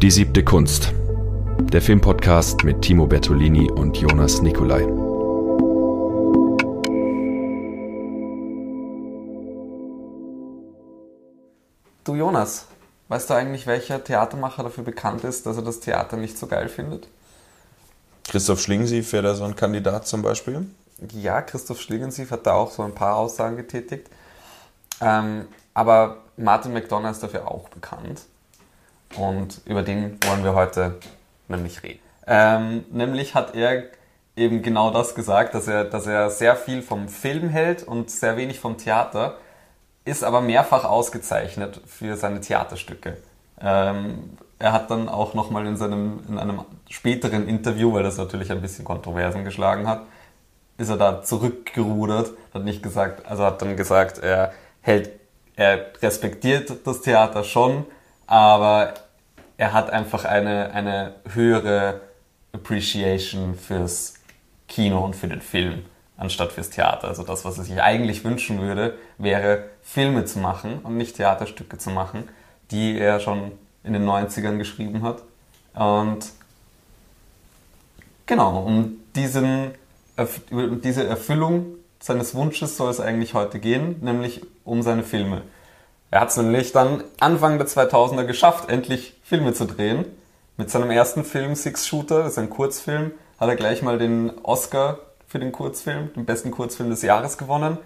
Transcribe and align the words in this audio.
Die 0.00 0.12
siebte 0.12 0.44
Kunst. 0.44 0.92
Der 1.72 1.82
Filmpodcast 1.82 2.62
mit 2.62 2.82
Timo 2.82 3.08
Bertolini 3.08 3.68
und 3.68 3.96
Jonas 3.96 4.40
Nicolai. 4.42 4.82
Du 12.04 12.14
Jonas, 12.14 12.66
weißt 13.08 13.28
du 13.28 13.34
eigentlich, 13.34 13.66
welcher 13.66 14.04
Theatermacher 14.04 14.62
dafür 14.62 14.84
bekannt 14.84 15.24
ist, 15.24 15.46
dass 15.46 15.56
er 15.56 15.64
das 15.64 15.80
Theater 15.80 16.16
nicht 16.16 16.38
so 16.38 16.46
geil 16.46 16.68
findet? 16.68 17.08
Christoph 18.28 18.60
Schlingensief 18.60 19.12
wäre 19.12 19.24
da 19.24 19.34
so 19.34 19.42
ein 19.42 19.56
Kandidat 19.56 20.06
zum 20.06 20.22
Beispiel. 20.22 20.64
Ja, 21.12 21.42
Christoph 21.42 21.80
Schlingensief 21.80 22.30
hat 22.30 22.46
da 22.46 22.52
auch 22.52 22.70
so 22.70 22.84
ein 22.84 22.94
paar 22.94 23.16
Aussagen 23.16 23.56
getätigt. 23.56 24.06
Ähm, 25.00 25.48
aber 25.74 26.18
Martin 26.36 26.72
McDonough 26.72 27.10
ist 27.10 27.22
dafür 27.24 27.48
auch 27.48 27.68
bekannt. 27.70 28.20
Und 29.16 29.60
über 29.64 29.82
den 29.82 30.18
wollen 30.26 30.44
wir 30.44 30.54
heute 30.54 30.96
nämlich 31.48 31.82
reden. 31.82 32.00
Ähm, 32.26 32.84
nämlich 32.90 33.34
hat 33.34 33.54
er 33.54 33.84
eben 34.36 34.62
genau 34.62 34.90
das 34.90 35.14
gesagt, 35.14 35.54
dass 35.54 35.66
er, 35.66 35.84
dass 35.84 36.06
er 36.06 36.30
sehr 36.30 36.56
viel 36.56 36.82
vom 36.82 37.08
Film 37.08 37.48
hält 37.48 37.82
und 37.82 38.10
sehr 38.10 38.36
wenig 38.36 38.60
vom 38.60 38.76
Theater, 38.78 39.38
ist 40.04 40.24
aber 40.24 40.40
mehrfach 40.40 40.84
ausgezeichnet 40.84 41.80
für 41.86 42.16
seine 42.16 42.40
Theaterstücke. 42.40 43.16
Ähm, 43.60 44.36
er 44.58 44.72
hat 44.72 44.90
dann 44.90 45.08
auch 45.08 45.34
nochmal 45.34 45.66
in, 45.66 45.76
seinem, 45.76 46.20
in 46.28 46.38
einem 46.38 46.62
späteren 46.88 47.46
Interview, 47.48 47.92
weil 47.92 48.02
das 48.02 48.16
natürlich 48.16 48.50
ein 48.50 48.60
bisschen 48.60 48.84
Kontroversen 48.84 49.44
geschlagen 49.44 49.86
hat, 49.86 50.02
ist 50.78 50.88
er 50.88 50.96
da 50.96 51.22
zurückgerudert, 51.22 52.32
hat 52.54 52.64
nicht 52.64 52.82
gesagt, 52.82 53.26
also 53.26 53.44
hat 53.44 53.60
dann 53.60 53.76
gesagt, 53.76 54.18
er 54.18 54.52
hält, 54.80 55.10
er 55.56 55.86
respektiert 56.00 56.86
das 56.86 57.00
Theater 57.02 57.44
schon, 57.44 57.84
aber 58.28 58.94
er 59.56 59.72
hat 59.72 59.90
einfach 59.90 60.24
eine, 60.24 60.70
eine 60.70 61.14
höhere 61.32 62.02
Appreciation 62.52 63.56
fürs 63.56 64.14
Kino 64.68 65.04
und 65.04 65.16
für 65.16 65.26
den 65.26 65.40
Film 65.40 65.82
anstatt 66.16 66.52
fürs 66.52 66.70
Theater. 66.70 67.08
Also 67.08 67.22
das, 67.22 67.44
was 67.44 67.58
er 67.58 67.64
sich 67.64 67.80
eigentlich 67.80 68.24
wünschen 68.24 68.60
würde, 68.60 68.98
wäre 69.16 69.64
Filme 69.82 70.24
zu 70.26 70.40
machen 70.40 70.80
und 70.80 70.96
nicht 70.96 71.16
Theaterstücke 71.16 71.78
zu 71.78 71.90
machen, 71.90 72.28
die 72.70 72.98
er 72.98 73.18
schon 73.18 73.52
in 73.82 73.94
den 73.94 74.04
90ern 74.04 74.58
geschrieben 74.58 75.02
hat. 75.02 75.22
Und 75.74 76.26
genau, 78.26 78.62
um 78.62 78.98
diesen, 79.16 79.70
diese 80.84 81.06
Erfüllung 81.06 81.66
seines 82.00 82.34
Wunsches 82.34 82.76
soll 82.76 82.90
es 82.90 83.00
eigentlich 83.00 83.34
heute 83.34 83.58
gehen, 83.58 83.96
nämlich 84.02 84.42
um 84.64 84.82
seine 84.82 85.04
Filme. 85.04 85.42
Er 86.10 86.20
hat 86.20 86.30
es 86.30 86.36
nämlich 86.36 86.72
dann 86.72 87.04
Anfang 87.20 87.58
der 87.58 87.66
2000er 87.66 88.24
geschafft, 88.24 88.70
endlich 88.70 89.14
Filme 89.22 89.52
zu 89.52 89.66
drehen. 89.66 90.06
Mit 90.56 90.70
seinem 90.70 90.90
ersten 90.90 91.24
Film 91.24 91.54
Six 91.54 91.86
Shooter, 91.86 92.22
das 92.22 92.32
ist 92.32 92.38
ein 92.38 92.50
Kurzfilm, 92.50 93.12
hat 93.38 93.48
er 93.48 93.56
gleich 93.56 93.82
mal 93.82 93.98
den 93.98 94.32
Oscar 94.42 94.98
für 95.26 95.38
den 95.38 95.52
Kurzfilm, 95.52 96.12
den 96.14 96.24
besten 96.24 96.50
Kurzfilm 96.50 96.90
des 96.90 97.02
Jahres 97.02 97.38
gewonnen. 97.38 97.78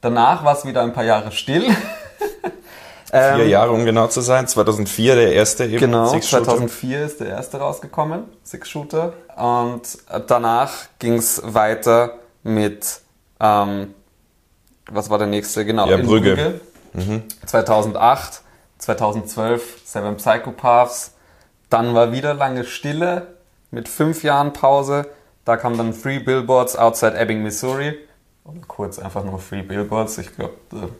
Danach 0.00 0.44
war 0.44 0.56
es 0.56 0.64
wieder 0.64 0.82
ein 0.82 0.92
paar 0.92 1.04
Jahre 1.04 1.32
still. 1.32 1.64
Vier 3.10 3.44
ähm, 3.44 3.48
Jahre, 3.48 3.72
um 3.72 3.84
genau 3.84 4.06
zu 4.06 4.20
sein. 4.20 4.46
2004 4.46 5.14
der 5.16 5.32
erste 5.32 5.64
eben. 5.64 5.78
Genau, 5.78 6.06
Six 6.08 6.28
2004 6.28 7.04
ist 7.04 7.20
der 7.20 7.28
erste 7.28 7.56
rausgekommen, 7.56 8.24
Six 8.44 8.68
Shooter. 8.68 9.14
Und 9.34 9.98
danach 10.26 10.72
ging 10.98 11.14
es 11.14 11.40
weiter 11.42 12.18
mit, 12.42 13.00
ähm, 13.40 13.94
was 14.90 15.08
war 15.08 15.18
der 15.18 15.26
nächste? 15.26 15.64
Genau, 15.64 15.88
ja, 15.88 15.96
Brügge. 15.96 16.36
Brügge. 16.36 16.60
Mhm. 16.94 17.24
2008, 17.46 18.42
2012 18.78 19.80
Seven 19.84 20.16
Psychopaths. 20.16 21.12
Dann 21.70 21.94
war 21.94 22.12
wieder 22.12 22.34
lange 22.34 22.64
Stille 22.64 23.28
mit 23.70 23.88
fünf 23.88 24.22
Jahren 24.22 24.52
Pause. 24.52 25.06
Da 25.44 25.56
kam 25.56 25.76
dann 25.76 25.92
Free 25.92 26.18
Billboards 26.18 26.76
Outside 26.76 27.18
Ebbing, 27.18 27.42
Missouri. 27.42 27.98
Und 28.44 28.66
kurz 28.66 28.98
einfach 28.98 29.24
nur 29.24 29.38
Free 29.40 29.60
Billboards. 29.60 30.16
Ich 30.16 30.34
glaube, 30.34 30.54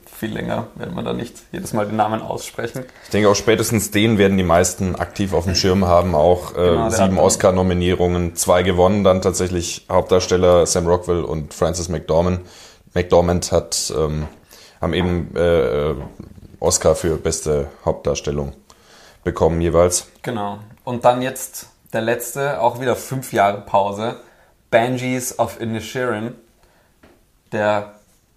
viel 0.04 0.34
länger 0.34 0.66
werden 0.74 0.94
wir 0.94 1.02
da 1.02 1.14
nicht 1.14 1.34
jedes 1.50 1.72
Mal 1.72 1.86
den 1.86 1.96
Namen 1.96 2.20
aussprechen. 2.20 2.84
Ich 3.04 3.10
denke 3.10 3.30
auch 3.30 3.34
spätestens 3.34 3.90
den 3.90 4.18
werden 4.18 4.36
die 4.36 4.44
meisten 4.44 4.96
aktiv 4.96 5.32
auf 5.32 5.44
dem 5.44 5.54
Schirm 5.54 5.86
haben. 5.86 6.14
Auch 6.14 6.52
äh, 6.52 6.56
genau, 6.56 6.90
sieben 6.90 7.18
Oscar-Nominierungen, 7.18 8.36
zwei 8.36 8.62
gewonnen, 8.62 9.02
dann 9.02 9.22
tatsächlich 9.22 9.86
Hauptdarsteller 9.90 10.66
Sam 10.66 10.86
Rockwell 10.86 11.24
und 11.24 11.54
Francis 11.54 11.88
McDormand. 11.88 12.40
McDormand 12.92 13.50
hat 13.50 13.92
ähm, 13.96 14.28
haben 14.80 14.94
eben 14.94 15.34
äh, 15.36 15.94
Oscar 16.60 16.94
für 16.94 17.16
beste 17.16 17.68
Hauptdarstellung 17.84 18.52
bekommen 19.24 19.60
jeweils. 19.60 20.08
Genau. 20.22 20.58
Und 20.84 21.04
dann 21.04 21.22
jetzt 21.22 21.66
der 21.92 22.00
letzte, 22.02 22.60
auch 22.60 22.80
wieder 22.80 22.96
fünf 22.96 23.32
Jahre 23.32 23.60
Pause, 23.60 24.20
Banshees 24.70 25.38
of 25.38 25.60
Inisherin, 25.60 26.34
der 27.52 27.94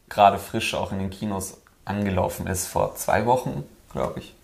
gerade 0.09 0.37
frisch 0.37 0.73
auch 0.73 0.91
in 0.91 0.99
den 0.99 1.09
Kinos 1.09 1.57
angelaufen 1.85 2.47
ist, 2.47 2.67
vor 2.67 2.95
zwei 2.95 3.25
Wochen, 3.25 3.63
glaube 3.91 4.19
ich. 4.19 4.35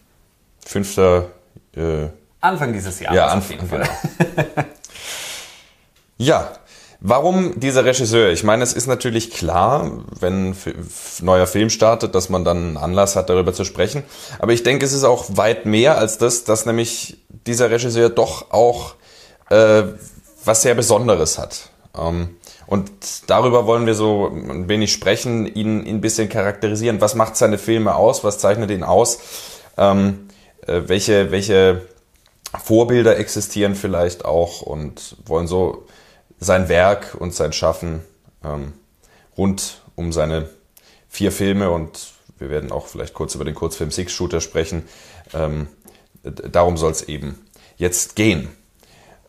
Fünfter. 0.65 1.29
Äh, 1.75 2.07
Anfang 2.41 2.73
dieses 2.73 2.99
Jahres. 2.99 3.17
Ja, 3.17 3.27
Anfang. 3.27 3.57
Genau. 3.69 3.85
ja, 6.17 6.51
Warum 6.99 7.59
dieser 7.59 7.85
Regisseur? 7.85 8.31
Ich 8.31 8.43
meine, 8.43 8.63
es 8.63 8.73
ist 8.73 8.87
natürlich 8.87 9.29
klar, 9.29 9.91
wenn 10.19 10.51
ein 10.51 10.57
neuer 11.21 11.45
Film 11.45 11.69
startet, 11.69 12.15
dass 12.15 12.29
man 12.29 12.43
dann 12.43 12.57
einen 12.57 12.77
Anlass 12.77 13.15
hat, 13.15 13.29
darüber 13.29 13.53
zu 13.53 13.65
sprechen. 13.65 14.03
Aber 14.39 14.51
ich 14.51 14.63
denke, 14.63 14.85
es 14.85 14.93
ist 14.93 15.03
auch 15.03 15.25
weit 15.29 15.65
mehr 15.65 15.97
als 15.97 16.17
das, 16.17 16.43
dass 16.43 16.65
nämlich 16.65 17.17
dieser 17.29 17.69
Regisseur 17.69 18.09
doch 18.09 18.51
auch 18.51 18.95
äh, 19.49 19.83
was 20.43 20.63
sehr 20.63 20.73
Besonderes 20.73 21.37
hat. 21.37 21.69
Ähm, 21.95 22.29
und 22.65 22.91
darüber 23.27 23.67
wollen 23.67 23.85
wir 23.85 23.93
so 23.93 24.27
ein 24.27 24.67
wenig 24.67 24.91
sprechen, 24.91 25.45
ihn, 25.45 25.85
ihn 25.85 25.97
ein 25.97 26.01
bisschen 26.01 26.29
charakterisieren. 26.29 26.99
Was 26.99 27.15
macht 27.15 27.37
seine 27.37 27.59
Filme 27.59 27.95
aus? 27.95 28.23
Was 28.23 28.39
zeichnet 28.39 28.71
ihn 28.71 28.83
aus? 28.83 29.19
Ähm, 29.77 30.27
äh, 30.65 30.81
welche, 30.87 31.31
welche 31.31 31.83
Vorbilder 32.63 33.17
existieren 33.17 33.75
vielleicht 33.75 34.25
auch 34.25 34.61
und 34.61 35.15
wollen 35.25 35.47
so 35.47 35.85
sein 36.39 36.69
Werk 36.69 37.15
und 37.17 37.33
sein 37.33 37.53
Schaffen 37.53 38.01
ähm, 38.43 38.73
rund 39.37 39.81
um 39.95 40.11
seine 40.11 40.49
vier 41.09 41.31
Filme 41.31 41.71
und 41.71 42.13
wir 42.37 42.49
werden 42.49 42.71
auch 42.71 42.87
vielleicht 42.87 43.13
kurz 43.13 43.33
über 43.35 43.45
den 43.45 43.55
Kurzfilm 43.55 43.91
Six 43.91 44.11
Shooter 44.11 44.41
sprechen. 44.41 44.87
Ähm, 45.33 45.67
darum 46.23 46.77
soll 46.77 46.91
es 46.91 47.03
eben 47.03 47.45
jetzt 47.77 48.15
gehen. 48.15 48.49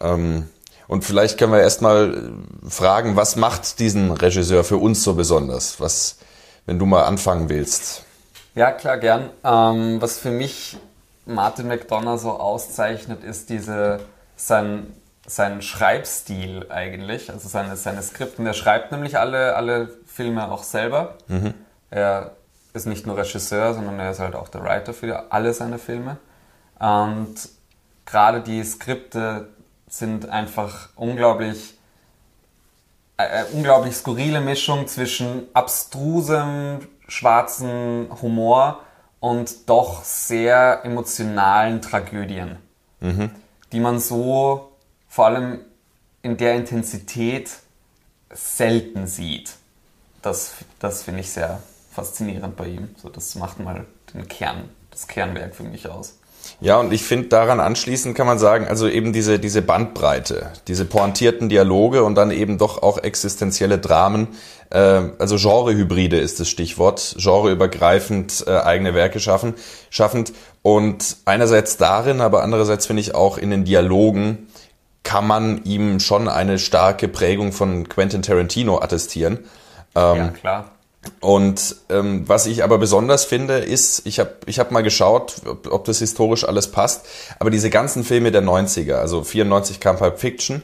Ähm, 0.01 0.49
und 0.87 1.05
vielleicht 1.05 1.39
können 1.39 1.53
wir 1.53 1.61
erstmal 1.61 2.33
fragen, 2.67 3.17
was 3.17 3.37
macht 3.37 3.79
diesen 3.79 4.11
Regisseur 4.11 4.65
für 4.65 4.79
uns 4.79 5.05
so 5.05 5.15
besonders? 5.15 5.81
Was, 5.81 6.19
wenn 6.67 6.79
du 6.79 6.87
mal 6.87 7.05
anfangen 7.05 7.49
willst? 7.49 8.05
Ja, 8.55 8.73
klar, 8.73 8.99
gern. 8.99 9.31
Ähm, 9.45 10.01
was 10.01 10.19
für 10.19 10.31
mich 10.31 10.79
Martin 11.27 11.69
McDonough 11.69 12.21
so 12.21 12.31
auszeichnet, 12.31 13.23
ist 13.23 13.51
diese, 13.51 14.01
sein 14.37 14.95
sein 15.29 15.61
Schreibstil 15.61 16.67
eigentlich, 16.71 17.31
also 17.31 17.49
seine, 17.49 17.77
seine 17.77 18.03
Skripten. 18.03 18.47
Er 18.47 18.55
schreibt 18.55 18.93
nämlich 18.93 19.19
alle, 19.19 19.57
alle 19.57 19.91
Filme 20.07 20.51
auch 20.51 20.63
selber. 20.63 21.19
Mhm. 21.29 21.53
Er 21.91 22.33
ist 22.73 22.87
nicht 22.87 23.07
nur 23.07 23.19
Regisseur, 23.19 23.75
sondern 23.75 23.99
er 23.99 24.11
ist 24.11 24.21
halt 24.21 24.35
auch 24.35 24.49
der 24.49 24.63
Writer 24.63 24.95
für 24.95 25.31
alle 25.31 25.53
seine 25.53 25.79
Filme. 25.79 26.17
Und 26.79 27.35
gerade 28.07 28.41
die 28.41 28.65
Skripte 28.65 29.49
sind 29.87 30.29
einfach 30.31 30.89
unglaublich, 30.97 31.75
äh, 33.19 33.45
unglaublich 33.53 33.97
skurrile 33.97 34.41
Mischung 34.41 34.87
zwischen 34.87 35.47
abstrusem, 35.53 36.89
schwarzen 37.07 38.09
Humor 38.23 38.81
und 39.21 39.69
doch 39.69 40.05
sehr 40.05 40.81
emotionalen 40.85 41.83
Tragödien, 41.83 42.57
mhm. 43.01 43.31
die 43.73 43.81
man 43.81 43.99
so 43.99 44.68
vor 45.09 45.27
allem 45.27 45.61
in 46.23 46.37
der 46.37 46.55
Intensität 46.55 47.51
selten 48.33 49.07
sieht. 49.07 49.55
Das, 50.23 50.53
das 50.79 51.03
finde 51.03 51.21
ich 51.21 51.31
sehr 51.31 51.63
faszinierend 51.93 52.57
bei 52.57 52.67
ihm. 52.67 52.95
So, 52.97 53.09
das 53.09 53.35
macht 53.35 53.61
mal 53.61 53.87
den 54.13 54.29
Kern, 54.29 54.69
das 54.91 55.09
Kernwerk 55.09 55.55
für 55.55 55.65
mich 55.65 55.89
aus. 55.89 56.19
Ja, 56.61 56.79
und 56.79 56.93
ich 56.93 57.03
finde, 57.03 57.29
daran 57.29 57.61
anschließend 57.61 58.17
kann 58.17 58.27
man 58.27 58.39
sagen, 58.39 58.67
also 58.67 58.89
eben 58.89 59.13
diese, 59.13 59.39
diese 59.39 59.63
Bandbreite, 59.63 60.53
diese 60.67 60.85
pointierten 60.85 61.49
Dialoge 61.49 62.05
und 62.05 62.15
dann 62.15 62.31
eben 62.31 62.59
doch 62.59 62.83
auch 62.83 62.99
existenzielle 62.99 63.79
Dramen, 63.79 64.29
äh, 64.71 65.03
also 65.19 65.37
Genrehybride 65.37 66.19
ist 66.19 66.41
das 66.41 66.49
Stichwort, 66.49 67.17
genreübergreifend 67.19 68.45
äh, 68.47 68.57
eigene 68.59 68.95
Werke 68.95 69.21
schaffen, 69.21 69.55
schaffend 69.91 70.33
und 70.63 71.17
einerseits 71.25 71.77
darin, 71.77 72.21
aber 72.21 72.43
andererseits 72.43 72.87
finde 72.87 73.01
ich 73.01 73.15
auch 73.15 73.39
in 73.39 73.51
den 73.51 73.65
Dialogen 73.65 74.49
kann 75.09 75.27
man 75.27 75.65
ihm 75.65 76.01
schon 76.01 76.29
eine 76.29 76.59
starke 76.59 77.09
Prägung 77.09 77.53
von 77.53 77.89
Quentin 77.89 78.21
Tarantino 78.21 78.79
attestieren. 78.79 79.39
Ähm, 79.95 80.17
ja, 80.17 80.29
klar. 80.29 80.71
Und 81.21 81.77
ähm, 81.89 82.29
was 82.29 82.45
ich 82.45 82.63
aber 82.63 82.77
besonders 82.77 83.25
finde, 83.25 83.55
ist, 83.55 84.03
ich 84.05 84.21
habe 84.21 84.35
ich 84.45 84.59
hab 84.59 84.71
mal 84.71 84.83
geschaut, 84.83 85.37
ob, 85.49 85.73
ob 85.73 85.87
das 85.87 86.01
historisch 86.01 86.47
alles 86.47 86.71
passt, 86.73 87.07
aber 87.39 87.49
diese 87.49 87.71
ganzen 87.71 88.05
Filme 88.05 88.33
der 88.33 88.43
90er, 88.43 88.97
also 88.97 89.25
94 89.25 89.81
kam 89.81 89.97
Pulp 89.97 90.21
Fiction 90.21 90.63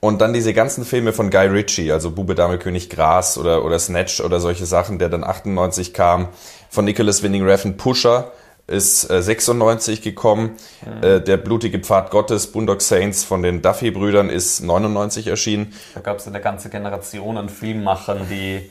und 0.00 0.20
dann 0.20 0.34
diese 0.34 0.52
ganzen 0.52 0.84
Filme 0.84 1.14
von 1.14 1.30
Guy 1.30 1.46
Ritchie, 1.46 1.90
also 1.90 2.10
Bube, 2.10 2.34
Dame, 2.34 2.58
König, 2.58 2.90
Gras 2.90 3.38
oder, 3.38 3.64
oder 3.64 3.78
Snatch 3.78 4.20
oder 4.20 4.40
solche 4.40 4.66
Sachen, 4.66 4.98
der 4.98 5.08
dann 5.08 5.24
98 5.24 5.94
kam, 5.94 6.28
von 6.68 6.84
Nicholas 6.84 7.22
Winding 7.22 7.48
Refn, 7.48 7.78
Pusher, 7.78 8.30
ist 8.66 9.08
äh, 9.10 9.22
96 9.22 10.02
gekommen. 10.02 10.56
Mhm. 10.84 11.02
Äh, 11.02 11.20
der 11.20 11.36
blutige 11.36 11.78
Pfad 11.78 12.10
Gottes, 12.10 12.48
Boondock 12.48 12.82
Saints 12.82 13.24
von 13.24 13.42
den 13.42 13.62
Duffy-Brüdern 13.62 14.28
ist 14.28 14.60
99 14.60 15.28
erschienen. 15.28 15.72
Da 15.94 16.00
gab 16.00 16.18
es 16.18 16.26
eine 16.26 16.40
ganze 16.40 16.68
Generation 16.68 17.36
an 17.36 17.48
Filmmachern, 17.48 18.26
die 18.28 18.70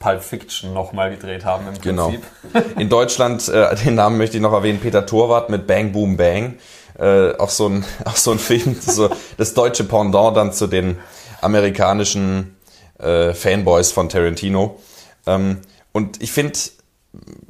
Pulp 0.00 0.22
Fiction 0.22 0.74
nochmal 0.74 1.10
gedreht 1.10 1.44
haben 1.44 1.68
im 1.68 1.80
genau. 1.80 2.08
Prinzip. 2.08 2.26
Genau. 2.52 2.64
In 2.80 2.88
Deutschland, 2.88 3.48
äh, 3.48 3.74
den 3.76 3.94
Namen 3.94 4.18
möchte 4.18 4.36
ich 4.36 4.42
noch 4.42 4.52
erwähnen, 4.52 4.80
Peter 4.80 5.06
Torwart 5.06 5.48
mit 5.48 5.66
Bang 5.66 5.92
Boom 5.92 6.16
Bang. 6.16 6.58
Äh, 6.98 7.32
auch, 7.38 7.50
so 7.50 7.68
ein, 7.68 7.84
auch 8.04 8.16
so 8.16 8.32
ein 8.32 8.38
Film, 8.38 8.76
so 8.80 9.10
das 9.36 9.54
deutsche 9.54 9.84
Pendant 9.84 10.36
dann 10.36 10.52
zu 10.52 10.66
den 10.66 10.98
amerikanischen 11.40 12.56
äh, 12.98 13.32
Fanboys 13.32 13.92
von 13.92 14.08
Tarantino. 14.08 14.80
Ähm, 15.26 15.60
und 15.92 16.22
ich 16.22 16.32
finde, 16.32 16.58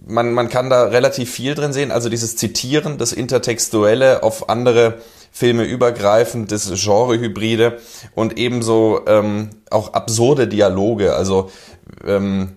man, 0.07 0.33
man 0.33 0.49
kann 0.49 0.71
da 0.71 0.85
relativ 0.85 1.31
viel 1.31 1.55
drin 1.55 1.73
sehen. 1.73 1.91
Also 1.91 2.09
dieses 2.09 2.37
Zitieren, 2.37 2.99
das 2.99 3.13
Intertextuelle 3.13 4.23
auf 4.23 4.49
andere 4.49 4.99
Filme 5.33 5.65
übergreifend, 5.65 6.53
das 6.53 6.71
Genre-Hybride 6.73 7.79
und 8.15 8.39
ebenso 8.39 9.01
ähm, 9.07 9.51
auch 9.71 9.93
absurde 9.93 10.47
Dialoge. 10.47 11.15
Also 11.15 11.51
ähm, 12.07 12.53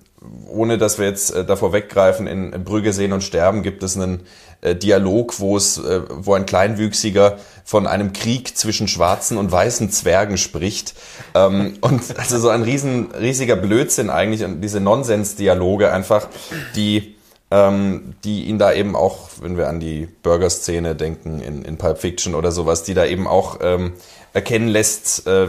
ohne 0.47 0.77
dass 0.77 0.99
wir 0.99 1.07
jetzt 1.07 1.33
äh, 1.33 1.45
davor 1.45 1.73
weggreifen, 1.73 2.27
in 2.27 2.51
Brügge 2.63 2.93
sehen 2.93 3.13
und 3.13 3.23
sterben 3.23 3.63
gibt 3.63 3.83
es 3.83 3.95
einen 3.95 4.21
äh, 4.61 4.75
Dialog, 4.75 5.39
wo 5.39 5.57
es, 5.57 5.77
äh, 5.77 6.01
wo 6.09 6.33
ein 6.33 6.45
Kleinwüchsiger 6.45 7.37
von 7.63 7.87
einem 7.87 8.13
Krieg 8.13 8.57
zwischen 8.57 8.87
schwarzen 8.87 9.37
und 9.37 9.51
weißen 9.51 9.91
Zwergen 9.91 10.37
spricht. 10.37 10.93
Ähm, 11.35 11.77
und 11.81 12.17
also 12.17 12.39
so 12.39 12.49
ein 12.49 12.63
riesen, 12.63 13.11
riesiger 13.11 13.55
Blödsinn 13.55 14.09
eigentlich 14.09 14.43
und 14.43 14.61
diese 14.61 14.79
Nonsens-Dialoge 14.79 15.91
einfach, 15.91 16.27
die 16.75 17.17
ähm, 17.49 18.15
die 18.23 18.43
ihn 18.45 18.59
da 18.59 18.73
eben 18.73 18.95
auch, 18.95 19.29
wenn 19.39 19.57
wir 19.57 19.69
an 19.69 19.79
die 19.79 20.07
Burger-Szene 20.23 20.95
denken 20.95 21.39
in, 21.39 21.63
in 21.63 21.77
Pulp 21.77 21.99
Fiction 21.99 22.35
oder 22.35 22.51
sowas, 22.51 22.83
die 22.83 22.93
da 22.93 23.05
eben 23.05 23.25
auch 23.25 23.59
ähm, 23.61 23.93
erkennen 24.33 24.67
lässt, 24.67 25.25
äh, 25.27 25.47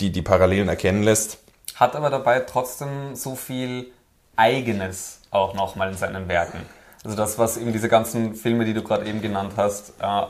die 0.00 0.10
die 0.10 0.22
Parallelen 0.22 0.68
erkennen 0.68 1.02
lässt. 1.02 1.38
Hat 1.76 1.94
aber 1.94 2.10
dabei 2.10 2.40
trotzdem 2.40 3.14
so 3.14 3.36
viel 3.36 3.92
Eigenes 4.34 5.20
auch 5.30 5.54
nochmal 5.54 5.90
in 5.90 5.96
seinen 5.96 6.28
Werken. 6.28 6.60
Also 7.04 7.16
das, 7.16 7.38
was 7.38 7.56
eben 7.56 7.72
diese 7.72 7.88
ganzen 7.88 8.34
Filme, 8.34 8.64
die 8.64 8.74
du 8.74 8.82
gerade 8.82 9.06
eben 9.06 9.22
genannt 9.22 9.54
hast, 9.56 9.94
äh, 10.00 10.22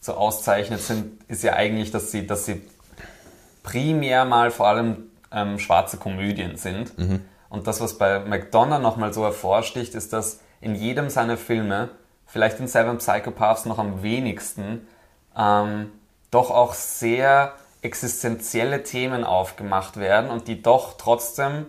so 0.00 0.14
auszeichnet 0.14 0.80
sind, 0.80 1.22
ist 1.28 1.42
ja 1.42 1.54
eigentlich, 1.54 1.90
dass 1.90 2.10
sie, 2.10 2.26
dass 2.26 2.44
sie 2.44 2.62
primär 3.62 4.24
mal 4.24 4.50
vor 4.50 4.68
allem 4.68 5.10
ähm, 5.30 5.58
schwarze 5.58 5.96
Komödien 5.96 6.56
sind. 6.56 6.96
Mhm. 6.98 7.24
Und 7.50 7.66
das, 7.66 7.80
was 7.80 7.98
bei 7.98 8.20
McDonough 8.20 8.80
nochmal 8.80 9.12
so 9.12 9.24
hervorsticht, 9.24 9.94
ist, 9.94 10.12
dass 10.12 10.40
in 10.60 10.74
jedem 10.74 11.08
seiner 11.10 11.36
Filme, 11.36 11.90
vielleicht 12.26 12.60
in 12.60 12.66
Seven 12.66 12.98
Psychopaths 12.98 13.64
noch 13.64 13.78
am 13.78 14.02
wenigsten, 14.02 14.86
ähm, 15.36 15.92
doch 16.30 16.50
auch 16.50 16.74
sehr 16.74 17.54
existenzielle 17.80 18.82
Themen 18.82 19.24
aufgemacht 19.24 19.98
werden 19.98 20.30
und 20.30 20.48
die 20.48 20.62
doch 20.62 20.96
trotzdem 20.98 21.66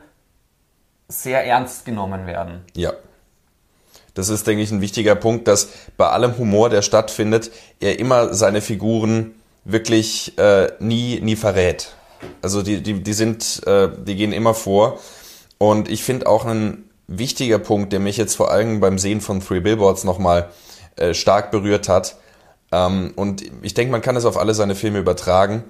sehr 1.07 1.45
ernst 1.45 1.85
genommen 1.85 2.27
werden. 2.27 2.65
Ja. 2.75 2.93
Das 4.19 4.27
ist, 4.27 4.45
denke 4.45 4.61
ich, 4.61 4.71
ein 4.71 4.81
wichtiger 4.81 5.15
Punkt, 5.15 5.47
dass 5.47 5.69
bei 5.95 6.09
allem 6.09 6.37
Humor, 6.37 6.69
der 6.69 6.81
stattfindet, 6.81 7.51
er 7.79 7.99
immer 7.99 8.33
seine 8.33 8.61
Figuren 8.61 9.31
wirklich 9.63 10.37
äh, 10.37 10.73
nie, 10.79 11.21
nie 11.21 11.37
verrät. 11.37 11.93
Also 12.41 12.61
die, 12.61 12.83
die, 12.83 13.01
die 13.01 13.13
sind, 13.13 13.65
äh, 13.65 13.87
die 13.97 14.15
gehen 14.15 14.33
immer 14.33 14.53
vor. 14.53 14.99
Und 15.57 15.89
ich 15.89 16.03
finde 16.03 16.27
auch 16.27 16.43
ein 16.43 16.83
wichtiger 17.07 17.59
Punkt, 17.59 17.93
der 17.93 18.01
mich 18.01 18.17
jetzt 18.17 18.35
vor 18.35 18.51
allem 18.51 18.81
beim 18.81 18.99
Sehen 18.99 19.21
von 19.21 19.39
Three 19.39 19.61
Billboards 19.61 20.03
nochmal 20.03 20.49
äh, 20.97 21.13
stark 21.13 21.49
berührt 21.49 21.87
hat. 21.87 22.17
Ähm, 22.73 23.13
und 23.15 23.43
ich 23.61 23.73
denke, 23.73 23.93
man 23.93 24.01
kann 24.01 24.17
es 24.17 24.25
auf 24.25 24.37
alle 24.37 24.53
seine 24.53 24.75
Filme 24.75 24.99
übertragen. 24.99 25.63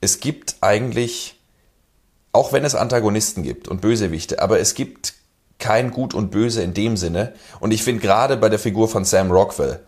Es 0.00 0.18
gibt 0.18 0.56
eigentlich 0.60 1.36
auch 2.32 2.52
wenn 2.52 2.64
es 2.64 2.74
Antagonisten 2.74 3.42
gibt 3.42 3.68
und 3.68 3.82
Bösewichte, 3.82 4.40
aber 4.40 4.58
es 4.58 4.74
gibt 4.74 5.12
kein 5.62 5.92
Gut 5.92 6.12
und 6.12 6.30
Böse 6.30 6.62
in 6.62 6.74
dem 6.74 6.96
Sinne. 6.96 7.32
Und 7.60 7.72
ich 7.72 7.84
finde 7.84 8.02
gerade 8.02 8.36
bei 8.36 8.48
der 8.48 8.58
Figur 8.58 8.88
von 8.88 9.04
Sam 9.04 9.30
Rockwell 9.30 9.80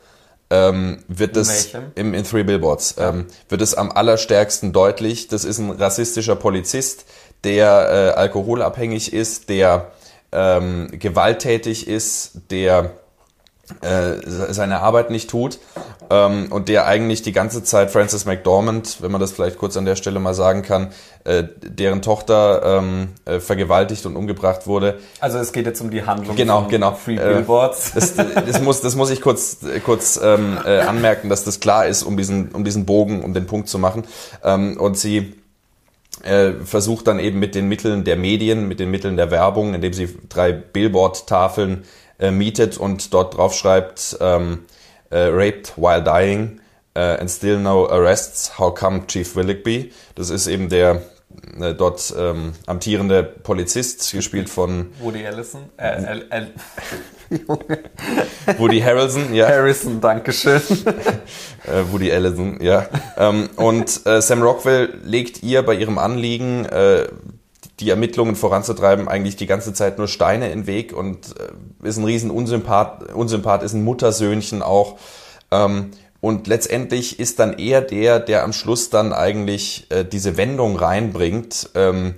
ähm, 0.51 0.99
wird 1.09 1.37
das 1.37 1.71
im, 1.97 2.15
in 2.15 2.25
Three 2.25 2.45
Billboards 2.45 2.95
ähm, 2.99 3.27
wird 3.49 3.61
es 3.61 3.75
am 3.75 3.91
allerstärksten 3.91 4.73
deutlich. 4.73 5.27
Das 5.27 5.45
ist 5.45 5.59
ein 5.59 5.71
rassistischer 5.71 6.37
Polizist, 6.37 7.07
der 7.43 8.13
äh, 8.15 8.19
alkoholabhängig 8.19 9.13
ist, 9.13 9.49
der 9.49 9.91
ähm, 10.31 10.89
gewalttätig 10.93 11.89
ist, 11.89 12.43
der 12.51 12.93
äh, 13.81 14.15
seine 14.27 14.81
Arbeit 14.81 15.11
nicht 15.11 15.31
tut 15.31 15.59
ähm, 16.11 16.49
und 16.51 16.69
der 16.69 16.87
eigentlich 16.87 17.23
die 17.23 17.33
ganze 17.33 17.65
Zeit 17.65 17.91
Frances 17.91 18.27
McDormand, 18.27 19.01
wenn 19.01 19.11
man 19.11 19.21
das 19.21 19.33
vielleicht 19.33 19.59
kurz 19.59 19.77
an 19.77 19.85
der 19.85 19.97
Stelle 19.97 20.21
mal 20.21 20.35
sagen 20.35 20.63
kann, 20.63 20.93
äh, 21.25 21.45
deren 21.63 22.03
Tochter 22.03 22.79
ähm, 22.79 23.09
äh, 23.25 23.41
vergewaltigt 23.41 24.05
und 24.07 24.17
umgebracht 24.17 24.67
wurde. 24.67 24.99
Also 25.21 25.39
es 25.39 25.53
geht 25.53 25.67
jetzt 25.67 25.81
um 25.81 25.91
die 25.91 26.05
Handlung 26.05 26.37
genau, 26.37 26.63
von 26.63 26.71
genau. 26.71 26.93
Free 26.93 27.17
Billboards. 27.17 27.91
Äh, 27.91 27.95
das, 27.95 28.15
das, 28.15 28.61
muss, 28.61 28.81
das 28.83 28.97
muss 28.97 29.11
ich 29.11 29.21
kurz, 29.21 29.59
kurz 29.85 30.21
ähm, 30.23 30.59
äh, 30.65 30.81
anmerken, 30.81 31.29
dass 31.29 31.45
das 31.45 31.61
klar 31.61 31.87
ist, 31.87 32.03
um 32.03 32.17
diesen, 32.17 32.51
um 32.51 32.65
diesen 32.65 32.85
Bogen, 32.85 33.25
um 33.25 33.33
den 33.33 33.47
Punkt 33.47 33.69
zu 33.69 33.79
machen. 33.79 34.05
Ähm, 34.45 34.77
und 34.79 34.99
sie 34.99 35.35
äh, 36.23 36.53
versucht 36.65 37.07
dann 37.07 37.19
eben 37.19 37.39
mit 37.39 37.55
den 37.55 37.69
Mitteln 37.69 38.05
der 38.05 38.17
Medien, 38.17 38.69
mit 38.69 38.81
den 38.81 38.91
Mitteln 38.91 39.17
der 39.17 39.31
Werbung, 39.31 39.75
indem 39.75 39.93
sie 39.93 40.09
drei 40.29 40.53
Billboard-Tafeln 40.53 41.85
äh, 42.19 42.31
mietet 42.31 42.79
und 42.79 43.13
dort 43.13 43.37
drauf 43.37 43.55
schreibt, 43.55 44.17
ähm, 44.21 44.65
äh, 45.11 45.19
raped 45.19 45.75
while 45.77 46.03
dying 46.03 46.61
uh, 46.97 47.21
and 47.21 47.31
still 47.31 47.59
no 47.59 47.87
arrests, 47.89 48.59
how 48.59 48.75
come 48.75 49.07
Chief 49.07 49.35
Willigby? 49.37 49.93
Das 50.15 50.31
ist 50.31 50.47
eben 50.47 50.69
der 50.69 51.03
äh, 51.61 51.75
dort 51.75 52.15
ähm, 52.17 52.53
amtierende 52.67 53.23
Polizist, 53.23 54.13
gespielt 54.13 54.49
von 54.49 54.93
Woody 55.01 55.27
Allison. 55.27 55.63
Äh, 55.77 56.21
äh, 56.31 56.47
Woody 58.59 58.81
Harrelson, 58.81 59.35
ja. 59.35 59.49
Harrison, 59.49 60.01
Dankeschön. 60.01 60.61
äh, 61.65 61.91
Woody 61.91 62.13
Allison, 62.13 62.61
ja. 62.61 62.87
Ähm, 63.17 63.49
und 63.57 64.07
äh, 64.07 64.21
Sam 64.21 64.43
Rockwell 64.43 64.95
legt 65.03 65.43
ihr 65.43 65.63
bei 65.63 65.75
ihrem 65.75 65.99
Anliegen, 65.99 66.67
äh, 66.67 67.09
die 67.81 67.91
Ermittlungen 67.91 68.37
voranzutreiben, 68.37 69.09
eigentlich 69.09 69.37
die 69.37 69.47
ganze 69.47 69.73
Zeit 69.73 69.99
nur 69.99 70.09
Steine 70.09 70.51
in 70.51 70.67
Weg 70.67 70.93
und 70.93 71.35
äh, 71.39 71.89
ist 71.89 71.97
ein 71.97 72.05
riesen 72.05 72.31
Unsympath, 72.31 73.13
Unsympath 73.13 73.63
ist 73.63 73.75
ein 73.75 73.85
Muttersöhnchen 73.85 74.63
auch. 74.63 74.99
Ähm, 75.51 75.91
und 76.21 76.47
letztendlich 76.47 77.21
ist 77.21 77.39
dann 77.39 77.59
eher 77.59 77.83
der, 77.83 78.19
der 78.19 78.45
am 78.45 78.55
Schluss 78.55 78.89
dann 78.89 79.13
eigentlich 79.13 79.87
äh, 79.91 80.05
diese 80.05 80.39
Wendung 80.39 80.77
reinbringt, 80.77 81.69
ähm, 81.75 82.15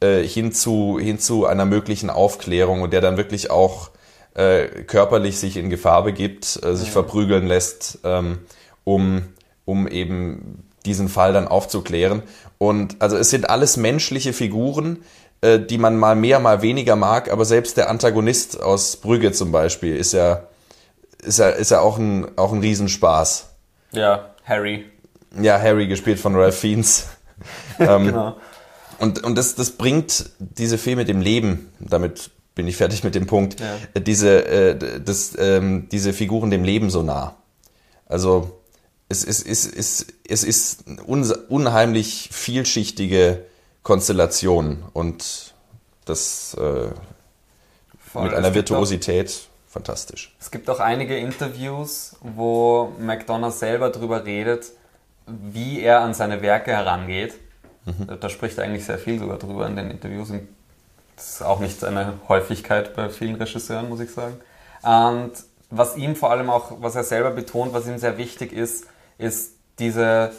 äh, 0.00 0.22
hin, 0.22 0.52
zu, 0.52 0.98
hin 0.98 1.18
zu 1.18 1.44
einer 1.44 1.66
möglichen 1.66 2.08
Aufklärung 2.08 2.80
und 2.80 2.92
der 2.92 3.02
dann 3.02 3.18
wirklich 3.18 3.50
auch 3.50 3.90
äh, 4.34 4.64
körperlich 4.84 5.38
sich 5.38 5.58
in 5.58 5.68
Gefahr 5.68 6.02
begibt, 6.04 6.60
äh, 6.64 6.74
sich 6.74 6.90
verprügeln 6.90 7.46
lässt, 7.46 7.98
ähm, 8.04 8.38
um, 8.84 9.22
um 9.64 9.86
eben 9.86 10.64
diesen 10.86 11.08
Fall 11.08 11.32
dann 11.32 11.48
aufzuklären. 11.48 12.22
Und 12.58 12.96
also 13.00 13.16
es 13.16 13.30
sind 13.30 13.50
alles 13.50 13.76
menschliche 13.76 14.32
Figuren, 14.32 14.98
äh, 15.40 15.58
die 15.58 15.78
man 15.78 15.98
mal 15.98 16.14
mehr, 16.14 16.38
mal 16.38 16.62
weniger 16.62 16.96
mag, 16.96 17.30
aber 17.30 17.44
selbst 17.44 17.76
der 17.76 17.90
Antagonist 17.90 18.60
aus 18.62 18.96
Brügge 18.96 19.32
zum 19.32 19.52
Beispiel 19.52 19.96
ist 19.96 20.12
ja, 20.12 20.44
ist 21.22 21.38
ja, 21.38 21.48
ist 21.48 21.70
ja 21.70 21.80
auch 21.80 21.98
ein, 21.98 22.36
auch 22.36 22.52
ein 22.52 22.60
Riesenspaß. 22.60 23.48
Ja, 23.92 24.34
Harry. 24.44 24.86
Ja, 25.40 25.60
Harry, 25.60 25.86
gespielt 25.86 26.18
von 26.18 26.36
Ralph 26.36 26.58
Fiennes. 26.58 27.08
ähm, 27.78 28.06
genau. 28.06 28.36
Und, 28.98 29.24
und 29.24 29.36
das, 29.36 29.56
das 29.56 29.72
bringt 29.72 30.30
diese 30.38 30.78
Filme 30.78 31.04
dem 31.04 31.20
Leben, 31.20 31.72
damit 31.80 32.30
bin 32.54 32.68
ich 32.68 32.76
fertig 32.76 33.02
mit 33.02 33.14
dem 33.14 33.26
Punkt, 33.26 33.58
ja. 33.58 34.00
diese, 34.00 34.44
äh, 34.46 35.00
das, 35.00 35.32
ähm, 35.38 35.88
diese 35.90 36.12
Figuren 36.12 36.50
dem 36.50 36.62
Leben 36.62 36.90
so 36.90 37.02
nah. 37.02 37.36
Also 38.06 38.61
es, 39.12 39.24
es, 39.24 39.42
es, 39.42 39.66
es, 39.66 40.06
es 40.26 40.44
ist 40.44 40.84
unheimlich 41.06 42.30
vielschichtige 42.32 43.44
Konstellation 43.82 44.82
und 44.92 45.54
das 46.04 46.56
äh, 46.58 46.88
mit 48.18 48.34
einer 48.34 48.54
Virtuosität 48.54 49.28
auch, 49.28 49.72
fantastisch. 49.72 50.34
Es 50.40 50.50
gibt 50.50 50.68
auch 50.70 50.80
einige 50.80 51.16
Interviews, 51.16 52.16
wo 52.20 52.92
McDonough 52.98 53.52
selber 53.52 53.90
darüber 53.90 54.24
redet, 54.24 54.72
wie 55.26 55.80
er 55.80 56.00
an 56.00 56.14
seine 56.14 56.42
Werke 56.42 56.72
herangeht. 56.72 57.34
Mhm. 57.84 58.18
Da 58.20 58.28
spricht 58.28 58.58
er 58.58 58.64
eigentlich 58.64 58.84
sehr 58.84 58.98
viel 58.98 59.18
sogar 59.18 59.38
drüber 59.38 59.66
in 59.66 59.76
den 59.76 59.90
Interviews. 59.90 60.28
Das 61.16 61.34
ist 61.34 61.42
auch 61.42 61.60
nicht 61.60 61.82
eine 61.84 62.14
Häufigkeit 62.28 62.94
bei 62.94 63.08
vielen 63.10 63.36
Regisseuren, 63.36 63.88
muss 63.88 64.00
ich 64.00 64.10
sagen. 64.10 64.36
Und 64.82 65.32
was 65.70 65.96
ihm 65.96 66.16
vor 66.16 66.30
allem 66.30 66.50
auch, 66.50 66.72
was 66.80 66.94
er 66.96 67.04
selber 67.04 67.30
betont, 67.30 67.72
was 67.72 67.86
ihm 67.86 67.98
sehr 67.98 68.18
wichtig 68.18 68.52
ist, 68.52 68.86
ist 69.22 69.54
diese, 69.78 70.32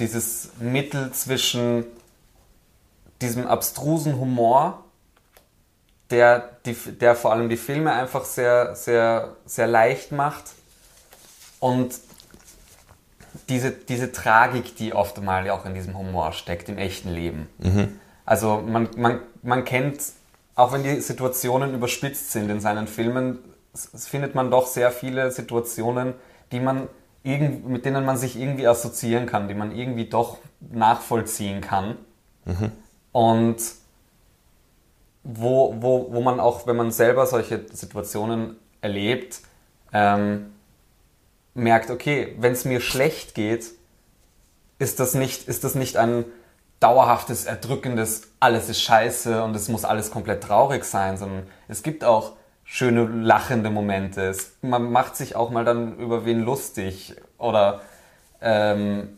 dieses 0.00 0.50
Mittel 0.58 1.12
zwischen 1.12 1.84
diesem 3.20 3.46
abstrusen 3.46 4.18
Humor, 4.18 4.84
der, 6.10 6.58
die, 6.64 6.74
der 6.74 7.14
vor 7.16 7.32
allem 7.32 7.48
die 7.48 7.56
Filme 7.56 7.92
einfach 7.92 8.24
sehr, 8.24 8.74
sehr, 8.76 9.36
sehr 9.44 9.66
leicht 9.66 10.12
macht 10.12 10.44
und 11.60 11.98
diese, 13.48 13.70
diese 13.70 14.12
Tragik, 14.12 14.76
die 14.76 14.92
oft 14.92 15.20
mal 15.20 15.48
auch 15.50 15.66
in 15.66 15.74
diesem 15.74 15.96
Humor 15.96 16.32
steckt, 16.32 16.68
im 16.68 16.78
echten 16.78 17.10
Leben. 17.10 17.48
Mhm. 17.58 17.98
Also 18.24 18.62
man, 18.66 18.88
man, 18.96 19.20
man 19.42 19.64
kennt, 19.64 20.00
auch 20.54 20.72
wenn 20.72 20.82
die 20.82 21.00
Situationen 21.00 21.74
überspitzt 21.74 22.32
sind 22.32 22.50
in 22.50 22.60
seinen 22.60 22.88
Filmen, 22.88 23.38
findet 23.94 24.34
man 24.34 24.50
doch 24.50 24.66
sehr 24.66 24.90
viele 24.90 25.30
Situationen, 25.30 26.14
die 26.50 26.60
man 26.60 26.88
mit 27.26 27.84
denen 27.84 28.04
man 28.04 28.16
sich 28.16 28.38
irgendwie 28.38 28.66
assoziieren 28.66 29.26
kann, 29.26 29.48
die 29.48 29.54
man 29.54 29.74
irgendwie 29.74 30.06
doch 30.06 30.38
nachvollziehen 30.60 31.60
kann. 31.60 31.96
Mhm. 32.44 32.72
Und 33.12 33.56
wo, 35.24 35.74
wo, 35.80 36.12
wo 36.12 36.20
man 36.20 36.38
auch, 36.38 36.66
wenn 36.66 36.76
man 36.76 36.92
selber 36.92 37.26
solche 37.26 37.66
Situationen 37.72 38.56
erlebt, 38.80 39.40
ähm, 39.92 40.52
merkt, 41.54 41.90
okay, 41.90 42.36
wenn 42.38 42.52
es 42.52 42.64
mir 42.64 42.80
schlecht 42.80 43.34
geht, 43.34 43.72
ist 44.78 45.00
das 45.00 45.14
nicht, 45.14 45.48
ist 45.48 45.64
das 45.64 45.74
nicht 45.74 45.96
ein 45.96 46.24
dauerhaftes, 46.78 47.46
erdrückendes, 47.46 48.28
alles 48.38 48.68
ist 48.68 48.82
scheiße 48.82 49.42
und 49.42 49.56
es 49.56 49.68
muss 49.68 49.84
alles 49.84 50.10
komplett 50.10 50.44
traurig 50.44 50.84
sein, 50.84 51.16
sondern 51.16 51.46
es 51.68 51.82
gibt 51.82 52.04
auch 52.04 52.34
schöne 52.66 53.04
lachende 53.04 53.70
Momente. 53.70 54.22
Es, 54.22 54.58
man 54.60 54.90
macht 54.90 55.16
sich 55.16 55.36
auch 55.36 55.50
mal 55.50 55.64
dann 55.64 55.96
über 55.96 56.26
wen 56.26 56.40
lustig 56.40 57.16
oder 57.38 57.80
ähm, 58.42 59.16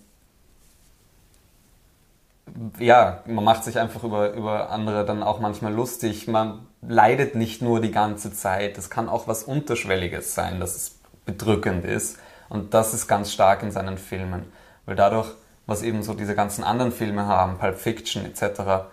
ja, 2.78 3.22
man 3.26 3.44
macht 3.44 3.64
sich 3.64 3.78
einfach 3.78 4.04
über, 4.04 4.32
über 4.32 4.70
andere 4.70 5.04
dann 5.04 5.22
auch 5.22 5.40
manchmal 5.40 5.72
lustig. 5.72 6.28
Man 6.28 6.66
leidet 6.82 7.34
nicht 7.34 7.62
nur 7.62 7.80
die 7.80 7.90
ganze 7.90 8.32
Zeit. 8.32 8.78
Es 8.78 8.90
kann 8.90 9.08
auch 9.08 9.26
was 9.26 9.42
Unterschwelliges 9.42 10.34
sein, 10.34 10.60
dass 10.60 10.76
es 10.76 10.98
bedrückend 11.24 11.84
ist. 11.84 12.18
Und 12.48 12.74
das 12.74 12.94
ist 12.94 13.08
ganz 13.08 13.32
stark 13.32 13.62
in 13.62 13.70
seinen 13.70 13.98
Filmen. 13.98 14.44
Weil 14.86 14.96
dadurch, 14.96 15.30
was 15.66 15.82
eben 15.82 16.02
so 16.02 16.14
diese 16.14 16.34
ganzen 16.34 16.64
anderen 16.64 16.92
Filme 16.92 17.26
haben, 17.26 17.58
Pulp 17.58 17.78
Fiction 17.78 18.24
etc., 18.24 18.86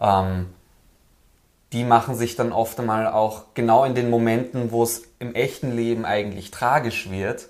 ähm, 0.00 0.46
die 1.72 1.84
machen 1.84 2.16
sich 2.16 2.36
dann 2.36 2.52
oft 2.52 2.78
einmal 2.80 3.06
auch 3.06 3.44
genau 3.54 3.84
in 3.84 3.94
den 3.94 4.10
Momenten, 4.10 4.72
wo 4.72 4.82
es 4.82 5.02
im 5.18 5.34
echten 5.34 5.74
Leben 5.74 6.04
eigentlich 6.04 6.50
tragisch 6.50 7.10
wird, 7.10 7.48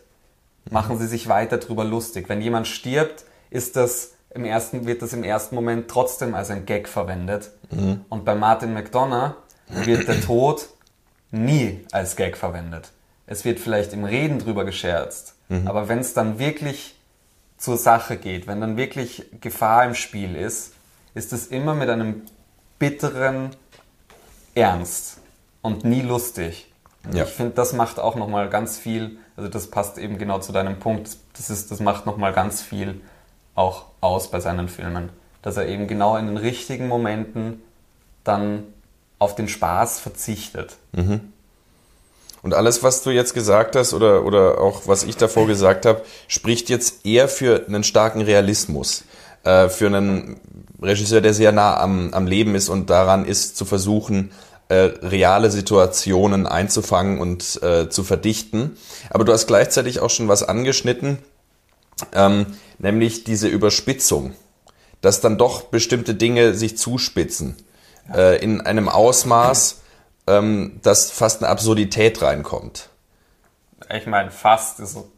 machen 0.70 0.98
sie 0.98 1.06
sich 1.06 1.28
weiter 1.28 1.58
drüber 1.58 1.84
lustig. 1.84 2.28
Wenn 2.28 2.42
jemand 2.42 2.66
stirbt, 2.66 3.24
ist 3.48 3.76
das 3.76 4.12
im 4.34 4.44
ersten, 4.44 4.86
wird 4.86 5.02
das 5.02 5.12
im 5.12 5.24
ersten 5.24 5.54
Moment 5.54 5.88
trotzdem 5.88 6.34
als 6.34 6.50
ein 6.50 6.66
Gag 6.66 6.88
verwendet. 6.88 7.50
Mhm. 7.70 8.04
Und 8.08 8.24
bei 8.24 8.34
Martin 8.34 8.74
McDonough 8.74 9.34
wird 9.68 10.06
der 10.06 10.20
Tod 10.20 10.68
nie 11.30 11.84
als 11.92 12.16
Gag 12.16 12.36
verwendet. 12.36 12.92
Es 13.26 13.44
wird 13.44 13.60
vielleicht 13.60 13.92
im 13.92 14.04
Reden 14.04 14.38
drüber 14.38 14.64
gescherzt, 14.64 15.34
mhm. 15.48 15.66
aber 15.66 15.88
wenn 15.88 16.00
es 16.00 16.14
dann 16.14 16.38
wirklich 16.38 16.96
zur 17.56 17.76
Sache 17.76 18.16
geht, 18.16 18.46
wenn 18.46 18.60
dann 18.60 18.76
wirklich 18.76 19.26
Gefahr 19.40 19.84
im 19.84 19.94
Spiel 19.94 20.34
ist, 20.34 20.72
ist 21.14 21.32
es 21.32 21.46
immer 21.46 21.74
mit 21.74 21.88
einem 21.88 22.22
bitteren 22.78 23.50
ernst 24.54 25.18
und 25.62 25.84
nie 25.84 26.02
lustig. 26.02 26.70
Ja. 27.12 27.24
Ich 27.24 27.30
finde, 27.30 27.52
das 27.54 27.72
macht 27.72 27.98
auch 27.98 28.14
nochmal 28.14 28.50
ganz 28.50 28.78
viel, 28.78 29.18
also 29.36 29.48
das 29.48 29.68
passt 29.68 29.98
eben 29.98 30.18
genau 30.18 30.38
zu 30.38 30.52
deinem 30.52 30.78
Punkt, 30.78 31.16
das, 31.34 31.50
ist, 31.50 31.70
das 31.70 31.80
macht 31.80 32.06
nochmal 32.06 32.32
ganz 32.32 32.60
viel 32.60 33.00
auch 33.54 33.86
aus 34.00 34.30
bei 34.30 34.40
seinen 34.40 34.68
Filmen. 34.68 35.10
Dass 35.42 35.56
er 35.56 35.66
eben 35.66 35.86
genau 35.88 36.16
in 36.16 36.26
den 36.26 36.36
richtigen 36.36 36.88
Momenten 36.88 37.62
dann 38.24 38.64
auf 39.18 39.34
den 39.34 39.48
Spaß 39.48 40.00
verzichtet. 40.00 40.76
Mhm. 40.92 41.32
Und 42.42 42.54
alles, 42.54 42.82
was 42.82 43.02
du 43.02 43.10
jetzt 43.10 43.34
gesagt 43.34 43.76
hast 43.76 43.92
oder, 43.92 44.24
oder 44.24 44.60
auch 44.60 44.82
was 44.86 45.04
ich 45.04 45.16
davor 45.16 45.46
gesagt 45.46 45.84
habe, 45.84 46.02
spricht 46.26 46.70
jetzt 46.70 47.04
eher 47.04 47.28
für 47.28 47.66
einen 47.66 47.84
starken 47.84 48.22
Realismus. 48.22 49.04
Äh, 49.44 49.68
für 49.68 49.86
einen 49.86 50.40
Regisseur, 50.82 51.20
der 51.20 51.34
sehr 51.34 51.52
nah 51.52 51.76
am, 51.78 52.12
am 52.12 52.26
Leben 52.26 52.54
ist 52.54 52.68
und 52.68 52.90
daran 52.90 53.24
ist, 53.24 53.56
zu 53.56 53.64
versuchen, 53.64 54.30
äh, 54.68 54.92
reale 55.02 55.50
Situationen 55.50 56.46
einzufangen 56.46 57.18
und 57.20 57.62
äh, 57.62 57.88
zu 57.88 58.04
verdichten. 58.04 58.76
Aber 59.10 59.24
du 59.24 59.32
hast 59.32 59.46
gleichzeitig 59.46 60.00
auch 60.00 60.10
schon 60.10 60.28
was 60.28 60.42
angeschnitten, 60.42 61.18
ähm, 62.14 62.46
nämlich 62.78 63.24
diese 63.24 63.48
Überspitzung, 63.48 64.34
dass 65.00 65.20
dann 65.20 65.38
doch 65.38 65.62
bestimmte 65.62 66.14
Dinge 66.14 66.54
sich 66.54 66.78
zuspitzen 66.78 67.56
äh, 68.14 68.42
in 68.42 68.60
einem 68.60 68.88
Ausmaß, 68.88 69.80
ähm, 70.28 70.78
dass 70.82 71.10
fast 71.10 71.42
eine 71.42 71.50
Absurdität 71.50 72.22
reinkommt. 72.22 72.88
Ich 73.92 74.06
meine, 74.06 74.30
fast 74.30 74.78
ist 74.80 74.92
so. 74.92 75.10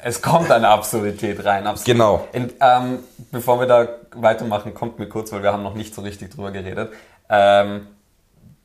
Es 0.00 0.22
kommt 0.22 0.50
eine 0.52 0.68
Absurdität 0.68 1.44
rein. 1.44 1.66
Absolut. 1.66 1.86
Genau. 1.86 2.28
In, 2.32 2.52
ähm, 2.60 3.00
bevor 3.32 3.58
wir 3.58 3.66
da 3.66 3.88
weitermachen, 4.14 4.74
kommt 4.74 4.98
mir 4.98 5.08
kurz, 5.08 5.32
weil 5.32 5.42
wir 5.42 5.52
haben 5.52 5.62
noch 5.62 5.74
nicht 5.74 5.94
so 5.94 6.02
richtig 6.02 6.30
drüber 6.30 6.50
geredet. 6.50 6.92
Ähm, 7.28 7.86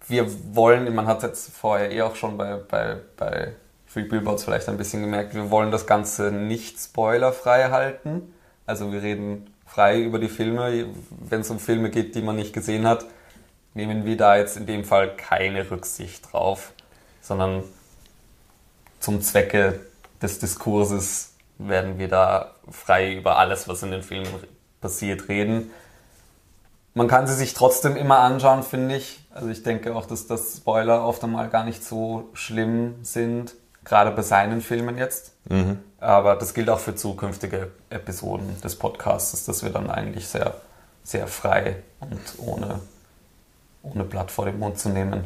wir 0.07 0.27
wollen, 0.55 0.93
man 0.93 1.07
hat 1.07 1.23
jetzt 1.23 1.55
vorher 1.55 1.91
eh 1.91 2.01
auch 2.01 2.15
schon 2.15 2.37
bei, 2.37 2.55
bei, 2.55 2.97
bei 3.17 3.53
Free 3.85 4.03
Billboards 4.03 4.43
vielleicht 4.43 4.67
ein 4.69 4.77
bisschen 4.77 5.01
gemerkt, 5.01 5.35
wir 5.35 5.51
wollen 5.51 5.71
das 5.71 5.85
Ganze 5.85 6.31
nicht 6.31 6.79
spoilerfrei 6.79 7.69
halten. 7.69 8.33
Also 8.65 8.91
wir 8.91 9.01
reden 9.01 9.53
frei 9.65 10.01
über 10.01 10.19
die 10.19 10.29
Filme. 10.29 10.87
Wenn 11.09 11.41
es 11.41 11.49
um 11.49 11.59
Filme 11.59 11.89
geht, 11.89 12.15
die 12.15 12.21
man 12.21 12.35
nicht 12.35 12.53
gesehen 12.53 12.87
hat, 12.87 13.05
nehmen 13.73 14.05
wir 14.05 14.17
da 14.17 14.37
jetzt 14.37 14.57
in 14.57 14.65
dem 14.65 14.83
Fall 14.83 15.15
keine 15.15 15.69
Rücksicht 15.69 16.31
drauf, 16.31 16.73
sondern 17.21 17.63
zum 18.99 19.21
Zwecke 19.21 19.79
des 20.21 20.39
Diskurses 20.39 21.33
werden 21.57 21.99
wir 21.99 22.07
da 22.07 22.55
frei 22.71 23.13
über 23.13 23.37
alles, 23.37 23.67
was 23.67 23.83
in 23.83 23.91
den 23.91 24.01
Filmen 24.01 24.27
passiert, 24.83 25.27
reden. 25.29 25.71
Man 26.93 27.07
kann 27.07 27.25
sie 27.25 27.33
sich 27.33 27.55
trotzdem 27.55 27.95
immer 27.95 28.19
anschauen, 28.19 28.61
finde 28.61 28.97
ich. 28.97 29.25
Also 29.33 29.49
ich 29.49 29.63
denke 29.63 29.95
auch, 29.95 30.05
dass 30.05 30.27
das 30.27 30.57
Spoiler 30.57 31.03
oft 31.03 31.23
einmal 31.23 31.49
gar 31.49 31.63
nicht 31.63 31.83
so 31.83 32.29
schlimm 32.33 32.97
sind 33.01 33.55
gerade 33.83 34.11
bei 34.11 34.21
seinen 34.21 34.61
Filmen 34.61 34.97
jetzt. 34.97 35.33
Mhm. 35.49 35.79
Aber 35.99 36.35
das 36.35 36.53
gilt 36.53 36.69
auch 36.69 36.79
für 36.79 36.95
zukünftige 36.95 37.71
Episoden 37.89 38.59
des 38.61 38.75
Podcasts, 38.75 39.45
dass 39.45 39.63
wir 39.63 39.71
dann 39.71 39.89
eigentlich 39.89 40.27
sehr, 40.27 40.55
sehr 41.03 41.27
frei 41.27 41.77
und 41.99 42.19
ohne, 42.37 42.79
ohne 43.81 44.03
Blatt 44.03 44.31
vor 44.31 44.45
den 44.45 44.59
Mund 44.59 44.79
zu 44.79 44.89
nehmen 44.89 45.23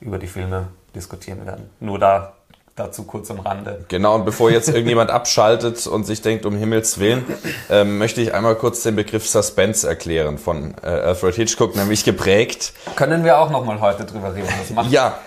über 0.00 0.18
die 0.18 0.26
Filme 0.26 0.68
diskutieren 0.94 1.44
werden. 1.46 1.70
Nur 1.80 1.98
da 1.98 2.34
dazu 2.78 3.04
kurz 3.04 3.30
am 3.30 3.40
Rande. 3.40 3.84
Genau, 3.88 4.14
und 4.14 4.24
bevor 4.24 4.50
jetzt 4.50 4.68
irgendjemand 4.68 5.10
abschaltet 5.10 5.86
und 5.86 6.04
sich 6.04 6.22
denkt, 6.22 6.46
um 6.46 6.56
Himmels 6.56 6.98
Willen, 6.98 7.24
äh, 7.70 7.84
möchte 7.84 8.20
ich 8.20 8.34
einmal 8.34 8.54
kurz 8.54 8.82
den 8.82 8.96
Begriff 8.96 9.28
Suspense 9.28 9.86
erklären 9.88 10.38
von 10.38 10.74
äh, 10.82 10.86
Alfred 10.86 11.34
Hitchcock, 11.34 11.76
nämlich 11.76 12.04
geprägt. 12.04 12.72
Können 12.96 13.24
wir 13.24 13.38
auch 13.38 13.50
nochmal 13.50 13.80
heute 13.80 14.04
drüber 14.04 14.34
reden? 14.34 14.48
Das 14.58 14.70
macht 14.70 14.90
ja, 14.90 15.18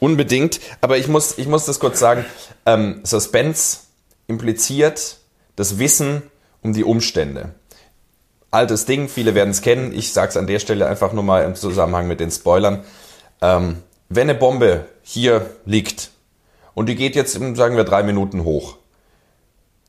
Unbedingt. 0.00 0.60
Aber 0.80 0.98
ich 0.98 1.08
muss, 1.08 1.38
ich 1.38 1.48
muss 1.48 1.64
das 1.64 1.80
kurz 1.80 1.98
sagen. 1.98 2.24
Ähm, 2.64 3.00
Suspense 3.02 3.78
impliziert 4.26 5.18
das 5.56 5.78
Wissen 5.78 6.22
um 6.62 6.72
die 6.72 6.84
Umstände. 6.84 7.50
Altes 8.50 8.84
Ding, 8.84 9.08
viele 9.08 9.34
werden 9.34 9.50
es 9.50 9.62
kennen. 9.62 9.92
Ich 9.92 10.12
sage 10.12 10.30
es 10.30 10.36
an 10.36 10.46
der 10.46 10.58
Stelle 10.58 10.86
einfach 10.86 11.12
nur 11.12 11.22
mal 11.22 11.44
im 11.44 11.54
Zusammenhang 11.54 12.06
mit 12.06 12.20
den 12.20 12.30
Spoilern. 12.30 12.84
Ähm, 13.40 13.82
wenn 14.08 14.30
eine 14.30 14.38
Bombe 14.38 14.86
hier 15.02 15.50
liegt 15.64 16.10
und 16.76 16.90
die 16.90 16.94
geht 16.94 17.16
jetzt, 17.16 17.32
sagen 17.32 17.76
wir, 17.76 17.84
drei 17.84 18.02
Minuten 18.02 18.44
hoch, 18.44 18.76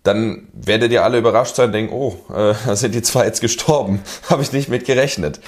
dann 0.04 0.48
werdet 0.54 0.94
ihr 0.94 1.04
alle 1.04 1.18
überrascht 1.18 1.58
sein 1.58 1.66
und 1.66 1.72
denken, 1.74 1.94
oh, 1.94 2.18
äh, 2.34 2.54
da 2.66 2.76
sind 2.78 2.96
die 2.96 3.02
zwei 3.02 3.26
jetzt 3.26 3.42
gestorben. 3.42 4.02
Habe 4.30 4.42
ich 4.42 4.54
nicht 4.54 4.70
mit 4.70 4.86
gerechnet. 4.86 5.42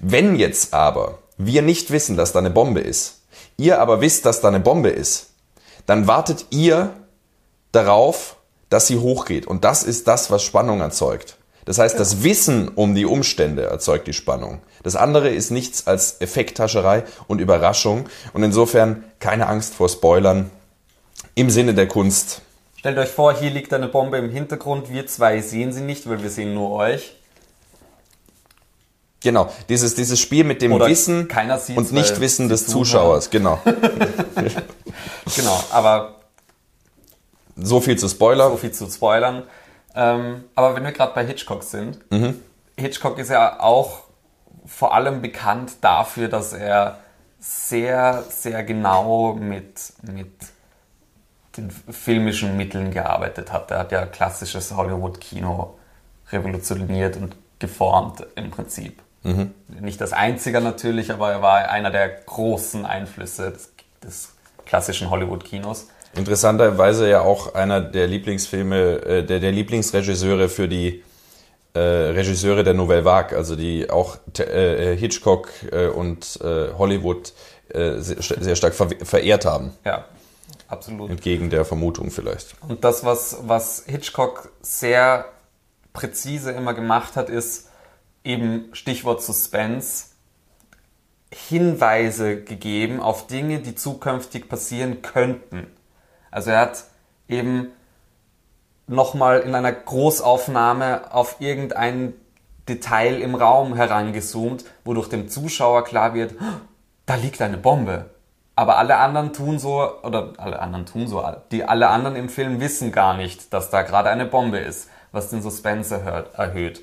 Wenn 0.00 0.34
jetzt 0.34 0.72
aber 0.72 1.18
wir 1.36 1.60
nicht 1.60 1.90
wissen, 1.90 2.16
dass 2.16 2.32
da 2.32 2.38
eine 2.38 2.48
Bombe 2.48 2.80
ist, 2.80 3.20
ihr 3.58 3.80
aber 3.82 4.00
wisst, 4.00 4.24
dass 4.24 4.40
da 4.40 4.48
eine 4.48 4.60
Bombe 4.60 4.88
ist, 4.88 5.26
dann 5.84 6.06
wartet 6.06 6.46
ihr 6.50 6.94
darauf, 7.70 8.36
dass 8.70 8.86
sie 8.86 8.96
hochgeht. 8.96 9.46
Und 9.46 9.64
das 9.64 9.82
ist 9.82 10.08
das, 10.08 10.30
was 10.30 10.42
Spannung 10.42 10.80
erzeugt. 10.80 11.36
Das 11.66 11.76
heißt, 11.76 12.00
das 12.00 12.22
Wissen 12.22 12.68
um 12.68 12.94
die 12.94 13.04
Umstände 13.04 13.64
erzeugt 13.64 14.06
die 14.06 14.14
Spannung. 14.14 14.62
Das 14.84 14.96
andere 14.96 15.28
ist 15.28 15.50
nichts 15.50 15.86
als 15.86 16.22
Effekttascherei 16.22 17.04
und 17.26 17.42
Überraschung. 17.42 18.06
Und 18.32 18.42
insofern 18.42 19.04
keine 19.20 19.48
Angst 19.48 19.74
vor 19.74 19.90
Spoilern 19.90 20.50
im 21.38 21.50
Sinne 21.50 21.72
der 21.72 21.86
Kunst. 21.86 22.42
Stellt 22.76 22.98
euch 22.98 23.10
vor, 23.10 23.32
hier 23.32 23.50
liegt 23.50 23.72
eine 23.72 23.86
Bombe 23.88 24.18
im 24.18 24.28
Hintergrund. 24.30 24.90
Wir 24.90 25.06
zwei 25.06 25.40
sehen 25.40 25.72
sie 25.72 25.82
nicht, 25.82 26.08
weil 26.08 26.22
wir 26.22 26.30
sehen 26.30 26.52
nur 26.52 26.72
euch. 26.72 27.14
Genau, 29.20 29.50
dieses, 29.68 29.94
dieses 29.94 30.18
Spiel 30.20 30.44
mit 30.44 30.62
dem 30.62 30.72
Oder 30.72 30.86
Wissen 30.86 31.28
und 31.76 31.92
Nichtwissen 31.92 32.48
des. 32.48 32.66
Zuschauers, 32.66 33.30
genau. 33.30 33.60
Genau, 35.36 35.62
aber 35.70 36.16
So 37.56 37.80
viel 37.80 37.96
zu 37.98 38.08
Spoiler. 38.08 38.50
so 38.50 38.56
viel 38.56 38.72
zu 38.72 38.88
spoilern. 38.88 39.42
Ähm, 39.94 40.44
aber 40.54 40.74
wenn 40.74 40.84
wir 40.84 40.92
gerade 40.92 41.12
bei 41.14 41.24
Hitchcock 41.24 41.62
sind, 41.62 41.98
Hitchcock 42.76 43.18
ist 43.18 43.30
ja 43.30 43.60
auch 43.60 44.04
vor 44.66 44.94
allem 44.94 45.20
bekannt 45.20 45.72
dafür, 45.82 46.28
dass 46.28 46.52
er 46.52 46.98
sehr, 47.38 48.24
sehr 48.28 48.64
genau 48.64 49.34
mit, 49.34 49.92
mit 50.02 50.32
den 51.58 51.70
filmischen 51.70 52.56
Mitteln 52.56 52.90
gearbeitet 52.90 53.52
hat. 53.52 53.70
Er 53.70 53.80
hat 53.80 53.92
ja 53.92 54.06
klassisches 54.06 54.74
Hollywood-Kino 54.74 55.76
revolutioniert 56.32 57.16
und 57.16 57.36
geformt 57.58 58.26
im 58.36 58.50
Prinzip. 58.50 59.02
Nicht 59.80 60.00
das 60.00 60.12
einzige 60.12 60.60
natürlich, 60.60 61.12
aber 61.12 61.32
er 61.32 61.42
war 61.42 61.68
einer 61.68 61.90
der 61.90 62.08
großen 62.08 62.86
Einflüsse 62.86 63.50
des, 63.50 63.72
des 64.02 64.34
klassischen 64.64 65.10
Hollywood-Kinos. 65.10 65.88
Interessanterweise 66.14 67.10
ja 67.10 67.20
auch 67.20 67.54
einer 67.54 67.80
der 67.80 68.06
Lieblingsfilme, 68.06 68.76
äh, 68.76 69.24
der, 69.24 69.40
der 69.40 69.52
Lieblingsregisseure 69.52 70.48
für 70.48 70.68
die 70.68 71.02
äh, 71.74 71.80
Regisseure 71.80 72.64
der 72.64 72.74
Nouvelle 72.74 73.04
Vague, 73.04 73.36
also 73.36 73.54
die 73.54 73.90
auch 73.90 74.16
äh, 74.38 74.96
Hitchcock 74.96 75.50
äh, 75.70 75.88
und 75.88 76.38
äh, 76.42 76.72
Hollywood 76.78 77.32
äh, 77.68 77.98
sehr, 77.98 78.22
sehr 78.22 78.56
stark 78.56 78.74
ver 78.74 78.88
verehrt 79.02 79.44
haben, 79.44 79.72
Ja, 79.84 80.06
absolut. 80.68 81.10
entgegen 81.10 81.50
der 81.50 81.64
Vermutung 81.64 82.10
vielleicht. 82.10 82.54
Und 82.66 82.84
das, 82.84 83.04
was, 83.04 83.38
was 83.42 83.84
Hitchcock 83.86 84.52
sehr 84.60 85.26
präzise 85.92 86.52
immer 86.52 86.74
gemacht 86.74 87.16
hat, 87.16 87.28
ist 87.28 87.68
eben 88.24 88.68
Stichwort 88.72 89.22
Suspense, 89.22 90.06
Hinweise 91.32 92.42
gegeben 92.42 93.00
auf 93.00 93.26
Dinge, 93.26 93.58
die 93.58 93.74
zukünftig 93.74 94.48
passieren 94.48 95.02
könnten. 95.02 95.66
Also 96.30 96.50
er 96.50 96.60
hat 96.60 96.84
eben 97.28 97.72
nochmal 98.86 99.40
in 99.40 99.54
einer 99.54 99.72
Großaufnahme 99.72 101.12
auf 101.12 101.36
irgendein 101.40 102.14
Detail 102.68 103.20
im 103.20 103.34
Raum 103.34 103.74
herangezoomt, 103.74 104.64
wodurch 104.84 105.08
dem 105.08 105.28
Zuschauer 105.28 105.84
klar 105.84 106.14
wird, 106.14 106.34
da 107.06 107.14
liegt 107.14 107.40
eine 107.40 107.56
Bombe. 107.56 108.10
Aber 108.58 108.76
alle 108.76 108.96
anderen 108.96 109.32
tun 109.32 109.60
so, 109.60 109.88
oder 110.02 110.32
alle 110.38 110.58
anderen 110.58 110.84
tun 110.84 111.06
so, 111.06 111.24
die 111.52 111.62
alle 111.62 111.90
anderen 111.90 112.16
im 112.16 112.28
Film 112.28 112.58
wissen 112.58 112.90
gar 112.90 113.16
nicht, 113.16 113.52
dass 113.52 113.70
da 113.70 113.82
gerade 113.82 114.10
eine 114.10 114.26
Bombe 114.26 114.58
ist, 114.58 114.90
was 115.12 115.30
den 115.30 115.42
Suspense 115.42 115.94
erhöht. 115.94 116.34
erhöht. 116.34 116.82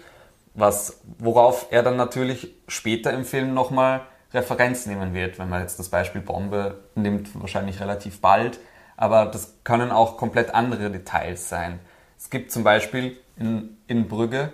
Was, 0.54 1.02
worauf 1.20 1.66
er 1.72 1.84
dann 1.84 1.98
natürlich 1.98 2.54
später 2.70 3.12
im 3.12 3.26
Film 3.26 3.54
nochmal 3.54 4.04
Referenz 4.34 4.86
nehmen 4.86 5.14
wird, 5.14 5.38
wenn 5.38 5.50
man 5.50 5.64
jetzt 5.64 5.78
das 5.78 5.90
Beispiel 5.90 6.22
Bombe 6.22 6.78
nimmt, 6.96 7.38
wahrscheinlich 7.42 7.82
relativ 7.82 8.22
bald. 8.22 8.58
Aber 8.96 9.26
das 9.26 9.56
können 9.66 9.92
auch 9.92 10.16
komplett 10.16 10.56
andere 10.56 10.90
Details 10.90 11.50
sein. 11.50 11.82
Es 12.18 12.30
gibt 12.30 12.54
zum 12.54 12.64
Beispiel 12.64 13.18
in, 13.36 13.76
in 13.88 14.08
Brügge, 14.08 14.54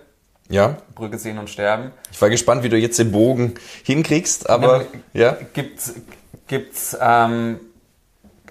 Ja, 0.49 0.77
Brügge 0.95 1.19
sehen 1.19 1.37
und 1.37 1.51
sterben, 1.51 1.91
ich 2.11 2.19
war 2.19 2.31
gespannt, 2.31 2.63
wie 2.63 2.69
du 2.69 2.77
jetzt 2.77 2.97
den 2.97 3.11
Bogen 3.11 3.53
hinkriegst, 3.83 4.49
aber 4.49 4.79
Nämlich- 4.79 5.03
ja, 5.13 5.37
gibt's 6.51 6.91
gibt's 6.91 6.97
ähm, 7.01 7.59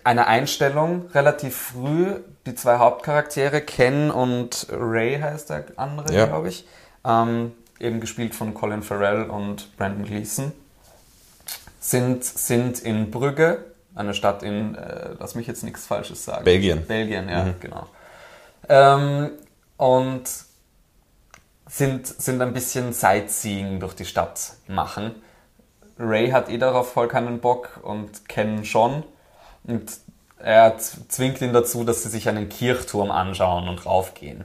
eine 0.05 0.27
Einstellung 0.27 1.07
relativ 1.13 1.55
früh. 1.57 2.17
Die 2.47 2.55
zwei 2.55 2.79
Hauptcharaktere, 2.79 3.61
Ken 3.61 4.11
und 4.11 4.67
Ray 4.71 5.21
heißt 5.21 5.51
der 5.51 5.67
andere, 5.77 6.13
Ja. 6.13 6.25
glaube 6.27 6.49
ich. 6.49 6.67
Ähm, 7.05 7.53
eben 7.79 8.01
gespielt 8.01 8.35
von 8.35 8.55
Colin 8.55 8.83
Farrell 8.83 9.25
und 9.25 9.77
Brandon 9.77 10.05
Gleeson. 10.07 10.53
Sind, 11.79 12.25
sind 12.25 12.81
in 12.81 13.11
Brügge, 13.11 13.65
eine 13.95 14.15
Stadt 14.15 14.43
in, 14.43 14.75
äh, 14.75 15.11
lass 15.19 15.35
mich 15.35 15.47
jetzt 15.47 15.63
nichts 15.65 15.87
Falsches 15.87 16.25
sagen. 16.25 16.45
Belgien. 16.45 16.87
Belgien, 16.87 17.29
ja, 17.29 17.55
genau. 17.61 17.87
Ähm, 18.69 19.31
und 19.77 20.23
sind, 21.69 22.07
sind 22.07 22.41
ein 22.41 22.53
bisschen 22.55 22.93
Sightseeing 22.93 23.81
durch 23.81 23.95
die 23.95 24.05
Stadt 24.07 24.55
machen. 24.67 25.15
Ray 26.01 26.31
hat 26.31 26.49
eh 26.49 26.59
darauf 26.59 26.93
voll 26.93 27.09
keinen 27.09 27.41
Bock 27.41 27.81
und 27.83 28.29
Ken 28.29 28.65
schon. 28.65 29.05
Und 29.65 29.93
er 30.39 30.79
zwingt 30.79 31.41
ihn 31.43 31.53
dazu, 31.53 31.85
dass 31.85 32.03
sie 32.03 32.09
sich 32.09 32.29
einen 32.29 32.49
Kirchturm 32.49 33.11
anschauen 33.11 33.69
und 33.69 33.85
raufgehen. 33.85 34.45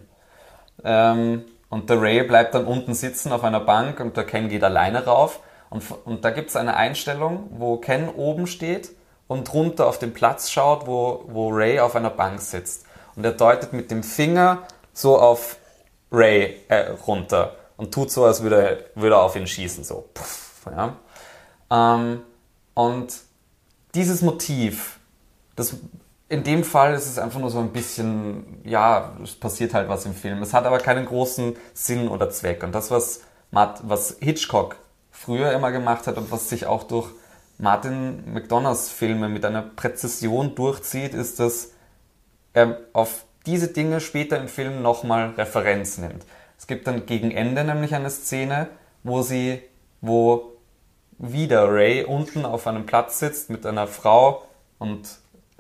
Ähm, 0.84 1.46
und 1.70 1.90
der 1.90 2.02
Ray 2.02 2.24
bleibt 2.24 2.54
dann 2.54 2.66
unten 2.66 2.94
sitzen 2.94 3.32
auf 3.32 3.44
einer 3.44 3.62
Bank 3.62 4.00
und 4.00 4.18
der 4.18 4.26
Ken 4.26 4.50
geht 4.50 4.64
alleine 4.64 5.06
rauf. 5.06 5.40
Und, 5.70 5.84
und 6.06 6.26
da 6.26 6.30
gibt 6.32 6.50
es 6.50 6.56
eine 6.56 6.76
Einstellung, 6.76 7.48
wo 7.52 7.78
Ken 7.78 8.10
oben 8.10 8.46
steht 8.48 8.92
und 9.28 9.52
runter 9.54 9.88
auf 9.88 9.98
den 9.98 10.14
Platz 10.14 10.52
schaut, 10.52 10.86
wo, 10.86 11.24
wo 11.28 11.50
Ray 11.50 11.80
auf 11.80 11.96
einer 11.96 12.12
Bank 12.12 12.42
sitzt. 12.42 12.86
Und 13.16 13.26
er 13.26 13.32
deutet 13.32 13.74
mit 13.74 13.90
dem 13.90 14.04
Finger 14.04 14.64
so 14.94 15.18
auf 15.18 15.58
Ray 16.12 16.58
äh, 16.68 16.92
runter 17.08 17.56
und 17.78 17.94
tut 17.94 18.12
so, 18.12 18.26
als 18.26 18.44
würde, 18.44 18.62
er- 18.62 19.02
würde 19.02 19.16
er 19.16 19.22
auf 19.24 19.36
ihn 19.36 19.48
schießen. 19.48 19.84
So. 19.84 20.06
Puff, 20.14 20.66
ja. 20.70 20.96
Ähm, 21.70 22.22
und 22.74 23.14
dieses 23.94 24.22
Motiv, 24.22 25.00
das, 25.56 25.76
in 26.28 26.44
dem 26.44 26.64
Fall 26.64 26.94
ist 26.94 27.08
es 27.08 27.18
einfach 27.18 27.40
nur 27.40 27.50
so 27.50 27.60
ein 27.60 27.72
bisschen, 27.72 28.62
ja, 28.64 29.16
es 29.24 29.36
passiert 29.36 29.74
halt 29.74 29.90
was 29.90 30.06
im 30.06 30.14
Film. 30.14 30.42
Es 30.42 30.54
hat 30.54 30.66
aber 30.66 30.80
keinen 30.80 31.06
großen 31.06 31.56
Sinn 31.74 32.08
oder 32.08 32.30
Zweck. 32.30 32.64
Und 32.64 32.74
das, 32.74 32.92
was, 32.92 33.22
Mart, 33.52 33.82
was 33.84 34.18
Hitchcock 34.20 34.78
früher 35.12 35.54
immer 35.54 35.72
gemacht 35.72 36.08
hat 36.08 36.18
und 36.18 36.32
was 36.32 36.50
sich 36.50 36.66
auch 36.66 36.84
durch 36.84 37.08
Martin 37.58 38.34
McDonoughs 38.34 38.90
Filme 38.90 39.30
mit 39.30 39.46
einer 39.46 39.62
Präzision 39.62 40.56
durchzieht, 40.56 41.14
ist, 41.14 41.40
dass 41.40 41.72
er 42.54 42.80
auf 42.92 43.26
diese 43.46 43.70
Dinge 43.70 44.02
später 44.02 44.38
im 44.38 44.48
Film 44.48 44.82
nochmal 44.82 45.30
Referenz 45.38 45.98
nimmt. 45.98 46.26
Es 46.58 46.68
gibt 46.68 46.88
dann 46.88 47.06
gegen 47.06 47.32
Ende 47.32 47.64
nämlich 47.64 47.94
eine 47.96 48.10
Szene, 48.10 48.68
wo 49.04 49.22
sie, 49.22 49.62
wo 50.02 50.55
wieder 51.18 51.72
Ray 51.72 52.04
unten 52.04 52.46
auf 52.46 52.68
einem 52.68 52.86
Platz 52.86 53.20
sitzt 53.20 53.50
mit 53.50 53.66
einer 53.66 53.88
Frau 53.88 54.48
und 54.80 55.08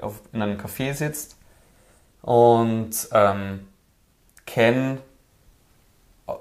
auf, 0.01 0.21
in 0.33 0.41
einem 0.41 0.59
Café 0.59 0.93
sitzt 0.93 1.37
und 2.21 2.91
ähm, 3.13 3.67
Ken 4.45 4.99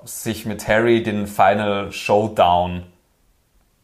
sich 0.04 0.46
mit 0.46 0.66
Harry 0.66 1.02
den 1.02 1.26
Final 1.26 1.92
Showdown 1.92 2.84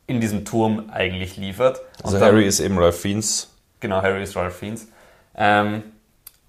in 0.06 0.20
diesem 0.20 0.44
Turm 0.44 0.90
eigentlich 0.90 1.36
liefert. 1.36 1.80
also 2.02 2.16
Und 2.16 2.20
dann- 2.22 2.28
Harry 2.32 2.46
ist 2.46 2.58
eben 2.60 2.78
Ralph 2.78 3.00
Fiennes. 3.00 3.54
Genau, 3.80 4.02
Harry 4.02 4.22
ist 4.22 4.34
Ralph 4.36 4.56
Fiennes. 4.56 4.88
Ähm, 5.36 5.82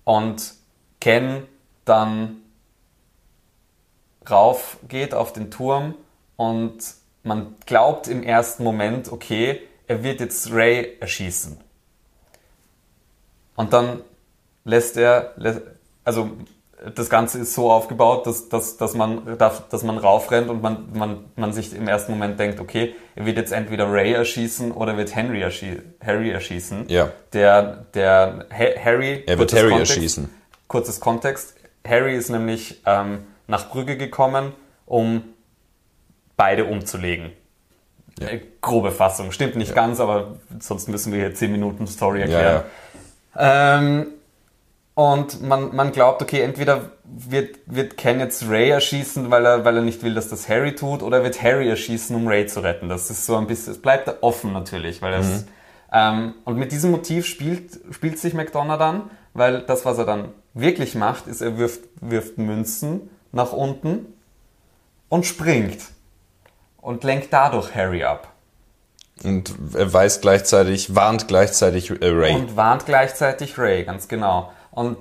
und 0.03 0.53
Ken 0.99 1.43
dann 1.85 2.37
rauf 4.29 4.77
geht 4.87 5.13
auf 5.13 5.33
den 5.33 5.51
Turm 5.51 5.95
und 6.37 6.77
man 7.23 7.55
glaubt 7.65 8.07
im 8.07 8.23
ersten 8.23 8.63
Moment, 8.63 9.11
okay, 9.11 9.61
er 9.87 10.03
wird 10.03 10.19
jetzt 10.19 10.51
Ray 10.51 10.97
erschießen. 10.99 11.57
Und 13.55 13.73
dann 13.73 14.01
lässt 14.63 14.97
er, 14.97 15.33
also 16.03 16.31
das 16.95 17.09
Ganze 17.09 17.39
ist 17.39 17.53
so 17.53 17.69
aufgebaut, 17.69 18.25
dass, 18.25 18.49
dass, 18.49 18.77
dass, 18.77 18.95
man, 18.95 19.37
dass 19.37 19.83
man 19.83 19.97
raufrennt 19.99 20.49
und 20.49 20.63
man, 20.63 20.87
man, 20.93 21.25
man 21.35 21.53
sich 21.53 21.75
im 21.75 21.87
ersten 21.87 22.13
Moment 22.13 22.39
denkt, 22.39 22.59
okay, 22.59 22.95
er 23.15 23.25
wird 23.25 23.37
jetzt 23.37 23.51
entweder 23.51 23.91
Ray 23.91 24.13
erschießen 24.13 24.71
oder 24.71 24.97
wird 24.97 25.15
Henry, 25.15 25.41
erschie 25.41 25.79
Harry 26.03 26.31
erschießen. 26.31 26.85
Ja. 26.87 27.11
Der, 27.33 27.85
der 27.93 28.45
Ha- 28.51 28.79
Harry. 28.83 29.23
Er 29.27 29.37
wird 29.37 29.53
Harry 29.53 29.69
Kontext- 29.69 29.95
erschießen. 29.95 30.29
Kurzes 30.67 30.99
Kontext. 30.99 31.53
Harry 31.85 32.15
ist 32.15 32.29
nämlich 32.29 32.81
ähm, 32.85 33.25
nach 33.47 33.69
Brügge 33.69 33.97
gekommen, 33.97 34.53
um 34.87 35.23
beide 36.37 36.65
umzulegen. 36.65 37.31
Ja. 38.19 38.29
Äh, 38.29 38.41
Grobe 38.61 38.91
Fassung. 38.91 39.31
Stimmt 39.31 39.55
nicht 39.55 39.73
ganz, 39.73 39.99
aber 39.99 40.37
sonst 40.59 40.89
müssen 40.89 41.11
wir 41.11 41.19
hier 41.19 41.33
10 41.33 41.51
Minuten 41.51 41.87
Story 41.87 42.21
erklären. 42.21 42.63
Ja, 43.35 43.77
Ähm, 43.77 44.07
und 44.93 45.41
man, 45.41 45.73
man 45.75 45.91
glaubt, 45.91 46.21
okay, 46.21 46.41
entweder 46.41 46.91
wird, 47.05 47.57
wird 47.65 47.97
Ken 47.97 48.19
jetzt 48.19 48.47
Ray 48.49 48.69
erschießen, 48.69 49.31
weil 49.31 49.45
er, 49.45 49.65
weil 49.65 49.77
er 49.77 49.81
nicht 49.81 50.03
will, 50.03 50.13
dass 50.13 50.27
das 50.27 50.49
Harry 50.49 50.75
tut, 50.75 51.01
oder 51.01 51.23
wird 51.23 51.41
Harry 51.41 51.69
erschießen, 51.69 52.15
um 52.15 52.27
Ray 52.27 52.45
zu 52.45 52.59
retten. 52.59 52.89
Das 52.89 53.09
ist 53.09 53.25
so 53.25 53.37
ein 53.37 53.47
bisschen, 53.47 53.73
es 53.73 53.81
bleibt 53.81 54.11
offen 54.21 54.51
natürlich, 54.51 55.01
weil 55.01 55.13
es, 55.13 55.45
ähm, 55.93 56.35
und 56.45 56.57
mit 56.57 56.71
diesem 56.71 56.91
Motiv 56.91 57.25
spielt, 57.25 57.79
spielt 57.91 58.19
sich 58.19 58.33
McDonough 58.33 58.77
dann, 58.77 59.09
weil 59.33 59.61
das, 59.61 59.85
was 59.85 59.97
er 59.97 60.05
dann 60.05 60.29
wirklich 60.53 60.95
macht, 60.95 61.27
ist, 61.27 61.41
er 61.41 61.57
wirft, 61.57 61.81
wirft 62.01 62.37
Münzen 62.37 63.09
nach 63.31 63.53
unten 63.53 64.05
und 65.07 65.25
springt 65.25 65.79
und 66.81 67.03
lenkt 67.03 67.31
dadurch 67.31 67.73
Harry 67.75 68.03
ab. 68.03 68.27
Und 69.23 69.53
er 69.73 69.91
weiß 69.91 70.21
gleichzeitig, 70.21 70.95
warnt 70.95 71.27
gleichzeitig 71.27 71.91
äh, 71.91 72.07
Ray. 72.07 72.35
Und 72.35 72.55
warnt 72.55 72.85
gleichzeitig 72.85 73.57
Ray, 73.57 73.83
ganz 73.83 74.07
genau. 74.07 74.51
Und 74.71 74.97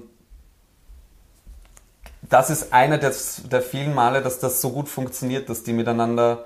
das 2.23 2.51
ist 2.51 2.73
einer 2.73 2.99
der, 2.99 3.14
der 3.51 3.62
vielen 3.62 3.95
Male, 3.95 4.23
dass 4.23 4.38
das 4.38 4.61
so 4.61 4.71
gut 4.71 4.88
funktioniert, 4.88 5.49
dass 5.49 5.62
die 5.62 5.73
miteinander 5.73 6.45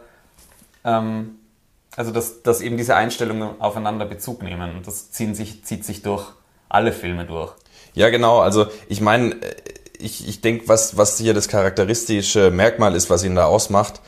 ähm, 0.84 1.38
also 1.96 2.10
dass, 2.10 2.42
dass 2.42 2.60
eben 2.60 2.76
diese 2.76 2.96
Einstellungen 2.96 3.60
aufeinander 3.60 4.04
Bezug 4.04 4.42
nehmen. 4.42 4.76
Und 4.76 4.86
das 4.86 5.10
ziehen 5.10 5.34
sich, 5.34 5.64
zieht 5.64 5.84
sich 5.84 6.02
durch 6.02 6.26
alle 6.68 6.92
Filme 6.92 7.24
durch. 7.24 7.52
Ja, 7.94 8.10
genau. 8.10 8.40
Also 8.40 8.66
ich 8.88 9.00
meine, 9.00 9.36
ich, 9.98 10.26
ich 10.28 10.40
denke, 10.40 10.68
was, 10.68 10.96
was 10.96 11.18
hier 11.18 11.34
das 11.34 11.48
charakteristische 11.48 12.50
Merkmal 12.50 12.94
ist, 12.94 13.10
was 13.10 13.22
ihn 13.22 13.36
da 13.36 13.46
ausmacht, 13.46 14.00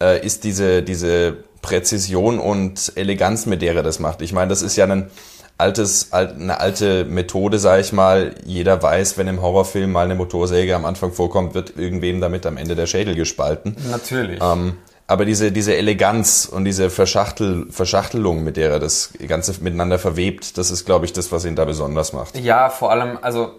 äh, 0.00 0.24
ist 0.24 0.44
diese, 0.44 0.82
diese 0.82 1.36
Präzision 1.62 2.38
und 2.38 2.92
Eleganz, 2.94 3.46
mit 3.46 3.62
der 3.62 3.74
er 3.74 3.82
das 3.82 3.98
macht. 3.98 4.22
Ich 4.22 4.32
meine, 4.32 4.48
das 4.48 4.62
ist 4.62 4.76
ja 4.76 4.86
ein 4.86 5.10
altes, 5.58 6.12
eine 6.12 6.60
alte 6.60 7.04
Methode, 7.04 7.58
sag 7.58 7.80
ich 7.80 7.92
mal. 7.92 8.34
Jeder 8.46 8.80
weiß, 8.80 9.18
wenn 9.18 9.26
im 9.26 9.42
Horrorfilm 9.42 9.90
mal 9.90 10.04
eine 10.04 10.14
Motorsäge 10.14 10.74
am 10.74 10.84
Anfang 10.84 11.12
vorkommt, 11.12 11.54
wird 11.54 11.76
irgendwem 11.76 12.20
damit 12.20 12.46
am 12.46 12.56
Ende 12.56 12.76
der 12.76 12.86
Schädel 12.86 13.16
gespalten. 13.16 13.76
Natürlich. 13.90 14.40
Ähm, 14.40 14.74
aber 15.08 15.24
diese, 15.24 15.50
diese 15.50 15.74
Eleganz 15.74 16.44
und 16.44 16.64
diese 16.64 16.90
Verschachtel, 16.90 17.66
Verschachtelung, 17.70 18.44
mit 18.44 18.56
der 18.58 18.72
er 18.72 18.78
das 18.78 19.14
Ganze 19.26 19.54
miteinander 19.62 19.98
verwebt, 19.98 20.58
das 20.58 20.70
ist, 20.70 20.84
glaube 20.84 21.06
ich, 21.06 21.14
das, 21.14 21.32
was 21.32 21.44
ihn 21.46 21.56
da 21.56 21.64
besonders 21.64 22.12
mamacht. 22.12 22.38
Ja, 22.38 22.68
vor 22.68 22.92
allem, 22.92 23.18
also 23.22 23.52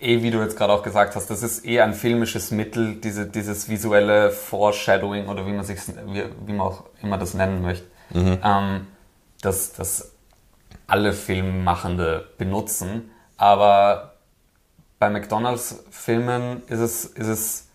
eh, 0.00 0.22
wie 0.22 0.30
du 0.30 0.40
jetzt 0.40 0.56
gerade 0.56 0.72
auch 0.72 0.82
gesagt 0.82 1.16
hast, 1.16 1.30
das 1.30 1.42
ist 1.42 1.64
eh 1.64 1.80
ein 1.80 1.94
filmisches 1.94 2.50
Mittel, 2.50 2.96
diese, 2.96 3.26
dieses 3.26 3.68
visuelle 3.68 4.30
Foreshadowing 4.30 5.28
oder 5.28 5.46
wie 5.46 5.52
man 5.52 5.64
sich, 5.64 5.78
wie, 6.06 6.24
wie 6.46 6.52
man 6.52 6.66
auch 6.66 6.84
immer 7.02 7.18
das 7.18 7.34
nennen 7.34 7.62
möchte, 7.62 7.86
mhm. 8.10 8.38
ähm, 8.42 8.86
das, 9.40 9.72
das 9.72 10.12
alle 10.86 11.12
Filmmachende 11.12 12.28
benutzen. 12.38 13.10
Aber 13.36 14.14
bei 14.98 15.10
McDonalds-Filmen 15.10 16.62
ist 16.68 16.80
es, 16.80 17.04
ist 17.04 17.26
es 17.26 17.68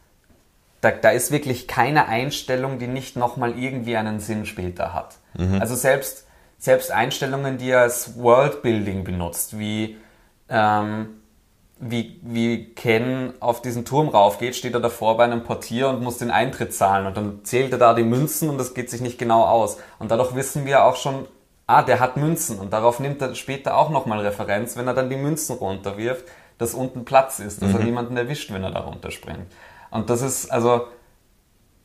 da, 0.82 0.92
da 0.92 1.10
ist 1.10 1.32
wirklich 1.32 1.68
keine 1.68 2.08
Einstellung, 2.08 2.80
die 2.80 2.88
nicht 2.88 3.16
nochmal 3.18 3.58
irgendwie 3.58 3.98
einen 3.98 4.20
Sinn 4.20 4.46
später 4.46 4.94
hat. 4.94 5.18
Mhm. 5.34 5.60
Also 5.60 5.76
selbst, 5.76 6.26
selbst 6.58 6.92
Einstellungen, 6.92 7.58
die 7.58 7.70
er 7.72 7.82
als 7.82 8.18
Worldbuilding 8.18 9.04
benutzt, 9.04 9.60
wie, 9.60 9.98
ähm, 10.48 11.19
wie, 11.80 12.20
wie 12.24 12.74
Ken 12.74 13.34
auf 13.40 13.62
diesen 13.62 13.86
Turm 13.86 14.10
raufgeht, 14.10 14.56
steht 14.56 14.74
er 14.74 14.82
davor 14.82 15.16
bei 15.16 15.24
einem 15.24 15.44
Portier 15.44 15.88
und 15.90 16.02
muss 16.04 16.18
den 16.18 16.30
Eintritt 16.30 16.74
zahlen 16.74 17.08
und 17.08 17.16
dann 17.16 17.46
zählt 17.46 17.72
er 17.72 17.78
da 17.78 17.94
die 17.94 18.04
Münzen 18.04 18.50
und 18.50 18.58
das 18.58 18.74
geht 18.74 18.90
sich 18.90 19.00
nicht 19.00 19.18
genau 19.18 19.46
aus. 19.46 19.78
Und 19.98 20.12
dadurch 20.12 20.36
wissen 20.36 20.66
wir 20.66 20.84
auch 20.84 20.98
schon, 20.98 21.26
ah, 21.68 21.82
der 21.82 22.02
hat 22.02 22.18
Münzen 22.18 22.60
und 22.60 22.74
darauf 22.74 23.00
nimmt 23.00 23.22
er 23.22 23.34
später 23.36 23.78
auch 23.78 23.90
nochmal 23.90 24.20
Referenz, 24.20 24.76
wenn 24.76 24.88
er 24.88 24.94
dann 24.94 25.10
die 25.10 25.16
Münzen 25.16 25.56
runterwirft, 25.56 26.26
dass 26.58 26.74
unten 26.74 27.06
Platz 27.06 27.40
ist, 27.40 27.62
dass 27.62 27.70
mhm. 27.70 27.78
er 27.78 27.84
niemanden 27.86 28.18
erwischt, 28.18 28.52
wenn 28.52 28.64
er 28.64 28.72
da 28.72 28.82
runterspringt. 28.82 29.48
Und 29.90 30.10
das 30.10 30.22
ist, 30.22 30.52
also, 30.52 30.88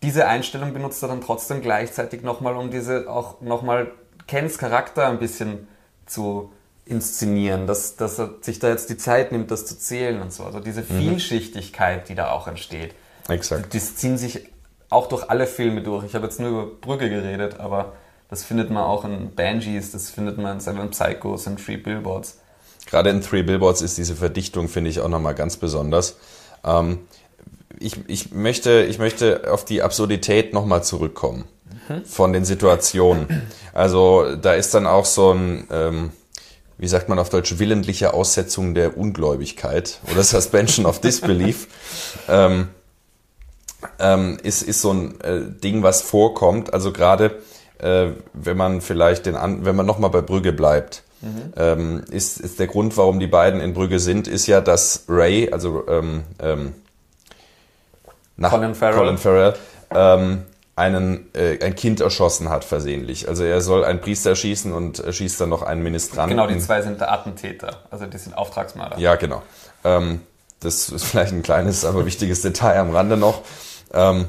diese 0.03 0.27
Einstellung 0.27 0.75
benutzt 0.75 1.03
er 1.03 1.09
dann 1.09 1.21
trotzdem 1.21 1.63
gleichzeitig 1.63 2.23
nochmal, 2.23 2.57
um 2.57 2.71
diese 2.71 3.09
auch 3.09 3.41
nochmal 3.41 3.93
Kens 4.27 4.59
Charakter 4.59 5.07
ein 5.07 5.19
bisschen 5.19 5.69
zu 6.05 6.53
inszenieren, 6.87 7.67
dass, 7.67 7.97
dass 7.97 8.19
er 8.19 8.35
sich 8.41 8.59
da 8.59 8.69
jetzt 8.69 8.91
die 8.91 8.97
Zeit 8.97 9.33
nimmt, 9.33 9.51
das 9.51 9.67
zu 9.67 9.79
zählen 9.79 10.21
und 10.21 10.33
so. 10.33 10.45
Also 10.45 10.61
diese 10.61 10.83
mhm. 10.83 10.99
Vielschichtigkeit, 10.99 12.09
die 12.09 12.15
da 12.15 12.31
auch 12.31 12.47
entsteht. 12.47 12.95
Exakt. 13.29 13.75
Das 13.75 13.97
ziehen 13.97 14.19
sich 14.19 14.49
auch 14.91 15.09
durch 15.09 15.31
alle 15.31 15.47
Filme 15.47 15.83
durch. 15.83 16.05
Ich 16.05 16.15
habe 16.15 16.27
jetzt 16.27 16.41
nur 16.41 16.51
über 16.51 16.67
Brücke 16.67 17.09
geredet, 17.09 17.59
aber 17.59 17.95
das 18.29 18.45
findet 18.45 18.71
man 18.71 18.85
auch 18.85 19.05
in 19.05 19.35
Banshees, 19.35 19.93
das 19.93 20.11
findet 20.11 20.39
man 20.39 20.55
in 20.55 20.61
Seven 20.61 20.91
Psychos, 20.91 21.47
in 21.47 21.57
Three 21.57 21.77
Billboards. 21.77 22.39
Gerade 22.87 23.11
in 23.11 23.23
Three 23.23 23.43
Billboards 23.43 23.81
ist 23.81 23.97
diese 23.97 24.15
Verdichtung, 24.15 24.69
finde 24.69 24.91
ich, 24.91 25.01
auch 25.01 25.09
nochmal 25.09 25.35
ganz 25.35 25.57
besonders. 25.57 26.17
Ähm, 26.65 27.01
ich, 27.79 27.99
ich, 28.09 28.33
möchte, 28.33 28.83
ich 28.83 28.99
möchte 28.99 29.51
auf 29.53 29.65
die 29.65 29.83
Absurdität 29.83 30.53
nochmal 30.53 30.85
zurückkommen 30.85 31.45
mhm. 31.89 32.05
von 32.05 32.33
den 32.33 32.45
Situationen. 32.45 33.43
Also 33.73 34.37
da 34.37 34.55
ist 34.55 34.75
dann 34.75 34.87
auch 34.87 35.05
so 35.05 35.33
ein, 35.33 35.67
ähm, 35.71 36.13
wie 36.85 36.89
sagt 36.89 37.09
man 37.09 37.19
auf 37.19 37.31
Deutsch, 37.31 37.59
willentliche 37.59 38.13
Aussetzung 38.13 38.75
der 38.75 38.99
Ungläubigkeit 38.99 40.01
oder 40.13 40.23
Suspension 40.23 40.85
of 40.85 41.01
Disbelief. 41.01 41.67
ähm, 42.29 42.69
ähm, 43.99 44.37
ist, 44.43 44.61
ist 44.61 44.83
so 44.83 44.93
ein 44.93 45.19
äh, 45.23 45.41
Ding, 45.49 45.83
was 45.83 46.03
vorkommt. 46.03 46.75
Also 46.75 46.93
gerade 46.93 47.41
äh, 47.79 48.09
wenn 48.35 48.59
man 48.59 48.83
vielleicht 48.83 49.25
den, 49.25 49.35
An 49.35 49.65
wenn 49.65 49.75
man 49.75 49.87
nochmal 49.87 50.11
bei 50.11 50.21
Brügge 50.21 50.53
bleibt, 50.53 51.05
mhm. 51.23 51.55
ähm, 51.57 52.05
ist, 52.11 52.39
ist 52.39 52.61
der 52.61 52.67
Grund, 52.67 52.99
warum 52.99 53.19
die 53.19 53.29
beiden 53.29 53.63
in 53.63 53.73
Brügge 53.73 53.99
sind, 53.99 54.29
ist 54.29 54.47
ja, 54.47 54.61
dass 54.61 55.07
Ray, 55.09 55.51
also 55.51 55.89
ähm, 55.89 56.25
ähm, 56.39 56.75
nach 58.37 58.51
Colin 58.51 58.75
Farrell, 58.75 58.99
Colin 58.99 59.17
Farrell 59.17 59.55
ähm, 59.91 60.43
einen, 60.77 61.33
äh, 61.35 61.65
ein 61.65 61.77
Kind 61.77 62.01
erschossen 62.01 62.49
hat 62.49 62.65
versehentlich. 62.65 63.29
Also 63.29 63.45
er 63.45 63.61
soll 63.61 63.85
einen 63.85 64.01
Priester 64.01 64.31
erschießen 64.31 64.73
und 64.73 64.99
erschießt 64.99 65.41
dann 65.41 65.49
noch 65.49 65.63
einen 65.63 65.83
Ministranten. 65.83 66.37
Genau, 66.37 66.49
die 66.49 66.59
zwei 66.59 66.83
sind 66.83 67.01
der 67.01 67.13
Attentäter, 67.13 67.83
also 67.91 68.07
die 68.07 68.19
sind 68.19 68.37
Auftragsmörder. 68.37 68.99
Ja, 68.99 69.15
genau. 69.15 69.43
Ähm, 69.85 70.21
das 70.61 70.89
ist 70.89 71.05
vielleicht 71.05 71.33
ein 71.33 71.43
kleines, 71.43 71.85
aber 71.85 72.07
wichtiges 72.07 72.43
Detail 72.43 72.79
am 72.79 72.91
Rande 72.91 73.17
noch. 73.17 73.43
Ähm, 73.93 74.27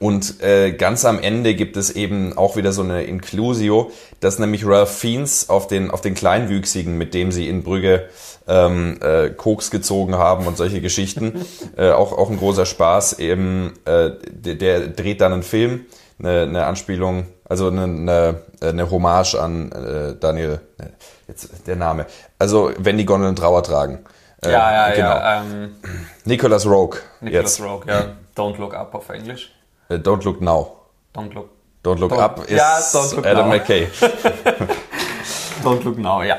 und 0.00 0.42
äh, 0.42 0.72
ganz 0.72 1.04
am 1.04 1.20
Ende 1.20 1.54
gibt 1.54 1.76
es 1.76 1.90
eben 1.90 2.36
auch 2.36 2.56
wieder 2.56 2.72
so 2.72 2.82
eine 2.82 3.04
Inclusio, 3.04 3.92
dass 4.20 4.38
nämlich 4.38 4.66
Ralph 4.66 4.90
Fiennes 4.90 5.48
auf 5.50 5.66
den, 5.66 5.90
auf 5.90 6.00
den 6.00 6.14
Kleinwüchsigen, 6.14 6.96
mit 6.96 7.14
dem 7.14 7.30
sie 7.30 7.48
in 7.48 7.62
Brügge 7.62 8.08
ähm, 8.48 8.98
äh, 9.02 9.30
Koks 9.30 9.70
gezogen 9.70 10.14
haben 10.16 10.46
und 10.46 10.56
solche 10.56 10.80
Geschichten, 10.80 11.44
äh, 11.76 11.90
auch, 11.90 12.12
auch 12.12 12.30
ein 12.30 12.38
großer 12.38 12.66
Spaß. 12.66 13.18
Eben, 13.18 13.74
äh, 13.84 14.10
der, 14.30 14.54
der 14.54 14.88
dreht 14.88 15.20
dann 15.20 15.32
einen 15.32 15.42
Film, 15.42 15.86
eine, 16.18 16.42
eine 16.42 16.66
Anspielung, 16.66 17.26
also 17.44 17.68
eine, 17.68 17.84
eine, 17.84 18.42
eine 18.60 18.90
Hommage 18.90 19.34
an 19.34 19.72
äh, 19.72 20.14
Daniel, 20.18 20.60
äh, 20.78 20.84
jetzt 21.28 21.66
der 21.66 21.76
Name. 21.76 22.06
Also, 22.38 22.72
wenn 22.78 22.98
die 22.98 23.04
Gondeln 23.04 23.36
Trauer 23.36 23.62
tragen. 23.62 24.04
Äh, 24.42 24.52
ja, 24.52 24.88
ja, 24.88 24.94
genau. 24.94 25.08
ja. 25.08 25.40
Ähm, 25.40 25.76
Nicholas 26.24 26.66
Rogue. 26.66 27.00
Nicholas 27.20 27.58
jetzt. 27.58 27.66
Rogue, 27.66 27.86
ja. 27.86 28.16
Don't 28.36 28.58
Look 28.58 28.74
Up 28.74 28.94
auf 28.94 29.08
Englisch. 29.08 29.52
Uh, 29.90 29.94
don't 29.94 30.24
Look 30.24 30.40
Now. 30.40 30.76
Don't 31.14 31.32
Look. 31.32 31.50
Don't 31.82 31.98
Look 31.98 32.12
don't, 32.12 32.20
Up 32.20 32.44
ist 32.44 32.50
ja, 32.50 32.78
Adam 33.18 33.48
now. 33.48 33.54
McKay. 33.54 33.88
don't 35.64 35.84
Look 35.84 35.98
Now, 35.98 36.22
ja. 36.22 36.38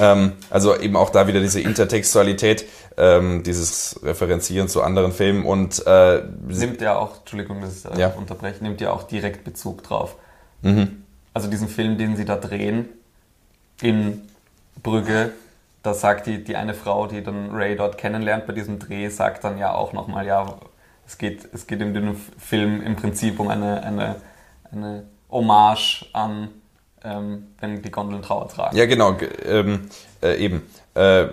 Ähm, 0.00 0.32
also 0.50 0.76
eben 0.78 0.96
auch 0.96 1.10
da 1.10 1.26
wieder 1.26 1.40
diese 1.40 1.60
Intertextualität, 1.60 2.66
ähm, 2.96 3.42
dieses 3.42 4.00
Referenzieren 4.02 4.68
zu 4.68 4.82
anderen 4.82 5.12
Filmen 5.12 5.44
und 5.44 5.84
äh, 5.86 6.22
nimmt 6.46 6.80
ja 6.80 6.96
auch, 6.96 7.18
Entschuldigung, 7.20 7.60
dass 7.60 7.84
ich 7.84 7.98
ja. 7.98 8.08
unterbreche, 8.08 8.62
nimmt 8.62 8.80
ja 8.80 8.90
auch 8.90 9.04
direkt 9.04 9.44
Bezug 9.44 9.82
drauf. 9.82 10.16
Mhm. 10.62 11.04
Also 11.32 11.48
diesen 11.48 11.68
Film, 11.68 11.98
den 11.98 12.16
sie 12.16 12.24
da 12.24 12.36
drehen 12.36 12.88
in 13.82 14.22
Brügge, 14.82 15.32
da 15.82 15.92
sagt 15.92 16.26
die, 16.26 16.42
die 16.42 16.56
eine 16.56 16.74
Frau, 16.74 17.06
die 17.06 17.22
dann 17.22 17.50
Ray 17.50 17.76
dort 17.76 17.98
kennenlernt 17.98 18.46
bei 18.46 18.52
diesem 18.52 18.78
Dreh, 18.78 19.08
sagt 19.08 19.44
dann 19.44 19.58
ja 19.58 19.74
auch 19.74 19.92
nochmal, 19.92 20.26
ja, 20.26 20.46
es 21.06 21.18
geht, 21.18 21.48
es 21.52 21.66
geht 21.66 21.80
in 21.82 21.92
dem 21.92 22.16
Film 22.38 22.82
im 22.82 22.96
Prinzip 22.96 23.38
um 23.38 23.48
eine, 23.48 23.82
eine, 23.82 24.16
eine 24.72 25.04
Hommage 25.30 26.06
an 26.12 26.48
ähm, 27.04 27.48
wenn 27.60 27.82
die 27.82 27.90
Gondeln 27.90 28.22
Trauer 28.22 28.48
tragen. 28.48 28.76
Ja, 28.76 28.86
genau, 28.86 29.16
ähm, 29.44 29.88
äh, 30.22 30.36
eben. 30.36 30.62
Äh, 30.94 31.28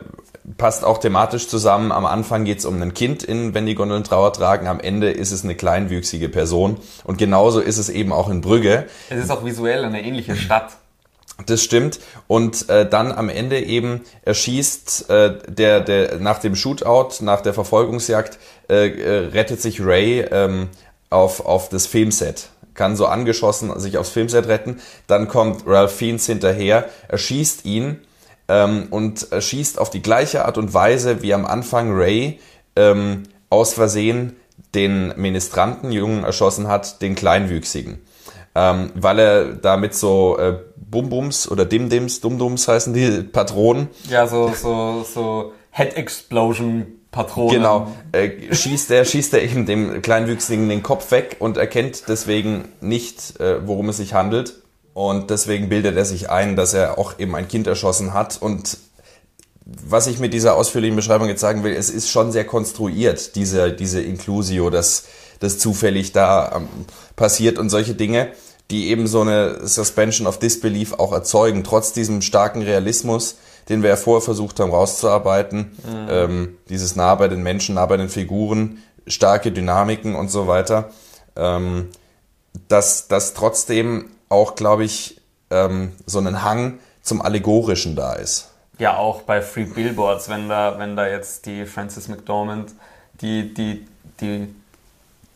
passt 0.58 0.84
auch 0.84 0.98
thematisch 0.98 1.48
zusammen. 1.48 1.92
Am 1.92 2.06
Anfang 2.06 2.46
geht 2.46 2.60
es 2.60 2.66
um 2.66 2.82
ein 2.82 2.94
Kind, 2.94 3.24
in, 3.24 3.54
wenn 3.54 3.66
die 3.66 3.76
Gondeln 3.76 4.04
Trauer 4.04 4.34
tragen. 4.34 4.68
Am 4.68 4.80
Ende 4.80 5.12
ist 5.12 5.32
es 5.32 5.44
eine 5.44 5.56
kleinwüchsige 5.56 6.30
Person. 6.30 6.78
Und 7.04 7.18
genauso 7.18 7.60
ist 7.60 7.78
es 7.78 7.90
eben 7.90 8.12
auch 8.12 8.30
in 8.30 8.42
Brügge. 8.42 8.88
Es 9.10 9.24
ist 9.24 9.30
auch 9.30 9.46
visuell 9.46 9.86
eine 9.86 10.04
ähnliche 10.04 10.36
Stadt. 10.36 10.78
Das 11.46 11.64
stimmt. 11.64 12.00
Und 12.28 12.70
äh, 12.70 12.88
dann 12.88 13.12
am 13.12 13.30
Ende 13.30 13.60
eben 13.62 14.02
erschießt 14.24 15.10
äh, 15.10 15.38
der, 15.48 15.82
der 15.82 16.20
nach 16.20 16.40
dem 16.40 16.56
Shootout, 16.56 17.24
nach 17.24 17.42
der 17.42 17.54
Verfolgungsjagd, 17.54 18.38
äh, 18.70 18.90
äh, 18.90 19.28
rettet 19.28 19.62
sich 19.62 19.82
Ray 19.82 20.22
ähm, 20.22 20.70
auf, 21.10 21.46
auf 21.46 21.70
das 21.70 21.88
Filmset. 21.88 22.50
Kann 22.74 22.96
so 22.96 23.06
angeschossen 23.06 23.78
sich 23.80 23.98
aufs 23.98 24.10
Filmset 24.10 24.48
retten. 24.48 24.80
Dann 25.08 25.28
kommt 25.28 25.68
Ralph 25.68 25.94
Fiennes 25.94 26.26
hinterher, 26.26 26.90
erschießt 27.08 27.66
ihn 27.66 28.00
ähm, 28.48 28.88
und 28.92 29.32
erschießt 29.32 29.80
auf 29.80 29.90
die 29.90 30.02
gleiche 30.02 30.46
Art 30.46 30.58
und 30.58 30.74
Weise 30.74 31.22
wie 31.22 31.34
am 31.34 31.46
Anfang 31.46 31.92
Ray 31.94 32.40
ähm, 32.76 33.24
aus 33.50 33.74
Versehen 33.74 34.36
den 34.74 35.14
Ministranten 35.18 35.92
Jungen 35.92 36.24
erschossen 36.24 36.68
hat, 36.68 37.02
den 37.02 37.16
Kleinwüchsigen. 37.16 38.00
Ähm, 38.54 38.92
weil 38.96 39.20
er 39.20 39.46
damit 39.54 39.96
so 39.96 40.38
äh, 40.38 40.58
Bum-Bums 40.76 41.50
oder 41.50 41.66
Dim-Dims, 41.66 42.20
Dum-Dums 42.22 42.68
heißen 42.68 42.94
die 42.94 43.24
Patronen. 43.32 43.90
Ja, 44.10 44.28
so, 44.28 44.54
so, 44.54 45.04
so 45.04 45.54
Head 45.72 45.96
Explosion 45.96 47.01
Patronen. 47.12 47.56
Genau. 47.56 47.92
Äh, 48.14 48.54
schießt 48.54 48.92
er, 48.92 49.06
schießt 49.06 49.34
er 49.34 49.44
eben 49.44 49.66
dem 49.66 50.02
Kleinwüchsigen 50.02 50.70
den 50.70 50.82
Kopf 50.82 51.12
weg 51.12 51.38
und 51.40 51.58
erkennt 51.58 52.04
deswegen 52.08 52.70
nicht, 52.80 53.40
äh, 53.40 53.66
worum 53.68 53.90
es 53.90 53.98
sich 53.98 54.14
handelt. 54.14 54.62
Und 54.94 55.30
deswegen 55.30 55.70
bildet 55.70 55.96
er 55.96 56.06
sich 56.06 56.30
ein, 56.30 56.56
dass 56.56 56.74
er 56.74 56.98
auch 56.98 57.20
eben 57.20 57.36
ein 57.36 57.48
Kind 57.48 57.68
erschossen 57.68 58.14
hat. 58.14 58.42
Und 58.42 58.78
was 59.66 60.08
ich 60.08 60.20
mit 60.20 60.34
dieser 60.34 60.56
ausführlichen 60.56 60.96
Beschreibung 60.96 61.28
jetzt 61.28 61.42
sagen 61.42 61.64
will, 61.64 61.74
es 61.74 61.90
ist 61.90 62.10
schon 62.10 62.32
sehr 62.32 62.46
konstruiert, 62.46 63.36
diese, 63.36 63.72
diese 63.72 64.02
Inclusio, 64.02 64.70
dass, 64.70 65.06
das 65.42 65.58
zufällig 65.58 66.14
da 66.14 66.54
ähm, 66.56 66.68
passiert 67.16 67.60
und 67.60 67.70
solche 67.70 67.96
Dinge, 67.96 68.30
die 68.70 68.90
eben 68.90 69.08
so 69.08 69.22
eine 69.22 69.68
Suspension 69.68 70.28
of 70.28 70.40
Disbelief 70.40 70.94
auch 70.94 71.12
erzeugen, 71.12 71.64
trotz 71.66 71.92
diesem 71.92 72.22
starken 72.22 72.62
Realismus, 72.62 73.36
den 73.72 73.84
wir 73.84 73.90
ja 73.90 73.96
vorher 73.96 74.22
versucht 74.22 74.60
haben 74.60 74.72
rauszuarbeiten, 74.72 75.78
mhm. 75.86 76.08
ähm, 76.10 76.58
dieses 76.68 76.98
nah 76.98 77.16
bei 77.16 77.30
den 77.30 77.42
Menschen, 77.42 77.76
nah 77.76 77.86
bei 77.86 77.96
den 77.96 78.10
Figuren, 78.10 78.84
starke 79.08 79.54
Dynamiken 79.54 80.14
und 80.14 80.30
so 80.30 80.46
weiter, 80.46 80.90
ähm, 81.38 81.90
dass 82.68 83.08
das 83.08 83.34
trotzdem 83.34 84.12
auch, 84.28 84.56
glaube 84.56 84.84
ich, 84.84 85.22
ähm, 85.50 85.94
so 86.06 86.20
einen 86.20 86.44
Hang 86.44 86.80
zum 87.02 87.22
Allegorischen 87.22 87.96
da 87.96 88.14
ist. 88.14 88.50
Ja, 88.78 88.98
auch 88.98 89.22
bei 89.22 89.42
Free 89.42 89.64
Billboards, 89.64 90.28
wenn 90.28 90.50
da, 90.50 90.78
wenn 90.78 90.98
da 90.98 91.08
jetzt 91.08 91.46
die 91.46 91.66
Frances 91.66 92.10
McDormand 92.10 92.74
die, 93.22 93.54
die, 93.54 93.88
die 94.20 94.54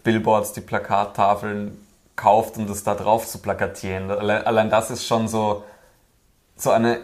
Billboards, 0.03 0.51
die 0.51 0.61
Plakattafeln 0.61 1.85
kauft, 2.17 2.57
um 2.57 2.67
das 2.67 2.83
da 2.83 2.95
drauf 2.95 3.27
zu 3.27 3.39
plakatieren. 3.39 4.11
Allein, 4.11 4.69
das 4.69 4.91
ist 4.91 5.05
schon 5.05 5.29
so, 5.29 5.63
so 6.57 6.71
eine 6.71 6.99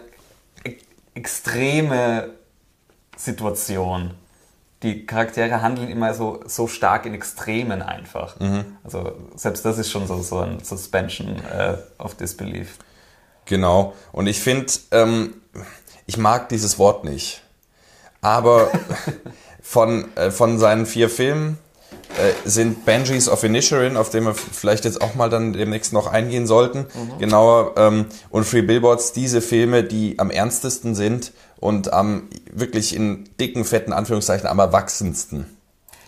extreme 1.13 2.31
Situation. 3.17 4.11
Die 4.83 5.05
Charaktere 5.05 5.61
handeln 5.61 5.89
immer 5.89 6.13
so, 6.13 6.39
so 6.45 6.67
stark 6.67 7.05
in 7.05 7.13
Extremen 7.13 7.81
einfach. 7.81 8.39
Mhm. 8.39 8.77
Also 8.83 9.13
selbst 9.35 9.63
das 9.63 9.77
ist 9.77 9.91
schon 9.91 10.07
so, 10.07 10.21
so 10.21 10.39
ein 10.39 10.63
Suspension 10.63 11.35
äh, 11.45 11.77
of 11.99 12.15
Disbelief. 12.15 12.77
Genau. 13.45 13.93
Und 14.11 14.27
ich 14.27 14.39
finde, 14.39 14.71
ähm, 14.91 15.35
ich 16.07 16.17
mag 16.17 16.49
dieses 16.49 16.79
Wort 16.79 17.03
nicht. 17.03 17.43
Aber 18.21 18.71
von, 19.61 20.15
äh, 20.15 20.31
von 20.31 20.57
seinen 20.57 20.85
vier 20.85 21.09
Filmen 21.09 21.59
sind 22.45 22.85
Banshees 22.85 23.29
of 23.29 23.43
Inisherin, 23.43 23.97
auf 23.97 24.09
den 24.09 24.25
wir 24.25 24.33
vielleicht 24.33 24.85
jetzt 24.85 25.01
auch 25.01 25.15
mal 25.15 25.29
dann 25.29 25.53
demnächst 25.53 25.93
noch 25.93 26.07
eingehen 26.07 26.47
sollten, 26.47 26.79
mhm. 26.79 27.19
genauer, 27.19 27.73
ähm, 27.77 28.05
und 28.29 28.45
Free 28.45 28.61
Billboards, 28.61 29.13
diese 29.13 29.41
Filme, 29.41 29.83
die 29.83 30.19
am 30.19 30.29
ernstesten 30.29 30.95
sind 30.95 31.31
und 31.59 31.93
am 31.93 32.27
wirklich 32.51 32.95
in 32.95 33.29
dicken, 33.39 33.65
fetten 33.65 33.93
Anführungszeichen 33.93 34.47
am 34.47 34.59
erwachsensten. 34.59 35.45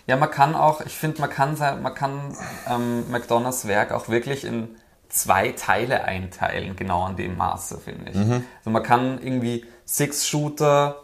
Ja, 0.06 0.16
man 0.16 0.30
kann 0.30 0.54
auch, 0.54 0.82
ich 0.82 0.94
finde, 0.94 1.20
man 1.22 1.30
kann, 1.30 1.56
man 1.58 1.94
kann 1.94 2.36
ähm, 2.68 3.10
McDonalds 3.10 3.66
Werk 3.66 3.92
auch 3.92 4.08
wirklich 4.08 4.44
in 4.44 4.68
zwei 5.08 5.52
Teile 5.52 6.04
einteilen, 6.04 6.76
genau 6.76 7.04
an 7.04 7.16
dem 7.16 7.36
Maße, 7.36 7.78
finde 7.78 8.10
ich. 8.10 8.16
Mhm. 8.16 8.44
Also 8.58 8.70
man 8.70 8.82
kann 8.82 9.20
irgendwie 9.22 9.64
Six-Shooter 9.86 11.02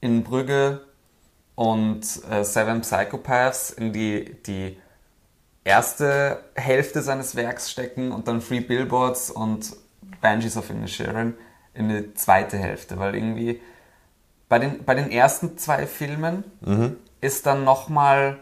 in 0.00 0.22
Brügge 0.22 0.82
und 1.56 2.04
äh, 2.30 2.44
Seven 2.44 2.82
Psychopaths 2.82 3.70
in 3.70 3.92
die, 3.92 4.36
die 4.46 4.78
erste 5.64 6.44
Hälfte 6.54 7.02
seines 7.02 7.34
Werks 7.34 7.70
stecken 7.70 8.12
und 8.12 8.28
dann 8.28 8.40
Free 8.40 8.60
Billboards 8.60 9.30
und 9.30 9.74
Banshees 10.20 10.56
of 10.56 10.70
Inisherin 10.70 11.34
in 11.74 11.88
die 11.88 12.14
zweite 12.14 12.56
Hälfte, 12.56 12.98
weil 12.98 13.16
irgendwie 13.16 13.60
bei 14.48 14.58
den, 14.58 14.84
bei 14.84 14.94
den 14.94 15.10
ersten 15.10 15.58
zwei 15.58 15.86
Filmen 15.86 16.44
mhm. 16.60 16.96
ist 17.20 17.46
dann 17.46 17.64
nochmal, 17.64 18.38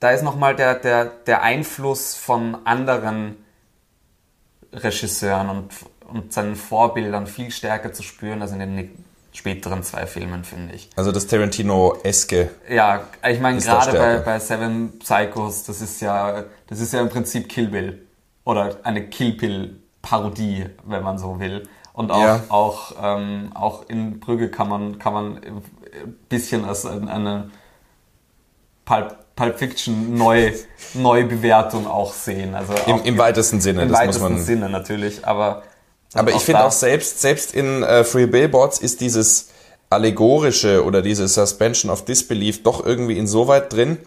da 0.00 0.10
ist 0.10 0.22
nochmal 0.22 0.56
der, 0.56 0.74
der, 0.74 1.04
der 1.04 1.42
Einfluss 1.42 2.16
von 2.16 2.66
anderen 2.66 3.36
Regisseuren 4.72 5.50
und, 5.50 5.72
und 6.08 6.32
seinen 6.32 6.56
Vorbildern 6.56 7.26
viel 7.26 7.50
stärker 7.50 7.92
zu 7.92 8.02
spüren 8.02 8.42
als 8.42 8.52
in 8.52 8.58
den 8.58 9.04
späteren 9.36 9.82
zwei 9.82 10.06
Filmen, 10.06 10.44
finde 10.44 10.74
ich. 10.74 10.88
Also 10.96 11.12
das 11.12 11.26
Tarantino-eske. 11.26 12.50
Ja, 12.68 13.02
ich 13.28 13.40
meine, 13.40 13.58
gerade 13.60 13.92
bei, 13.92 14.18
bei 14.18 14.38
Seven 14.38 14.98
Psychos, 14.98 15.64
das 15.64 15.80
ist 15.80 16.00
ja, 16.00 16.44
das 16.66 16.80
ist 16.80 16.92
ja 16.92 17.00
im 17.00 17.08
Prinzip 17.08 17.48
Kill 17.48 17.68
Bill. 17.68 18.06
Oder 18.44 18.76
eine 18.82 19.08
Kill 19.08 19.32
Bill-Parodie, 19.32 20.66
wenn 20.84 21.02
man 21.02 21.18
so 21.18 21.38
will. 21.38 21.68
Und 21.92 22.10
auch, 22.10 22.20
ja. 22.20 22.42
auch, 22.48 22.92
ähm, 23.02 23.50
auch 23.54 23.88
in 23.88 24.20
Brügge 24.20 24.50
kann 24.50 24.68
man, 24.68 24.98
kann 24.98 25.12
man 25.12 25.36
ein 25.36 25.62
bisschen 26.28 26.64
als 26.64 26.86
eine 26.86 27.50
Pulp, 28.84 29.16
Pulp 29.34 29.58
Fiction 29.58 30.16
Neu, 30.16 30.52
Neubewertung 30.94 31.86
auch 31.86 32.12
sehen. 32.12 32.54
Also 32.54 32.74
Im, 32.86 33.02
im 33.02 33.18
weitesten 33.18 33.60
Sinne, 33.60 33.82
Im 33.82 33.88
das 33.88 33.98
weitesten 33.98 34.22
muss 34.22 34.32
man. 34.32 34.40
Sinne 34.40 34.68
natürlich, 34.70 35.26
aber 35.26 35.62
aber 36.14 36.32
ich 36.32 36.42
finde 36.42 36.64
auch 36.64 36.72
selbst, 36.72 37.20
selbst 37.20 37.54
in 37.54 37.82
äh, 37.82 38.04
Free 38.04 38.26
Billboards 38.26 38.78
ist 38.78 39.00
dieses 39.00 39.48
allegorische 39.90 40.84
oder 40.84 41.02
diese 41.02 41.28
Suspension 41.28 41.90
of 41.90 42.04
Disbelief 42.04 42.62
doch 42.62 42.84
irgendwie 42.84 43.18
insoweit 43.18 43.72
drin, 43.72 43.98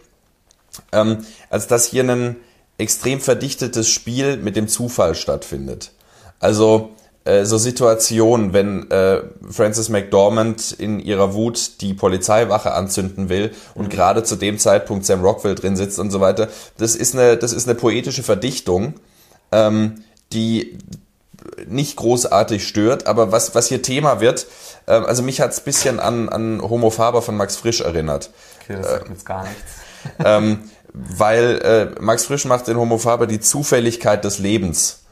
ähm, 0.92 1.26
als 1.50 1.68
dass 1.68 1.86
hier 1.86 2.04
ein 2.04 2.36
extrem 2.78 3.20
verdichtetes 3.20 3.90
Spiel 3.90 4.38
mit 4.38 4.56
dem 4.56 4.68
Zufall 4.68 5.16
stattfindet. 5.16 5.92
Also 6.40 6.92
äh, 7.26 7.46
so 7.46 7.58
Situationen, 7.58 8.54
wenn 8.54 8.90
äh, 8.92 9.22
Frances 9.50 9.90
McDormand 9.90 10.72
in 10.72 11.00
ihrer 11.00 11.34
Wut 11.34 11.82
die 11.82 11.94
Polizeiwache 11.94 12.74
anzünden 12.74 13.30
will 13.30 13.52
und 13.76 13.86
mhm. 13.86 13.90
gerade 13.90 14.24
zu 14.24 14.36
dem 14.36 14.58
Zeitpunkt 14.58 15.06
Sam 15.06 15.22
Rockwell 15.22 15.56
drin 15.56 15.76
sitzt 15.76 16.00
und 16.00 16.12
so 16.12 16.22
weiter, 16.22 16.48
das 16.78 16.96
ist 16.96 17.14
eine, 17.14 17.38
das 17.38 17.52
ist 17.54 17.68
eine 17.68 17.76
poetische 17.76 18.24
Verdichtung, 18.24 18.96
ähm, 19.52 20.04
die 20.32 20.78
nicht 21.68 21.96
großartig 21.96 22.68
stört, 22.68 23.08
aber 23.08 23.32
was, 23.32 23.56
was 23.56 23.68
hier 23.68 23.82
Thema 23.82 24.20
wird, 24.20 24.48
äh, 24.86 24.94
also 24.94 25.24
mich 25.24 25.42
hat 25.42 25.52
es 25.52 25.60
ein 25.60 25.66
bisschen 25.66 26.00
an, 26.00 26.30
an 26.30 26.62
Homo 26.62 26.90
Faber 26.90 27.22
von 27.22 27.38
Max 27.38 27.56
Frisch 27.56 27.82
erinnert. 27.82 28.32
Okay, 28.64 28.78
das 28.78 28.92
sagt 28.92 29.08
äh, 29.08 29.12
jetzt 29.12 29.26
gar 29.26 29.44
nichts. 29.44 29.74
ähm, 30.26 30.70
weil 30.94 31.60
äh, 31.98 32.02
Max 32.02 32.26
Frisch 32.26 32.46
macht 32.46 32.68
in 32.68 32.78
Homo 32.78 32.98
Faber 32.98 33.28
die 33.28 33.40
Zufälligkeit 33.40 34.24
des 34.24 34.40
Lebens 34.40 35.04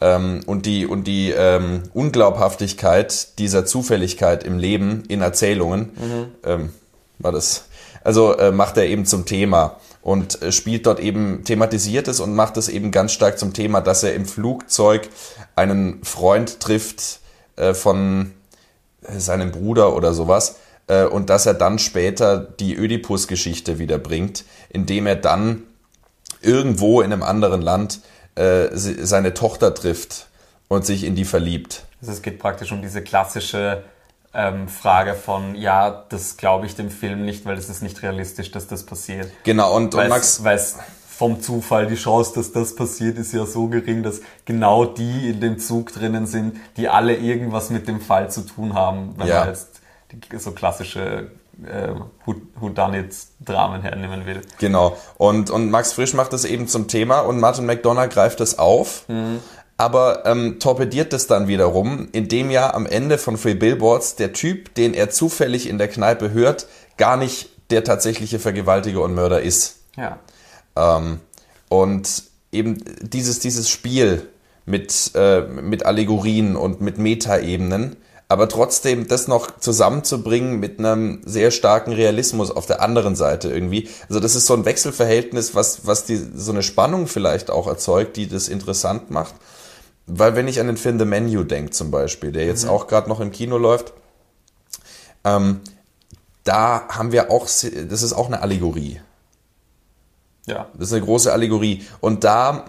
ähm, 0.00 0.40
und 0.46 0.66
die, 0.66 0.86
und 0.86 1.04
die 1.04 1.30
ähm, 1.30 1.82
Unglaubhaftigkeit 1.94 3.38
dieser 3.38 3.64
Zufälligkeit 3.64 4.44
im 4.44 4.58
Leben 4.58 5.04
in 5.08 5.20
Erzählungen, 5.20 5.92
mhm. 5.96 6.26
ähm, 6.44 6.72
war 7.18 7.32
das, 7.32 7.64
also 8.02 8.36
äh, 8.36 8.50
macht 8.50 8.76
er 8.76 8.86
eben 8.86 9.04
zum 9.04 9.26
Thema 9.26 9.76
und 10.02 10.40
äh, 10.42 10.52
spielt 10.52 10.86
dort 10.86 11.00
eben, 11.00 11.44
thematisiert 11.44 12.08
es 12.08 12.20
und 12.20 12.34
macht 12.34 12.56
es 12.56 12.68
eben 12.68 12.90
ganz 12.90 13.12
stark 13.12 13.38
zum 13.38 13.52
Thema, 13.52 13.80
dass 13.80 14.02
er 14.02 14.14
im 14.14 14.26
Flugzeug 14.26 15.08
einen 15.56 16.02
Freund 16.04 16.60
trifft 16.60 17.20
äh, 17.56 17.74
von 17.74 18.32
äh, 19.02 19.18
seinem 19.18 19.52
Bruder 19.52 19.94
oder 19.94 20.12
sowas 20.12 20.56
und 21.12 21.30
dass 21.30 21.46
er 21.46 21.54
dann 21.54 21.78
später 21.78 22.36
die 22.36 22.74
Ödipus-Geschichte 22.74 23.78
wiederbringt, 23.78 24.44
indem 24.70 25.06
er 25.06 25.14
dann 25.14 25.62
irgendwo 26.42 27.00
in 27.00 27.12
einem 27.12 27.22
anderen 27.22 27.62
Land 27.62 28.00
seine 28.34 29.32
Tochter 29.32 29.72
trifft 29.72 30.26
und 30.66 30.84
sich 30.84 31.04
in 31.04 31.14
die 31.14 31.24
verliebt. 31.24 31.84
Also 32.00 32.10
es 32.10 32.22
geht 32.22 32.40
praktisch 32.40 32.72
um 32.72 32.82
diese 32.82 33.02
klassische 33.02 33.84
ähm, 34.32 34.68
Frage 34.68 35.14
von, 35.14 35.54
ja, 35.54 36.04
das 36.08 36.36
glaube 36.36 36.66
ich 36.66 36.76
dem 36.76 36.90
Film 36.90 37.24
nicht, 37.24 37.46
weil 37.46 37.56
es 37.58 37.68
ist 37.68 37.82
nicht 37.82 38.02
realistisch, 38.02 38.50
dass 38.50 38.66
das 38.66 38.84
passiert. 38.84 39.30
Genau, 39.44 39.74
und, 39.74 39.94
und 39.94 40.08
Max... 40.08 40.44
Weil 40.44 40.56
es 40.56 40.76
vom 41.08 41.42
Zufall, 41.42 41.86
die 41.86 41.96
Chance, 41.96 42.32
dass 42.34 42.50
das 42.50 42.74
passiert, 42.74 43.18
ist 43.18 43.34
ja 43.34 43.44
so 43.44 43.66
gering, 43.66 44.02
dass 44.02 44.22
genau 44.46 44.86
die 44.86 45.28
in 45.28 45.40
dem 45.42 45.58
Zug 45.58 45.92
drinnen 45.92 46.26
sind, 46.26 46.56
die 46.78 46.88
alle 46.88 47.14
irgendwas 47.14 47.68
mit 47.68 47.88
dem 47.88 48.00
Fall 48.00 48.30
zu 48.30 48.40
tun 48.40 48.72
haben, 48.72 49.14
wenn 49.18 49.26
ja. 49.26 49.40
man 49.40 49.48
jetzt 49.48 49.82
die, 50.12 50.38
so 50.38 50.52
klassische 50.52 51.30
äh, 51.62 51.88
Whodunit-Dramen 52.58 53.82
hernehmen 53.82 54.24
will. 54.24 54.40
Genau. 54.58 54.96
Und, 55.18 55.50
und 55.50 55.70
Max 55.70 55.92
Frisch 55.92 56.14
macht 56.14 56.32
das 56.32 56.46
eben 56.46 56.68
zum 56.68 56.88
Thema 56.88 57.20
und 57.20 57.38
Martin 57.38 57.66
McDonough 57.66 58.08
greift 58.08 58.40
das 58.40 58.58
auf. 58.58 59.04
Mhm 59.08 59.40
aber 59.80 60.26
ähm, 60.26 60.60
torpediert 60.60 61.14
es 61.14 61.26
dann 61.26 61.48
wiederum, 61.48 62.08
indem 62.12 62.50
ja 62.50 62.74
am 62.74 62.84
Ende 62.84 63.16
von 63.16 63.38
Free 63.38 63.54
Billboards 63.54 64.14
der 64.14 64.34
Typ, 64.34 64.74
den 64.74 64.92
er 64.92 65.08
zufällig 65.08 65.66
in 65.66 65.78
der 65.78 65.88
Kneipe 65.88 66.32
hört, 66.32 66.66
gar 66.98 67.16
nicht 67.16 67.48
der 67.70 67.82
tatsächliche 67.82 68.38
Vergewaltiger 68.38 69.00
und 69.00 69.14
Mörder 69.14 69.40
ist. 69.40 69.76
Ja. 69.96 70.18
Ähm, 70.76 71.20
und 71.70 72.24
eben 72.52 72.84
dieses, 73.00 73.38
dieses 73.38 73.70
Spiel 73.70 74.28
mit, 74.66 75.12
äh, 75.14 75.40
mit 75.40 75.86
Allegorien 75.86 76.56
und 76.56 76.82
mit 76.82 76.98
Metaebenen, 76.98 77.96
aber 78.28 78.50
trotzdem 78.50 79.08
das 79.08 79.28
noch 79.28 79.60
zusammenzubringen 79.60 80.60
mit 80.60 80.78
einem 80.78 81.22
sehr 81.24 81.50
starken 81.50 81.94
Realismus 81.94 82.50
auf 82.50 82.66
der 82.66 82.82
anderen 82.82 83.16
Seite 83.16 83.48
irgendwie. 83.48 83.88
Also 84.10 84.20
das 84.20 84.34
ist 84.34 84.44
so 84.44 84.52
ein 84.52 84.66
Wechselverhältnis, 84.66 85.54
was, 85.54 85.86
was 85.86 86.04
die, 86.04 86.20
so 86.34 86.52
eine 86.52 86.62
Spannung 86.62 87.06
vielleicht 87.06 87.50
auch 87.50 87.66
erzeugt, 87.66 88.18
die 88.18 88.28
das 88.28 88.48
interessant 88.48 89.10
macht. 89.10 89.32
Weil 90.12 90.34
wenn 90.34 90.48
ich 90.48 90.60
an 90.60 90.66
den 90.66 90.76
Film 90.76 90.98
The 90.98 91.04
Menu 91.04 91.44
denke 91.44 91.70
zum 91.70 91.90
Beispiel, 91.90 92.32
der 92.32 92.44
jetzt 92.44 92.64
mhm. 92.64 92.70
auch 92.70 92.86
gerade 92.88 93.08
noch 93.08 93.20
im 93.20 93.30
Kino 93.30 93.58
läuft, 93.58 93.92
ähm, 95.24 95.60
da 96.44 96.88
haben 96.88 97.12
wir 97.12 97.30
auch, 97.30 97.44
das 97.44 98.02
ist 98.02 98.12
auch 98.12 98.26
eine 98.26 98.42
Allegorie. 98.42 99.00
Ja. 100.46 100.66
Das 100.74 100.88
ist 100.88 100.94
eine 100.94 101.04
große 101.04 101.32
Allegorie. 101.32 101.84
Und 102.00 102.24
da, 102.24 102.64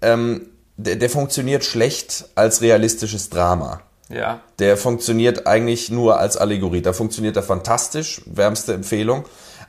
ähm, 0.00 0.48
der, 0.76 0.96
der 0.96 1.10
funktioniert 1.10 1.64
schlecht 1.64 2.28
als 2.34 2.60
realistisches 2.60 3.30
Drama. 3.30 3.80
Ja. 4.08 4.40
Der 4.60 4.76
funktioniert 4.76 5.46
eigentlich 5.46 5.90
nur 5.90 6.20
als 6.20 6.36
Allegorie. 6.36 6.82
Da 6.82 6.92
funktioniert 6.92 7.36
er 7.36 7.42
fantastisch, 7.42 8.22
wärmste 8.26 8.74
Empfehlung. 8.74 9.24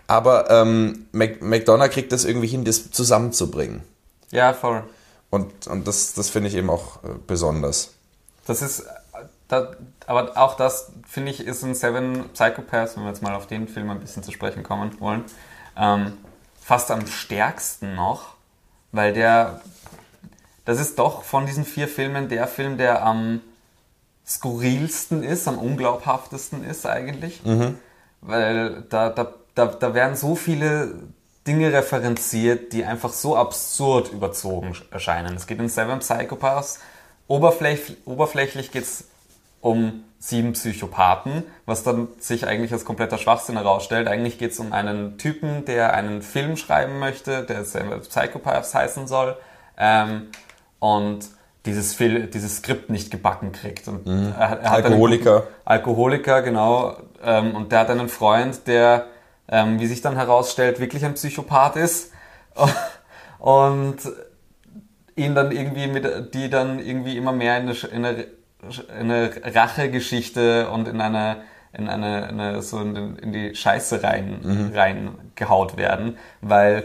Aber 0.06 0.50
ähm, 0.52 1.08
Mac 1.12 1.42
McDonough 1.42 1.90
kriegt 1.90 2.12
das 2.12 2.26
irgendwie 2.26 2.48
hin, 2.48 2.64
das 2.64 2.92
zusammenzubringen. 2.92 3.82
Ja, 4.30 4.54
voll. 4.54 4.84
Und, 5.30 5.68
und 5.68 5.88
das, 5.88 6.14
das 6.14 6.30
finde 6.30 6.50
ich 6.50 6.56
eben 6.56 6.70
auch 6.70 7.04
äh, 7.04 7.10
besonders. 7.26 7.94
Das 8.46 8.62
ist, 8.62 8.82
äh, 8.82 8.86
da, 9.48 9.72
aber 10.06 10.38
auch 10.38 10.56
das, 10.56 10.92
finde 11.06 11.32
ich, 11.32 11.46
ist 11.46 11.64
in 11.64 11.76
Seven 11.76 12.30
Psychopaths, 12.34 12.96
wenn 12.96 13.04
wir 13.04 13.10
jetzt 13.10 13.22
mal 13.22 13.36
auf 13.36 13.48
den 13.48 13.68
Film 13.68 13.90
ein 13.90 14.00
bisschen 14.00 14.24
zu 14.24 14.32
sprechen 14.32 14.64
kommen 14.64 15.00
wollen, 15.00 15.26
ähm, 15.76 16.14
fast 16.60 16.92
am 16.92 17.06
stärksten 17.08 17.96
noch, 17.96 18.36
weil 18.92 19.14
der, 19.14 19.62
das 20.66 20.80
ist 20.80 21.00
doch 21.00 21.24
von 21.24 21.46
diesen 21.46 21.66
vier 21.66 21.88
Filmen 21.88 22.30
der 22.30 22.48
Film, 22.48 22.78
der 22.78 23.06
am 23.06 23.42
skurrilsten 24.26 25.24
ist, 25.24 25.48
am 25.48 25.58
unglaubhaftesten 25.58 26.64
ist 26.64 26.86
eigentlich. 26.86 27.42
Weil 28.22 28.84
da, 28.90 29.10
da, 29.10 29.34
da, 29.56 29.66
da 29.68 29.94
werden 29.94 30.16
so 30.16 30.36
viele 30.36 30.96
Dinge 31.48 31.72
referenziert, 31.74 32.74
die 32.74 32.84
einfach 32.86 33.12
so 33.14 33.36
absurd 33.38 34.12
überzogen 34.12 34.76
erscheinen. 34.92 35.36
Es 35.36 35.48
geht 35.48 35.60
in 35.60 35.70
Seven 35.70 36.00
Psychopaths, 36.00 36.80
oberfläch, 37.28 37.98
oberflächlich 38.06 38.72
geht 38.72 38.84
es 38.84 39.06
um 39.62 40.04
sieben 40.20 40.54
Psychopathen, 40.54 41.44
was 41.66 41.84
dann 41.84 42.08
sich 42.20 42.46
eigentlich 42.48 42.72
als 42.74 42.86
kompletter 42.86 43.18
Schwachsinn 43.18 43.56
herausstellt. 43.56 44.08
Eigentlich 44.08 44.38
geht 44.38 44.52
es 44.52 44.60
um 44.60 44.74
einen 44.74 45.18
Typen, 45.18 45.66
der 45.66 45.94
einen 45.94 46.22
Film 46.22 46.58
schreiben 46.58 47.00
möchte, 47.00 47.44
der 47.44 47.64
Seven 47.66 48.00
Psychopaths 48.02 48.74
heißen 48.74 49.08
soll. 49.08 49.36
Ähm, 49.78 50.28
und 50.80 51.20
dieses, 51.66 51.94
Fil 51.94 52.28
dieses 52.28 52.58
Skript 52.58 52.90
nicht 52.90 53.12
gebacken 53.12 53.52
kriegt. 53.52 53.88
Und 53.88 54.08
er, 54.08 54.50
hat- 54.50 54.64
er 54.64 54.72
einen 54.74 54.86
Alkoholiker. 54.86 55.44
Alkoholiker, 55.66 56.42
genau. 56.42 56.98
Ähm, 57.24 57.56
und 57.56 57.72
der 57.72 57.80
hat 57.80 57.90
einen 57.90 58.10
Freund, 58.10 58.68
der, 58.68 59.08
ähm, 59.50 59.80
wie 59.80 59.88
sich 59.88 60.02
dann 60.02 60.16
herausstellt, 60.16 60.80
wirklich 60.80 61.06
ein 61.06 61.14
Psychopath 61.16 61.76
ist. 61.76 62.12
Und 63.40 63.98
ihn 65.16 65.36
dann 65.36 65.52
irgendwie 65.52 65.88
mit, 65.88 66.34
die 66.34 66.50
dann 66.50 66.80
irgendwie 66.80 67.18
immer 67.18 67.32
mehr 67.32 67.58
in 67.58 67.64
eine, 67.70 67.74
in 67.92 68.06
eine, 68.06 68.26
Sch- 68.70 68.90
in 69.00 69.12
eine 69.12 69.32
Rachegeschichte 69.56 70.70
und 70.70 70.88
in 70.88 71.02
eine, 71.02 71.38
in 71.74 71.88
eine, 71.90 72.30
in 72.30 72.40
eine 72.40 72.62
so 72.62 72.80
in, 72.80 72.96
den- 72.96 73.16
in 73.18 73.32
die 73.34 73.56
Scheiße 73.56 74.04
rein, 74.04 74.72
reingehaut 74.74 75.78
werden, 75.78 76.18
weil 76.42 76.84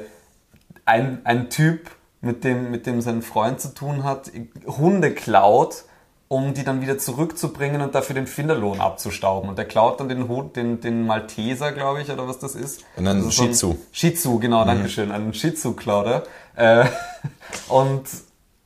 ein, 0.85 1.21
ein 1.25 1.51
Typ, 1.51 1.91
mit 2.21 2.45
dem, 2.45 2.71
mit 2.71 2.87
dem 2.87 3.01
sein 3.01 3.21
Freund 3.21 3.61
zu 3.61 3.75
tun 3.75 4.05
hat, 4.05 4.31
Hunde 4.67 5.13
klaut, 5.13 5.85
um 6.33 6.55
die 6.55 6.65
dann 6.65 6.81
wieder 6.81 6.97
zurückzubringen 6.97 7.83
und 7.83 7.95
dafür 7.95 8.15
den 8.15 8.27
Finderlohn 8.27 8.81
abzustauben. 8.81 9.51
Und 9.51 9.59
der 9.59 9.67
klaut 9.67 10.01
dann 10.01 10.09
den 10.09 10.29
Hund, 10.29 10.57
den, 10.57 10.81
den 10.81 11.07
Malteser, 11.07 11.73
glaube 11.73 12.01
ich, 12.01 12.11
oder 12.11 12.27
was 12.27 12.39
das 12.39 12.55
ist. 12.55 12.85
Und 12.97 13.07
einen 13.07 13.27
Also 13.27 13.31
Shih 13.31 13.51
Tzu. 13.53 13.79
Shih 13.93 14.15
Tzu, 14.15 14.39
genau, 14.39 14.65
danke 14.65 14.89
schön. 14.89 15.13
Einen 15.13 15.35
Shih 15.35 15.53
Tzu 15.53 15.75
klaut 15.75 16.07
er. 16.07 16.85
Äh, 16.85 16.87
und, 17.69 18.05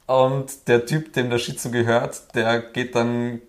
und 0.06 0.68
der 0.68 0.86
Typ, 0.86 1.12
dem 1.14 1.28
der 1.28 1.38
Shih 1.38 1.56
Tzu 1.56 1.72
gehört, 1.72 2.36
der 2.36 2.60
geht 2.60 2.94
dann 2.94 3.40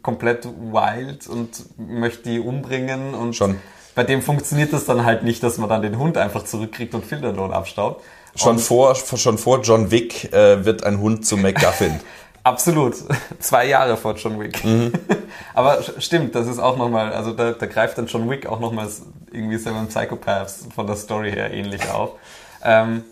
komplett 0.00 0.46
wild 0.46 1.26
und 1.26 1.50
möchte 1.76 2.30
die 2.30 2.40
umbringen 2.40 3.12
und 3.12 3.36
Schon. 3.36 3.56
bei 3.94 4.04
dem 4.04 4.22
funktioniert 4.22 4.72
das 4.72 4.86
dann 4.86 5.04
halt 5.04 5.22
nicht, 5.22 5.42
dass 5.42 5.58
man 5.58 5.68
dann 5.68 5.82
den 5.82 5.98
Hund 5.98 6.16
einfach 6.16 6.44
zurückkriegt 6.44 6.94
und 6.94 7.04
Finderlohn 7.04 7.52
abstaubt. 7.52 8.02
Schon 8.36 8.56
Und- 8.56 8.62
vor, 8.62 8.94
schon 8.94 9.36
vor 9.36 9.60
John 9.60 9.90
Wick 9.90 10.32
äh, 10.32 10.64
wird 10.64 10.82
ein 10.84 10.98
Hund 11.00 11.26
zum 11.26 11.42
MacGuffin. 11.42 12.00
Absolut. 12.42 12.94
Zwei 13.38 13.66
Jahre 13.66 13.96
vor 13.96 14.14
John 14.14 14.38
Wick. 14.40 14.62
Aber 15.54 15.80
sch- 15.80 16.00
stimmt, 16.00 16.34
das 16.34 16.46
ist 16.46 16.58
auch 16.58 16.76
nochmal, 16.76 17.12
also 17.12 17.32
da, 17.32 17.52
da 17.52 17.66
greift 17.66 17.98
dann 17.98 18.06
John 18.06 18.28
Wick 18.30 18.46
auch 18.46 18.60
nochmal 18.60 18.88
irgendwie 19.30 19.58
Seven 19.58 19.86
Psychopaths 19.88 20.66
von 20.74 20.86
der 20.86 20.96
Story 20.96 21.32
her 21.32 21.52
ähnlich 21.52 21.88
auf. 21.90 22.12
Ähm, 22.64 23.04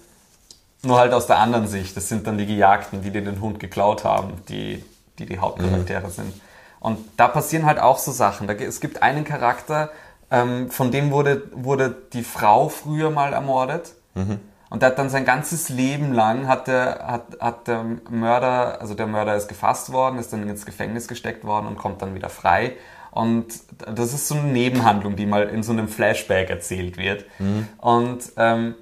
nur 0.83 0.99
halt 0.99 1.13
aus 1.13 1.27
der 1.27 1.39
anderen 1.39 1.67
Sicht. 1.69 1.97
Das 1.97 2.09
sind 2.09 2.27
dann 2.27 2.39
die 2.39 2.47
Gejagten, 2.47 3.03
die 3.03 3.11
dir 3.11 3.23
den 3.23 3.41
Hund 3.41 3.61
geklaut 3.61 4.05
haben, 4.05 4.35
die 4.49 4.85
die, 5.19 5.27
die 5.27 5.39
Hauptcharaktere 5.39 6.09
sind. 6.11 6.33
Und 6.81 6.99
da 7.17 7.27
passieren 7.27 7.67
halt 7.67 7.81
auch 7.81 7.99
so 7.99 8.13
Sachen. 8.13 8.47
Da, 8.47 8.53
es 8.55 8.81
gibt 8.81 9.03
einen 9.03 9.25
Charakter, 9.25 9.91
ähm, 10.31 10.71
von 10.71 10.93
dem 10.93 11.11
wurde, 11.11 11.43
wurde 11.53 11.95
die 12.13 12.23
Frau 12.23 12.69
früher 12.69 13.11
mal 13.11 13.33
ermordet. 13.33 13.93
Und 14.71 14.83
der 14.83 14.91
hat 14.91 14.99
dann 14.99 15.09
sein 15.09 15.25
ganzes 15.25 15.69
Leben 15.69 16.13
lang 16.13 16.47
hat 16.47 16.67
der, 16.67 17.05
hat, 17.07 17.41
hat 17.41 17.69
der 17.69 17.85
Mörder, 18.11 18.81
also 18.81 18.95
der 18.95 19.07
Mörder 19.07 19.35
ist 19.35 19.49
gefasst 19.49 19.93
worden, 19.93 20.19
ist 20.19 20.33
dann 20.33 20.49
ins 20.49 20.67
Gefängnis 20.67 21.09
gesteckt 21.09 21.45
worden 21.45 21.67
und 21.67 21.79
kommt 21.79 22.03
dann 22.03 22.15
wieder 22.15 22.29
frei. 22.29 22.77
Und 23.11 23.47
das 23.79 24.13
ist 24.13 24.29
so 24.29 24.35
eine 24.35 24.49
Nebenhandlung, 24.49 25.17
die 25.17 25.27
mal 25.27 25.49
in 25.49 25.63
so 25.63 25.73
einem 25.73 25.89
Flashback 25.89 26.51
erzählt 26.51 26.99
wird. 26.99 27.25
Und 27.79 28.21
ähm, 28.37 28.75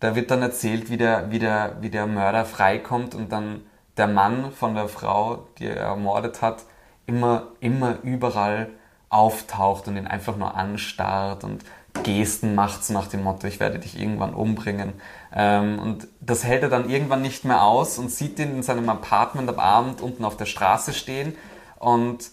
da 0.00 0.16
wird 0.16 0.32
dann 0.32 0.42
erzählt, 0.42 0.90
wie 0.90 0.96
der, 0.96 1.30
wie, 1.30 1.38
der, 1.38 1.76
wie 1.80 1.90
der 1.90 2.06
Mörder 2.08 2.44
freikommt 2.44 3.14
und 3.14 3.30
dann 3.30 3.60
der 3.96 4.08
Mann 4.08 4.50
von 4.50 4.74
der 4.74 4.88
Frau, 4.88 5.46
die 5.58 5.66
er 5.66 5.76
ermordet 5.76 6.42
hat, 6.42 6.64
immer, 7.06 7.48
immer 7.60 7.98
überall 8.02 8.70
auftaucht 9.10 9.86
und 9.88 9.96
ihn 9.96 10.06
einfach 10.06 10.36
nur 10.36 10.56
anstarrt 10.56 11.44
und 11.44 11.62
Gesten 12.02 12.54
macht 12.54 12.88
nach 12.90 13.06
dem 13.06 13.22
Motto, 13.22 13.46
ich 13.46 13.60
werde 13.60 13.78
dich 13.78 13.98
irgendwann 13.98 14.34
umbringen. 14.34 14.94
Ähm, 15.34 15.78
und 15.78 16.08
das 16.20 16.44
hält 16.44 16.62
er 16.62 16.68
dann 16.68 16.88
irgendwann 16.88 17.22
nicht 17.22 17.44
mehr 17.44 17.62
aus 17.62 17.98
und 17.98 18.10
sieht 18.10 18.38
ihn 18.38 18.56
in 18.56 18.62
seinem 18.62 18.88
Apartment 18.88 19.48
am 19.48 19.58
Abend 19.58 20.00
unten 20.00 20.24
auf 20.24 20.36
der 20.36 20.46
Straße 20.46 20.92
stehen 20.92 21.36
und 21.78 22.30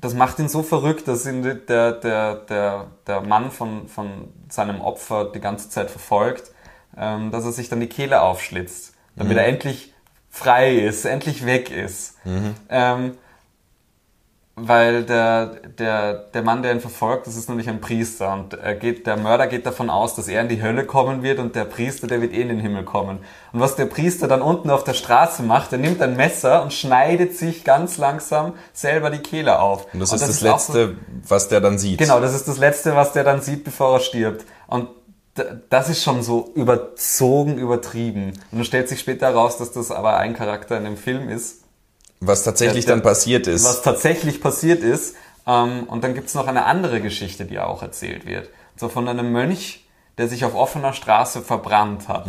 das 0.00 0.14
macht 0.14 0.38
ihn 0.38 0.48
so 0.48 0.62
verrückt, 0.62 1.08
dass 1.08 1.26
ihn 1.26 1.42
der, 1.42 1.92
der, 1.92 2.34
der, 2.34 2.86
der 3.06 3.20
Mann 3.20 3.50
von, 3.50 3.88
von 3.88 4.32
seinem 4.48 4.80
Opfer 4.80 5.26
die 5.26 5.40
ganze 5.40 5.68
Zeit 5.68 5.90
verfolgt, 5.90 6.52
ähm, 6.96 7.30
dass 7.30 7.44
er 7.44 7.52
sich 7.52 7.68
dann 7.68 7.80
die 7.80 7.88
Kehle 7.88 8.22
aufschlitzt, 8.22 8.94
damit 9.16 9.36
er 9.36 9.46
endlich 9.46 9.92
frei 10.30 10.76
ist, 10.76 11.04
endlich 11.04 11.44
weg 11.44 11.70
ist. 11.70 12.16
Ähm, 12.68 13.18
weil 14.56 15.04
der, 15.04 15.46
der, 15.78 16.12
der 16.14 16.42
Mann, 16.42 16.62
der 16.62 16.72
ihn 16.72 16.80
verfolgt, 16.80 17.26
das 17.26 17.36
ist 17.36 17.48
nämlich 17.48 17.68
ein 17.68 17.80
Priester 17.80 18.32
und 18.34 18.54
er 18.54 18.74
geht, 18.74 19.06
der 19.06 19.16
Mörder 19.16 19.46
geht 19.46 19.64
davon 19.64 19.88
aus, 19.88 20.14
dass 20.16 20.28
er 20.28 20.42
in 20.42 20.48
die 20.48 20.60
Hölle 20.62 20.84
kommen 20.84 21.22
wird 21.22 21.38
und 21.38 21.54
der 21.54 21.64
Priester, 21.64 22.06
der 22.06 22.20
wird 22.20 22.34
eh 22.34 22.42
in 22.42 22.48
den 22.48 22.60
Himmel 22.60 22.84
kommen. 22.84 23.20
Und 23.52 23.60
was 23.60 23.76
der 23.76 23.86
Priester 23.86 24.28
dann 24.28 24.42
unten 24.42 24.68
auf 24.68 24.84
der 24.84 24.92
Straße 24.94 25.42
macht, 25.42 25.72
er 25.72 25.78
nimmt 25.78 26.02
ein 26.02 26.14
Messer 26.16 26.62
und 26.62 26.72
schneidet 26.74 27.36
sich 27.36 27.64
ganz 27.64 27.96
langsam 27.96 28.52
selber 28.74 29.08
die 29.10 29.18
Kehle 29.20 29.60
auf. 29.60 29.86
Und 29.94 30.00
das 30.00 30.12
ist 30.12 30.20
das, 30.42 30.44
auch 30.44 30.58
so- 30.58 30.72
Letzte, 30.74 30.96
was 31.26 31.48
der 31.48 31.60
dann 31.60 31.78
sieht. 31.78 31.98
Genau, 31.98 32.20
das 32.20 32.34
ist 32.34 32.46
das 32.46 32.58
Letzte, 32.58 32.94
was 32.94 33.12
der 33.12 33.24
dann 33.24 33.40
sieht, 33.40 33.64
bevor 33.64 33.94
er 33.94 34.00
stirbt. 34.00 34.44
Und 34.66 34.88
das 35.70 35.88
ist 35.88 36.02
schon 36.02 36.22
so 36.22 36.50
überzogen, 36.54 37.56
übertrieben. 37.56 38.32
Und 38.50 38.58
dann 38.58 38.64
stellt 38.64 38.88
sich 38.90 39.00
später 39.00 39.26
heraus, 39.28 39.56
dass 39.56 39.72
das 39.72 39.90
aber 39.90 40.16
ein 40.18 40.34
Charakter 40.34 40.76
in 40.76 40.84
dem 40.84 40.96
Film 40.98 41.30
ist, 41.30 41.62
Was 42.20 42.42
tatsächlich 42.44 42.84
Der- 42.84 42.94
dann 42.96 43.02
passiert 43.02 43.46
ist. 43.46 43.64
was 43.64 43.82
tatsächlich 43.82 44.40
passiert 44.40 44.82
ist. 44.82 45.16
Ähm, 45.46 45.84
und 45.84 46.04
dann 46.04 46.14
gibt's 46.14 46.34
noch 46.34 46.46
eine 46.46 46.64
andere 46.66 47.00
Geschichte, 47.00 47.44
die 47.46 47.58
auch 47.58 47.82
erzählt 47.82 48.26
wird. 48.26 48.50
So 48.76 48.88
von 48.88 49.08
einem 49.08 49.32
Mönch, 49.32 49.86
der 50.18 50.28
sich 50.28 50.44
auf 50.44 50.54
offener 50.54 50.92
Straße 50.92 51.40
verbrannt 51.40 52.08
hat. 52.08 52.26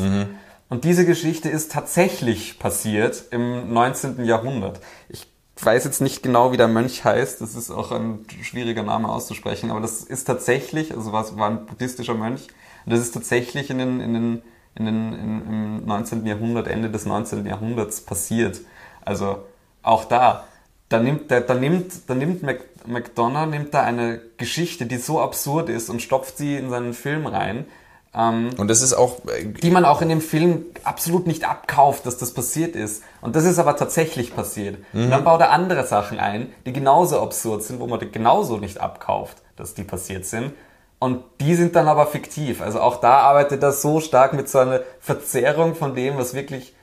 Und 0.69 0.85
diese 0.85 1.05
Geschichte 1.05 1.49
ist 1.49 1.71
tatsächlich 1.73 2.57
passiert 2.57 3.25
im 3.31 3.73
19. 3.73 4.23
Jahrhundert. 4.23 4.79
Ich 5.09 5.27
weiß 5.61 5.83
jetzt 5.83 5.99
nicht 5.99 6.23
genau, 6.23 6.53
wie 6.53 6.57
der 6.57 6.69
Mönch 6.69 7.03
heißt. 7.03 7.41
Das 7.41 7.55
ist 7.55 7.69
auch 7.69 7.91
ein 7.91 8.25
schwieriger 8.41 8.83
Name 8.83 9.09
auszusprechen. 9.09 9.69
Aber 9.71 9.81
das 9.81 10.01
ist 10.01 10.23
tatsächlich, 10.23 10.95
also 10.95 11.11
was 11.11 11.37
war 11.37 11.49
ein 11.49 11.65
buddhistischer 11.65 12.13
Mönch. 12.15 12.47
Und 12.85 12.93
das 12.93 13.01
ist 13.01 13.11
tatsächlich 13.13 13.69
in 13.69 13.77
den, 13.77 13.99
in 13.99 14.13
den, 14.13 14.41
in 14.75 14.85
den, 14.85 15.13
in, 15.13 15.41
im 15.81 15.85
19. 15.85 16.25
Jahrhundert, 16.25 16.67
Ende 16.67 16.89
des 16.89 17.05
19. 17.05 17.45
Jahrhunderts 17.45 18.01
passiert. 18.01 18.61
Also 19.03 19.39
auch 19.83 20.05
da, 20.05 20.45
da 20.89 20.99
nimmt, 20.99 21.31
der, 21.31 21.41
da 21.41 21.53
nimmt, 21.53 22.09
da 22.09 22.15
nimmt 22.15 22.43
Mac, 22.43 22.59
McDonough 22.85 23.47
nimmt 23.47 23.73
da 23.73 23.83
eine 23.83 24.21
Geschichte, 24.37 24.85
die 24.85 24.97
so 24.97 25.21
absurd 25.21 25.69
ist 25.69 25.89
und 25.89 26.01
stopft 26.01 26.37
sie 26.37 26.55
in 26.55 26.69
seinen 26.69 26.93
Film 26.93 27.27
rein, 27.27 27.65
ähm, 28.13 28.49
Und 28.57 28.67
das 28.67 28.81
ist 28.81 28.93
auch, 28.93 29.19
äh, 29.25 29.45
die 29.45 29.71
man 29.71 29.85
auch 29.85 30.01
in 30.01 30.09
dem 30.09 30.21
Film 30.21 30.65
absolut 30.83 31.27
nicht 31.27 31.47
abkauft, 31.47 32.05
dass 32.05 32.17
das 32.17 32.33
passiert 32.33 32.75
ist. 32.75 33.03
Und 33.21 33.35
das 33.35 33.45
ist 33.45 33.57
aber 33.57 33.75
tatsächlich 33.77 34.35
passiert. 34.35 34.77
Und 34.93 35.09
dann 35.11 35.23
baut 35.23 35.39
er 35.39 35.51
andere 35.51 35.85
Sachen 35.85 36.19
ein, 36.19 36.51
die 36.65 36.73
genauso 36.73 37.21
absurd 37.21 37.63
sind, 37.63 37.79
wo 37.79 37.87
man 37.87 37.99
genauso 38.11 38.57
nicht 38.57 38.81
abkauft, 38.81 39.37
dass 39.55 39.73
die 39.73 39.83
passiert 39.83 40.25
sind. 40.25 40.51
Und 40.99 41.23
die 41.39 41.55
sind 41.55 41.75
dann 41.75 41.87
aber 41.87 42.05
fiktiv. 42.05 42.61
Also 42.61 42.81
auch 42.81 42.99
da 42.99 43.19
arbeitet 43.21 43.63
er 43.63 43.71
so 43.71 44.01
stark 44.01 44.33
mit 44.33 44.49
so 44.49 44.59
einer 44.59 44.81
Verzerrung 44.99 45.75
von 45.75 45.95
dem, 45.95 46.17
was 46.17 46.33
wirklich, 46.33 46.75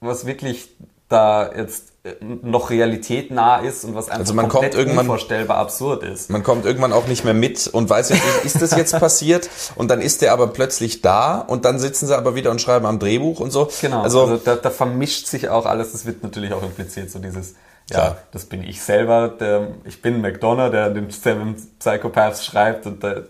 was 0.00 0.24
wirklich 0.24 0.70
da 1.08 1.52
jetzt 1.56 1.92
äh, 2.04 2.14
noch 2.20 2.70
realitätnah 2.70 3.58
ist 3.58 3.84
und 3.84 3.94
was 3.94 4.06
einfach 4.08 4.20
Also 4.20 4.34
man 4.34 4.48
komplett 4.48 4.72
kommt 4.72 4.80
irgendwann- 4.82 5.06
unvorstellbar 5.06 5.58
absurd 5.58 6.02
ist. 6.02 6.30
man 6.30 6.42
kommt 6.42 6.64
irgendwann 6.64 6.92
auch 6.92 7.06
nicht 7.06 7.24
mehr 7.24 7.34
mit 7.34 7.68
und 7.68 7.88
weiß 7.88 8.08
jetzt 8.10 8.24
nicht, 8.24 8.44
ist 8.44 8.60
das 8.62 8.76
jetzt 8.76 8.92
passiert? 8.98 9.48
Und 9.76 9.90
dann 9.90 10.00
ist 10.00 10.22
der 10.22 10.32
aber 10.32 10.48
plötzlich 10.48 11.02
da 11.02 11.38
und 11.38 11.64
dann 11.64 11.78
sitzen 11.78 12.06
sie 12.06 12.16
aber 12.16 12.34
wieder 12.34 12.50
und 12.50 12.60
schreiben 12.60 12.86
am 12.86 12.98
Drehbuch 12.98 13.38
und 13.40 13.50
so. 13.52 13.68
Genau, 13.80 14.02
Also, 14.02 14.22
also, 14.22 14.36
da, 14.38 14.56
da 14.56 14.70
vermischt 14.70 15.26
sich 15.26 15.48
auch 15.48 15.66
alles, 15.66 15.92
das 15.92 16.06
wird 16.06 16.22
natürlich 16.22 16.52
auch 16.52 16.62
impliziert, 16.62 17.10
so 17.10 17.18
dieses, 17.20 17.54
ja, 17.90 17.96
Klar. 18.00 18.16
das 18.32 18.46
bin 18.46 18.64
ich 18.64 18.82
selber, 18.82 19.28
der, 19.28 19.68
ich 19.84 20.02
bin 20.02 20.20
McDonough, 20.20 20.70
der 20.72 20.90
den 20.90 21.08
Seven 21.10 21.54
Psychopaths 21.78 22.44
schreibt 22.44 22.86
und 22.86 23.02
der, 23.04 23.24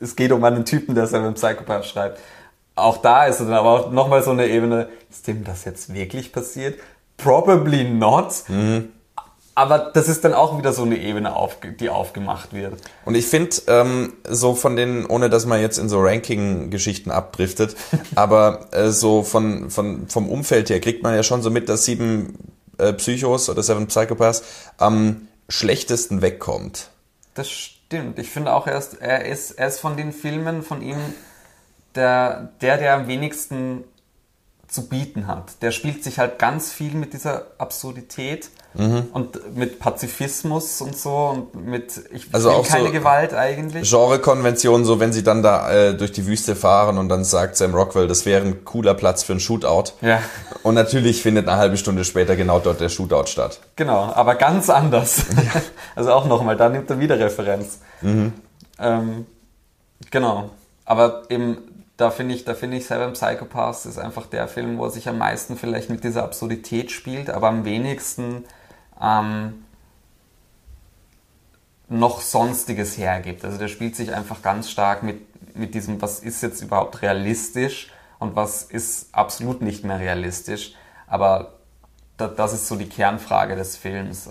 es 0.00 0.16
geht 0.16 0.32
um 0.32 0.42
einen 0.42 0.64
Typen, 0.64 0.94
der 0.94 1.06
seinen 1.06 1.34
Psychopath 1.34 1.84
schreibt. 1.84 2.18
Auch 2.76 2.96
da 2.96 3.26
ist 3.26 3.40
es 3.40 3.46
dann 3.46 3.54
aber 3.56 3.68
auch 3.68 3.90
nochmal 3.90 4.22
so 4.22 4.30
eine 4.30 4.46
Ebene, 4.46 4.88
ist 5.10 5.26
dem 5.26 5.44
das 5.44 5.66
jetzt 5.66 5.92
wirklich 5.92 6.32
passiert? 6.32 6.78
Probably 7.22 7.84
not. 7.84 8.44
Aber 9.54 9.90
das 9.92 10.08
ist 10.08 10.24
dann 10.24 10.32
auch 10.32 10.56
wieder 10.58 10.72
so 10.72 10.84
eine 10.84 10.96
Ebene, 10.96 11.36
auf, 11.36 11.58
die 11.78 11.90
aufgemacht 11.90 12.54
wird. 12.54 12.80
Und 13.04 13.14
ich 13.14 13.26
finde, 13.26 13.56
ähm, 13.66 14.14
so 14.26 14.54
von 14.54 14.74
den, 14.74 15.04
ohne 15.04 15.28
dass 15.28 15.44
man 15.44 15.60
jetzt 15.60 15.76
in 15.76 15.88
so 15.88 16.00
Ranking-Geschichten 16.00 17.10
abdriftet, 17.10 17.76
aber 18.14 18.68
äh, 18.72 18.90
so 18.90 19.22
von, 19.22 19.70
von, 19.70 20.08
vom 20.08 20.28
Umfeld 20.28 20.70
her 20.70 20.80
kriegt 20.80 21.02
man 21.02 21.14
ja 21.14 21.22
schon 21.22 21.42
so 21.42 21.50
mit, 21.50 21.68
dass 21.68 21.84
sieben 21.84 22.38
äh, 22.78 22.92
Psychos 22.94 23.50
oder 23.50 23.62
Seven 23.62 23.86
Psychopaths 23.88 24.42
am 24.78 25.28
schlechtesten 25.48 26.22
wegkommt. 26.22 26.88
Das 27.34 27.50
stimmt. 27.50 28.18
Ich 28.18 28.30
finde 28.30 28.54
auch, 28.54 28.66
er 28.66 28.78
ist, 28.78 28.94
er 28.94 29.26
ist, 29.26 29.52
er 29.52 29.68
ist 29.68 29.80
von 29.80 29.96
den 29.96 30.12
Filmen 30.12 30.62
von 30.62 30.80
ihm 30.80 30.96
der, 31.96 32.52
der, 32.60 32.78
der 32.78 32.94
am 32.94 33.08
wenigsten 33.08 33.84
zu 34.70 34.88
bieten 34.88 35.26
hat. 35.26 35.62
Der 35.62 35.72
spielt 35.72 36.04
sich 36.04 36.18
halt 36.20 36.38
ganz 36.38 36.72
viel 36.72 36.94
mit 36.94 37.12
dieser 37.12 37.46
Absurdität 37.58 38.50
und 38.74 39.56
mit 39.56 39.80
Pazifismus 39.80 40.80
und 40.80 40.96
so 40.96 41.10
und 41.10 41.66
mit 41.66 42.00
ich 42.12 42.28
Also 42.30 42.50
will 42.50 42.56
auch 42.56 42.68
keine 42.68 42.86
so 42.86 42.92
Gewalt 42.92 43.34
eigentlich. 43.34 43.90
Genrekonvention, 43.90 44.84
so 44.84 45.00
wenn 45.00 45.12
sie 45.12 45.24
dann 45.24 45.42
da 45.42 45.72
äh, 45.72 45.96
durch 45.96 46.12
die 46.12 46.24
Wüste 46.24 46.54
fahren 46.54 46.96
und 46.98 47.08
dann 47.08 47.24
sagt 47.24 47.56
Sam 47.56 47.74
Rockwell, 47.74 48.06
das 48.06 48.26
wäre 48.26 48.46
ein 48.46 48.64
cooler 48.64 48.94
Platz 48.94 49.24
für 49.24 49.32
ein 49.32 49.40
Shootout. 49.40 49.94
Ja, 50.02 50.20
Und 50.62 50.76
natürlich 50.76 51.20
findet 51.20 51.48
eine 51.48 51.56
halbe 51.56 51.76
Stunde 51.76 52.04
später 52.04 52.36
genau 52.36 52.60
dort 52.60 52.80
der 52.80 52.90
Shootout 52.90 53.26
statt. 53.26 53.58
genau, 53.74 54.12
aber 54.14 54.36
ganz 54.36 54.70
anders. 54.70 55.24
also 55.96 56.12
auch 56.12 56.26
nochmal, 56.26 56.56
da 56.56 56.68
nimmt 56.68 56.88
er 56.90 57.00
wieder 57.00 57.18
Referenz. 57.18 57.80
Ähm, 58.02 59.26
genau, 60.12 60.50
aber 60.84 61.22
eben 61.28 61.58
da 62.00 62.10
finde 62.10 62.34
ich, 62.34 62.44
da 62.44 62.54
finde 62.54 62.78
ich 62.78 62.86
Seven 62.86 63.12
Psychopaths 63.12 63.84
ist 63.84 63.98
einfach 63.98 64.26
der 64.26 64.48
Film, 64.48 64.78
wo 64.78 64.84
er 64.84 64.90
sich 64.90 65.06
am 65.08 65.18
meisten 65.18 65.58
vielleicht 65.58 65.90
mit 65.90 66.02
dieser 66.02 66.24
Absurdität 66.24 66.90
spielt, 66.90 67.28
aber 67.28 67.48
am 67.48 67.66
wenigsten 67.66 68.44
ähm, 69.00 69.64
noch 71.88 72.22
Sonstiges 72.22 72.96
hergibt. 72.96 73.44
Also 73.44 73.58
der 73.58 73.68
spielt 73.68 73.96
sich 73.96 74.14
einfach 74.14 74.40
ganz 74.40 74.70
stark 74.70 75.02
mit, 75.02 75.56
mit 75.56 75.74
diesem, 75.74 76.00
was 76.00 76.20
ist 76.20 76.42
jetzt 76.42 76.62
überhaupt 76.62 77.02
realistisch 77.02 77.92
und 78.18 78.34
was 78.34 78.62
ist 78.62 79.14
absolut 79.14 79.60
nicht 79.60 79.84
mehr 79.84 79.98
realistisch. 79.98 80.74
Aber 81.06 81.58
da, 82.16 82.28
das 82.28 82.54
ist 82.54 82.66
so 82.66 82.76
die 82.76 82.88
Kernfrage 82.88 83.56
des 83.56 83.76
Films. 83.76 84.30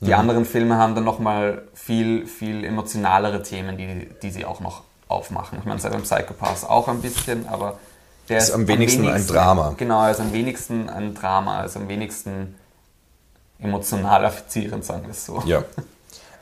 Die 0.00 0.14
anderen 0.14 0.44
Filme 0.44 0.76
haben 0.76 0.94
dann 0.94 1.04
nochmal 1.04 1.68
viel, 1.74 2.26
viel 2.26 2.64
emotionalere 2.64 3.42
Themen, 3.42 3.76
die, 3.76 4.08
die 4.20 4.30
sie 4.30 4.44
auch 4.44 4.60
noch 4.60 4.82
aufmachen. 5.12 5.58
Ich 5.58 5.64
meine, 5.64 5.80
Seven 5.80 6.02
Psychopaths 6.02 6.64
auch 6.64 6.88
ein 6.88 7.00
bisschen, 7.00 7.48
aber 7.48 7.78
der 8.28 8.38
Ist 8.38 8.52
am 8.52 8.68
wenigsten 8.68 9.08
ein 9.08 9.26
Drama. 9.26 9.74
Genau, 9.76 10.04
er 10.04 10.10
ist 10.12 10.20
am 10.20 10.32
wenigsten 10.32 10.88
ein 10.88 11.14
Drama, 11.14 11.60
er 11.60 11.66
ist 11.66 11.76
am 11.76 11.88
wenigsten 11.88 12.54
emotional 13.58 14.24
affizierend, 14.24 14.84
sagen 14.84 15.02
wir 15.04 15.10
es 15.10 15.26
so. 15.26 15.42
Ja. 15.46 15.64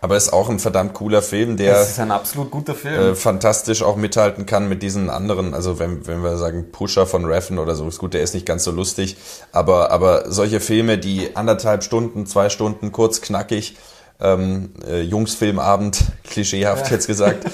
Aber 0.03 0.17
ist 0.17 0.33
auch 0.33 0.49
ein 0.49 0.59
verdammt 0.59 0.95
cooler 0.95 1.21
Film, 1.21 1.59
der 1.59 1.75
Das 1.75 1.91
ist 1.91 2.01
ein 2.01 2.11
absolut 2.11 2.51
guter 2.51 2.75
Film. 2.75 3.13
äh, 3.13 3.15
fantastisch 3.15 3.83
auch 3.83 3.97
mithalten 3.97 4.47
kann 4.47 4.67
mit 4.67 4.83
diesen 4.83 5.11
anderen, 5.11 5.53
also 5.53 5.79
wenn, 5.79 6.07
wenn 6.07 6.23
wir 6.23 6.39
sagen 6.39 6.73
Pusher 6.73 7.07
von 7.07 7.27
Reffen 7.27 7.59
oder 7.59 7.75
so, 7.75 7.87
ist 7.87 7.99
gut, 7.99 8.15
der 8.15 8.23
ist 8.23 8.33
nicht 8.33 8.47
ganz 8.47 8.65
so 8.65 8.71
lustig, 8.71 9.19
aber, 9.53 9.91
aber 9.91 10.31
solche 10.33 10.61
Filme, 10.61 10.97
die 10.97 11.37
anderthalb 11.37 11.83
Stunden, 11.85 12.25
zwei 12.25 12.49
Stunden, 12.49 12.93
kurz, 12.93 13.21
knackig, 13.21 13.77
ähm, 14.21 14.71
äh, 14.87 15.01
Jungsfilmabend, 15.03 16.05
klischeehaft 16.25 16.91
jetzt 16.91 17.07
gesagt, 17.07 17.45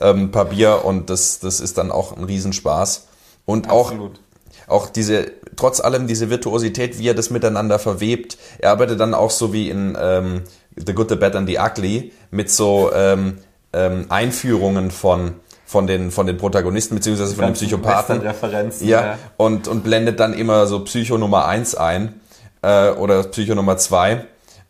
ähm, 0.00 0.30
paar 0.30 0.46
Bier 0.46 0.84
und 0.84 1.10
das, 1.10 1.40
das 1.40 1.60
ist 1.60 1.78
dann 1.78 1.90
auch 1.90 2.16
ein 2.16 2.24
Riesenspaß. 2.24 3.08
Und 3.46 3.70
auch, 3.70 3.90
Absolut. 3.90 4.20
auch 4.66 4.88
diese, 4.88 5.32
trotz 5.56 5.80
allem 5.80 6.06
diese 6.06 6.30
Virtuosität, 6.30 6.98
wie 6.98 7.08
er 7.08 7.14
das 7.14 7.30
miteinander 7.30 7.78
verwebt. 7.78 8.38
Er 8.58 8.70
arbeitet 8.70 9.00
dann 9.00 9.14
auch 9.14 9.30
so 9.30 9.52
wie 9.52 9.68
in 9.68 9.96
ähm, 10.00 10.42
The 10.76 10.94
Good, 10.94 11.10
The 11.10 11.16
Bad 11.16 11.36
and 11.36 11.48
The 11.48 11.58
Ugly 11.58 12.12
mit 12.30 12.50
so 12.50 12.90
ähm, 12.94 13.38
ähm, 13.72 14.06
Einführungen 14.08 14.90
von, 14.90 15.34
von, 15.66 15.86
den, 15.86 16.10
von 16.10 16.26
den 16.26 16.38
Protagonisten 16.38 16.94
beziehungsweise 16.94 17.34
von 17.34 17.46
den 17.46 17.54
Psychopathen. 17.54 18.22
Western-Referenzen, 18.22 18.88
Ja, 18.88 19.04
ja. 19.04 19.18
und, 19.36 19.68
und 19.68 19.84
blendet 19.84 20.20
dann 20.20 20.32
immer 20.32 20.66
so 20.66 20.80
Psycho 20.84 21.18
Nummer 21.18 21.46
1 21.46 21.74
ein 21.74 22.20
äh, 22.62 22.90
oder 22.90 23.22
Psycho 23.24 23.54
Nummer 23.54 23.76
2. 23.76 24.24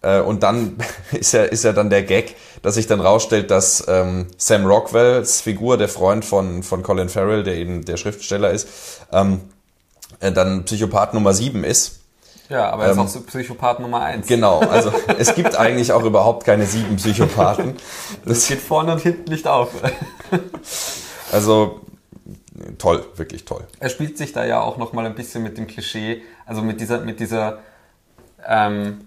Äh, 0.05 0.21
und 0.21 0.43
dann 0.43 0.77
ist 1.13 1.33
ja, 1.33 1.45
ist 1.45 1.65
ja 1.65 1.73
dann 1.73 1.91
der 1.91 2.03
Gag, 2.03 2.37
dass 2.63 2.75
sich 2.75 2.87
dann 2.87 3.01
rausstellt, 3.01 3.51
dass 3.51 3.85
ähm, 3.89 4.27
Sam 4.37 4.67
Rockwells 4.67 5.41
Figur, 5.41 5.77
der 5.79 5.89
Freund 5.89 6.25
von, 6.25 6.63
von 6.63 6.83
Colin 6.83 7.09
Farrell, 7.09 7.43
der 7.43 7.57
eben 7.57 7.85
der 7.85 7.97
Schriftsteller 7.97 8.51
ist, 8.51 8.69
ähm, 9.13 9.41
äh, 10.21 10.31
dann 10.31 10.65
Psychopath 10.65 11.15
Nummer 11.15 11.33
7 11.33 11.65
ist. 11.65 12.01
Ja, 12.51 12.71
aber 12.71 12.85
er 12.85 12.91
ist 12.91 12.99
Ähm, 12.99 13.03
auch 13.05 13.09
so 13.09 13.21
Psychopath 13.23 13.81
Nummer 13.81 14.03
eins. 14.03 14.27
Genau, 14.27 14.59
also 14.61 14.93
es 15.19 15.35
gibt 15.35 15.57
eigentlich 15.57 15.93
auch 15.93 16.05
überhaupt 16.05 16.45
keine 16.45 16.67
sieben 16.67 16.97
Psychopathen. 16.97 17.77
Das 18.27 18.47
geht 18.47 18.61
vorne 18.61 18.93
und 18.93 19.01
hinten 19.01 19.31
nicht 19.31 19.47
auf. 19.47 19.71
Also 21.33 21.81
toll, 22.79 23.05
wirklich 23.17 23.45
toll. 23.45 23.67
er 23.81 23.89
spielt 23.89 24.19
sich 24.19 24.33
da 24.33 24.45
ja 24.45 24.61
auch 24.61 24.77
nochmal 24.77 25.07
ein 25.07 25.15
bisschen 25.15 25.43
mit 25.43 25.57
dem 25.59 25.67
Klischee, 25.67 26.23
also 26.47 26.63
mit 26.63 26.81
dieser, 26.81 27.01
mit 27.01 27.21
dieser, 27.21 27.59
ähm, 28.47 29.01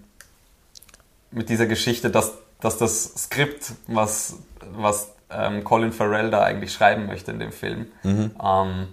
mit 1.30 1.48
dieser 1.48 1.66
Geschichte, 1.66 2.10
dass, 2.10 2.34
dass 2.60 2.78
das 2.78 3.04
Skript, 3.16 3.72
was, 3.86 4.36
was 4.72 5.12
ähm, 5.30 5.64
Colin 5.64 5.92
Farrell 5.92 6.30
da 6.30 6.42
eigentlich 6.42 6.72
schreiben 6.72 7.06
möchte 7.06 7.30
in 7.30 7.38
dem 7.38 7.52
Film, 7.52 7.86
ähm, 8.04 8.88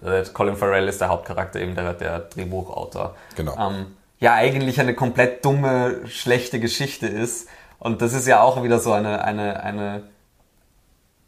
der 0.00 0.24
Colin 0.24 0.56
Farrell 0.56 0.88
ist 0.88 1.00
der 1.00 1.08
Hauptcharakter, 1.08 1.60
eben 1.60 1.74
der, 1.74 1.94
der 1.94 2.18
Drehbuchautor. 2.20 3.16
Genau. 3.36 3.56
Ähm, 3.56 3.86
ja, 4.18 4.34
eigentlich 4.34 4.80
eine 4.80 4.94
komplett 4.94 5.44
dumme, 5.44 6.06
schlechte 6.06 6.60
Geschichte 6.60 7.06
ist. 7.06 7.48
Und 7.78 8.02
das 8.02 8.12
ist 8.12 8.26
ja 8.26 8.40
auch 8.40 8.62
wieder 8.62 8.78
so 8.78 8.92
eine, 8.92 9.24
eine, 9.24 9.62
eine, 9.62 10.02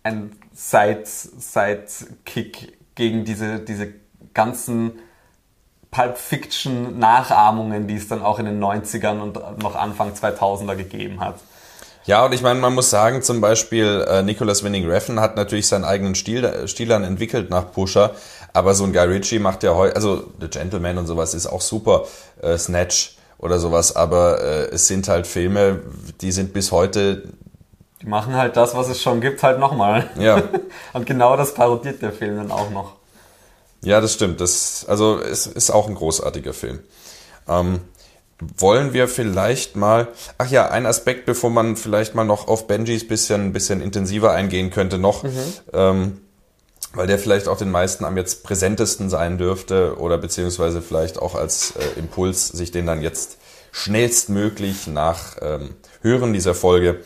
ein 0.02 0.36
Side, 0.52 1.02
Sidekick 1.04 2.78
gegen 2.94 3.24
diese, 3.24 3.60
diese 3.60 3.92
ganzen 4.34 5.00
Pulp 5.94 6.18
Fiction 6.18 6.98
Nachahmungen, 6.98 7.86
die 7.86 7.94
es 7.94 8.08
dann 8.08 8.22
auch 8.22 8.40
in 8.40 8.46
den 8.46 8.62
90ern 8.62 9.20
und 9.20 9.62
noch 9.62 9.76
Anfang 9.76 10.12
2000er 10.12 10.74
gegeben 10.74 11.20
hat. 11.20 11.36
Ja, 12.04 12.24
und 12.26 12.34
ich 12.34 12.42
meine, 12.42 12.60
man 12.60 12.74
muss 12.74 12.90
sagen, 12.90 13.22
zum 13.22 13.40
Beispiel 13.40 14.04
äh, 14.08 14.22
Nicholas 14.22 14.62
Winning 14.64 14.86
Refn 14.86 15.20
hat 15.20 15.36
natürlich 15.36 15.68
seinen 15.68 15.84
eigenen 15.84 16.14
Stil, 16.16 16.44
äh, 16.44 16.68
Stil 16.68 16.88
dann 16.88 17.04
entwickelt 17.04 17.48
nach 17.48 17.72
Pusher, 17.72 18.10
aber 18.52 18.74
so 18.74 18.84
ein 18.84 18.92
Guy 18.92 19.04
Ritchie 19.06 19.38
macht 19.38 19.62
ja 19.62 19.74
heute, 19.74 19.96
also 19.96 20.24
The 20.40 20.48
Gentleman 20.48 20.98
und 20.98 21.06
sowas 21.06 21.32
ist 21.32 21.46
auch 21.46 21.62
super, 21.62 22.04
äh, 22.42 22.58
Snatch 22.58 23.16
oder 23.38 23.58
sowas, 23.58 23.94
aber 23.96 24.42
äh, 24.42 24.74
es 24.74 24.88
sind 24.88 25.08
halt 25.08 25.26
Filme, 25.26 25.80
die 26.20 26.32
sind 26.32 26.52
bis 26.52 26.72
heute, 26.72 27.22
Die 28.02 28.06
machen 28.06 28.34
halt 28.34 28.56
das, 28.56 28.74
was 28.74 28.88
es 28.88 29.00
schon 29.00 29.20
gibt, 29.20 29.42
halt 29.42 29.58
nochmal. 29.58 30.10
ja, 30.18 30.42
Und 30.92 31.06
genau 31.06 31.36
das 31.36 31.54
parodiert 31.54 32.02
der 32.02 32.12
Film 32.12 32.36
dann 32.36 32.50
auch 32.50 32.70
noch. 32.70 32.96
Ja, 33.84 34.00
das 34.00 34.14
stimmt, 34.14 34.40
das, 34.40 34.84
also 34.88 35.18
es 35.18 35.46
ist 35.46 35.70
auch 35.70 35.88
ein 35.88 35.94
großartiger 35.94 36.54
Film. 36.54 36.80
Ähm, 37.48 37.80
wollen 38.58 38.92
wir 38.92 39.08
vielleicht 39.08 39.76
mal, 39.76 40.08
ach 40.38 40.50
ja, 40.50 40.68
ein 40.68 40.86
Aspekt, 40.86 41.24
bevor 41.26 41.50
man 41.50 41.76
vielleicht 41.76 42.14
mal 42.14 42.24
noch 42.24 42.48
auf 42.48 42.66
Benjis 42.66 43.06
bisschen, 43.06 43.52
bisschen 43.52 43.80
intensiver 43.80 44.32
eingehen 44.32 44.70
könnte 44.70 44.98
noch, 44.98 45.24
ähm, 45.72 46.20
weil 46.94 47.06
der 47.06 47.18
vielleicht 47.18 47.48
auch 47.48 47.56
den 47.56 47.70
meisten 47.70 48.04
am 48.04 48.16
jetzt 48.16 48.42
präsentesten 48.44 49.10
sein 49.10 49.38
dürfte 49.38 49.98
oder 49.98 50.18
beziehungsweise 50.18 50.82
vielleicht 50.82 51.18
auch 51.18 51.34
als 51.34 51.74
äh, 51.76 51.98
Impuls, 51.98 52.48
sich 52.48 52.70
den 52.70 52.86
dann 52.86 53.02
jetzt 53.02 53.38
schnellstmöglich 53.72 54.86
nach 54.86 55.36
ähm, 55.40 55.74
Hören 56.00 56.32
dieser 56.32 56.54
Folge 56.54 57.00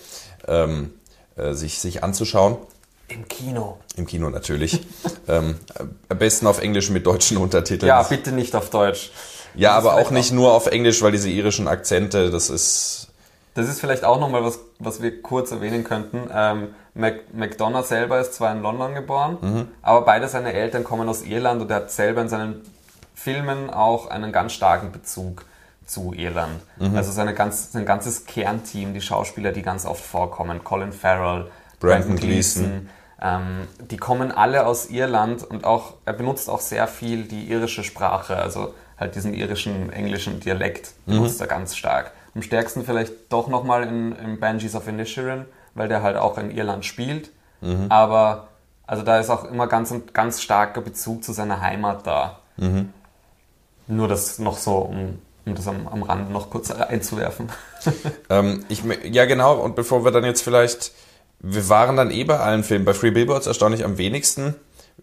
ähm, 0.46 0.92
äh, 1.36 1.54
sich, 1.54 1.78
sich 1.78 2.04
anzuschauen. 2.04 2.58
Im 3.08 3.26
Kino. 3.26 3.78
Im 3.96 4.06
Kino 4.06 4.28
natürlich. 4.28 4.86
ähm, 5.28 5.56
am 6.08 6.18
besten 6.18 6.46
auf 6.46 6.60
Englisch 6.60 6.90
mit 6.90 7.06
deutschen 7.06 7.38
Untertiteln. 7.38 7.88
Ja, 7.88 8.02
bitte 8.02 8.32
nicht 8.32 8.54
auf 8.54 8.70
Deutsch. 8.70 9.10
Ja, 9.54 9.76
Das 9.76 9.86
aber 9.86 10.00
auch 10.00 10.10
nicht 10.10 10.32
nur 10.32 10.52
auf 10.52 10.66
Englisch, 10.66 11.02
weil 11.02 11.12
diese 11.12 11.30
irischen 11.30 11.68
Akzente, 11.68 12.30
das 12.30 12.50
ist. 12.50 13.08
Das 13.54 13.68
ist 13.68 13.80
vielleicht 13.80 14.04
auch 14.04 14.20
nochmal 14.20 14.44
was, 14.44 14.60
was 14.78 15.02
wir 15.02 15.20
kurz 15.20 15.50
erwähnen 15.50 15.82
könnten. 15.82 16.30
Ähm, 16.32 16.68
Mac 16.94 17.34
McDonough 17.34 17.86
selber 17.86 18.20
ist 18.20 18.34
zwar 18.34 18.52
in 18.52 18.62
London 18.62 18.94
geboren, 18.94 19.68
aber 19.82 20.04
beide 20.04 20.28
seine 20.28 20.52
Eltern 20.52 20.84
kommen 20.84 21.08
aus 21.08 21.22
Irland 21.22 21.62
und 21.62 21.70
er 21.70 21.76
hat 21.76 21.90
selber 21.90 22.20
in 22.22 22.28
seinen 22.28 22.62
Filmen 23.14 23.70
auch 23.70 24.08
einen 24.08 24.30
ganz 24.32 24.52
starken 24.52 24.92
Bezug 24.92 25.44
zu 25.86 26.12
Irland. 26.12 26.60
Also 26.94 27.10
seine 27.10 27.34
ganz, 27.34 27.72
sein 27.72 27.84
ganzes 27.86 28.26
Kernteam, 28.26 28.94
die 28.94 29.00
Schauspieler, 29.00 29.50
die 29.52 29.62
ganz 29.62 29.86
oft 29.86 30.04
vorkommen, 30.04 30.62
Colin 30.62 30.92
Farrell, 30.92 31.50
Brandon 31.80 32.16
Gleeson. 32.16 32.88
Ähm, 33.20 33.68
die 33.90 33.96
kommen 33.96 34.32
alle 34.32 34.66
aus 34.66 34.90
Irland 34.90 35.42
und 35.42 35.64
auch, 35.64 35.94
er 36.04 36.12
benutzt 36.12 36.48
auch 36.48 36.60
sehr 36.60 36.86
viel 36.86 37.24
die 37.24 37.44
irische 37.50 37.84
Sprache, 37.84 38.36
also 38.36 38.74
halt 38.98 39.14
diesen 39.14 39.34
irischen, 39.34 39.92
englischen 39.92 40.40
Dialekt 40.40 40.92
benutzt 41.06 41.40
er 41.40 41.46
ganz 41.46 41.76
stark. 41.76 42.12
Am 42.34 42.42
stärksten 42.42 42.84
vielleicht 42.84 43.32
doch 43.32 43.48
nochmal 43.48 43.84
in, 43.84 44.12
in 44.16 44.40
Banshees 44.40 44.74
of 44.74 44.86
Inisherin, 44.88 45.46
weil 45.74 45.88
der 45.88 46.02
halt 46.02 46.16
auch 46.16 46.38
in 46.38 46.50
Irland 46.50 46.84
spielt, 46.84 47.30
aber 47.88 48.48
Also 48.86 49.02
da 49.02 49.18
ist 49.18 49.28
auch 49.28 49.44
immer 49.44 49.66
ganz 49.66 49.92
ganz 50.14 50.40
starker 50.40 50.80
Bezug 50.80 51.22
zu 51.22 51.32
seiner 51.32 51.60
Heimat 51.60 52.06
da. 52.06 52.38
Mhm. 52.56 52.92
Nur 53.86 54.08
das 54.08 54.38
noch 54.38 54.56
so, 54.56 54.76
um, 54.76 55.18
um 55.44 55.54
das 55.54 55.68
am, 55.68 55.86
am 55.88 56.02
Rand 56.02 56.30
noch 56.30 56.48
kurz 56.48 56.70
einzuwerfen. 56.70 57.50
ähm, 58.30 58.64
ich, 58.68 58.82
ja, 59.04 59.26
genau. 59.26 59.56
Und 59.60 59.76
bevor 59.76 60.04
wir 60.04 60.10
dann 60.10 60.24
jetzt 60.24 60.42
vielleicht, 60.42 60.92
wir 61.40 61.68
waren 61.68 61.96
dann 61.96 62.10
eh 62.10 62.24
bei 62.24 62.38
allen 62.38 62.64
Filmen, 62.64 62.84
bei 62.84 62.94
Free 62.94 63.10
Billboards 63.10 63.46
erstaunlich 63.46 63.84
am 63.84 63.98
wenigsten. 63.98 64.54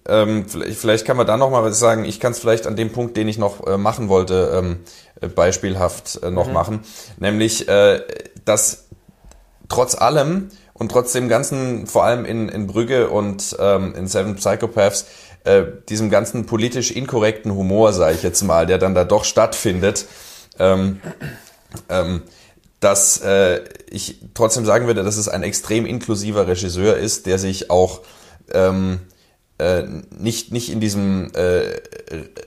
Ähm, 0.08 0.46
vielleicht, 0.48 0.78
vielleicht, 0.80 1.06
kann 1.06 1.18
man 1.18 1.26
da 1.26 1.38
noch 1.38 1.50
mal 1.50 1.64
was 1.64 1.80
sagen. 1.80 2.06
Ich 2.06 2.20
kann 2.20 2.34
es 2.34 2.40
vielleicht 2.40 2.68
an 2.68 2.76
dem 2.76 2.92
Punkt, 2.92 3.18
den 3.18 3.28
ich 3.28 3.38
noch 3.38 3.66
äh, 3.66 3.78
machen 3.78 4.10
wollte, 4.10 4.52
ähm, 4.54 4.80
äh, 5.22 5.28
beispielhaft 5.28 6.22
äh, 6.22 6.32
noch 6.32 6.48
mhm. 6.48 6.54
machen. 6.54 6.80
Nämlich, 7.18 7.68
äh, 7.68 8.02
dass 8.44 8.86
trotz 9.70 9.96
allem 9.96 10.50
und 10.74 10.92
trotz 10.92 11.14
dem 11.14 11.30
Ganzen, 11.30 11.88
vor 11.88 12.04
allem 12.04 12.26
in, 12.26 12.50
in 12.50 12.68
Brügge 12.68 13.10
und 13.10 13.56
ähm, 13.60 13.96
in 13.96 14.08
Seven 14.08 14.36
Psychopaths, 14.36 15.06
äh, 15.46 15.64
diesem 15.90 16.10
ganzen 16.10 16.46
politisch 16.46 16.92
inkorrekten 16.92 17.56
Humor, 17.56 17.94
sage 17.94 18.16
ich 18.16 18.24
jetzt 18.24 18.44
mal, 18.44 18.66
der 18.66 18.78
dann 18.78 18.94
da 18.94 19.06
doch 19.06 19.24
stattfindet, 19.24 20.06
ähm, 20.60 21.00
ähm, 21.90 22.24
dass 22.80 23.22
äh, 23.22 23.62
ich 23.90 24.20
trotzdem 24.34 24.66
sagen 24.66 24.88
würde, 24.88 25.04
dass 25.04 25.18
es 25.18 25.28
ein 25.30 25.44
extrem 25.44 25.86
inklusiver 25.86 26.48
Regisseur 26.48 26.98
ist, 26.98 27.26
der 27.26 27.40
sich 27.40 27.70
auch 27.70 28.02
ähm, 28.54 29.00
äh, 29.58 29.84
nicht, 30.18 30.52
nicht 30.52 30.70
in 30.70 30.80
diesem 30.80 31.32
äh, 31.34 31.80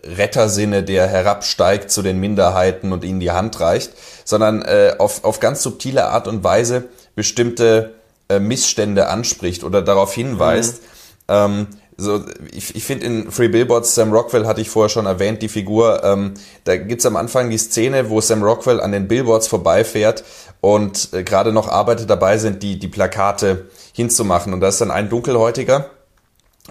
Rettersinne, 0.04 0.82
der 0.82 1.06
herabsteigt 1.06 1.90
zu 1.90 2.02
den 2.02 2.18
Minderheiten 2.20 2.92
und 2.92 3.04
ihnen 3.04 3.20
die 3.20 3.30
Hand 3.30 3.58
reicht, 3.60 3.92
sondern 4.24 4.62
äh, 4.62 4.94
auf, 4.98 5.24
auf 5.24 5.40
ganz 5.40 5.62
subtile 5.62 6.08
Art 6.08 6.28
und 6.28 6.44
Weise 6.44 6.84
bestimmte 7.14 7.94
äh, 8.28 8.38
Missstände 8.38 9.08
anspricht 9.08 9.64
oder 9.64 9.80
darauf 9.80 10.12
hinweist. 10.12 10.82
Mhm. 10.82 10.88
Ähm, 11.28 11.66
so, 12.00 12.24
ich, 12.52 12.76
ich 12.76 12.84
finde 12.84 13.06
in 13.06 13.30
Free 13.32 13.48
Billboards, 13.48 13.94
Sam 13.94 14.12
Rockwell 14.12 14.46
hatte 14.46 14.60
ich 14.60 14.70
vorher 14.70 14.88
schon 14.88 15.06
erwähnt, 15.06 15.42
die 15.42 15.48
Figur, 15.48 16.02
ähm, 16.04 16.34
da 16.62 16.76
gibt's 16.76 17.04
am 17.04 17.16
Anfang 17.16 17.50
die 17.50 17.58
Szene, 17.58 18.08
wo 18.08 18.20
Sam 18.20 18.42
Rockwell 18.42 18.80
an 18.80 18.92
den 18.92 19.08
Billboards 19.08 19.48
vorbeifährt 19.48 20.22
und 20.60 21.12
äh, 21.12 21.24
gerade 21.24 21.52
noch 21.52 21.68
Arbeiter 21.68 22.06
dabei 22.06 22.38
sind, 22.38 22.62
die, 22.62 22.78
die 22.78 22.88
Plakate 22.88 23.66
hinzumachen. 23.92 24.52
Und 24.52 24.60
da 24.60 24.68
ist 24.68 24.80
dann 24.80 24.92
ein 24.92 25.08
Dunkelhäutiger, 25.08 25.90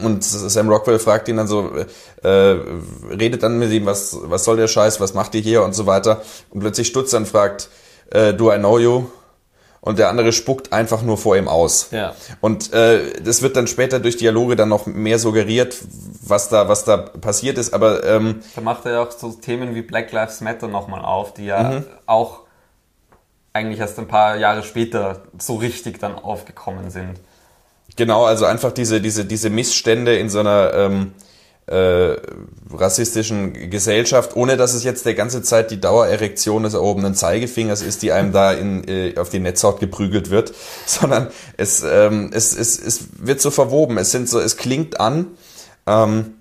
und 0.02 0.24
Sam 0.24 0.70
Rockwell 0.70 1.00
fragt 1.00 1.28
ihn 1.28 1.38
dann 1.38 1.48
so, 1.48 1.72
äh, 2.24 2.30
redet 2.30 3.42
dann 3.42 3.58
mit 3.58 3.72
ihm, 3.72 3.86
was, 3.86 4.16
was 4.22 4.44
soll 4.44 4.58
der 4.58 4.68
Scheiß, 4.68 5.00
was 5.00 5.14
macht 5.14 5.34
ihr 5.34 5.42
hier 5.42 5.64
und 5.64 5.74
so 5.74 5.88
weiter. 5.88 6.22
Und 6.52 6.60
plötzlich 6.60 6.88
stutzt 6.88 7.14
dann 7.14 7.26
fragt, 7.26 7.70
äh, 8.12 8.34
do 8.34 8.54
I 8.54 8.58
know 8.58 8.78
you? 8.78 9.06
Und 9.88 10.00
der 10.00 10.10
andere 10.10 10.34
spuckt 10.34 10.74
einfach 10.74 11.02
nur 11.02 11.18
vor 11.18 11.38
ihm 11.38 11.48
aus. 11.48 11.92
Ja. 11.92 12.14
Und 12.42 12.74
äh, 12.74 13.22
das 13.24 13.42
wird 13.42 13.56
dann 13.56 13.68
später 13.68 14.02
durch 14.02 14.18
Dialoge 14.18 14.58
dann 14.58 14.68
noch 14.68 14.86
mehr 14.86 15.18
suggeriert, 15.18 15.78
was 16.22 16.50
da, 16.50 16.68
was 16.68 16.84
da 16.84 16.98
passiert 16.98 17.58
ist. 17.58 17.74
Aber 17.74 18.04
ähm, 18.04 18.42
da 18.54 18.60
macht 18.60 18.86
er 18.86 18.92
ja 18.92 19.04
auch 19.04 19.12
so 19.12 19.32
Themen 19.32 19.76
wie 19.76 19.82
Black 19.82 20.12
Lives 20.12 20.42
Matter 20.42 20.68
nochmal 20.68 21.06
auf, 21.06 21.34
die 21.34 21.46
ja 21.46 21.64
mhm. 21.64 21.86
auch 22.06 22.42
eigentlich 23.54 23.80
erst 23.80 23.98
ein 23.98 24.10
paar 24.10 24.36
Jahre 24.36 24.62
später 24.64 25.22
so 25.40 25.56
richtig 25.56 26.00
dann 26.00 26.16
aufgekommen 26.16 26.92
sind. 26.92 27.22
Genau, 27.96 28.26
also 28.26 28.44
einfach 28.44 28.74
diese, 28.74 29.00
diese, 29.00 29.24
diese 29.24 29.50
Missstände 29.50 30.18
in 30.18 30.30
so 30.30 30.42
einer 30.42 30.74
ähm, 30.74 31.14
äh, 31.68 32.16
rassistischen 32.74 33.70
Gesellschaft, 33.70 34.36
ohne 34.36 34.58
dass 34.58 34.74
es 34.74 34.84
jetzt 34.84 35.06
der 35.06 35.14
ganze 35.14 35.42
Zeit 35.44 35.70
die 35.70 35.82
Dauererektion 35.82 36.64
des 36.64 36.74
erhobenen 36.74 37.14
Zeigefingers 37.14 37.82
ist, 37.82 38.02
die 38.02 38.12
einem 38.12 38.32
da 38.32 38.54
in, 38.54 38.88
äh, 38.88 39.16
auf 39.18 39.30
die 39.30 39.40
Netzhaut 39.40 39.80
geprügelt 39.80 40.30
wird, 40.30 40.54
sondern 40.86 41.28
es, 41.58 41.84
ähm, 41.84 42.32
es, 42.34 42.56
es, 42.56 42.80
es 42.80 43.08
wird 43.20 43.42
so 43.42 43.52
verwoben. 43.52 43.98
Es 43.98 44.12
sind 44.12 44.30
so, 44.30 44.40
es 44.40 44.58
klingt 44.58 45.00
an, 45.00 45.28
ähm, 45.86 46.36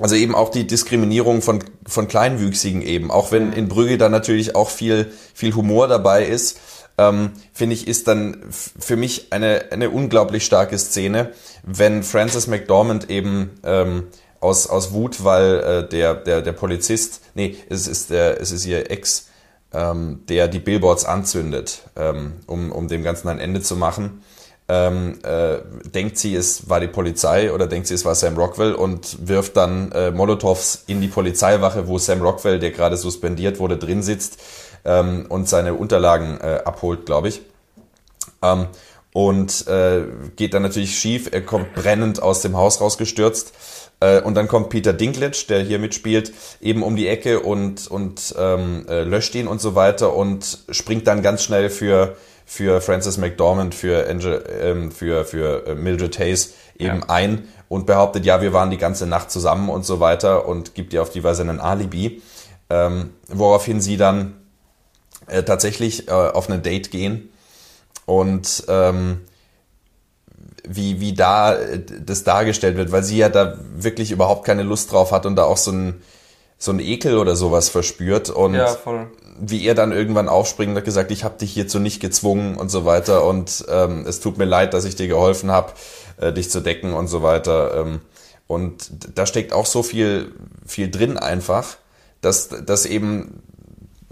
also 0.00 0.16
eben 0.16 0.34
auch 0.34 0.48
die 0.48 0.66
Diskriminierung 0.66 1.42
von, 1.42 1.62
von 1.86 2.08
Kleinwüchsigen 2.08 2.82
eben, 2.82 3.10
auch 3.10 3.32
wenn 3.32 3.52
in 3.52 3.68
Brügge 3.68 3.98
da 3.98 4.08
natürlich 4.08 4.56
auch 4.56 4.70
viel, 4.70 5.12
viel 5.34 5.54
Humor 5.54 5.88
dabei 5.88 6.24
ist 6.24 6.58
ähm, 6.96 7.32
finde 7.52 7.74
ich, 7.74 7.88
ist 7.88 8.06
dann 8.08 8.44
für 8.50 8.96
mich 8.96 9.32
eine, 9.32 9.66
eine 9.72 9.90
unglaublich 9.90 10.44
starke 10.44 10.78
Szene, 10.78 11.32
wenn 11.64 12.02
Francis 12.02 12.46
McDormand 12.46 13.10
eben 13.10 13.50
ähm, 13.64 14.04
aus, 14.44 14.66
aus 14.66 14.92
Wut, 14.92 15.24
weil 15.24 15.60
äh, 15.60 15.88
der, 15.88 16.14
der, 16.14 16.42
der 16.42 16.52
Polizist, 16.52 17.22
nee, 17.34 17.56
es 17.68 17.88
ist, 17.88 18.10
der, 18.10 18.40
es 18.40 18.52
ist 18.52 18.66
ihr 18.66 18.90
Ex, 18.90 19.28
ähm, 19.72 20.20
der 20.28 20.48
die 20.48 20.60
Billboards 20.60 21.04
anzündet, 21.04 21.82
ähm, 21.96 22.34
um, 22.46 22.70
um 22.70 22.86
dem 22.86 23.02
Ganzen 23.02 23.28
ein 23.28 23.40
Ende 23.40 23.62
zu 23.62 23.76
machen. 23.76 24.22
Ähm, 24.66 25.18
äh, 25.24 25.58
denkt 25.84 26.16
sie, 26.16 26.34
es 26.34 26.70
war 26.70 26.80
die 26.80 26.88
Polizei 26.88 27.52
oder 27.52 27.66
denkt 27.66 27.86
sie, 27.86 27.94
es 27.94 28.04
war 28.04 28.14
Sam 28.14 28.36
Rockwell 28.36 28.74
und 28.74 29.28
wirft 29.28 29.56
dann 29.58 29.92
äh, 29.92 30.10
Molotovs 30.10 30.84
in 30.86 31.02
die 31.02 31.08
Polizeiwache, 31.08 31.86
wo 31.86 31.98
Sam 31.98 32.22
Rockwell, 32.22 32.58
der 32.58 32.70
gerade 32.70 32.96
suspendiert 32.96 33.58
wurde, 33.58 33.76
drin 33.76 34.02
sitzt 34.02 34.38
ähm, 34.86 35.26
und 35.28 35.48
seine 35.48 35.74
Unterlagen 35.74 36.38
äh, 36.40 36.60
abholt, 36.64 37.04
glaube 37.04 37.28
ich. 37.28 37.42
Ähm, 38.42 38.68
und 39.12 39.68
äh, 39.68 40.02
geht 40.34 40.54
dann 40.54 40.62
natürlich 40.62 40.98
schief, 40.98 41.28
er 41.30 41.42
kommt 41.42 41.74
brennend 41.74 42.20
aus 42.20 42.40
dem 42.42 42.56
Haus 42.56 42.80
rausgestürzt. 42.80 43.52
Äh, 44.00 44.20
und 44.20 44.34
dann 44.34 44.48
kommt 44.48 44.70
Peter 44.70 44.92
Dinklage, 44.92 45.44
der 45.48 45.60
hier 45.60 45.78
mitspielt, 45.78 46.32
eben 46.60 46.82
um 46.82 46.96
die 46.96 47.08
Ecke 47.08 47.40
und, 47.40 47.86
und 47.88 48.34
ähm, 48.38 48.86
äh, 48.88 49.02
löscht 49.02 49.34
ihn 49.34 49.46
und 49.46 49.60
so 49.60 49.74
weiter 49.74 50.14
und 50.14 50.58
springt 50.70 51.06
dann 51.06 51.22
ganz 51.22 51.42
schnell 51.42 51.70
für, 51.70 52.16
für 52.44 52.80
Francis 52.80 53.18
McDormand, 53.18 53.74
für, 53.74 54.08
Angel, 54.08 54.44
ähm, 54.60 54.90
für, 54.92 55.24
für 55.24 55.66
äh, 55.66 55.74
Mildred 55.74 56.18
Hayes 56.18 56.54
eben 56.78 57.00
ja. 57.00 57.08
ein 57.08 57.48
und 57.68 57.86
behauptet, 57.86 58.24
ja, 58.24 58.42
wir 58.42 58.52
waren 58.52 58.70
die 58.70 58.78
ganze 58.78 59.06
Nacht 59.06 59.30
zusammen 59.30 59.68
und 59.68 59.84
so 59.84 60.00
weiter 60.00 60.46
und 60.46 60.74
gibt 60.74 60.92
ihr 60.92 61.02
auf 61.02 61.10
die 61.10 61.24
Weise 61.24 61.42
einen 61.42 61.60
Alibi. 61.60 62.22
Ähm, 62.70 63.10
woraufhin 63.28 63.80
sie 63.82 63.98
dann 63.98 64.34
äh, 65.26 65.42
tatsächlich 65.42 66.08
äh, 66.08 66.12
auf 66.12 66.48
ein 66.48 66.62
Date 66.62 66.90
gehen 66.90 67.30
und 68.06 68.64
ähm, 68.68 69.20
wie, 70.66 71.00
wie 71.00 71.12
da 71.12 71.54
äh, 71.54 71.80
das 72.04 72.24
dargestellt 72.24 72.76
wird, 72.76 72.92
weil 72.92 73.02
sie 73.02 73.18
ja 73.18 73.28
da 73.28 73.58
wirklich 73.76 74.10
überhaupt 74.10 74.44
keine 74.44 74.62
Lust 74.62 74.92
drauf 74.92 75.12
hat 75.12 75.26
und 75.26 75.36
da 75.36 75.44
auch 75.44 75.56
so 75.56 75.72
ein, 75.72 76.02
so 76.58 76.72
ein 76.72 76.80
Ekel 76.80 77.18
oder 77.18 77.36
sowas 77.36 77.68
verspürt. 77.68 78.30
Und 78.30 78.54
ja, 78.54 78.76
wie 79.38 79.66
er 79.66 79.74
dann 79.74 79.92
irgendwann 79.92 80.28
aufspringt 80.28 80.70
und 80.70 80.76
hat 80.76 80.84
gesagt, 80.84 81.10
ich 81.10 81.24
habe 81.24 81.38
dich 81.38 81.52
hierzu 81.52 81.78
nicht 81.78 82.00
gezwungen 82.00 82.56
und 82.56 82.70
so 82.70 82.84
weiter. 82.84 83.24
Und 83.24 83.64
ähm, 83.68 84.04
es 84.06 84.20
tut 84.20 84.38
mir 84.38 84.44
leid, 84.44 84.74
dass 84.74 84.84
ich 84.84 84.96
dir 84.96 85.08
geholfen 85.08 85.50
habe, 85.50 85.72
äh, 86.18 86.32
dich 86.32 86.50
zu 86.50 86.60
decken 86.60 86.94
und 86.94 87.08
so 87.08 87.22
weiter. 87.22 87.74
Ähm, 87.80 88.00
und 88.46 88.90
da 89.14 89.26
steckt 89.26 89.52
auch 89.52 89.66
so 89.66 89.82
viel, 89.82 90.32
viel 90.66 90.90
drin 90.90 91.16
einfach, 91.18 91.76
dass, 92.20 92.48
dass 92.48 92.86
eben 92.86 93.42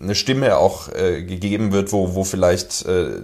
eine 0.00 0.14
Stimme 0.14 0.56
auch 0.56 0.88
äh, 0.88 1.22
gegeben 1.22 1.72
wird, 1.72 1.92
wo, 1.92 2.14
wo 2.14 2.24
vielleicht 2.24 2.84
äh, 2.86 3.20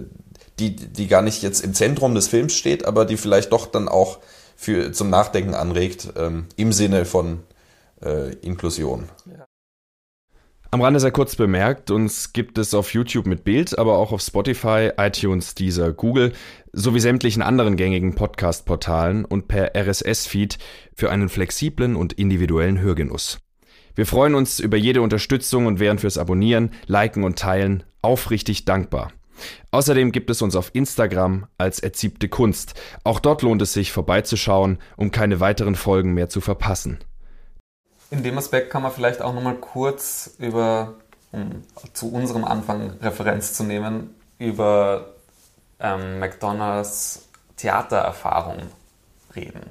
die, 0.59 0.75
die 0.75 1.07
gar 1.07 1.21
nicht 1.21 1.41
jetzt 1.41 1.61
im 1.61 1.73
Zentrum 1.73 2.15
des 2.15 2.27
Films 2.27 2.53
steht, 2.53 2.85
aber 2.85 3.05
die 3.05 3.17
vielleicht 3.17 3.51
doch 3.51 3.65
dann 3.67 3.87
auch 3.87 4.19
für, 4.55 4.91
zum 4.91 5.09
Nachdenken 5.09 5.53
anregt, 5.53 6.13
ähm, 6.17 6.47
im 6.57 6.73
Sinne 6.73 7.05
von 7.05 7.39
äh, 8.03 8.33
Inklusion. 8.35 9.09
Ja. 9.25 9.45
Am 10.71 10.81
Rande 10.81 10.99
sehr 10.99 11.11
kurz 11.11 11.35
bemerkt, 11.35 11.89
uns 11.89 12.31
gibt 12.31 12.59
es 12.59 12.75
auf 12.75 12.93
YouTube 12.93 13.25
mit 13.25 13.43
Bild, 13.43 13.79
aber 13.79 13.97
auch 13.97 14.11
auf 14.11 14.21
Spotify, 14.21 14.91
iTunes, 14.97 15.55
Deezer, 15.55 15.93
Google 15.93 16.33
sowie 16.73 16.99
sämtlichen 16.99 17.41
anderen 17.41 17.75
gängigen 17.75 18.13
Podcast-Portalen 18.13 19.25
und 19.25 19.47
per 19.47 19.75
RSS-Feed 19.75 20.59
für 20.93 21.09
einen 21.09 21.29
flexiblen 21.29 21.95
und 21.95 22.13
individuellen 22.13 22.79
Hörgenuss. 22.79 23.39
Wir 23.95 24.05
freuen 24.05 24.35
uns 24.35 24.59
über 24.59 24.77
jede 24.77 25.01
Unterstützung 25.01 25.65
und 25.65 25.79
wären 25.79 25.97
fürs 25.97 26.19
Abonnieren, 26.19 26.69
Liken 26.85 27.23
und 27.23 27.39
Teilen 27.39 27.83
aufrichtig 28.03 28.65
dankbar. 28.65 29.11
Außerdem 29.71 30.11
gibt 30.11 30.29
es 30.29 30.41
uns 30.41 30.55
auf 30.55 30.71
Instagram 30.73 31.47
als 31.57 31.79
Erziebte 31.79 32.29
Kunst. 32.29 32.73
Auch 33.03 33.19
dort 33.19 33.41
lohnt 33.41 33.61
es 33.61 33.73
sich 33.73 33.91
vorbeizuschauen, 33.91 34.79
um 34.97 35.11
keine 35.11 35.39
weiteren 35.39 35.75
Folgen 35.75 36.13
mehr 36.13 36.29
zu 36.29 36.41
verpassen. 36.41 36.99
In 38.11 38.23
dem 38.23 38.37
Aspekt 38.37 38.71
kann 38.71 38.81
man 38.81 38.91
vielleicht 38.91 39.21
auch 39.21 39.33
nochmal 39.33 39.55
kurz 39.55 40.35
über, 40.39 40.95
um 41.31 41.63
zu 41.93 42.11
unserem 42.11 42.43
Anfang 42.43 42.97
Referenz 43.01 43.53
zu 43.53 43.63
nehmen, 43.63 44.15
über 44.39 45.13
ähm, 45.79 46.19
McDonalds 46.19 47.27
Theatererfahrung 47.57 48.57
reden. 49.35 49.61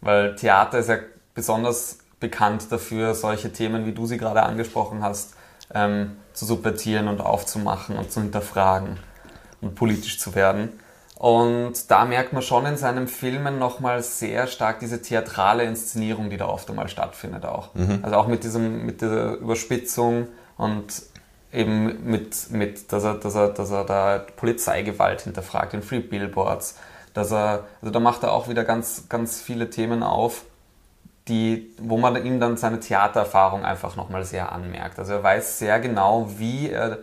Weil 0.00 0.34
Theater 0.34 0.78
ist 0.78 0.88
ja 0.88 0.98
besonders 1.34 1.98
bekannt 2.18 2.70
dafür, 2.70 3.14
solche 3.14 3.52
Themen, 3.52 3.86
wie 3.86 3.92
du 3.92 4.06
sie 4.06 4.18
gerade 4.18 4.42
angesprochen 4.42 5.02
hast, 5.02 5.34
ähm, 5.74 6.16
zu 6.32 6.44
subvertieren 6.44 7.08
und 7.08 7.20
aufzumachen 7.20 7.96
und 7.96 8.10
zu 8.10 8.20
hinterfragen 8.20 8.98
und 9.60 9.74
politisch 9.74 10.18
zu 10.18 10.34
werden. 10.34 10.70
Und 11.20 11.90
da 11.90 12.06
merkt 12.06 12.32
man 12.32 12.40
schon 12.40 12.64
in 12.64 12.78
seinen 12.78 13.06
Filmen 13.06 13.58
nochmal 13.58 14.02
sehr 14.02 14.46
stark 14.46 14.80
diese 14.80 15.02
theatrale 15.02 15.64
Inszenierung, 15.64 16.30
die 16.30 16.38
da 16.38 16.46
oft 16.48 16.70
einmal 16.70 16.88
stattfindet 16.88 17.44
auch. 17.44 17.74
Mhm. 17.74 17.98
Also 18.00 18.16
auch 18.16 18.26
mit 18.26 18.42
diesem, 18.42 18.86
mit 18.86 19.02
dieser 19.02 19.34
Überspitzung 19.34 20.28
und 20.56 21.02
eben 21.52 22.10
mit, 22.10 22.50
mit 22.50 22.90
dass 22.90 23.04
er, 23.04 23.14
dass 23.14 23.34
er, 23.34 23.48
dass 23.48 23.70
er 23.70 23.84
da 23.84 24.24
Polizeigewalt 24.36 25.20
hinterfragt 25.22 25.74
in 25.74 25.82
Free 25.82 26.00
Billboards, 26.00 26.76
dass 27.12 27.32
er, 27.32 27.64
also 27.82 27.92
da 27.92 28.00
macht 28.00 28.22
er 28.22 28.32
auch 28.32 28.48
wieder 28.48 28.64
ganz, 28.64 29.08
ganz 29.10 29.40
viele 29.40 29.68
Themen 29.68 30.02
auf, 30.02 30.44
die, 31.28 31.74
wo 31.78 31.96
man 31.96 32.24
ihm 32.24 32.40
dann 32.40 32.56
seine 32.56 32.80
Theatererfahrung 32.80 33.64
einfach 33.64 33.96
nochmal 33.96 34.24
sehr 34.24 34.52
anmerkt. 34.52 34.98
Also 34.98 35.14
er 35.14 35.22
weiß 35.22 35.58
sehr 35.58 35.78
genau, 35.80 36.28
wie 36.38 36.70
er 36.70 36.98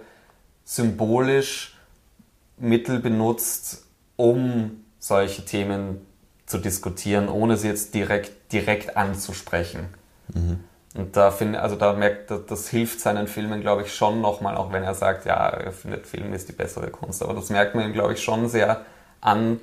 symbolisch 0.66 1.78
Mittel 2.58 3.00
benutzt, 3.00 3.86
um 4.16 4.84
solche 5.00 5.46
Themen 5.46 6.06
zu 6.46 6.58
diskutieren, 6.58 7.30
ohne 7.30 7.58
sie 7.58 7.68
jetzt 7.68 7.94
direkt, 7.94 8.52
direkt 8.52 8.98
anzusprechen. 8.98 9.88
Mhm. 10.34 10.64
Und 10.96 11.16
da 11.16 11.30
finde 11.30 11.62
also 11.62 11.76
da 11.76 11.94
merkt, 11.94 12.32
das, 12.32 12.46
das 12.48 12.70
hilft 12.70 13.00
seinen 13.00 13.28
Filmen, 13.28 13.62
glaube 13.62 13.84
ich, 13.84 13.94
schon 13.94 14.20
nochmal, 14.22 14.58
auch 14.58 14.74
wenn 14.74 14.84
er 14.84 14.96
sagt, 14.96 15.26
ja, 15.26 15.48
er 15.48 15.72
findet 15.72 16.08
Film 16.08 16.34
ist 16.34 16.50
die 16.50 16.54
bessere 16.54 16.90
Kunst. 16.90 17.22
Aber 17.22 17.36
das 17.36 17.50
merkt 17.50 17.76
man 17.76 17.86
ihm, 17.86 17.94
glaube 17.94 18.14
ich, 18.14 18.24
schon 18.24 18.50
sehr 18.50 18.82
an, 19.22 19.60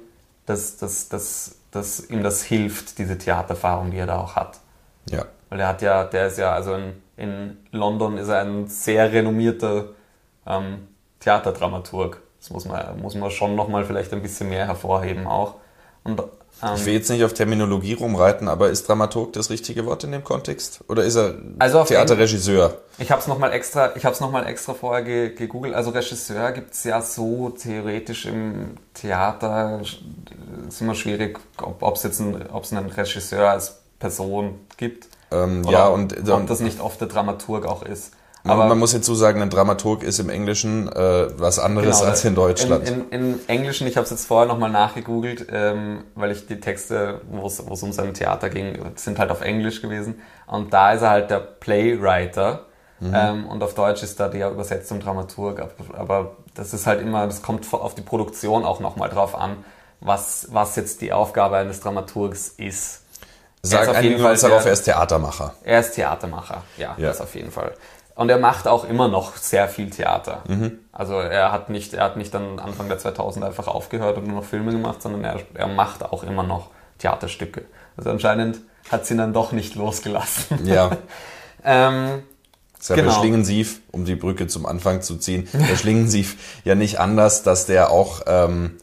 dass, 0.47 0.77
dass, 0.77 1.09
dass, 1.09 1.57
dass 1.75 2.09
ihm 2.09 2.23
das 2.23 2.43
hilft, 2.43 2.99
diese 2.99 3.19
Theatererfahrung, 3.19 3.91
die 3.91 3.99
er 3.99 4.07
da 4.07 4.21
auch 4.21 4.37
hat. 4.37 4.61
Ja. 5.11 5.25
Weil 5.51 5.61
er 5.61 5.69
hat 5.69 5.83
ja, 5.83 6.05
der 6.05 6.29
ist 6.29 6.39
ja, 6.39 6.53
also 6.53 6.75
in, 6.75 7.03
in 7.17 7.57
London 7.73 8.17
ist 8.19 8.29
er 8.29 8.41
ein 8.41 8.67
sehr 8.69 9.13
renommierter 9.13 9.87
ähm, 10.47 10.89
Theaterdramaturg. 11.21 12.23
Das 12.39 12.51
muss 12.51 12.67
man, 12.67 13.01
muss 13.01 13.15
man 13.15 13.31
schon 13.31 13.55
nochmal 13.55 13.85
vielleicht 13.85 14.13
ein 14.13 14.23
bisschen 14.23 14.51
mehr 14.51 14.67
hervorheben 14.67 15.27
auch. 15.27 15.55
Und 16.03 16.23
ich 16.63 16.81
ähm, 16.81 16.87
will 16.87 16.95
jetzt 16.95 17.11
nicht 17.11 17.25
auf 17.25 17.35
Terminologie 17.35 17.95
rumreiten, 17.95 18.49
aber 18.49 18.71
ist 18.71 18.89
Dramaturg 18.89 19.33
das 19.33 19.51
richtige 19.51 19.87
Wort 19.87 20.05
in 20.05 20.13
dem 20.13 20.25
Kontext? 20.25 20.81
Oder 20.89 21.05
ist 21.05 21.17
er 21.17 21.35
also 21.59 21.83
Theaterregisseur? 21.85 22.79
Ich 22.99 23.11
habe 23.11 23.21
es 23.21 23.27
nochmal 23.27 23.53
extra, 23.53 23.95
ich 23.97 24.05
habe 24.05 24.15
es 24.15 24.21
noch 24.21 24.31
mal 24.31 24.47
extra 24.47 24.75
vorher 24.75 25.03
ge 25.03 25.35
gegoogelt. 25.35 25.75
Also 25.75 25.91
Regisseur 25.91 26.53
gibt 26.53 26.73
es 26.75 26.85
ja 26.85 27.03
so 27.03 27.51
theoretisch 27.51 28.27
im 28.27 28.77
Theater. 28.95 29.81
Ist 30.69 30.81
immer 30.81 30.95
schwierig, 30.95 31.39
ob 31.61 31.97
es 31.97 32.05
jetzt 32.05 32.21
ein, 32.21 32.49
ob's 32.51 32.73
einen 32.73 32.89
Regisseur 32.89 33.51
als 33.51 33.81
Person 33.99 34.61
gibt. 34.77 35.09
Ähm, 35.33 35.65
ja, 35.65 35.89
und 35.89 36.29
ob 36.31 36.47
das 36.47 36.61
nicht 36.61 36.81
oft 36.81 37.01
der 37.01 37.09
Dramaturg 37.09 37.67
auch 37.67 37.83
ist. 37.83 38.13
Aber 38.47 38.67
man 38.67 38.79
muss 38.79 38.93
hinzu 38.93 39.15
sagen, 39.15 39.41
ein 39.41 39.49
Dramaturg 39.49 40.03
ist 40.03 40.19
im 40.19 40.29
Englischen 40.29 40.89
äh, 40.93 41.27
was 41.39 41.59
anderes 41.59 41.99
genau, 41.99 42.11
als 42.11 42.25
in 42.25 42.35
Deutschland. 42.35 42.89
In, 42.89 43.09
in, 43.09 43.35
in 43.35 43.49
Englischen, 43.49 43.87
ich 43.87 43.97
habe 43.97 44.05
es 44.05 44.11
jetzt 44.11 44.27
vorher 44.27 44.47
nochmal 44.47 44.71
nachgegoogelt, 44.71 45.47
ähm, 45.51 46.05
weil 46.15 46.31
ich 46.31 46.47
die 46.47 46.61
Texte, 46.61 47.23
wo 47.31 47.47
es 47.47 47.61
um 47.61 47.93
sein 47.93 48.13
Theater 48.13 48.51
ging, 48.51 48.79
sind 48.97 49.19
halt 49.19 49.31
auf 49.31 49.41
Englisch 49.41 49.81
gewesen. 49.81 50.21
Und 50.47 50.75
da 50.75 50.93
ist 50.93 51.01
er 51.03 51.11
halt 51.11 51.31
der 51.31 51.39
Playwriter. 51.39 52.67
Mhm. 53.01 53.15
Ähm, 53.15 53.47
und 53.49 53.63
auf 53.63 53.75
Deutsch 53.75 54.03
ist 54.03 54.21
da 54.21 54.29
die 54.29 54.41
Übersetzung 54.41 55.01
Dramaturg. 55.01 55.63
Aber 55.95 56.37
das 56.55 56.75
ist 56.75 56.87
halt 56.87 57.01
immer, 57.01 57.27
das 57.27 57.41
kommt 57.41 57.67
auf 57.73 57.95
die 57.95 58.03
Produktion 58.03 58.65
auch 58.65 58.79
nochmal 58.79 59.09
drauf 59.09 59.35
an, 59.35 59.65
was, 60.01 60.49
was 60.51 60.77
jetzt 60.77 61.01
die 61.01 61.15
Aufgabe 61.15 61.57
eines 61.57 61.81
Dramaturgs 61.81 62.49
ist. 62.59 63.01
Sag 63.63 63.89
einigen 63.95 64.23
uns 64.23 64.43
darauf, 64.43 64.67
er 64.67 64.73
ist 64.73 64.83
Theatermacher. 64.83 65.55
Er 65.65 65.81
ist 65.81 65.93
Theatermacher, 65.93 66.63
ja, 66.77 66.95
ja, 66.99 67.09
das 67.09 67.23
auf 67.23 67.35
jeden 67.35 67.51
Fall. 67.51 67.73
Und 68.17 68.29
er 68.29 68.39
macht 68.39 68.69
auch 68.69 68.85
immer 68.85 69.09
noch 69.09 69.37
sehr 69.37 69.69
viel 69.69 69.91
Theater. 69.91 70.45
Mhm. 70.47 70.79
Also 70.93 71.15
er 71.15 71.51
hat 71.51 71.69
nicht, 71.69 71.95
er 71.95 72.05
hat 72.05 72.17
nicht 72.17 72.33
dann 72.33 72.61
Anfang 72.61 72.89
der 72.89 72.99
2000 72.99 73.45
einfach 73.45 73.67
aufgehört 73.67 74.17
und 74.19 74.29
nur 74.29 74.37
noch 74.37 74.45
Filme 74.45 74.71
gemacht, 74.71 75.03
sondern 75.03 75.25
er, 75.25 75.41
er 75.55 75.67
macht 75.67 76.05
auch 76.05 76.23
immer 76.23 76.45
noch 76.45 76.71
Theaterstücke. 76.99 77.65
Also 77.97 78.11
anscheinend 78.11 78.61
hat 78.91 79.07
sie 79.07 79.15
ihn 79.15 79.19
dann 79.19 79.33
doch 79.33 79.51
nicht 79.51 79.75
losgelassen. 79.75 80.65
Ja. 80.65 80.97
ähm, 81.65 82.23
ist 82.79 82.91
ja 82.91 82.97
genau. 82.97 83.13
bei 83.13 83.19
Schlingensief, 83.19 83.81
um 83.91 84.05
die 84.05 84.15
Brücke 84.15 84.47
zum 84.47 84.67
Anfang 84.67 85.03
zu 85.03 85.17
ziehen, 85.17 85.49
der 85.53 85.77
Schlingensief 85.77 86.61
ja 86.65 86.75
nicht 86.75 87.01
anders, 87.01 87.43
dass 87.43 87.67
der 87.67 87.91
auch 87.91 88.23
ähm, 88.27 88.77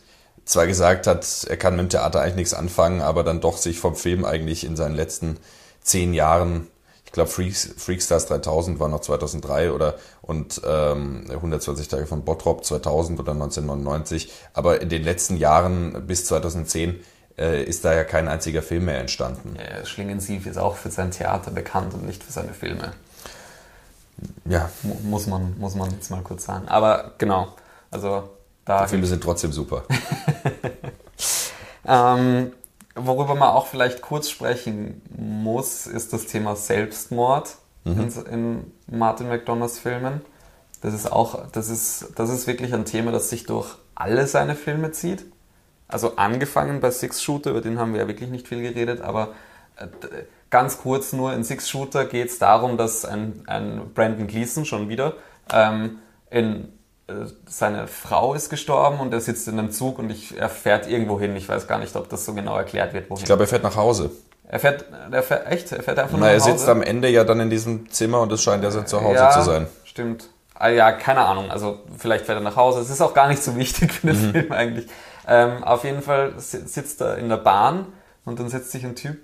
zwar 0.44 0.68
gesagt 0.68 1.08
hat, 1.08 1.46
er 1.48 1.56
kann 1.56 1.76
mit 1.76 1.84
dem 1.84 1.90
Theater 1.90 2.20
eigentlich 2.20 2.36
nichts 2.36 2.54
anfangen, 2.54 3.02
aber 3.02 3.24
dann 3.24 3.40
doch 3.40 3.58
sich 3.58 3.80
vom 3.80 3.96
Film 3.96 4.26
eigentlich 4.26 4.66
in 4.66 4.76
seinen 4.76 4.96
letzten 4.96 5.38
zehn 5.82 6.14
Jahren 6.14 6.68
ich 7.12 7.14
glaube 7.14 7.30
Freaks, 7.30 7.74
Freakstars 7.76 8.28
3000 8.28 8.80
war 8.80 8.88
noch 8.88 9.01
2003 9.01 9.74
oder 9.74 9.95
und 10.22 10.62
ähm, 10.66 11.26
120 11.30 11.89
Tage 11.89 12.05
von 12.05 12.24
Bottrop 12.24 12.64
2000 12.64 13.20
oder 13.20 13.34
1999. 13.34 14.32
Aber 14.53 14.82
in 14.82 14.88
den 14.88 15.03
letzten 15.03 15.36
Jahren 15.36 16.07
bis 16.07 16.24
2010 16.24 17.01
äh, 17.38 17.66
ist 17.66 17.84
da 17.84 17.93
ja 17.93 18.05
kein 18.05 18.30
einziger 18.30 18.62
Film 18.62 18.86
mehr 18.86 19.01
entstanden. 19.01 19.57
Ja, 19.57 19.86
Schlingensief 19.86 20.45
ist 20.45 20.55
auch 20.55 20.78
für 20.78 20.89
sein 20.89 21.12
Theater 21.12 21.51
bekannt 21.51 21.93
und 21.93 22.05
nicht 22.05 22.24
für 22.24 22.32
seine 22.32 22.53
Filme. 22.53 22.93
Ja. 24.45 24.70
muss, 25.03 25.28
man, 25.28 25.59
muss 25.59 25.76
man 25.76 25.91
jetzt 25.91 26.12
mal 26.12 26.22
kurz 26.22 26.45
sagen. 26.45 26.70
Aber 26.70 27.16
genau, 27.18 27.49
also 27.91 28.30
da. 28.64 28.84
Die 28.84 28.89
Filme 28.89 29.05
sind 29.05 29.22
trotzdem 29.22 29.51
super. 29.51 29.84
ähm, 31.86 32.53
Worüber 32.96 33.36
man 33.36 33.50
auch 33.50 33.68
vielleicht 33.68 34.02
kurz 34.02 34.30
sprechen 34.30 35.02
muss, 35.18 35.88
ist 35.88 36.12
das 36.14 36.26
Thema 36.26 36.56
Selbstmord 36.56 37.56
mhm. 37.86 38.02
in, 38.02 38.26
in 38.26 38.72
Martin 38.98 39.30
McDonaghs 39.30 39.80
Filmen. 39.80 40.22
Das 40.82 40.94
ist 40.94 41.12
auch, 41.12 41.48
das 41.52 41.70
ist, 41.70 42.10
das 42.16 42.30
ist 42.30 42.48
wirklich 42.48 42.74
ein 42.74 42.86
Thema, 42.86 43.12
das 43.12 43.30
sich 43.30 43.46
durch 43.46 43.76
alle 43.96 44.28
seine 44.28 44.56
Filme 44.56 44.92
zieht. 44.92 45.26
Also 45.88 46.16
angefangen 46.16 46.80
bei 46.80 46.89
Six 46.92 47.22
Shooter, 47.22 47.52
über 47.52 47.62
den 47.62 47.78
haben 47.78 47.94
wir 47.94 48.02
ja 48.02 48.08
wirklich 48.08 48.30
nicht 48.30 48.48
viel 48.48 48.62
geredet, 48.62 49.02
aber 49.02 49.34
äh, 49.76 49.88
ganz 50.50 50.80
kurz 50.80 51.14
nur 51.14 51.34
in 51.34 51.44
Six 51.44 51.70
Shooter 51.70 52.06
geht 52.06 52.30
es 52.30 52.39
darum, 52.39 52.78
dass 52.78 53.06
ein, 53.06 53.44
ein 53.48 53.94
Brandon 53.94 54.28
Gleason 54.28 54.66
schon 54.66 54.89
wieder 54.89 55.14
ähm, 55.54 56.00
in 56.30 56.70
seine 57.45 57.88
Frau 57.88 58.34
ist 58.34 58.49
gestorben 58.49 58.99
und 58.99 59.14
er 59.14 59.22
sitzt 59.22 59.47
in 59.47 59.60
einem 59.60 59.72
Zug 59.72 59.99
und 59.99 60.10
ich, 60.10 60.38
er 60.38 60.49
fährt 60.49 60.88
irgendwo 60.88 61.20
hin. 61.20 61.36
Ich 61.36 61.47
weiß 61.49 61.68
gar 61.68 61.78
nicht, 61.80 61.95
ob 61.95 62.10
das 62.10 62.26
so 62.26 62.34
genau 62.34 62.56
erklärt 62.58 62.93
wird, 62.93 63.10
wohin. 63.10 63.22
Ich 63.22 63.26
glaube, 63.26 63.43
er 63.43 63.47
fährt 63.47 63.64
nach 63.64 63.76
Hause. 63.76 64.12
Er 64.47 64.60
fährt, 64.60 64.86
er 65.12 65.24
fährt 65.24 65.47
echt? 65.47 65.72
Er 65.72 65.84
fährt 65.84 65.99
einfach 65.99 66.18
Na, 66.18 66.28
nach 66.28 66.34
Hause? 66.34 66.49
er 66.49 66.58
sitzt 66.58 66.70
am 66.70 66.82
Ende 66.82 67.10
ja 67.10 67.24
dann 67.24 67.39
in 67.39 67.49
diesem 67.49 67.89
Zimmer 67.89 68.22
und 68.22 68.32
es 68.32 68.43
scheint 68.43 68.64
ja 68.64 68.72
sein 68.72 68.86
Zuhause 68.88 69.16
ja, 69.16 69.32
zu 69.32 69.41
sein. 69.41 69.68
stimmt. 69.86 70.30
Ah, 70.56 70.70
ja, 70.70 70.91
keine 70.91 71.22
Ahnung. 71.22 71.49
Also 71.49 71.80
vielleicht 71.97 72.26
fährt 72.26 72.38
er 72.38 72.43
nach 72.43 72.56
Hause. 72.56 72.82
Es 72.82 72.89
ist 72.89 73.02
auch 73.02 73.14
gar 73.14 73.28
nicht 73.28 73.41
so 73.41 73.56
wichtig 73.56 73.91
für 73.91 74.08
den 74.08 74.28
mhm. 74.28 74.32
Film 74.32 74.52
eigentlich. 74.52 74.88
Ähm, 75.28 75.64
auf 75.64 75.84
jeden 75.84 76.02
Fall 76.02 76.34
sitzt 76.38 77.02
er 77.02 77.18
in 77.18 77.30
der 77.30 77.38
Bahn 77.38 77.88
und 78.26 78.39
dann 78.39 78.49
setzt 78.49 78.72
sich 78.72 78.86
ein 78.86 78.95
Typ 78.95 79.18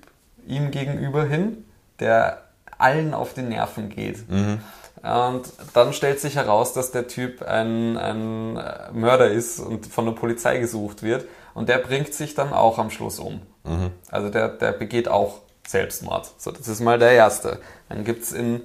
ihm 0.48 0.72
gegenüber 0.72 1.26
hin, 1.26 1.66
der 2.00 2.44
allen 2.78 3.14
auf 3.14 3.34
die 3.34 3.42
Nerven 3.42 3.90
geht. 3.90 4.30
Mhm. 4.30 4.60
Und 5.04 5.44
dann 5.74 5.94
stellt 5.94 6.20
sich 6.20 6.36
heraus, 6.36 6.74
dass 6.74 6.92
der 6.92 7.08
Typ 7.08 7.42
ein, 7.44 7.98
ein 7.98 8.54
Mörder 8.94 9.30
ist 9.30 9.60
und 9.60 9.86
von 9.86 10.06
der 10.06 10.14
Polizei 10.14 10.58
gesucht 10.58 11.04
wird. 11.04 11.26
Und 11.54 11.70
der 11.70 11.78
bringt 11.78 12.14
sich 12.14 12.36
dann 12.36 12.54
auch 12.54 12.78
am 12.78 12.90
Schluss 12.90 13.20
um. 13.20 13.42
Mhm. 13.64 13.92
Also 14.10 14.30
der, 14.30 14.50
der 14.50 14.72
begeht 14.72 15.08
auch 15.08 15.40
Selbstmord. 15.68 16.32
So, 16.38 16.52
das 16.52 16.68
ist 16.68 16.82
mal 16.82 17.00
der 17.00 17.12
erste. 17.12 17.60
Dann 17.90 18.04
gibt 18.04 18.24
es 18.24 18.32
in 18.32 18.62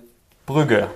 Brügge 0.47 0.89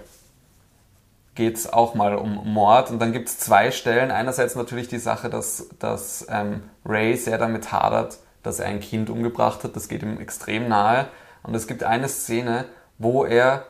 geht 1.36 1.56
es 1.56 1.72
auch 1.72 1.94
mal 1.94 2.16
um 2.16 2.52
Mord. 2.52 2.90
Und 2.90 2.98
dann 2.98 3.12
gibt 3.12 3.28
es 3.28 3.38
zwei 3.38 3.70
Stellen. 3.70 4.10
Einerseits 4.10 4.56
natürlich 4.56 4.88
die 4.88 4.98
Sache, 4.98 5.30
dass, 5.30 5.68
dass 5.78 6.26
ähm, 6.28 6.62
Ray 6.84 7.16
sehr 7.16 7.38
damit 7.38 7.70
hadert, 7.70 8.18
dass 8.42 8.58
er 8.58 8.66
ein 8.66 8.80
Kind 8.80 9.08
umgebracht 9.08 9.62
hat. 9.62 9.76
Das 9.76 9.88
geht 9.88 10.02
ihm 10.02 10.18
extrem 10.18 10.66
nahe. 10.68 11.06
Und 11.44 11.54
es 11.54 11.68
gibt 11.68 11.84
eine 11.84 12.08
Szene, 12.08 12.64
wo 12.98 13.24
er 13.24 13.66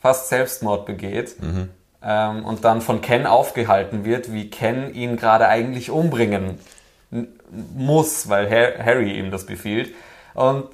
fast 0.00 0.28
Selbstmord 0.28 0.86
begeht 0.86 1.42
mhm. 1.42 1.70
ähm, 2.02 2.44
und 2.44 2.64
dann 2.64 2.80
von 2.80 3.00
Ken 3.00 3.26
aufgehalten 3.26 4.04
wird, 4.04 4.32
wie 4.32 4.50
Ken 4.50 4.94
ihn 4.94 5.16
gerade 5.16 5.48
eigentlich 5.48 5.90
umbringen 5.90 6.58
muss, 7.74 8.28
weil 8.28 8.50
Harry 8.50 9.18
ihm 9.18 9.30
das 9.30 9.46
befiehlt. 9.46 9.94
Und 10.34 10.68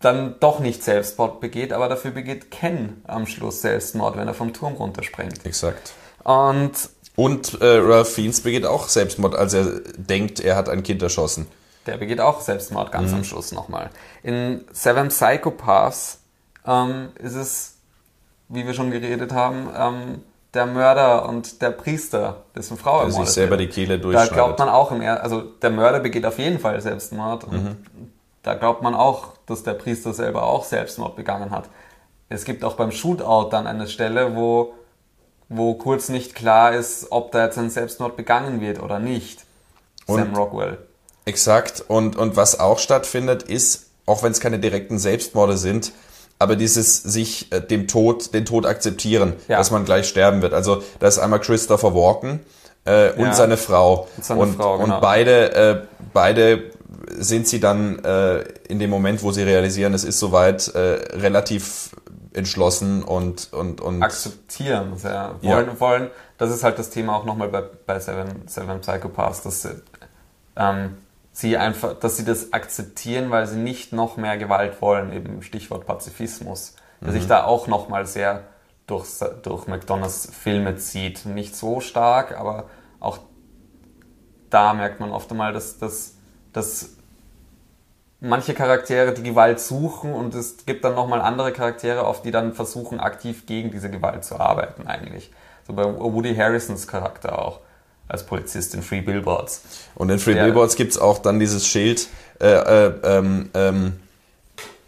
dann 0.00 0.36
doch 0.40 0.60
nicht 0.60 0.82
Selbstmord 0.82 1.40
begeht, 1.40 1.72
aber 1.72 1.88
dafür 1.88 2.10
begeht 2.10 2.50
Ken 2.50 3.02
am 3.06 3.26
Schluss 3.26 3.62
Selbstmord, 3.62 4.16
wenn 4.16 4.28
er 4.28 4.34
vom 4.34 4.52
Turm 4.52 4.74
runterspringt. 4.74 5.46
Exakt. 5.46 5.94
Und, 6.24 6.72
und 7.16 7.60
äh, 7.60 7.78
Ralph 7.78 8.12
Fiennes 8.12 8.42
begeht 8.42 8.66
auch 8.66 8.88
Selbstmord, 8.88 9.34
als 9.34 9.54
er 9.54 9.80
denkt, 9.96 10.40
er 10.40 10.56
hat 10.56 10.68
ein 10.68 10.82
Kind 10.82 11.02
erschossen. 11.02 11.46
Der 11.86 11.96
begeht 11.96 12.20
auch 12.20 12.40
Selbstmord 12.40 12.92
ganz 12.92 13.10
mhm. 13.10 13.18
am 13.18 13.24
Schluss 13.24 13.52
nochmal. 13.52 13.90
In 14.22 14.64
Seven 14.72 15.08
Psychopaths 15.08 16.20
ähm, 16.66 17.10
ist 17.18 17.34
es 17.34 17.73
wie 18.48 18.66
wir 18.66 18.74
schon 18.74 18.90
geredet 18.90 19.32
haben, 19.32 19.68
ähm, 19.76 20.22
der 20.52 20.66
Mörder 20.66 21.28
und 21.28 21.62
der 21.62 21.70
Priester, 21.70 22.44
dessen 22.54 22.76
Frau 22.76 23.02
der 23.02 23.10
sich 23.10 23.28
selber 23.28 23.56
die 23.56 23.66
Kehle 23.66 23.98
durchschneidet. 23.98 24.30
Da 24.30 24.34
glaubt 24.34 24.58
man 24.58 24.68
auch 24.68 24.92
im 24.92 25.00
er 25.00 25.22
also 25.22 25.40
der 25.40 25.70
Mörder 25.70 26.00
begeht 26.00 26.24
auf 26.26 26.38
jeden 26.38 26.60
Fall 26.60 26.80
Selbstmord 26.80 27.44
und 27.44 27.64
mhm. 27.64 27.76
da 28.42 28.54
glaubt 28.54 28.82
man 28.82 28.94
auch, 28.94 29.32
dass 29.46 29.64
der 29.64 29.74
Priester 29.74 30.14
selber 30.14 30.44
auch 30.44 30.64
Selbstmord 30.64 31.16
begangen 31.16 31.50
hat. 31.50 31.68
Es 32.28 32.44
gibt 32.44 32.64
auch 32.64 32.74
beim 32.74 32.92
Shootout 32.92 33.50
dann 33.50 33.66
eine 33.66 33.88
Stelle, 33.88 34.36
wo 34.36 34.74
wo 35.48 35.74
kurz 35.74 36.08
nicht 36.08 36.34
klar 36.34 36.72
ist, 36.72 37.08
ob 37.10 37.32
da 37.32 37.44
jetzt 37.44 37.58
ein 37.58 37.70
Selbstmord 37.70 38.16
begangen 38.16 38.60
wird 38.60 38.82
oder 38.82 38.98
nicht. 38.98 39.44
Und 40.06 40.18
Sam 40.18 40.34
Rockwell. 40.34 40.78
Exakt. 41.24 41.84
Und, 41.86 42.16
und 42.16 42.36
was 42.36 42.60
auch 42.60 42.78
stattfindet, 42.78 43.42
ist, 43.42 43.90
auch 44.06 44.22
wenn 44.22 44.32
es 44.32 44.40
keine 44.40 44.58
direkten 44.58 44.98
Selbstmorde 44.98 45.56
sind, 45.56 45.92
aber 46.38 46.56
dieses 46.56 47.02
sich 47.02 47.52
äh, 47.52 47.60
dem 47.60 47.88
Tod, 47.88 48.34
den 48.34 48.44
Tod 48.44 48.66
akzeptieren, 48.66 49.34
ja. 49.48 49.58
dass 49.58 49.70
man 49.70 49.84
gleich 49.84 50.08
sterben 50.08 50.42
wird. 50.42 50.54
Also 50.54 50.82
da 50.98 51.06
ist 51.06 51.18
einmal 51.18 51.40
Christopher 51.40 51.94
Walken, 51.94 52.40
äh, 52.84 53.12
und 53.12 53.26
Ja. 53.26 53.32
seine 53.34 53.56
Frau. 53.56 54.08
Und 54.16 54.24
seine 54.24 54.40
und, 54.40 54.56
Frau, 54.56 54.78
genau. 54.78 54.94
und 54.96 55.00
beide, 55.00 55.54
äh, 55.54 55.82
beide 56.12 56.70
sind 57.16 57.48
sie 57.48 57.60
dann 57.60 58.04
äh, 58.04 58.40
in 58.68 58.78
dem 58.78 58.90
Moment, 58.90 59.22
wo 59.22 59.30
sie 59.32 59.42
realisieren, 59.42 59.94
es 59.94 60.04
ist 60.04 60.18
soweit, 60.18 60.68
äh, 60.74 60.78
relativ 61.16 61.90
entschlossen 62.32 63.02
und, 63.02 63.52
und, 63.52 63.80
und 63.80 64.02
akzeptieren. 64.02 64.94
Ja. 65.02 65.34
wollen, 65.42 65.80
wollen, 65.80 66.10
das 66.36 66.50
ist 66.50 66.64
halt 66.64 66.78
das 66.78 66.90
Thema 66.90 67.14
auch 67.14 67.24
nochmal 67.24 67.48
bei, 67.48 67.62
bei 67.86 68.00
Seven, 68.00 68.42
Seven 68.46 68.80
Psychopaths, 68.80 69.42
dass 69.42 69.62
sie, 69.62 69.82
ähm, 70.56 70.96
sie 71.34 71.56
einfach, 71.56 71.94
dass 71.94 72.16
sie 72.16 72.24
das 72.24 72.52
akzeptieren, 72.52 73.30
weil 73.30 73.46
sie 73.46 73.58
nicht 73.58 73.92
noch 73.92 74.16
mehr 74.16 74.38
Gewalt 74.38 74.80
wollen, 74.80 75.12
eben 75.12 75.42
Stichwort 75.42 75.84
Pazifismus, 75.84 76.76
der 77.00 77.12
sich 77.12 77.26
da 77.26 77.44
auch 77.44 77.66
nochmal 77.66 78.06
sehr 78.06 78.44
durch, 78.86 79.08
durch 79.42 79.66
McDonalds 79.66 80.30
Filme 80.32 80.76
zieht. 80.76 81.26
Nicht 81.26 81.56
so 81.56 81.80
stark, 81.80 82.38
aber 82.38 82.70
auch 83.00 83.18
da 84.48 84.74
merkt 84.74 85.00
man 85.00 85.10
oft 85.10 85.28
einmal, 85.32 85.52
dass, 85.52 85.78
dass, 85.78 86.14
dass 86.52 86.96
manche 88.20 88.54
Charaktere 88.54 89.12
die 89.12 89.24
Gewalt 89.24 89.58
suchen 89.58 90.14
und 90.14 90.36
es 90.36 90.64
gibt 90.66 90.84
dann 90.84 90.94
nochmal 90.94 91.20
andere 91.20 91.50
Charaktere, 91.52 92.06
auf 92.06 92.22
die 92.22 92.30
dann 92.30 92.52
versuchen, 92.52 93.00
aktiv 93.00 93.46
gegen 93.46 93.72
diese 93.72 93.90
Gewalt 93.90 94.24
zu 94.24 94.38
arbeiten 94.38 94.86
eigentlich. 94.86 95.32
So 95.66 95.72
bei 95.72 95.84
Woody 95.84 96.36
Harrisons 96.36 96.86
Charakter 96.86 97.40
auch 97.40 97.58
als 98.08 98.24
Polizist 98.26 98.74
in 98.74 98.82
Free 98.82 99.00
Billboards. 99.00 99.62
Und 99.94 100.10
in 100.10 100.18
Free 100.18 100.34
Der- 100.34 100.44
Billboards 100.44 100.76
gibt's 100.76 100.98
auch 100.98 101.18
dann 101.18 101.38
dieses 101.38 101.66
Schild, 101.66 102.08
äh, 102.40 102.46
äh, 102.86 102.92
ähm, 103.04 103.50
ähm, 103.54 103.92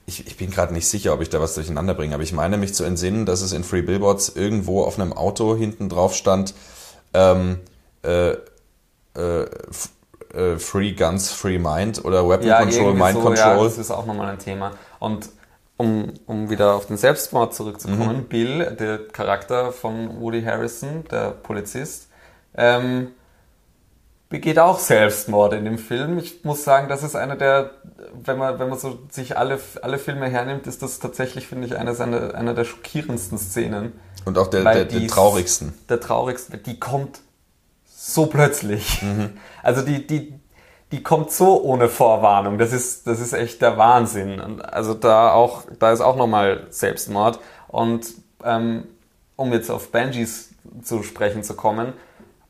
ich, 0.06 0.26
ich 0.26 0.36
bin 0.36 0.50
gerade 0.50 0.72
nicht 0.72 0.86
sicher, 0.86 1.12
ob 1.14 1.20
ich 1.20 1.30
da 1.30 1.40
was 1.40 1.54
durcheinander 1.54 1.94
bringe, 1.94 2.14
aber 2.14 2.22
ich 2.22 2.32
meine 2.32 2.56
mich 2.58 2.74
zu 2.74 2.84
entsinnen, 2.84 3.26
dass 3.26 3.40
es 3.42 3.52
in 3.52 3.64
Free 3.64 3.82
Billboards 3.82 4.28
irgendwo 4.34 4.84
auf 4.84 4.98
einem 5.00 5.12
Auto 5.12 5.56
hinten 5.56 5.88
drauf 5.88 6.14
stand, 6.14 6.54
ähm, 7.14 7.58
äh, 8.04 8.32
äh, 9.16 9.46
äh, 10.34 10.58
Free 10.58 10.92
Guns, 10.92 11.32
Free 11.32 11.58
Mind 11.58 12.04
oder 12.04 12.28
Weapon 12.28 12.48
Control, 12.48 12.72
irgendwie 12.72 13.02
Mind 13.02 13.14
so, 13.22 13.34
Ja, 13.34 13.44
Control. 13.48 13.68
das 13.68 13.78
ist 13.78 13.90
auch 13.90 14.06
nochmal 14.06 14.28
ein 14.30 14.38
Thema. 14.38 14.72
Und 15.00 15.30
um, 15.78 16.12
um 16.26 16.50
wieder 16.50 16.74
auf 16.74 16.86
den 16.86 16.96
Selbstmord 16.96 17.54
zurückzukommen, 17.54 18.18
Mhm. 18.18 18.24
Bill, 18.24 18.76
der 18.78 19.08
Charakter 19.08 19.72
von 19.72 20.20
Woody 20.20 20.42
Harrison, 20.42 21.04
der 21.10 21.30
Polizist, 21.30 22.05
ähm, 22.56 23.08
begeht 24.28 24.58
auch 24.58 24.78
Selbstmord 24.78 25.52
in 25.52 25.64
dem 25.64 25.78
Film. 25.78 26.18
Ich 26.18 26.44
muss 26.44 26.64
sagen, 26.64 26.88
das 26.88 27.02
ist 27.02 27.14
einer 27.14 27.36
der, 27.36 27.70
wenn 28.24 28.38
man, 28.38 28.58
wenn 28.58 28.68
man 28.68 28.78
so 28.78 28.98
sich 29.10 29.36
alle, 29.38 29.60
alle 29.82 29.98
Filme 29.98 30.28
hernimmt, 30.28 30.66
ist 30.66 30.82
das 30.82 30.98
tatsächlich, 30.98 31.46
finde 31.46 31.66
ich, 31.66 31.76
eine, 31.76 31.94
seiner- 31.94 32.34
einer 32.34 32.54
der 32.54 32.64
schockierendsten 32.64 33.38
Szenen. 33.38 33.92
Und 34.24 34.36
auch 34.38 34.48
der, 34.48 34.64
der, 34.64 34.74
der 34.74 34.84
die- 34.86 35.06
traurigsten. 35.06 35.74
Der 35.88 36.00
traurigste, 36.00 36.58
die 36.58 36.78
kommt 36.80 37.20
so 37.86 38.26
plötzlich. 38.26 39.02
Also 39.62 39.82
die, 39.82 40.06
die, 40.06 40.32
die 40.92 41.02
kommt 41.02 41.32
so 41.32 41.60
ohne 41.60 41.88
Vorwarnung. 41.88 42.56
Das 42.56 42.72
ist, 42.72 43.08
das 43.08 43.18
ist 43.18 43.32
echt 43.32 43.60
der 43.62 43.76
Wahnsinn. 43.78 44.38
Und 44.38 44.60
also 44.60 44.94
da 44.94 45.32
auch, 45.32 45.64
da 45.80 45.90
ist 45.92 46.00
auch 46.00 46.14
nochmal 46.14 46.68
Selbstmord. 46.70 47.40
Und 47.66 48.06
ähm, 48.44 48.86
um 49.34 49.52
jetzt 49.52 49.70
auf 49.72 49.90
Benjis 49.90 50.50
zu 50.84 51.02
sprechen 51.02 51.42
zu 51.42 51.54
kommen, 51.54 51.94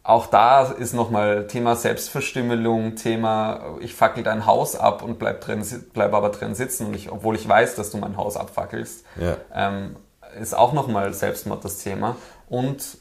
auch 0.07 0.29
da 0.29 0.63
ist 0.63 0.95
nochmal 0.95 1.49
Thema 1.49 1.75
Selbstverstümmelung, 1.75 2.95
Thema, 2.95 3.77
ich 3.81 3.93
fackel 3.95 4.23
dein 4.23 4.47
Haus 4.47 4.77
ab 4.77 5.03
und 5.03 5.19
bleib, 5.19 5.41
drin, 5.41 5.65
bleib 5.93 6.15
aber 6.15 6.29
drin 6.29 6.55
sitzen, 6.55 6.87
und 6.87 6.95
ich, 6.95 7.11
obwohl 7.11 7.35
ich 7.35 7.49
weiß, 7.49 7.75
dass 7.75 7.91
du 7.91 7.99
mein 7.99 8.17
Haus 8.17 8.37
abfackelst 8.37 9.05
Ja. 9.21 9.37
ähm, 9.53 9.97
ist 10.41 10.55
auch 10.55 10.73
nochmal 10.73 11.13
Selbstmord 11.13 11.65
das 11.65 11.79
Thema. 11.79 12.15
Und 12.49 12.99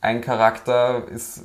ein 0.00 0.20
Charakter 0.20 1.08
ist, 1.08 1.42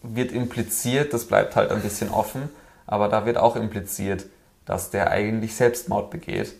wird 0.00 0.30
impliziert, 0.30 1.12
das 1.12 1.24
bleibt 1.24 1.56
halt 1.56 1.72
ein 1.72 1.80
bisschen 1.80 2.10
offen, 2.10 2.50
aber 2.86 3.08
da 3.08 3.26
wird 3.26 3.36
auch 3.36 3.56
impliziert, 3.56 4.26
dass 4.64 4.90
der 4.90 5.10
eigentlich 5.10 5.56
Selbstmord 5.56 6.10
begeht. 6.10 6.54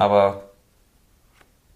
Aber 0.00 0.44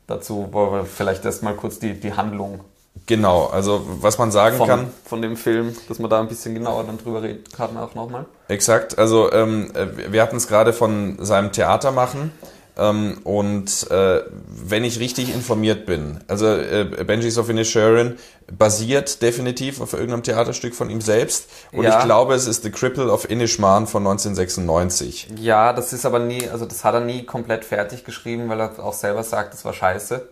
dazu 0.06 0.52
wollen 0.52 0.72
wir 0.72 0.84
vielleicht 0.86 1.24
erstmal 1.24 1.54
kurz 1.54 1.78
die, 1.78 2.00
die 2.00 2.14
Handlung 2.14 2.64
Genau, 3.06 3.46
also 3.46 3.84
was 4.00 4.18
man 4.18 4.30
sagen 4.30 4.56
von, 4.58 4.68
kann. 4.68 4.90
von 5.04 5.22
dem 5.22 5.36
Film, 5.36 5.74
dass 5.88 5.98
man 5.98 6.08
da 6.10 6.20
ein 6.20 6.28
bisschen 6.28 6.54
genauer 6.54 6.84
dann 6.84 6.98
drüber 6.98 7.22
reden 7.22 7.42
kann 7.54 7.76
auch 7.76 7.94
nochmal. 7.94 8.26
Exakt, 8.48 8.98
also 8.98 9.32
ähm, 9.32 9.72
äh, 9.74 10.12
wir 10.12 10.22
hatten 10.22 10.36
es 10.36 10.46
gerade 10.46 10.72
von 10.72 11.16
seinem 11.24 11.50
Theater 11.52 11.90
machen 11.90 12.30
ähm, 12.76 13.18
und 13.24 13.90
äh, 13.90 14.22
wenn 14.46 14.84
ich 14.84 15.00
richtig 15.00 15.34
informiert 15.34 15.84
bin, 15.84 16.20
also 16.28 16.46
äh, 16.46 16.84
Benji's 17.04 17.38
of 17.38 17.48
Inisherin 17.48 18.16
basiert 18.56 19.20
definitiv 19.20 19.80
auf 19.80 19.92
irgendeinem 19.94 20.22
Theaterstück 20.22 20.74
von 20.74 20.88
ihm 20.88 21.00
selbst 21.00 21.48
und 21.72 21.84
Ja. 21.84 21.98
ich 21.98 22.04
glaube, 22.04 22.34
es 22.34 22.46
ist 22.46 22.62
The 22.62 22.70
Cripple 22.70 23.10
of 23.10 23.28
Inishmaan 23.28 23.86
von 23.86 24.06
1996. 24.06 25.28
Ja, 25.40 25.72
das 25.72 25.92
ist 25.92 26.06
aber 26.06 26.18
nie, 26.18 26.48
also 26.48 26.66
das 26.66 26.84
hat 26.84 26.94
er 26.94 27.00
nie 27.00 27.24
komplett 27.24 27.64
fertig 27.64 28.04
geschrieben, 28.04 28.48
weil 28.48 28.60
er 28.60 28.78
auch 28.82 28.94
selber 28.94 29.22
sagt, 29.22 29.54
das 29.54 29.64
war 29.64 29.72
scheiße. 29.72 30.28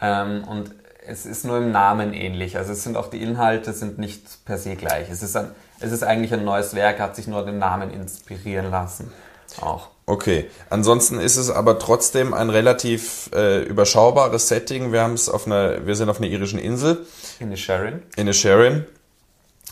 Ähm, 0.00 0.44
und 0.48 0.70
es 1.06 1.26
ist 1.26 1.44
nur 1.44 1.58
im 1.58 1.72
Namen 1.72 2.12
ähnlich. 2.12 2.56
Also 2.56 2.72
es 2.72 2.82
sind 2.82 2.96
auch 2.96 3.08
die 3.08 3.22
Inhalte 3.22 3.72
sind 3.72 3.98
nicht 3.98 4.44
per 4.44 4.58
se 4.58 4.76
gleich. 4.76 5.10
Es 5.10 5.22
ist 5.22 5.36
ein, 5.36 5.50
es 5.80 5.92
ist 5.92 6.02
eigentlich 6.02 6.32
ein 6.32 6.44
neues 6.44 6.74
Werk, 6.74 6.98
hat 7.00 7.16
sich 7.16 7.26
nur 7.26 7.44
den 7.44 7.58
Namen 7.58 7.90
inspirieren 7.90 8.70
lassen. 8.70 9.12
Auch. 9.60 9.88
Okay, 10.06 10.50
ansonsten 10.68 11.18
ist 11.18 11.36
es 11.36 11.48
aber 11.50 11.78
trotzdem 11.78 12.34
ein 12.34 12.50
relativ 12.50 13.30
äh, 13.34 13.62
überschaubares 13.62 14.48
Setting. 14.48 14.92
Wir 14.92 15.00
haben 15.02 15.14
es 15.14 15.28
auf 15.28 15.46
einer, 15.46 15.86
wir 15.86 15.94
sind 15.96 16.08
auf 16.10 16.18
einer 16.18 16.26
irischen 16.26 16.58
Insel 16.58 17.06
In 17.40 17.56
Sharon. 17.56 18.02
in 18.16 18.32
Sharon. 18.34 18.72
Äh, 18.72 18.84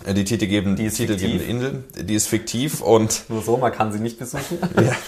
Die 0.07 0.25
titelgebende, 0.25 0.83
Die 0.83 0.87
ist 0.89 0.97
titelgebende. 0.97 1.45
Insel, 1.45 1.85
die 1.97 2.15
ist 2.15 2.27
fiktiv 2.27 2.81
und 2.81 3.25
Nur 3.29 3.43
so, 3.43 3.57
man 3.57 3.73
kann 3.73 3.93
sie 3.93 4.01
nicht 4.01 4.19
besuchen. 4.19 4.59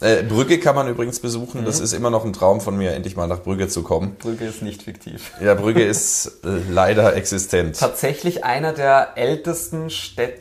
Äh, 0.00 0.22
Brügge 0.22 0.58
kann 0.58 0.74
man 0.74 0.88
übrigens 0.88 1.20
besuchen. 1.20 1.60
Mhm. 1.60 1.66
Das 1.66 1.78
ist 1.78 1.92
immer 1.92 2.08
noch 2.08 2.24
ein 2.24 2.32
Traum 2.32 2.62
von 2.62 2.76
mir, 2.76 2.92
endlich 2.92 3.16
mal 3.16 3.26
nach 3.26 3.42
Brügge 3.42 3.68
zu 3.68 3.82
kommen. 3.82 4.16
Brügge 4.18 4.46
ist 4.46 4.62
nicht 4.62 4.82
fiktiv. 4.84 5.32
Ja, 5.42 5.54
Brügge 5.54 5.84
ist 5.86 6.40
äh, 6.42 6.48
leider 6.70 7.14
existent. 7.16 7.78
Tatsächlich 7.78 8.42
einer 8.44 8.72
der 8.72 9.10
ältesten 9.16 9.90
Städte, 9.90 10.40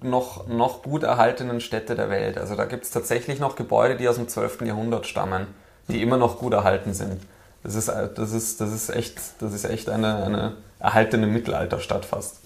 noch, 0.00 0.46
noch 0.46 0.82
gut 0.82 1.02
erhaltenen 1.02 1.60
Städte 1.60 1.96
der 1.96 2.08
Welt. 2.08 2.38
Also 2.38 2.54
da 2.54 2.66
gibt 2.66 2.84
es 2.84 2.90
tatsächlich 2.90 3.40
noch 3.40 3.56
Gebäude, 3.56 3.96
die 3.96 4.08
aus 4.08 4.16
dem 4.16 4.28
12. 4.28 4.62
Jahrhundert 4.62 5.06
stammen, 5.06 5.48
die 5.88 6.02
immer 6.02 6.16
noch 6.16 6.38
gut 6.38 6.52
erhalten 6.52 6.94
sind. 6.94 7.20
Das 7.64 7.74
ist, 7.74 7.88
äh, 7.88 8.08
das 8.14 8.32
ist, 8.32 8.60
das 8.60 8.72
ist 8.72 8.90
echt, 8.90 9.18
das 9.40 9.52
ist 9.52 9.64
echt 9.64 9.88
eine, 9.88 10.22
eine 10.22 10.52
erhaltene 10.78 11.26
Mittelalterstadt 11.26 12.04
fast. 12.04 12.36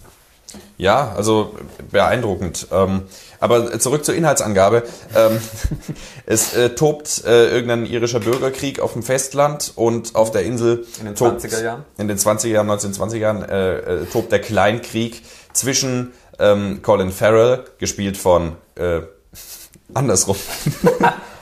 Ja, 0.77 1.13
also 1.17 1.55
beeindruckend. 1.91 2.67
Ähm, 2.73 3.03
aber 3.41 3.79
zurück 3.79 4.05
zur 4.05 4.15
Inhaltsangabe. 4.15 4.83
Ähm, 5.15 5.41
es 6.27 6.55
äh, 6.55 6.71
tobt 6.71 7.25
äh, 7.27 7.51
irgendein 7.51 7.87
irischer 7.87 8.21
Bürgerkrieg 8.21 8.81
auf 8.81 8.95
dem 8.95 9.03
Festland 9.03 9.73
und 9.77 10.15
auf 10.15 10.31
der 10.31 10.43
Insel 10.43 10.87
In 10.99 11.07
den 11.07 11.15
tobt, 11.15 11.43
20er 11.43 11.63
Jahren? 11.63 11.85
In 11.99 12.09
den 12.09 12.19
20er 12.19 12.49
Jahren, 12.49 12.71
1920er 12.71 13.17
Jahren 13.17 13.43
äh, 13.43 13.77
äh, 13.77 14.07
tobt 14.07 14.33
der 14.33 14.41
Kleinkrieg 14.41 15.23
zwischen 15.53 16.13
ähm, 16.39 16.81
Colin 16.83 17.13
Farrell, 17.13 17.65
gespielt 17.79 18.17
von 18.17 18.57
äh, 18.77 19.01
andersrum. 19.95 20.37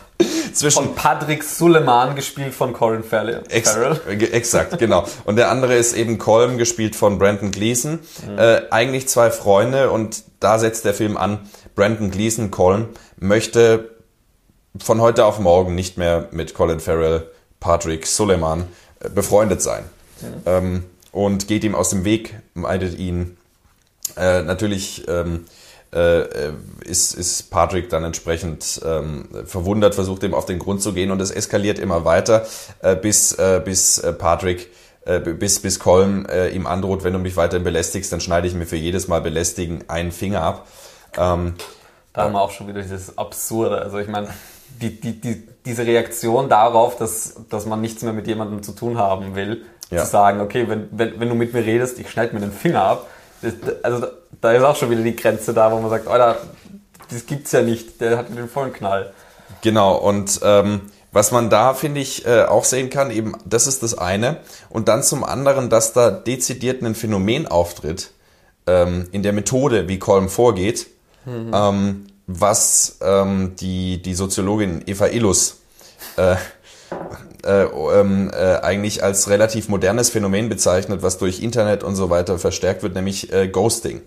zwischen 0.57 0.85
Von 0.85 0.95
Patrick 0.95 1.43
Suleiman, 1.43 2.15
gespielt 2.15 2.55
von 2.55 2.73
Colin 2.73 3.05
Farrell. 3.05 3.43
Ex 3.49 3.77
äh, 3.77 4.25
Exakt, 4.33 4.79
genau. 4.79 5.07
Und 5.25 5.37
der 5.37 5.51
andere 5.51 5.75
ist 5.75 5.95
eben 5.95 6.19
Colm, 6.19 6.59
gespielt 6.59 6.97
von 6.97 7.19
Brandon 7.19 7.51
Gleason. 7.51 8.01
Äh, 8.37 8.63
eigentlich 8.71 9.09
zwei 9.09 9.31
Freunde 9.31 9.91
und 9.91 10.25
da 10.41 10.59
setzt 10.59 10.85
der 10.85 10.95
Film 10.95 11.17
an. 11.17 11.39
Brandon 11.75 12.11
Gleason, 12.11 12.51
Colm, 12.51 12.89
möchte 13.19 13.91
von 14.79 15.01
heute 15.01 15.25
auf 15.25 15.39
morgen 15.39 15.75
nicht 15.75 15.99
mehr 15.99 16.29
mit 16.33 16.55
Colin 16.55 16.81
Farrell, 16.81 17.27
Patrick 17.61 18.07
Suleiman 18.07 18.65
äh, 19.01 19.09
befreundet 19.09 19.63
sein. 19.63 19.85
Ähm, 20.47 20.85
und 21.11 21.49
geht 21.49 21.65
ihm 21.65 21.75
aus 21.75 21.91
dem 21.91 22.05
Weg, 22.05 22.37
meidet 22.55 22.99
ihn. 22.99 23.37
Äh, 24.17 24.43
natürlich 24.43 25.07
ähm, 25.09 25.35
äh, 25.35 25.39
äh, 25.39 25.62
ist, 25.93 27.15
ist 27.15 27.51
Patrick 27.51 27.91
dann 27.91 28.05
entsprechend 28.05 28.81
ähm, 28.85 29.29
verwundert, 29.45 29.95
versucht 29.95 30.23
ihm 30.23 30.35
auf 30.35 30.47
den 30.47 30.59
Grund 30.59 30.81
zu 30.83 30.93
gehen 30.95 31.11
und 31.11 31.21
es 31.21 31.31
eskaliert 31.31 31.79
immer 31.79 32.05
weiter, 32.05 32.47
äh, 32.81 32.97
bis, 32.97 33.33
äh, 33.33 33.61
bis 33.65 33.99
äh, 33.99 34.13
Patrick, 34.13 34.71
äh, 35.05 35.21
bis, 35.21 35.61
bis 35.61 35.79
Colm 35.79 36.27
äh, 36.27 36.49
ihm 36.51 36.67
androht, 36.67 37.05
wenn 37.05 37.13
du 37.13 37.19
mich 37.19 37.37
weiterhin 37.37 37.65
belästigst, 37.65 38.13
dann 38.13 38.21
schneide 38.21 38.47
ich 38.49 38.55
mir 38.55 38.67
für 38.67 38.77
jedes 38.77 39.07
Mal 39.09 39.21
belästigen 39.21 39.85
einen 39.89 40.13
Finger 40.13 40.43
ab. 40.43 40.67
Ähm, 41.19 41.55
Da 42.15 42.23
haben 42.25 42.33
wir 42.33 42.41
auch 42.41 42.53
schon 42.53 42.69
wieder 42.69 42.81
dieses 42.83 43.19
Absurde. 43.19 43.83
Also 43.83 43.99
ich 43.99 44.09
meine, 44.09 44.29
die, 44.81 44.99
die, 45.01 45.21
die, 45.21 45.47
diese 45.67 45.85
Reaktion 45.87 46.49
darauf, 46.49 46.97
dass, 46.97 47.35
dass 47.51 47.67
man 47.67 47.81
nichts 47.83 48.03
mehr 48.03 48.13
mit 48.15 48.27
jemandem 48.27 48.63
zu 48.63 48.73
tun 48.73 48.97
haben 48.99 49.35
will, 49.35 49.63
Ja. 49.91 50.05
zu 50.05 50.11
sagen, 50.11 50.41
okay, 50.41 50.67
wenn, 50.69 50.89
wenn, 50.91 51.21
wenn 51.21 51.29
du 51.29 51.35
mit 51.35 51.53
mir 51.53 51.65
redest, 51.65 51.99
ich 51.99 52.09
schneide 52.11 52.33
mir 52.35 52.41
den 52.41 52.53
Finger 52.53 52.83
ab. 52.83 53.07
Das, 53.43 53.53
also 53.83 54.07
da- 54.43 54.53
ist 54.53 54.63
auch 54.63 54.77
schon 54.77 54.91
wieder 54.91 55.03
die 55.03 55.17
Grenze 55.17 55.55
da, 55.55 55.73
wo 55.73 55.79
man 55.79 55.89
sagt, 55.89 56.07
Alter, 56.07 56.39
das 57.11 57.25
gibt's 57.25 57.53
ja 57.53 57.63
nicht, 57.63 58.01
der 58.01 58.19
hat 58.19 58.29
den 58.29 58.49
vollen 58.49 58.73
Knall. 58.73 59.13
Genau, 59.63 59.97
und 59.97 60.41
ähm, 60.43 60.83
was 61.13 61.31
man 61.31 61.51
da, 61.51 61.75
finde 61.75 62.01
ich, 62.01 62.27
äh, 62.27 62.45
auch 62.45 62.65
sehen 62.65 62.91
kann, 62.91 63.11
eben, 63.11 63.35
das 63.45 63.67
ist 63.67 63.83
das 63.83 63.97
eine. 63.97 64.39
Und 64.71 64.89
dann 64.89 65.03
zum 65.03 65.25
anderen, 65.25 65.71
dass 65.71 65.93
da 65.93 66.11
dezidiert 66.11 66.83
ein 66.83 66.95
Phänomen 66.95 67.47
auftritt, 67.47 68.13
ähm, 68.67 69.09
in 69.13 69.23
der 69.23 69.33
Methode, 69.33 69.89
wie 69.89 69.99
Kolm 69.99 70.29
vorgeht, 70.29 70.87
mhm. 71.25 71.51
ähm, 71.55 72.07
was 72.27 72.99
ähm, 73.03 73.57
die, 73.61 74.01
die 74.01 74.15
Soziologin 74.15 74.83
Eva 74.87 75.09
Illus 75.09 75.61
äh, 76.17 76.37
äh, 77.45 77.65
ähm, 77.65 78.31
äh, 78.33 78.57
eigentlich 78.61 79.03
als 79.03 79.29
relativ 79.29 79.69
modernes 79.69 80.11
Phänomen 80.11 80.49
bezeichnet, 80.49 81.03
was 81.03 81.19
durch 81.19 81.43
Internet 81.43 81.83
und 81.83 81.97
so 81.97 82.09
weiter 82.11 82.39
verstärkt 82.39 82.83
wird, 82.83 82.95
nämlich 82.95 83.33
äh, 83.33 83.49
Ghosting. 83.49 84.03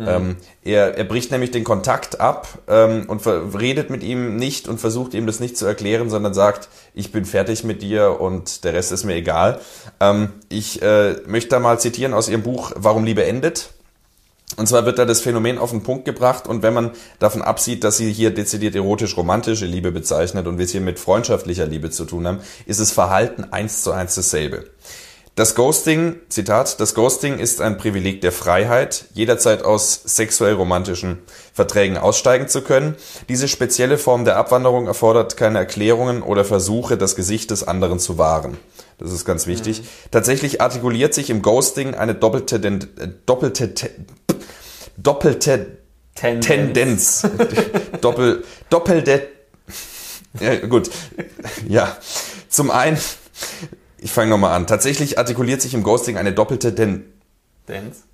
Mhm. 0.00 0.08
Ähm, 0.08 0.36
er, 0.64 0.96
er 0.96 1.04
bricht 1.04 1.30
nämlich 1.30 1.50
den 1.50 1.62
Kontakt 1.62 2.20
ab 2.20 2.48
ähm, 2.68 3.04
und 3.06 3.26
redet 3.26 3.90
mit 3.90 4.02
ihm 4.02 4.36
nicht 4.36 4.66
und 4.66 4.80
versucht 4.80 5.12
ihm 5.12 5.26
das 5.26 5.40
nicht 5.40 5.58
zu 5.58 5.66
erklären, 5.66 6.08
sondern 6.08 6.32
sagt, 6.32 6.68
ich 6.94 7.12
bin 7.12 7.26
fertig 7.26 7.64
mit 7.64 7.82
dir 7.82 8.18
und 8.18 8.64
der 8.64 8.72
Rest 8.72 8.92
ist 8.92 9.04
mir 9.04 9.14
egal. 9.14 9.60
Ähm, 10.00 10.30
ich 10.48 10.80
äh, 10.80 11.16
möchte 11.26 11.50
da 11.50 11.58
mal 11.58 11.78
zitieren 11.78 12.14
aus 12.14 12.30
ihrem 12.30 12.42
Buch 12.42 12.72
Warum 12.76 13.04
Liebe 13.04 13.24
endet. 13.24 13.74
Und 14.56 14.66
zwar 14.66 14.86
wird 14.86 14.98
da 14.98 15.04
das 15.04 15.20
Phänomen 15.20 15.58
auf 15.58 15.70
den 15.70 15.82
Punkt 15.82 16.06
gebracht 16.06 16.48
und 16.48 16.62
wenn 16.62 16.74
man 16.74 16.90
davon 17.18 17.42
absieht, 17.42 17.84
dass 17.84 17.98
sie 17.98 18.10
hier 18.10 18.34
dezidiert 18.34 18.74
erotisch-romantische 18.74 19.66
Liebe 19.66 19.92
bezeichnet 19.92 20.46
und 20.46 20.58
wir 20.58 20.64
es 20.64 20.72
hier 20.72 20.80
mit 20.80 20.98
freundschaftlicher 20.98 21.66
Liebe 21.66 21.90
zu 21.90 22.04
tun 22.04 22.26
haben, 22.26 22.40
ist 22.66 22.80
das 22.80 22.90
Verhalten 22.90 23.44
eins 23.52 23.82
zu 23.82 23.92
eins 23.92 24.16
dasselbe. 24.16 24.64
Das 25.40 25.54
Ghosting, 25.54 26.16
Zitat, 26.28 26.80
das 26.80 26.94
Ghosting 26.94 27.38
ist 27.38 27.62
ein 27.62 27.78
Privileg 27.78 28.20
der 28.20 28.30
Freiheit, 28.30 29.06
jederzeit 29.14 29.62
aus 29.62 30.02
sexuell 30.04 30.52
romantischen 30.52 31.16
Verträgen 31.54 31.96
aussteigen 31.96 32.46
zu 32.46 32.60
können. 32.60 32.94
Diese 33.30 33.48
spezielle 33.48 33.96
Form 33.96 34.26
der 34.26 34.36
Abwanderung 34.36 34.86
erfordert 34.86 35.38
keine 35.38 35.56
Erklärungen 35.58 36.22
oder 36.22 36.44
Versuche, 36.44 36.98
das 36.98 37.16
Gesicht 37.16 37.52
des 37.52 37.66
anderen 37.66 37.98
zu 37.98 38.18
wahren. 38.18 38.58
Das 38.98 39.12
ist 39.12 39.24
ganz 39.24 39.46
wichtig. 39.46 39.80
Mhm. 39.80 39.86
Tatsächlich 40.10 40.60
artikuliert 40.60 41.14
sich 41.14 41.30
im 41.30 41.40
Ghosting 41.40 41.94
eine 41.94 42.14
doppelte, 42.14 42.56
äh, 42.56 43.08
doppelte, 43.24 43.72
doppelte 44.98 45.78
Tendenz. 46.16 46.46
Tendenz. 46.46 47.26
Doppel, 48.02 48.44
doppelte, 48.68 49.26
ja, 50.38 50.56
gut. 50.66 50.90
Ja. 51.66 51.96
Zum 52.50 52.70
einen, 52.70 52.98
ich 54.00 54.12
fange 54.12 54.30
nochmal 54.30 54.54
an. 54.54 54.66
Tatsächlich 54.66 55.18
artikuliert 55.18 55.60
sich 55.60 55.74
im 55.74 55.82
Ghosting 55.82 56.16
eine 56.16 56.32
doppelte 56.32 56.74
Tendenz. 56.74 58.04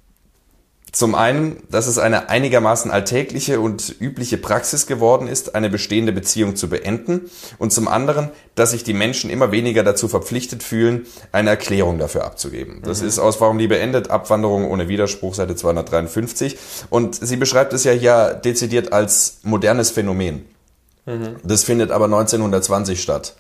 Zum 0.93 1.15
einen, 1.15 1.63
dass 1.71 1.89
es 1.89 1.99
eine 1.99 2.31
einigermaßen 2.31 2.91
alltägliche 2.91 3.61
und 3.61 3.97
übliche 4.01 4.39
Praxis 4.39 4.87
geworden 4.87 5.29
ist, 5.29 5.55
eine 5.55 5.69
bestehende 5.69 6.11
Beziehung 6.11 6.57
zu 6.57 6.71
beenden. 6.71 7.31
Und 7.59 7.71
zum 7.71 7.87
anderen, 7.87 8.31
dass 8.55 8.71
sich 8.71 8.83
die 8.83 8.95
Menschen 8.95 9.29
immer 9.29 9.53
weniger 9.53 9.85
dazu 9.85 10.09
verpflichtet 10.09 10.63
fühlen, 10.63 11.07
eine 11.33 11.51
Erklärung 11.51 11.99
dafür 11.99 12.25
abzugeben. 12.25 12.81
Das 12.83 13.03
mhm. 13.03 13.09
ist 13.09 13.19
aus 13.19 13.41
Warum 13.43 13.59
die 13.59 13.69
beendet, 13.69 14.11
Abwanderung 14.11 14.71
ohne 14.71 14.89
Widerspruch, 14.89 15.35
Seite 15.35 15.55
253. 15.55 16.57
Und 16.89 17.15
sie 17.15 17.37
beschreibt 17.37 17.75
es 17.75 17.85
ja 17.85 17.93
hier 17.93 18.33
dezidiert 18.33 18.93
als 18.95 19.41
modernes 19.43 19.91
Phänomen. 19.91 20.47
Mhm. 21.05 21.37
Das 21.45 21.65
findet 21.65 21.91
aber 21.91 22.07
1920 22.07 23.03
statt. 23.03 23.37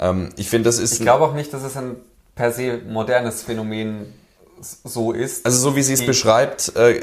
Ähm, 0.00 0.30
ich 0.36 0.48
finde, 0.48 0.68
das 0.68 0.78
ist. 0.78 0.92
Ich 0.92 1.00
glaube 1.00 1.24
auch 1.24 1.34
nicht, 1.34 1.52
dass 1.52 1.62
es 1.62 1.76
ein 1.76 1.96
per 2.34 2.52
se 2.52 2.80
modernes 2.86 3.42
Phänomen 3.42 4.14
so 4.60 5.12
ist. 5.12 5.44
Also 5.44 5.58
so 5.58 5.76
wie 5.76 5.82
sie 5.82 5.94
es 5.94 6.04
beschreibt, 6.04 6.74
äh, 6.76 7.00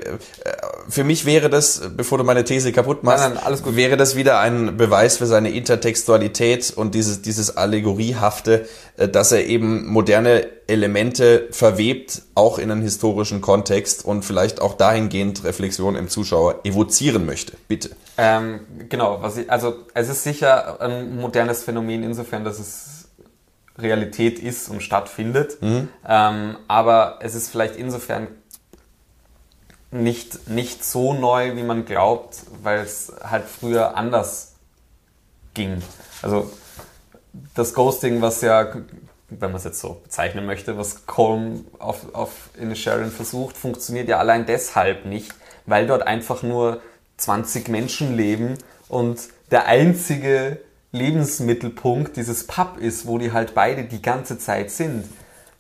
für 0.88 1.04
mich 1.04 1.26
wäre 1.26 1.50
das, 1.50 1.82
bevor 1.96 2.18
du 2.18 2.24
meine 2.24 2.44
These 2.44 2.72
kaputt 2.72 3.04
machst, 3.04 3.24
nein, 3.24 3.34
nein, 3.36 3.44
alles 3.44 3.64
gut. 3.64 3.76
wäre 3.76 3.98
das 3.98 4.16
wieder 4.16 4.40
ein 4.40 4.78
Beweis 4.78 5.18
für 5.18 5.26
seine 5.26 5.50
Intertextualität 5.52 6.74
und 6.76 6.96
dieses, 6.96 7.22
dieses 7.22 7.58
Allegoriehafte, 7.58 8.68
äh, 8.98 9.08
dass 9.08 9.32
er 9.32 9.46
eben 9.46 9.88
moderne 9.88 10.48
Elemente 10.68 11.48
verwebt, 11.52 12.24
auch 12.34 12.58
in 12.58 12.72
einen 12.72 12.82
historischen 12.82 13.42
Kontext 13.42 14.06
und 14.06 14.24
vielleicht 14.24 14.62
auch 14.62 14.74
dahingehend 14.74 15.44
Reflexion 15.44 15.96
im 15.96 16.10
Zuschauer 16.10 16.62
evozieren 16.64 17.26
möchte. 17.26 17.54
Bitte. 17.68 17.92
Ähm, 18.18 18.62
genau, 18.90 19.22
was 19.22 19.38
ich, 19.38 19.52
also 19.52 19.76
es 19.94 20.10
ist 20.10 20.24
sicher 20.24 20.82
ein 20.82 21.18
modernes 21.18 21.64
Phänomen 21.64 22.04
insofern, 22.04 22.44
dass 22.44 22.60
es 22.60 22.95
Realität 23.78 24.40
ist 24.40 24.70
und 24.70 24.82
stattfindet. 24.82 25.62
Mhm. 25.62 25.90
Ähm, 26.08 26.58
aber 26.68 27.20
es 27.22 27.36
ist 27.36 27.50
vielleicht 27.50 27.76
insofern 27.76 28.28
nicht, 29.92 30.50
nicht 30.50 30.84
so 30.84 31.14
neu, 31.14 31.56
wie 31.56 31.64
man 31.64 31.86
glaubt, 31.86 32.44
weil 32.64 32.80
es 32.80 33.14
halt 33.24 33.46
früher 33.46 33.96
anders 33.96 34.56
ging. 35.54 35.82
Also 36.22 36.52
das 37.54 37.74
Ghosting, 37.74 38.22
was 38.22 38.42
ja, 38.42 38.74
wenn 39.30 39.50
man 39.52 39.56
es 39.56 39.64
jetzt 39.64 39.80
so 39.80 40.02
bezeichnen 40.04 40.46
möchte, 40.46 40.78
was 40.78 41.06
Colm 41.06 41.66
auf, 41.80 42.14
auf 42.14 42.50
Inisherin 42.60 43.12
versucht, 43.12 43.58
funktioniert 43.58 44.08
ja 44.08 44.20
allein 44.20 44.46
deshalb 44.46 45.06
nicht, 45.06 45.34
weil 45.66 45.88
dort 45.88 46.04
einfach 46.04 46.44
nur 46.44 46.82
20 47.18 47.70
Menschen 47.70 48.16
leben 48.16 48.58
und 48.90 49.20
der 49.52 49.68
einzige 49.68 50.60
Lebensmittelpunkt 50.96 52.18
dieses 52.18 52.48
Pub 52.48 52.78
ist, 52.80 53.06
wo 53.06 53.18
die 53.18 53.32
halt 53.32 53.54
beide 53.54 53.84
die 53.84 54.02
ganze 54.02 54.38
Zeit 54.38 54.72
sind. 54.72 55.06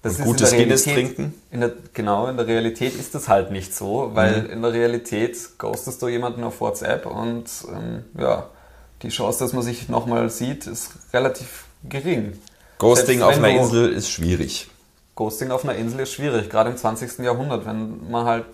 Das 0.01 0.19
Und 0.19 0.25
gutes 0.25 0.51
Guinness 0.51 0.83
trinken? 0.83 1.33
In 1.49 1.61
der, 1.61 1.73
genau, 1.93 2.27
in 2.27 2.37
der 2.37 2.45
Realität 2.45 2.95
ist 2.95 3.15
das 3.15 3.27
halt 3.27 3.51
nicht 3.51 3.73
so, 3.73 4.11
weil 4.13 4.43
mhm. 4.43 4.49
in 4.51 4.61
der 4.61 4.71
Realität 4.71 5.35
ghostest 5.57 6.01
du 6.01 6.07
jemanden 6.07 6.43
auf 6.43 6.61
WhatsApp 6.61 7.07
und 7.07 7.45
ähm, 7.73 8.03
ja, 8.19 8.49
die 9.01 9.09
Chance, 9.09 9.39
dass 9.39 9.53
man 9.53 9.63
sich 9.63 9.89
nochmal 9.89 10.29
sieht, 10.29 10.67
ist 10.67 10.91
relativ 11.11 11.65
gering. 11.83 12.39
Ghosting 12.77 13.21
auf 13.21 13.37
einer 13.37 13.49
Insel 13.49 13.91
ist 13.91 14.11
schwierig. 14.11 14.69
Ghosting 15.15 15.49
auf 15.49 15.63
einer 15.63 15.75
Insel 15.75 16.01
ist 16.01 16.11
schwierig, 16.11 16.49
gerade 16.49 16.69
im 16.69 16.77
20. 16.77 17.19
Jahrhundert, 17.19 17.65
wenn 17.65 18.09
man 18.09 18.25
halt 18.25 18.45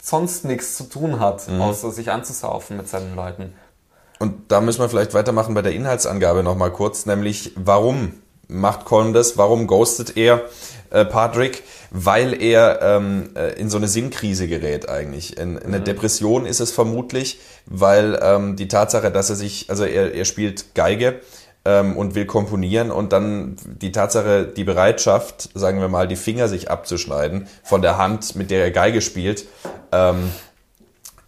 sonst 0.00 0.44
nichts 0.44 0.76
zu 0.76 0.84
tun 0.84 1.20
hat, 1.20 1.48
mhm. 1.48 1.60
außer 1.60 1.90
sich 1.90 2.10
anzusaufen 2.10 2.76
mit 2.76 2.88
seinen 2.88 3.14
Leuten. 3.16 3.52
Und 4.18 4.50
da 4.50 4.60
müssen 4.60 4.80
wir 4.80 4.88
vielleicht 4.88 5.14
weitermachen 5.14 5.54
bei 5.54 5.62
der 5.62 5.72
Inhaltsangabe 5.72 6.42
nochmal 6.42 6.72
kurz, 6.72 7.06
nämlich 7.06 7.52
warum 7.54 8.14
macht 8.48 8.84
Colin 8.84 9.12
das? 9.12 9.36
Warum 9.36 9.66
ghostet 9.66 10.16
er 10.16 10.42
äh, 10.90 11.04
Patrick? 11.04 11.62
Weil 11.90 12.40
er 12.42 12.80
ähm, 12.82 13.30
äh, 13.34 13.52
in 13.60 13.70
so 13.70 13.76
eine 13.76 13.88
Sinnkrise 13.88 14.48
gerät 14.48 14.88
eigentlich. 14.88 15.36
In, 15.36 15.56
in 15.56 15.66
eine 15.66 15.80
mhm. 15.80 15.84
Depression 15.84 16.46
ist 16.46 16.60
es 16.60 16.72
vermutlich, 16.72 17.38
weil 17.66 18.18
ähm, 18.20 18.56
die 18.56 18.68
Tatsache, 18.68 19.10
dass 19.10 19.30
er 19.30 19.36
sich, 19.36 19.70
also 19.70 19.84
er, 19.84 20.14
er 20.14 20.24
spielt 20.24 20.74
Geige 20.74 21.20
ähm, 21.64 21.96
und 21.96 22.14
will 22.14 22.26
komponieren 22.26 22.90
und 22.90 23.12
dann 23.12 23.56
die 23.64 23.92
Tatsache, 23.92 24.46
die 24.46 24.64
Bereitschaft, 24.64 25.50
sagen 25.54 25.80
wir 25.80 25.88
mal, 25.88 26.08
die 26.08 26.16
Finger 26.16 26.48
sich 26.48 26.70
abzuschneiden 26.70 27.46
von 27.62 27.82
der 27.82 27.98
Hand, 27.98 28.34
mit 28.36 28.50
der 28.50 28.64
er 28.64 28.70
Geige 28.70 29.02
spielt, 29.02 29.46
ähm, 29.92 30.30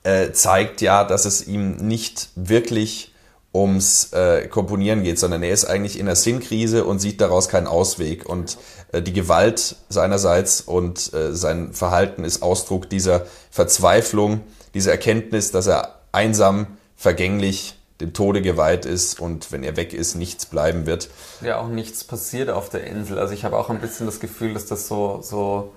äh, 0.03 0.33
zeigt 0.33 0.81
ja, 0.81 1.05
dass 1.05 1.25
es 1.25 1.47
ihm 1.47 1.77
nicht 1.77 2.31
wirklich 2.35 3.13
ums 3.53 4.13
äh, 4.13 4.47
Komponieren 4.47 5.03
geht, 5.03 5.19
sondern 5.19 5.43
er 5.43 5.53
ist 5.53 5.65
eigentlich 5.65 5.99
in 5.99 6.07
einer 6.07 6.17
Sinnkrise 6.17 6.85
und 6.85 7.01
sieht 7.01 7.21
daraus 7.21 7.49
keinen 7.49 7.67
Ausweg. 7.67 8.27
Und 8.29 8.59
äh, 8.93 9.03
die 9.03 9.13
Gewalt 9.13 9.77
seinerseits 9.89 10.61
und 10.61 11.13
äh, 11.13 11.35
sein 11.35 11.73
Verhalten 11.73 12.25
ist 12.25 12.43
Ausdruck 12.43 12.89
dieser 12.89 13.27
Verzweiflung, 13.51 14.43
dieser 14.75 14.93
Erkenntnis, 14.93 15.51
dass 15.51 15.67
er 15.67 16.01
einsam, 16.13 16.79
vergänglich, 16.97 17.75
dem 18.01 18.13
Tode 18.15 18.41
geweiht 18.41 18.87
ist 18.87 19.21
und 19.21 19.53
wenn 19.53 19.63
er 19.63 19.77
weg 19.77 19.93
ist, 19.93 20.15
nichts 20.15 20.47
bleiben 20.47 20.87
wird. 20.87 21.11
Ja, 21.43 21.61
auch 21.61 21.69
nichts 21.69 22.05
passiert 22.05 22.49
auf 22.49 22.71
der 22.71 22.85
Insel. 22.85 23.19
Also 23.19 23.35
ich 23.35 23.45
habe 23.45 23.59
auch 23.59 23.69
ein 23.69 23.81
bisschen 23.81 24.07
das 24.07 24.21
Gefühl, 24.21 24.55
dass 24.55 24.67
das 24.67 24.89
so, 24.89 25.21
so 25.23 25.73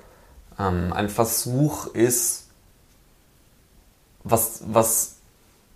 ähm, 0.57 0.93
ein 0.93 1.09
Versuch 1.09 1.87
ist, 1.87 2.42
was, 4.23 4.63
was 4.67 5.17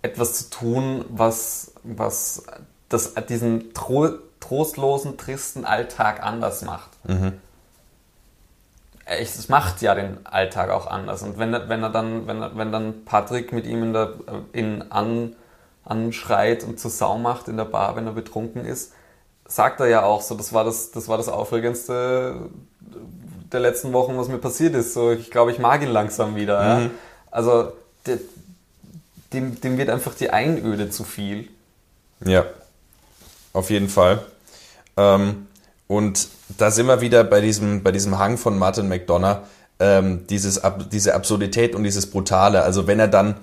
etwas 0.02 0.34
zu 0.34 0.50
tun, 0.50 1.04
was, 1.08 1.72
was 1.82 2.44
das, 2.88 3.14
diesen 3.28 3.74
tro 3.74 4.08
trostlosen, 4.40 5.18
tristen 5.18 5.64
Alltag 5.64 6.22
anders 6.22 6.62
macht. 6.62 6.90
Mhm. 7.04 7.34
Es 9.04 9.48
macht 9.48 9.82
ja 9.82 9.94
den 9.94 10.24
Alltag 10.26 10.70
auch 10.70 10.86
anders. 10.86 11.22
Und 11.22 11.38
wenn, 11.38 11.52
wenn 11.52 11.82
er 11.82 11.90
dann, 11.90 12.26
wenn, 12.26 12.56
wenn 12.56 12.72
dann 12.72 13.04
Patrick 13.04 13.52
mit 13.52 13.66
ihm 13.66 13.82
in 13.82 13.92
der, 13.92 14.14
in 14.52 14.92
an, 14.92 15.34
anschreit 15.84 16.62
und 16.62 16.78
zur 16.78 16.90
Sau 16.90 17.18
macht 17.18 17.48
in 17.48 17.56
der 17.56 17.64
Bar, 17.64 17.96
wenn 17.96 18.06
er 18.06 18.12
betrunken 18.12 18.64
ist, 18.64 18.92
sagt 19.46 19.80
er 19.80 19.86
ja 19.86 20.02
auch 20.04 20.20
so, 20.20 20.34
das 20.34 20.52
war 20.52 20.62
das, 20.62 20.92
das 20.92 21.08
war 21.08 21.16
das 21.16 21.28
Aufregendste 21.28 22.48
der 23.50 23.60
letzten 23.60 23.92
Wochen, 23.94 24.16
was 24.18 24.28
mir 24.28 24.38
passiert 24.38 24.74
ist. 24.74 24.92
So, 24.92 25.10
ich 25.10 25.30
glaube, 25.30 25.50
ich 25.50 25.58
mag 25.58 25.82
ihn 25.82 25.88
langsam 25.88 26.36
wieder. 26.36 26.60
Mhm. 26.60 26.84
Ja? 26.84 26.90
Also 27.30 27.72
dem, 29.32 29.60
dem 29.60 29.78
wird 29.78 29.90
einfach 29.90 30.14
die 30.14 30.30
Einöde 30.30 30.90
zu 30.90 31.04
viel. 31.04 31.48
Ja, 32.24 32.44
auf 33.52 33.70
jeden 33.70 33.88
Fall. 33.88 34.24
Ähm, 34.96 35.46
und 35.86 36.28
da 36.56 36.70
sind 36.70 36.86
wir 36.86 37.00
wieder 37.00 37.24
bei 37.24 37.40
diesem, 37.40 37.82
bei 37.82 37.92
diesem 37.92 38.18
Hang 38.18 38.36
von 38.38 38.58
Martin 38.58 38.88
McDonough, 38.88 39.38
ähm, 39.80 40.26
dieses, 40.28 40.60
diese 40.92 41.14
Absurdität 41.14 41.74
und 41.74 41.84
dieses 41.84 42.10
Brutale. 42.10 42.62
Also 42.62 42.86
wenn 42.86 42.98
er 43.00 43.08
dann 43.08 43.36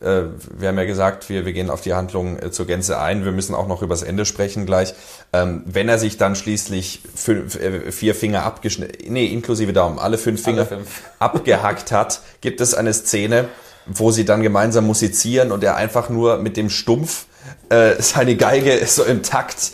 äh, 0.00 0.22
wir 0.58 0.68
haben 0.68 0.78
ja 0.78 0.84
gesagt, 0.84 1.28
wir, 1.28 1.44
wir 1.44 1.52
gehen 1.52 1.70
auf 1.70 1.82
die 1.82 1.92
Handlung 1.92 2.38
äh, 2.38 2.50
zur 2.50 2.66
Gänze 2.66 2.98
ein. 2.98 3.24
Wir 3.24 3.32
müssen 3.32 3.54
auch 3.54 3.68
noch 3.68 3.82
übers 3.82 4.02
Ende 4.02 4.24
sprechen 4.24 4.66
gleich. 4.66 4.94
Ähm, 5.32 5.62
wenn 5.66 5.88
er 5.88 5.98
sich 5.98 6.16
dann 6.16 6.36
schließlich 6.36 7.02
fünf, 7.14 7.56
äh, 7.56 7.92
vier 7.92 8.14
Finger 8.14 8.44
abgeschnitten, 8.44 9.12
nee, 9.12 9.26
inklusive 9.26 9.72
Daumen, 9.72 9.98
alle 9.98 10.18
fünf 10.18 10.42
Finger 10.42 10.60
Alle 10.62 10.78
fünf. 10.78 11.02
abgehackt 11.18 11.92
hat, 11.92 12.20
gibt 12.40 12.60
es 12.60 12.74
eine 12.74 12.94
Szene, 12.94 13.48
wo 13.86 14.10
sie 14.10 14.24
dann 14.24 14.42
gemeinsam 14.42 14.86
musizieren 14.86 15.52
und 15.52 15.64
er 15.64 15.76
einfach 15.76 16.08
nur 16.08 16.38
mit 16.38 16.56
dem 16.56 16.70
Stumpf 16.70 17.26
äh, 17.68 17.94
seine 18.00 18.36
Geige 18.36 18.80
so 18.86 19.04
im 19.04 19.22
Takt 19.22 19.72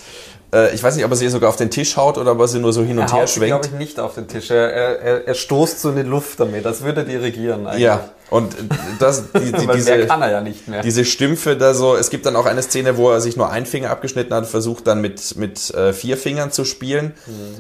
äh, 0.53 0.75
ich 0.75 0.83
weiß 0.83 0.97
nicht, 0.97 1.05
ob 1.05 1.11
er 1.11 1.17
sie 1.17 1.29
sogar 1.29 1.49
auf 1.49 1.57
den 1.57 1.71
Tisch 1.71 1.97
haut 1.97 2.19
oder 2.19 2.33
ob 2.33 2.41
er 2.41 2.49
sie 2.49 2.59
nur 2.59 2.73
so 2.73 2.83
hin 2.83 2.99
und 2.99 3.11
Er 3.11 3.17
her 3.19 3.27
sie, 3.27 3.41
glaube 3.41 3.65
schwenkt. 3.65 3.67
ich, 3.67 3.73
nicht 3.73 4.01
auf 4.01 4.15
den 4.15 4.29
Tisch. 4.29 4.51
Er, 4.51 4.71
er, 4.71 5.27
er 5.29 5.35
stoßt 5.35 5.81
so 5.81 5.91
in 5.91 5.97
die 5.97 6.03
Luft 6.03 6.41
damit. 6.41 6.65
Das 6.65 6.83
würde 6.83 7.05
dirigieren 7.05 7.67
eigentlich. 7.67 7.83
Ja, 7.83 8.11
und 8.31 8.55
das, 8.99 9.25
die, 9.33 9.53
die, 9.53 9.67
diese, 9.75 10.07
kann 10.07 10.23
er 10.23 10.31
ja 10.31 10.41
nicht 10.41 10.69
mehr. 10.69 10.83
diese 10.83 11.05
Stümpfe 11.05 11.57
da 11.57 11.75
so, 11.75 11.97
es 11.97 12.11
gibt 12.11 12.27
dann 12.27 12.37
auch 12.37 12.47
eine 12.47 12.63
Szene, 12.63 12.97
wo 12.97 13.11
er 13.11 13.21
sich 13.21 13.37
nur 13.37 13.51
einen 13.51 13.67
Finger 13.67 13.91
abgeschnitten 13.91 14.35
hat, 14.35 14.47
versucht 14.47 14.87
dann 14.87 15.01
mit, 15.01 15.37
mit 15.37 15.71
äh, 15.75 15.93
vier 15.93 16.17
Fingern 16.17 16.53
zu 16.53 16.65
spielen, 16.65 17.15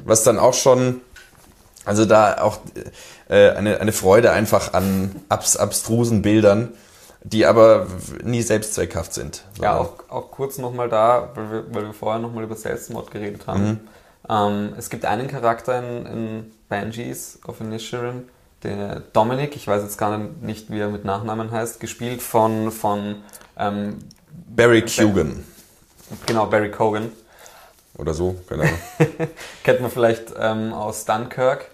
was 0.05 0.22
dann 0.22 0.38
auch 0.38 0.55
schon, 0.55 1.01
also 1.84 2.05
da 2.05 2.38
auch 2.40 2.59
äh, 3.28 3.50
eine, 3.50 3.80
eine 3.80 3.92
Freude 3.92 4.32
einfach 4.32 4.72
an 4.72 5.14
abs, 5.28 5.56
abstrusen 5.56 6.22
Bildern, 6.22 6.72
die 7.22 7.46
aber 7.46 7.86
nie 8.22 8.42
selbstzweckhaft 8.42 9.14
sind. 9.14 9.44
Ja, 9.60 9.78
auch, 9.78 9.94
auch 10.08 10.30
kurz 10.30 10.58
nochmal 10.58 10.88
da, 10.88 11.30
weil 11.34 11.50
wir, 11.50 11.74
weil 11.74 11.86
wir 11.86 11.92
vorher 11.92 12.20
nochmal 12.20 12.44
über 12.44 12.54
Selbstmord 12.54 13.10
geredet 13.10 13.46
haben. 13.46 13.80
Ähm, 14.28 14.74
es 14.78 14.90
gibt 14.90 15.04
einen 15.04 15.28
Charakter 15.28 15.78
in, 15.78 16.06
in 16.06 16.52
Banshees 16.68 17.38
of 17.46 17.60
Inisherin, 17.60 18.28
der 18.62 19.00
Dominic, 19.12 19.54
ich 19.56 19.66
weiß 19.66 19.82
jetzt 19.82 19.98
gar 19.98 20.16
nicht, 20.18 20.70
wie 20.70 20.80
er 20.80 20.88
mit 20.88 21.04
Nachnamen 21.04 21.50
heißt, 21.50 21.78
gespielt 21.80 22.22
von, 22.22 22.70
von 22.70 23.16
ähm, 23.58 23.98
Barry 24.48 24.82
Kugan 24.82 25.44
genau, 26.26 26.46
Barry 26.46 26.70
Cogan. 26.70 27.12
oder 27.96 28.14
so, 28.14 28.36
keine 28.48 28.64
Ahnung. 28.64 28.78
Kennt 29.64 29.80
man 29.80 29.90
vielleicht 29.90 30.34
ähm, 30.38 30.72
aus 30.72 31.04
Dunkirk. 31.04 31.70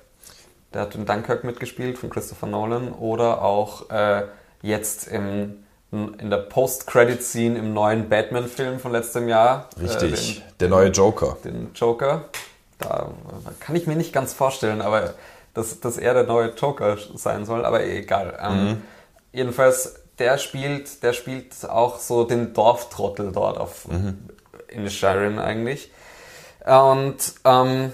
Der 0.74 0.82
hat 0.82 0.94
in 0.94 1.04
Dunkirk 1.06 1.44
mitgespielt 1.44 1.98
von 1.98 2.10
Christopher 2.10 2.46
Nolan 2.46 2.92
oder 2.92 3.42
auch 3.42 3.90
äh, 3.90 4.22
jetzt 4.62 5.08
im, 5.08 5.64
in 5.90 6.30
der 6.30 6.38
Post-Credit-Scene 6.38 7.58
im 7.58 7.74
neuen 7.74 8.08
Batman-Film 8.08 8.78
von 8.80 8.92
letztem 8.92 9.28
Jahr. 9.28 9.68
Richtig, 9.80 10.38
Äh, 10.38 10.42
der 10.60 10.68
neue 10.68 10.88
Joker. 10.88 11.36
den, 11.44 11.52
den 11.66 11.74
Joker. 11.74 12.24
Da 12.78 13.10
kann 13.60 13.76
ich 13.76 13.86
mir 13.86 13.96
nicht 13.96 14.12
ganz 14.12 14.32
vorstellen, 14.32 14.80
aber 14.80 15.14
dass, 15.54 15.78
dass 15.80 15.98
er 15.98 16.14
der 16.14 16.24
neue 16.24 16.48
Joker 16.54 16.96
sein 17.14 17.44
soll, 17.44 17.64
aber 17.64 17.84
egal. 17.84 18.38
Ähm, 18.40 18.82
Jedenfalls, 19.34 19.96
der 20.18 20.36
spielt, 20.38 21.02
der 21.02 21.12
spielt 21.14 21.68
auch 21.68 21.98
so 21.98 22.24
den 22.24 22.52
Dorftrottel 22.54 23.32
dort 23.32 23.56
auf 23.58 23.86
in 24.68 24.90
Sharon 24.90 25.38
eigentlich. 25.38 25.90
Und 26.66 27.16
ähm, 27.44 27.92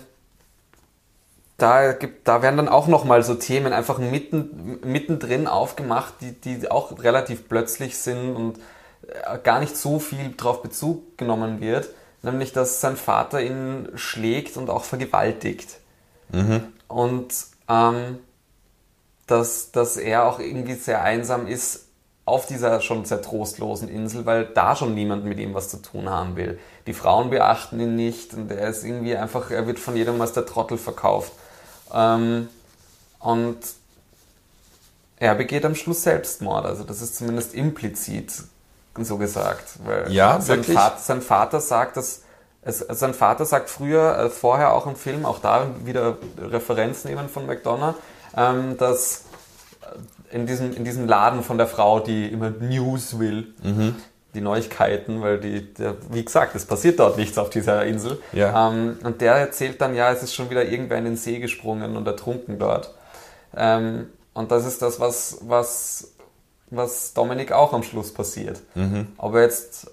da, 1.59 1.93
gibt, 1.93 2.27
da 2.27 2.41
werden 2.41 2.57
dann 2.57 2.69
auch 2.69 2.87
nochmal 2.87 3.23
so 3.23 3.35
Themen 3.35 3.73
einfach 3.73 3.99
mitten, 3.99 4.79
mittendrin 4.85 5.47
aufgemacht, 5.47 6.15
die, 6.21 6.33
die 6.33 6.71
auch 6.71 7.03
relativ 7.03 7.49
plötzlich 7.49 7.99
sind 7.99 8.35
und 8.35 8.59
äh, 9.07 9.39
gar 9.43 9.59
nicht 9.59 9.77
so 9.77 9.99
viel 9.99 10.35
drauf 10.37 10.63
Bezug 10.63 11.19
genommen 11.19 11.61
wird. 11.61 11.91
Nämlich, 12.23 12.53
dass 12.53 12.81
sein 12.81 12.97
Vater 12.97 13.43
ihn 13.43 13.89
schlägt 13.97 14.57
und 14.57 14.71
auch 14.71 14.85
vergewaltigt. 14.85 15.79
Und 16.89 17.35
ähm, 17.69 18.19
dass, 19.27 19.73
dass 19.73 19.97
er 19.97 20.27
auch 20.27 20.39
irgendwie 20.39 20.75
sehr 20.75 21.03
einsam 21.03 21.47
ist 21.47 21.87
auf 22.25 22.47
dieser 22.47 22.81
schon 22.81 23.05
sehr 23.05 23.23
trostlosen 23.23 23.89
Insel, 23.89 24.27
weil 24.27 24.45
da 24.45 24.77
schon 24.77 24.95
niemand 24.95 25.25
mit 25.25 25.39
ihm 25.39 25.55
was 25.55 25.71
zu 25.71 25.79
tun 25.79 26.09
haben 26.09 26.37
will. 26.37 26.59
Die 26.87 26.93
Frauen 26.93 27.31
beachten 27.31 27.81
ihn 27.81 27.97
nicht 27.97 28.35
und 28.35 28.51
er 28.51 28.69
ist 28.69 28.85
irgendwie 28.85 29.17
einfach, 29.17 29.51
er 29.51 29.67
wird 29.67 29.79
von 29.79 29.97
jedem 29.97 30.21
als 30.21 30.35
der 30.35 30.47
Trottel 30.47 30.79
verkauft. 30.79 31.33
Ähm, 31.93 32.49
und 33.21 33.59
er 35.17 35.35
begeht 35.35 35.65
am 35.65 35.75
Schluss 35.75 36.03
Selbstmord, 36.03 36.65
also 36.65 36.85
das 36.85 37.03
ist 37.03 37.17
zumindest 37.17 37.55
implizit 37.55 38.33
so 39.01 39.17
gesagt. 39.17 39.65
Weil 39.85 40.13
Ja, 40.13 40.41
sein, 40.41 40.59
wirklich? 40.59 40.77
Vater, 40.77 40.99
sein 40.99 41.23
Vater 41.23 41.61
sagt, 41.61 41.97
dass 41.97 42.23
es, 42.63 42.79
sein 42.79 43.15
Vater 43.15 43.45
sagt 43.45 43.71
früher, 43.71 44.19
äh, 44.19 44.31
vorher 44.31 44.75
auch 44.75 44.87
im 44.87 44.97
Film, 44.97 45.25
auch 45.25 45.39
da 45.41 45.67
wieder 45.85 46.19
Referenz 46.41 47.05
nehmen 47.05 47.29
von 47.29 47.47
McDonough, 47.47 47.95
ähm, 48.37 48.77
dass 48.77 49.23
in 50.31 50.47
diesem, 50.47 50.75
in 50.75 50.85
diesem 50.85 51.07
Laden 51.07 51.43
von 51.43 51.57
der 51.59 51.67
Frau, 51.67 52.01
die 52.01 52.27
immer 52.29 52.51
News 52.51 53.19
will, 53.19 53.55
Mhm. 53.63 53.97
Die 54.35 54.41
Neuigkeiten, 54.41 55.23
weil 55.23 55.41
die, 55.41 55.73
der, 55.75 55.97
wie 56.11 56.25
gesagt, 56.25 56.55
es 56.55 56.67
passiert 56.67 56.99
dort 56.99 57.17
nichts 57.17 57.39
auf 57.39 57.51
dieser 57.51 57.85
Insel. 57.85 58.21
Ja. 58.33 58.69
Ähm, 58.69 58.99
und 59.03 59.21
der 59.21 59.35
erzählt 59.35 59.81
dann, 59.81 59.95
ja, 59.95 60.13
es 60.13 60.23
ist 60.23 60.35
schon 60.35 60.51
wieder 60.51 60.65
irgendwer 60.65 60.99
in 60.99 61.05
den 61.05 61.17
See 61.17 61.39
gesprungen 61.39 61.97
und 61.97 62.07
ertrunken 62.07 62.59
dort. 62.59 62.95
Ähm, 63.57 64.11
und 64.35 64.51
das 64.51 64.67
ist 64.67 64.83
das, 64.83 65.01
was, 65.01 65.39
was, 65.43 66.13
was 66.71 67.15
Dominik 67.15 67.53
auch 67.53 67.73
am 67.73 67.83
Schluss 67.83 68.13
passiert. 68.13 68.61
Ob 69.17 69.35
er 69.35 69.43
jetzt 69.43 69.91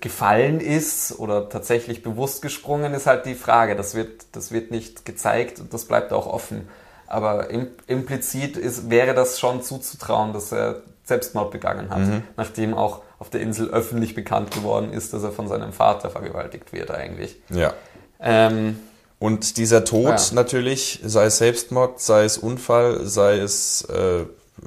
gefallen 0.00 0.60
ist 0.60 1.18
oder 1.18 1.48
tatsächlich 1.48 2.02
bewusst 2.02 2.42
gesprungen, 2.42 2.92
ist 2.94 3.06
halt 3.06 3.26
die 3.26 3.34
Frage. 3.34 3.76
Das 3.76 3.94
wird, 3.94 4.26
das 4.32 4.52
wird 4.52 4.70
nicht 4.70 5.04
gezeigt 5.04 5.60
und 5.60 5.72
das 5.72 5.86
bleibt 5.86 6.12
auch 6.12 6.26
offen. 6.26 6.68
Aber 7.08 7.50
im, 7.50 7.68
implizit 7.86 8.56
ist, 8.56 8.90
wäre 8.90 9.14
das 9.14 9.38
schon 9.40 9.62
zuzutrauen, 9.62 10.32
dass 10.32 10.52
er 10.52 10.82
Selbstmord 11.04 11.50
begangen 11.50 11.88
hat, 11.88 12.22
nachdem 12.36 12.74
auch 12.74 13.00
auf 13.18 13.30
der 13.30 13.40
Insel 13.40 13.70
öffentlich 13.70 14.14
bekannt 14.14 14.50
geworden 14.50 14.92
ist, 14.92 15.12
dass 15.14 15.22
er 15.22 15.32
von 15.32 15.48
seinem 15.48 15.72
Vater 15.72 16.10
vergewaltigt 16.10 16.72
wird 16.72 16.90
eigentlich. 16.90 17.36
Ja. 17.48 17.72
Ähm, 18.20 18.78
Und 19.18 19.56
dieser 19.56 19.84
Tod 19.84 20.10
Ja. 20.10 20.34
natürlich, 20.34 21.00
sei 21.02 21.24
es 21.24 21.38
Selbstmord, 21.38 22.00
sei 22.00 22.24
es 22.24 22.36
Unfall, 22.38 23.06
sei 23.06 23.38
es 23.38 23.82
äh, 23.86 24.24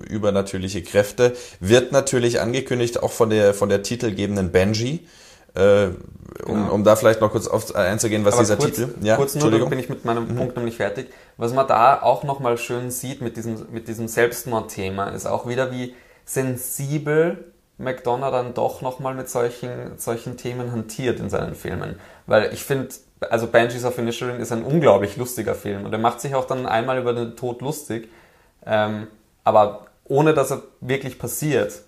übernatürliche 0.10 0.82
Kräfte, 0.82 1.34
wird 1.60 1.92
natürlich 1.92 2.42
angekündigt 2.42 3.02
auch 3.04 3.12
von 3.12 3.30
der 3.30 3.54
von 3.54 3.70
der 3.70 3.84
titelgebenden 3.84 4.52
Benji. 4.52 5.06
Äh, 5.56 5.90
um, 6.46 6.56
Genau. 6.56 6.74
um 6.74 6.84
da 6.84 6.96
vielleicht 6.96 7.22
noch 7.22 7.32
kurz 7.32 7.48
auf, 7.48 7.76
einzugehen, 7.76 8.24
was 8.26 8.36
Aber 8.36 8.44
dieser 8.44 8.58
kurz, 8.58 8.76
Titel. 8.76 8.96
Ja, 9.02 9.18
kurz 9.18 9.36
nur, 9.36 9.70
bin 9.70 9.80
ich 9.80 9.90
mit 9.90 10.06
meinem 10.06 10.36
Punkt 10.36 10.56
nämlich 10.56 10.78
fertig. 10.78 11.10
Was 11.38 11.54
man 11.54 11.68
da 11.68 12.02
auch 12.02 12.24
nochmal 12.24 12.58
schön 12.58 12.90
sieht 12.90 13.22
mit 13.22 13.38
diesem, 13.38 13.66
mit 13.72 13.88
diesem 13.88 14.08
Selbstmordthema, 14.08 15.10
ist 15.10 15.26
auch 15.26 15.48
wieder, 15.48 15.72
wie 15.72 15.94
sensibel 16.26 17.52
McDonough 17.78 18.32
dann 18.32 18.54
doch 18.54 18.82
nochmal 18.82 19.14
mit 19.14 19.30
solchen, 19.30 19.98
solchen 19.98 20.38
Themen 20.38 20.72
hantiert 20.72 21.20
in 21.20 21.30
seinen 21.30 21.56
Filmen. 21.56 21.96
Weil 22.28 22.54
ich 22.54 22.64
finde, 22.64 22.90
also 23.30 23.48
Banshees 23.48 23.86
of 23.86 23.98
Inisherin 23.98 24.40
ist 24.40 24.52
ein 24.52 24.64
unglaublich 24.64 25.18
lustiger 25.18 25.56
Film 25.56 25.86
und 25.86 25.92
er 25.92 26.00
macht 26.00 26.22
sich 26.22 26.36
auch 26.36 26.46
dann 26.46 26.66
einmal 26.66 27.00
über 27.00 27.14
den 27.14 27.36
Tod 27.36 27.62
lustig, 27.62 28.10
ähm, 28.66 29.08
aber 29.44 29.88
ohne 30.06 30.34
dass 30.34 30.52
er 30.52 30.62
wirklich 30.80 31.20
passiert. 31.20 31.82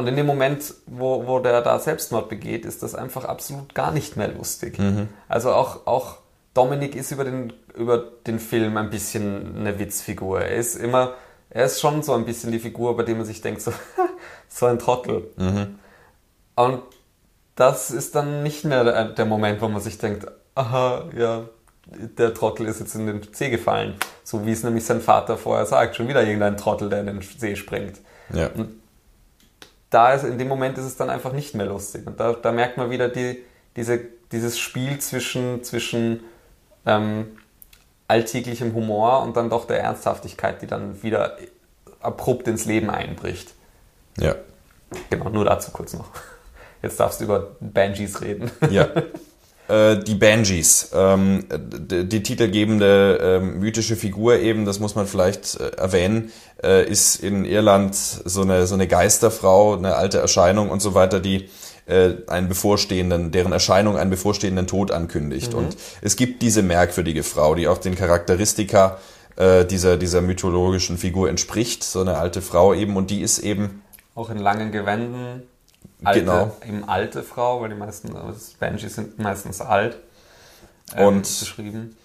Und 0.00 0.06
in 0.06 0.16
dem 0.16 0.24
Moment, 0.24 0.72
wo, 0.86 1.26
wo 1.26 1.40
der 1.40 1.60
da 1.60 1.78
Selbstmord 1.78 2.30
begeht, 2.30 2.64
ist 2.64 2.82
das 2.82 2.94
einfach 2.94 3.26
absolut 3.26 3.74
gar 3.74 3.92
nicht 3.92 4.16
mehr 4.16 4.28
lustig. 4.28 4.78
Also 5.28 5.52
auch, 5.52 5.86
auch 5.86 6.16
Dominik 6.54 6.96
ist 6.96 7.12
über 7.12 7.24
den, 7.24 7.52
über 7.74 7.98
den 8.26 8.38
Film 8.38 8.78
ein 8.78 8.88
bisschen 8.88 9.58
eine 9.58 9.78
Witzfigur. 9.78 10.40
Er 10.40 10.56
ist 10.56 10.76
immer, 10.76 11.16
er 11.50 11.66
ist 11.66 11.82
schon 11.82 12.02
so 12.02 12.14
ein 12.14 12.24
bisschen 12.24 12.50
die 12.50 12.60
Figur, 12.60 12.96
bei 12.96 13.02
der 13.02 13.14
man 13.14 13.26
sich 13.26 13.42
denkt, 13.42 13.60
so, 13.60 13.74
so 14.48 14.64
ein 14.64 14.78
Trottel. 14.78 15.34
Und 16.54 16.82
das 17.54 17.90
ist 17.90 18.14
dann 18.14 18.42
nicht 18.42 18.64
mehr 18.64 18.84
der, 18.84 19.04
der 19.04 19.26
Moment, 19.26 19.60
wo 19.60 19.68
man 19.68 19.82
sich 19.82 19.98
denkt, 19.98 20.26
aha, 20.54 21.10
ja, 21.14 21.42
der 21.84 22.32
Trottel 22.32 22.68
ist 22.68 22.80
jetzt 22.80 22.94
in 22.94 23.06
den 23.06 23.20
See 23.32 23.50
gefallen. 23.50 23.96
So 24.24 24.46
wie 24.46 24.52
es 24.52 24.64
nämlich 24.64 24.86
sein 24.86 25.02
Vater 25.02 25.36
vorher 25.36 25.66
sagt. 25.66 25.94
Schon 25.94 26.08
wieder 26.08 26.22
irgendein 26.22 26.56
Trottel, 26.56 26.88
der 26.88 27.00
in 27.00 27.06
den 27.06 27.20
See 27.20 27.54
springt 27.54 28.00
Ja. 28.32 28.48
Da 29.90 30.12
ist, 30.14 30.24
in 30.24 30.38
dem 30.38 30.48
Moment 30.48 30.78
ist 30.78 30.84
es 30.84 30.96
dann 30.96 31.10
einfach 31.10 31.32
nicht 31.32 31.54
mehr 31.54 31.66
lustig. 31.66 32.06
Und 32.06 32.18
da, 32.18 32.32
da 32.32 32.52
merkt 32.52 32.76
man 32.76 32.90
wieder 32.90 33.08
die, 33.08 33.44
diese, 33.76 34.00
dieses 34.32 34.58
Spiel 34.58 34.98
zwischen, 34.98 35.62
zwischen 35.64 36.20
ähm, 36.86 37.38
alltäglichem 38.08 38.74
Humor 38.74 39.22
und 39.22 39.36
dann 39.36 39.50
doch 39.50 39.66
der 39.66 39.80
Ernsthaftigkeit, 39.80 40.62
die 40.62 40.66
dann 40.66 41.02
wieder 41.02 41.36
abrupt 42.00 42.48
ins 42.48 42.64
Leben 42.64 42.90
einbricht. 42.90 43.52
ja. 44.16 44.34
Genau, 45.08 45.28
nur 45.28 45.44
dazu 45.44 45.70
kurz 45.70 45.92
noch. 45.92 46.10
Jetzt 46.82 46.98
darfst 46.98 47.20
du 47.20 47.24
über 47.24 47.50
Banshees 47.60 48.20
reden. 48.22 48.50
Ja. 48.70 48.88
Äh, 49.70 50.02
die 50.02 50.16
Banshees, 50.16 50.90
ähm, 50.92 51.44
die 51.48 52.22
titelgebende 52.24 53.20
ähm, 53.22 53.60
mythische 53.60 53.94
Figur 53.94 54.36
eben, 54.40 54.64
das 54.64 54.80
muss 54.80 54.96
man 54.96 55.06
vielleicht 55.06 55.60
äh, 55.60 55.76
erwähnen, 55.76 56.32
äh, 56.60 56.90
ist 56.90 57.22
in 57.22 57.44
Irland 57.44 57.94
so 57.94 58.42
eine, 58.42 58.66
so 58.66 58.74
eine 58.74 58.88
Geisterfrau, 58.88 59.76
eine 59.76 59.94
alte 59.94 60.18
Erscheinung 60.18 60.70
und 60.70 60.80
so 60.80 60.94
weiter, 60.94 61.20
die 61.20 61.48
äh, 61.86 62.14
einen 62.26 62.48
bevorstehenden, 62.48 63.30
deren 63.30 63.52
Erscheinung 63.52 63.96
einen 63.96 64.10
bevorstehenden 64.10 64.66
Tod 64.66 64.90
ankündigt. 64.90 65.54
Und 65.54 65.76
es 66.02 66.16
gibt 66.16 66.42
diese 66.42 66.62
merkwürdige 66.62 67.22
Frau, 67.22 67.54
die 67.54 67.68
auch 67.68 67.78
den 67.78 67.94
Charakteristika 67.94 68.98
äh, 69.36 69.64
dieser, 69.64 69.98
dieser 69.98 70.20
mythologischen 70.20 70.98
Figur 70.98 71.28
entspricht, 71.28 71.84
so 71.84 72.00
eine 72.00 72.18
alte 72.18 72.42
Frau 72.42 72.74
eben, 72.74 72.96
und 72.96 73.10
die 73.10 73.20
ist 73.20 73.38
eben. 73.38 73.82
Auch 74.16 74.30
in 74.30 74.38
langen 74.38 74.72
Gewänden. 74.72 75.44
Alte, 76.04 76.20
Genau. 76.20 76.56
Eben 76.66 76.88
alte 76.88 77.22
Frau, 77.22 77.60
weil 77.60 77.68
die 77.70 77.74
meisten 77.76 78.14
also 78.16 78.38
Banshees 78.58 78.94
sind 78.94 79.18
meistens 79.18 79.60
alt. 79.60 79.96
ähm, 80.96 81.06
Und- 81.08 81.22
beschrieben. 81.22 81.96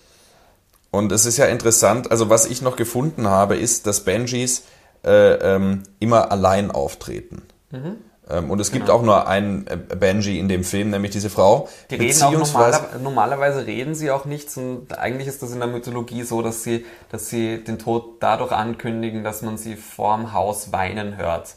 Und 0.91 1.11
es 1.11 1.25
ist 1.25 1.35
ja 1.35 1.45
interessant, 1.47 2.09
also 2.09 2.29
was 2.29 2.45
ich 2.45 2.61
noch 2.61 2.77
gefunden 2.77 3.27
habe, 3.27 3.57
ist, 3.57 3.85
dass 3.85 4.05
Banshees 4.05 4.63
äh, 5.03 5.33
ähm, 5.33 5.83
immer 5.99 6.31
allein 6.31 6.71
auftreten. 6.71 7.41
Mhm. 7.71 7.97
Ähm, 8.29 8.49
und 8.49 8.59
es 8.59 8.71
gibt 8.71 8.89
auch 8.89 9.01
nur 9.03 9.27
einen 9.27 9.67
äh, 9.67 9.75
Banshee 9.75 10.39
in 10.39 10.47
dem 10.47 10.63
Film, 10.63 10.89
nämlich 10.89 11.11
diese 11.11 11.29
Frau. 11.29 11.67
Die 11.91 11.95
reden 11.95 12.23
auch 12.23 12.31
normaler, 12.31 12.81
normalerweise 13.03 13.67
reden 13.67 13.93
sie 13.93 14.09
auch 14.09 14.25
nichts 14.25 14.57
und 14.57 14.97
eigentlich 14.97 15.27
ist 15.27 15.43
das 15.43 15.51
in 15.51 15.59
der 15.59 15.67
Mythologie 15.67 16.23
so, 16.23 16.41
dass 16.41 16.63
sie, 16.63 16.85
dass 17.11 17.29
sie 17.29 17.63
den 17.63 17.77
Tod 17.77 18.17
dadurch 18.21 18.51
ankündigen, 18.51 19.23
dass 19.23 19.41
man 19.41 19.57
sie 19.57 19.75
vorm 19.75 20.33
Haus 20.33 20.71
weinen 20.71 21.17
hört. 21.17 21.55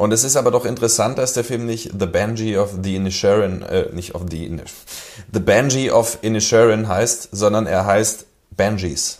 Und 0.00 0.12
es 0.12 0.24
ist 0.24 0.36
aber 0.36 0.50
doch 0.50 0.64
interessant, 0.64 1.18
dass 1.18 1.34
der 1.34 1.44
Film 1.44 1.66
nicht 1.66 1.90
The 1.98 2.06
Banshee 2.06 2.56
of 2.56 2.70
the 2.82 2.96
Inisherin, 2.96 3.60
äh, 3.60 3.90
nicht 3.92 4.14
of 4.14 4.22
the 4.30 4.46
Inish, 4.46 4.72
The 5.30 5.40
Banshee 5.40 5.90
of 5.90 6.16
Inisherin 6.22 6.88
heißt, 6.88 7.28
sondern 7.32 7.66
er 7.66 7.84
heißt 7.84 8.24
Banshees. 8.50 9.18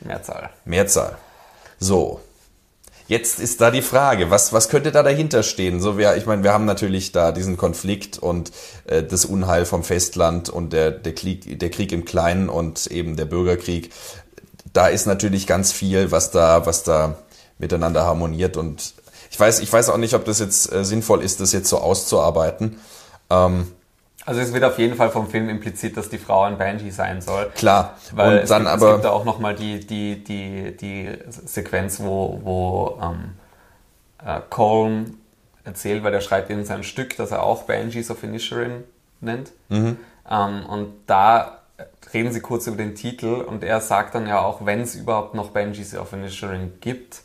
Mehrzahl. 0.00 0.48
Mehrzahl. 0.64 1.18
So. 1.78 2.20
Jetzt 3.06 3.38
ist 3.38 3.60
da 3.60 3.70
die 3.70 3.82
Frage, 3.82 4.30
was, 4.30 4.54
was 4.54 4.70
könnte 4.70 4.92
da 4.92 5.02
dahinter 5.02 5.42
stehen? 5.42 5.78
So, 5.82 5.98
wir, 5.98 6.16
ich 6.16 6.24
meine, 6.24 6.42
wir 6.42 6.54
haben 6.54 6.64
natürlich 6.64 7.12
da 7.12 7.30
diesen 7.30 7.58
Konflikt 7.58 8.18
und 8.18 8.50
äh, 8.86 9.02
das 9.02 9.26
Unheil 9.26 9.66
vom 9.66 9.84
Festland 9.84 10.48
und 10.48 10.72
der, 10.72 10.90
der, 10.90 11.14
Krieg, 11.14 11.58
der 11.58 11.68
Krieg 11.68 11.92
im 11.92 12.06
Kleinen 12.06 12.48
und 12.48 12.86
eben 12.86 13.16
der 13.16 13.26
Bürgerkrieg. 13.26 13.90
Da 14.72 14.86
ist 14.86 15.04
natürlich 15.04 15.46
ganz 15.46 15.70
viel, 15.70 16.10
was 16.10 16.30
da, 16.30 16.64
was 16.64 16.82
da 16.82 17.18
miteinander 17.58 18.06
harmoniert 18.06 18.56
und 18.56 18.94
ich 19.32 19.40
weiß, 19.40 19.60
ich 19.60 19.72
weiß 19.72 19.88
auch 19.88 19.96
nicht, 19.96 20.12
ob 20.12 20.26
das 20.26 20.40
jetzt 20.40 20.70
äh, 20.70 20.84
sinnvoll 20.84 21.22
ist, 21.22 21.40
das 21.40 21.52
jetzt 21.52 21.70
so 21.70 21.78
auszuarbeiten. 21.78 22.78
Ähm, 23.30 23.72
Also 24.26 24.40
es 24.42 24.52
wird 24.52 24.62
auf 24.62 24.78
jeden 24.78 24.94
Fall 24.94 25.10
vom 25.10 25.26
Film 25.30 25.48
implizit, 25.48 25.96
dass 25.96 26.10
die 26.10 26.18
Frau 26.18 26.42
ein 26.42 26.58
Banshee 26.58 26.90
sein 26.90 27.22
soll. 27.22 27.50
klar. 27.54 27.96
Weil 28.12 28.34
und 28.34 28.42
es, 28.44 28.50
dann 28.50 28.64
gibt, 28.64 28.72
aber. 28.74 28.88
es 28.88 28.92
gibt 28.96 29.04
da 29.06 29.10
auch 29.10 29.24
nochmal 29.24 29.54
die, 29.54 29.80
die, 29.80 30.22
die, 30.22 30.76
die 30.76 31.08
Sequenz, 31.30 31.98
wo, 32.00 32.40
wo 32.44 32.98
ähm, 33.02 33.32
äh, 34.22 34.40
Colm 34.50 35.16
erzählt, 35.64 36.04
weil 36.04 36.12
er 36.12 36.20
schreibt 36.20 36.50
in 36.50 36.66
sein 36.66 36.84
Stück, 36.84 37.16
dass 37.16 37.30
er 37.30 37.42
auch 37.42 37.62
Banshees 37.62 38.10
of 38.10 38.22
Inisherin 38.22 38.84
nennt. 39.22 39.52
Mhm. 39.70 39.96
Ähm, 40.30 40.66
und 40.66 40.92
da 41.06 41.62
reden 42.12 42.32
sie 42.32 42.40
kurz 42.40 42.66
über 42.66 42.76
den 42.76 42.94
Titel 42.94 43.36
und 43.46 43.64
er 43.64 43.80
sagt 43.80 44.14
dann 44.14 44.26
ja 44.26 44.42
auch, 44.42 44.66
wenn 44.66 44.82
es 44.82 44.94
überhaupt 44.94 45.34
noch 45.34 45.52
Banshees 45.52 45.94
of 45.94 46.12
Inisherin 46.12 46.74
gibt, 46.82 47.22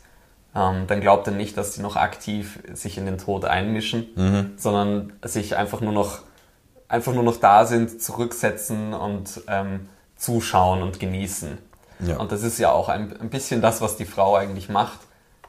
ähm, 0.54 0.86
dann 0.86 1.00
glaubt 1.00 1.26
er 1.26 1.32
nicht, 1.34 1.56
dass 1.56 1.74
sie 1.74 1.82
noch 1.82 1.96
aktiv 1.96 2.58
sich 2.72 2.98
in 2.98 3.06
den 3.06 3.18
Tod 3.18 3.44
einmischen, 3.44 4.08
Mhm. 4.16 4.52
sondern 4.56 5.12
sich 5.22 5.56
einfach 5.56 5.80
nur 5.80 5.92
noch 5.92 6.20
einfach 6.88 7.12
nur 7.12 7.22
noch 7.22 7.36
da 7.36 7.66
sind, 7.66 8.00
zurücksetzen 8.02 8.94
und 8.94 9.42
ähm, 9.46 9.88
zuschauen 10.16 10.82
und 10.82 10.98
genießen. 10.98 11.58
Ja. 12.00 12.16
Und 12.16 12.32
das 12.32 12.42
ist 12.42 12.58
ja 12.58 12.72
auch 12.72 12.88
ein, 12.88 13.14
ein 13.20 13.28
bisschen 13.28 13.60
das, 13.60 13.82
was 13.82 13.96
die 13.98 14.06
Frau 14.06 14.36
eigentlich 14.36 14.70
macht. 14.70 14.98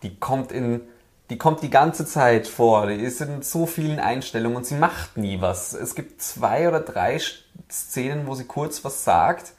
Die 0.03 0.15
kommt 0.19 0.51
in, 0.51 0.81
die 1.29 1.37
kommt 1.37 1.61
die 1.63 1.69
ganze 1.69 2.05
Zeit 2.05 2.45
vor, 2.47 2.87
die 2.87 2.95
ist 2.95 3.21
in 3.21 3.41
so 3.41 3.65
vielen 3.65 3.99
Einstellungen 3.99 4.57
und 4.57 4.65
sie 4.65 4.75
macht 4.75 5.15
nie 5.15 5.39
was. 5.39 5.71
Es 5.73 5.95
gibt 5.95 6.21
zwei 6.21 6.67
oder 6.67 6.81
drei 6.81 7.19
Szenen, 7.71 8.27
wo 8.27 8.35
sie 8.35 8.45
kurz 8.45 8.83
was 8.83 9.05
sagt. 9.05 9.53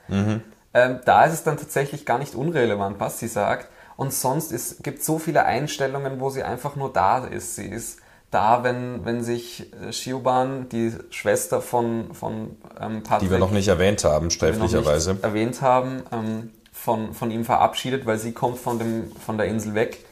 Ähm, 0.74 1.00
da 1.04 1.24
ist 1.24 1.32
es 1.32 1.42
dann 1.44 1.56
tatsächlich 1.56 2.04
gar 2.04 2.18
nicht 2.18 2.34
unrelevant, 2.34 3.00
was 3.00 3.18
sie 3.20 3.28
sagt. 3.28 3.68
Und 4.00 4.14
sonst 4.14 4.50
ist, 4.50 4.82
gibt 4.82 5.04
so 5.04 5.18
viele 5.18 5.44
Einstellungen, 5.44 6.20
wo 6.20 6.30
sie 6.30 6.42
einfach 6.42 6.74
nur 6.74 6.90
da 6.90 7.18
ist. 7.18 7.56
Sie 7.56 7.66
ist 7.66 7.98
da, 8.30 8.64
wenn, 8.64 9.04
wenn 9.04 9.22
sich 9.22 9.70
äh, 9.74 9.92
Shioban, 9.92 10.70
die 10.70 10.94
Schwester 11.10 11.60
von, 11.60 12.14
von 12.14 12.56
ähm, 12.80 13.02
Patrick, 13.02 13.28
die 13.28 13.30
wir 13.30 13.38
noch 13.38 13.50
nicht 13.50 13.68
erwähnt 13.68 14.02
haben, 14.02 14.30
sträflicherweise. 14.30 15.18
erwähnt 15.20 15.60
haben, 15.60 16.02
ähm, 16.12 16.50
von, 16.72 17.12
von 17.12 17.30
ihm 17.30 17.44
verabschiedet, 17.44 18.06
weil 18.06 18.18
sie 18.18 18.32
kommt 18.32 18.56
von, 18.58 18.78
dem, 18.78 19.12
von 19.16 19.36
der 19.36 19.48
Insel 19.48 19.74
weg. 19.74 20.02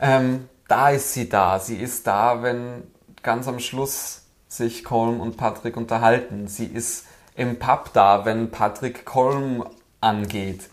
Ähm, 0.00 0.48
da 0.66 0.88
ist 0.88 1.12
sie 1.12 1.28
da. 1.28 1.58
Sie 1.58 1.76
ist 1.76 2.06
da, 2.06 2.42
wenn 2.42 2.84
ganz 3.22 3.46
am 3.46 3.58
Schluss 3.58 4.22
sich 4.48 4.84
Colm 4.84 5.20
und 5.20 5.36
Patrick 5.36 5.76
unterhalten. 5.76 6.48
Sie 6.48 6.64
ist 6.64 7.04
im 7.36 7.58
Pub 7.58 7.90
da, 7.92 8.24
wenn 8.24 8.50
Patrick 8.50 9.04
Colm 9.04 9.66
angeht. 10.00 10.69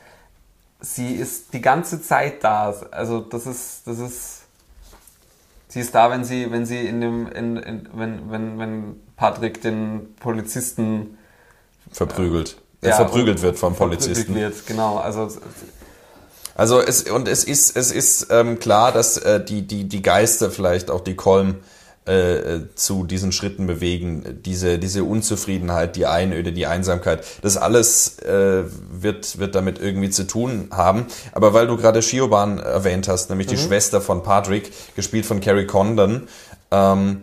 Sie 0.94 1.14
ist 1.14 1.54
die 1.54 1.62
ganze 1.62 2.02
Zeit 2.02 2.44
da. 2.44 2.74
Also 2.92 3.20
das 3.20 3.46
ist, 3.46 3.82
das 3.86 4.00
ist. 4.00 4.42
Sie 5.68 5.82
ist 5.82 5.94
da, 5.94 6.10
wenn 6.10 6.24
sie, 6.24 6.50
wenn 6.50 6.66
sie 6.66 6.88
in 6.88 7.02
dem, 7.02 7.28
in, 7.28 7.58
in, 7.58 7.90
wenn, 7.94 8.32
wenn, 8.32 8.58
wenn 8.58 9.02
Patrick 9.18 9.62
den 9.62 10.16
Polizisten 10.20 11.18
verprügelt. 11.92 12.58
Er 12.82 12.92
ja, 12.92 12.96
verprügelt 12.96 13.42
wird 13.42 13.60
vom 13.60 13.76
verprügelt 13.76 14.02
Polizisten. 14.02 14.36
Wird, 14.36 14.66
genau. 14.66 14.98
Also 14.98 15.30
Also 16.56 16.82
es 16.82 17.04
und 17.04 17.28
es 17.28 17.44
ist 17.44 17.76
es 17.76 17.92
ist 17.92 18.28
ähm, 18.32 18.58
klar, 18.58 18.92
dass 18.92 19.18
äh, 19.18 19.44
die 19.44 19.68
die 19.68 19.88
die 19.88 20.02
Geister 20.02 20.50
vielleicht 20.50 20.90
auch 20.90 21.02
die 21.02 21.16
Kolm 21.16 21.58
äh, 22.08 22.62
zu 22.76 23.04
diesen 23.04 23.32
Schritten 23.32 23.68
bewegen, 23.68 24.40
diese 24.46 24.80
diese 24.80 25.04
Unzufriedenheit, 25.04 25.96
die 25.96 26.06
Einöde, 26.06 26.54
die 26.54 26.66
Einsamkeit, 26.66 27.24
das 27.42 27.58
alles 27.58 28.20
äh, 28.20 28.64
wird 28.92 29.40
wird 29.40 29.56
damit 29.56 29.80
irgendwie 29.80 30.10
zu 30.10 30.26
tun 30.26 30.70
haben. 30.72 31.06
Aber 31.34 31.54
weil 31.54 31.68
du 31.68 31.78
gerade 31.78 32.02
Shioban 32.02 32.60
erwähnt 32.60 33.08
hast, 33.08 33.30
nämlich 33.30 33.48
die 33.48 33.58
Schwester 33.58 34.02
von 34.02 34.24
Patrick, 34.24 34.72
gespielt 34.96 35.26
von 35.26 35.42
Carrie 35.42 35.68
Condon, 35.68 36.28
ähm, 36.72 37.22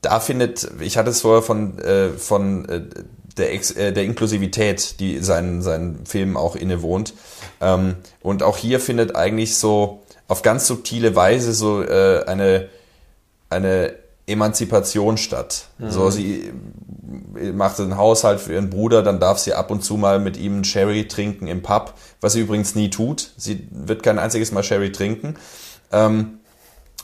da 0.00 0.20
findet, 0.20 0.68
ich 0.80 0.96
hatte 0.96 1.10
es 1.10 1.22
vorher 1.22 1.42
von 1.42 1.78
äh, 1.78 2.10
von 2.10 2.68
äh, 2.68 2.82
der, 3.38 3.52
Ex, 3.52 3.70
äh, 3.70 3.92
der 3.92 4.04
Inklusivität, 4.04 5.00
die 5.00 5.18
seinen, 5.20 5.62
seinen 5.62 6.04
Filmen 6.04 6.36
auch 6.36 6.56
innewohnt. 6.56 7.14
Ähm, 7.60 7.96
und 8.20 8.42
auch 8.42 8.56
hier 8.56 8.80
findet 8.80 9.16
eigentlich 9.16 9.56
so 9.56 10.02
auf 10.26 10.42
ganz 10.42 10.66
subtile 10.66 11.16
Weise 11.16 11.54
so 11.54 11.82
äh, 11.82 12.24
eine, 12.26 12.68
eine 13.48 13.94
Emanzipation 14.28 15.16
statt. 15.16 15.68
So, 15.88 16.10
sie 16.10 16.52
äh, 17.40 17.52
macht 17.52 17.80
einen 17.80 17.96
Haushalt 17.96 18.40
für 18.40 18.52
ihren 18.52 18.70
Bruder, 18.70 19.02
dann 19.02 19.18
darf 19.20 19.38
sie 19.38 19.54
ab 19.54 19.70
und 19.70 19.82
zu 19.82 19.96
mal 19.96 20.18
mit 20.18 20.36
ihm 20.36 20.64
Sherry 20.64 21.08
trinken 21.08 21.46
im 21.46 21.62
Pub, 21.62 21.94
was 22.20 22.34
sie 22.34 22.40
übrigens 22.40 22.74
nie 22.74 22.90
tut. 22.90 23.30
Sie 23.36 23.66
wird 23.70 24.02
kein 24.02 24.18
einziges 24.18 24.52
Mal 24.52 24.62
Sherry 24.62 24.92
trinken. 24.92 25.36
Ähm, 25.92 26.34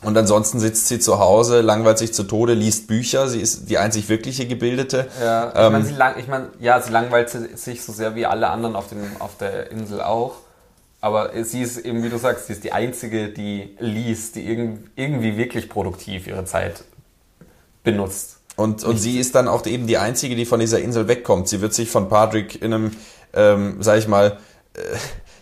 und 0.02 0.18
ansonsten 0.18 0.60
sitzt 0.60 0.88
sie 0.88 0.98
zu 0.98 1.18
Hause, 1.18 1.62
langweilt 1.62 1.96
sich 1.96 2.12
zu 2.12 2.24
Tode, 2.24 2.52
liest 2.52 2.88
Bücher. 2.88 3.26
Sie 3.26 3.40
ist 3.40 3.70
die 3.70 3.78
einzig 3.78 4.10
wirkliche 4.10 4.46
Gebildete. 4.46 5.06
Ja, 5.22 5.48
ich 5.48 5.58
Ähm, 5.58 5.72
meine, 5.72 5.84
sie 5.86 5.94
lang, 5.94 6.14
ich 6.18 6.28
mein, 6.28 6.48
ja, 6.60 6.78
sie 6.82 6.92
langweilt 6.92 7.30
si- 7.30 7.56
sich 7.56 7.82
so 7.82 7.92
sehr 7.92 8.14
wie 8.14 8.26
alle 8.26 8.48
anderen 8.50 8.76
auf, 8.76 8.88
dem, 8.88 8.98
auf 9.20 9.38
der 9.38 9.70
Insel 9.70 10.02
auch. 10.02 10.34
Aber 11.00 11.30
sie 11.44 11.62
ist 11.62 11.78
eben, 11.78 12.02
wie 12.02 12.10
du 12.10 12.18
sagst, 12.18 12.48
sie 12.48 12.52
ist 12.54 12.64
die 12.64 12.72
Einzige, 12.72 13.28
die 13.28 13.76
liest, 13.78 14.36
die 14.36 14.46
irgend, 14.46 14.90
irgendwie 14.96 15.38
wirklich 15.38 15.70
produktiv 15.70 16.26
ihre 16.26 16.44
Zeit 16.44 16.84
benutzt. 17.84 18.38
Und, 18.56 18.84
und 18.84 18.98
sie 18.98 19.18
ist 19.18 19.34
dann 19.34 19.48
auch 19.48 19.66
eben 19.66 19.86
die 19.86 19.98
Einzige, 19.98 20.36
die 20.36 20.44
von 20.44 20.60
dieser 20.60 20.80
Insel 20.80 21.08
wegkommt. 21.08 21.48
Sie 21.48 21.60
wird 21.60 21.74
sich 21.74 21.90
von 21.90 22.08
Patrick 22.08 22.60
in 22.62 22.72
einem, 22.72 22.96
ähm, 23.32 23.76
sag 23.80 23.98
ich 23.98 24.08
mal, 24.08 24.38
äh, 24.74 24.80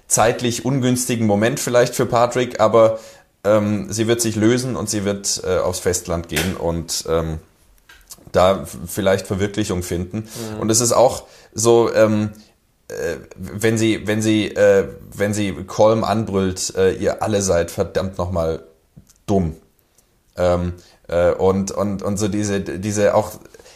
zeitlich 0.06 0.64
ungünstigen 0.64 1.26
Moment 1.26 1.60
vielleicht 1.60 1.94
für 1.94 2.06
Patrick, 2.06 2.60
aber 2.60 2.98
ähm, 3.44 3.92
sie 3.92 4.06
wird 4.06 4.20
sich 4.20 4.36
lösen 4.36 4.76
und 4.76 4.88
sie 4.88 5.04
wird 5.04 5.42
äh, 5.44 5.58
aufs 5.58 5.80
Festland 5.80 6.28
gehen 6.28 6.56
und 6.56 7.04
ähm, 7.08 7.38
da 8.30 8.64
vielleicht 8.86 9.26
Verwirklichung 9.26 9.82
finden. 9.82 10.28
Und 10.60 10.70
es 10.70 10.80
ist 10.80 10.92
auch 10.92 11.24
so, 11.52 11.92
ähm, 11.92 12.30
äh, 12.88 13.16
wenn 13.36 13.76
sie, 13.76 14.06
wenn 14.06 14.22
sie, 14.22 14.48
äh, 14.48 14.88
wenn 15.14 15.34
sie 15.34 15.52
Colm 15.66 16.04
anbrüllt, 16.04 16.74
äh, 16.76 16.92
ihr 16.92 17.22
alle 17.22 17.42
seid 17.42 17.70
verdammt 17.70 18.18
nochmal 18.18 18.64
dumm. 19.26 19.56
Ähm, 20.36 20.74
äh, 21.08 21.32
und, 21.32 21.70
und, 21.70 22.02
und 22.02 22.16
so 22.16 22.28
diese, 22.28 22.60
diese 22.60 23.14
auch, 23.14 23.32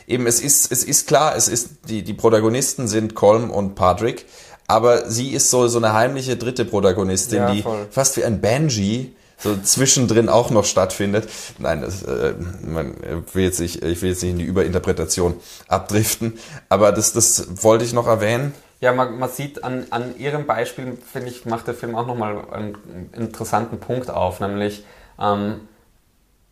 eben 0.06 0.26
es 0.26 0.40
ist, 0.40 0.70
es 0.72 0.84
ist 0.84 1.06
klar, 1.06 1.34
es 1.36 1.48
ist, 1.48 1.88
die, 1.88 2.02
die 2.02 2.14
Protagonisten 2.14 2.88
sind 2.88 3.14
Colm 3.14 3.50
und 3.50 3.74
Patrick, 3.74 4.26
aber 4.66 5.08
sie 5.10 5.32
ist 5.32 5.50
so, 5.50 5.68
so 5.68 5.78
eine 5.78 5.92
heimliche 5.92 6.36
dritte 6.36 6.64
Protagonistin, 6.64 7.38
Ja, 7.38 7.52
die 7.52 7.62
voll. 7.62 7.86
fast 7.90 8.16
wie 8.16 8.24
ein 8.24 8.40
Banshee 8.40 9.12
so 9.38 9.54
zwischendrin 9.54 10.30
auch 10.30 10.50
noch 10.50 10.64
stattfindet. 10.64 11.28
Nein, 11.58 11.82
das, 11.82 12.02
äh, 12.04 12.34
man 12.62 12.94
will 13.34 13.44
jetzt 13.44 13.60
nicht, 13.60 13.84
ich 13.84 14.00
will 14.00 14.10
jetzt 14.10 14.22
nicht 14.22 14.32
in 14.32 14.38
die 14.38 14.44
Überinterpretation 14.44 15.34
abdriften, 15.68 16.38
aber 16.70 16.90
das, 16.90 17.12
das 17.12 17.62
wollte 17.62 17.84
ich 17.84 17.92
noch 17.92 18.06
erwähnen. 18.06 18.54
Ja, 18.80 18.92
man, 18.92 19.18
man 19.18 19.30
sieht 19.30 19.62
an, 19.64 19.86
an 19.90 20.18
ihrem 20.18 20.46
Beispiel, 20.46 20.98
finde 21.12 21.28
ich, 21.28 21.44
macht 21.46 21.66
der 21.66 21.74
Film 21.74 21.94
auch 21.94 22.06
nochmal 22.06 22.44
einen 22.50 23.10
interessanten 23.14 23.78
Punkt 23.78 24.10
auf, 24.10 24.40
nämlich 24.40 24.84
ähm, 25.20 25.60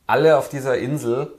alle 0.07 0.37
auf 0.37 0.49
dieser 0.49 0.79
Insel 0.79 1.33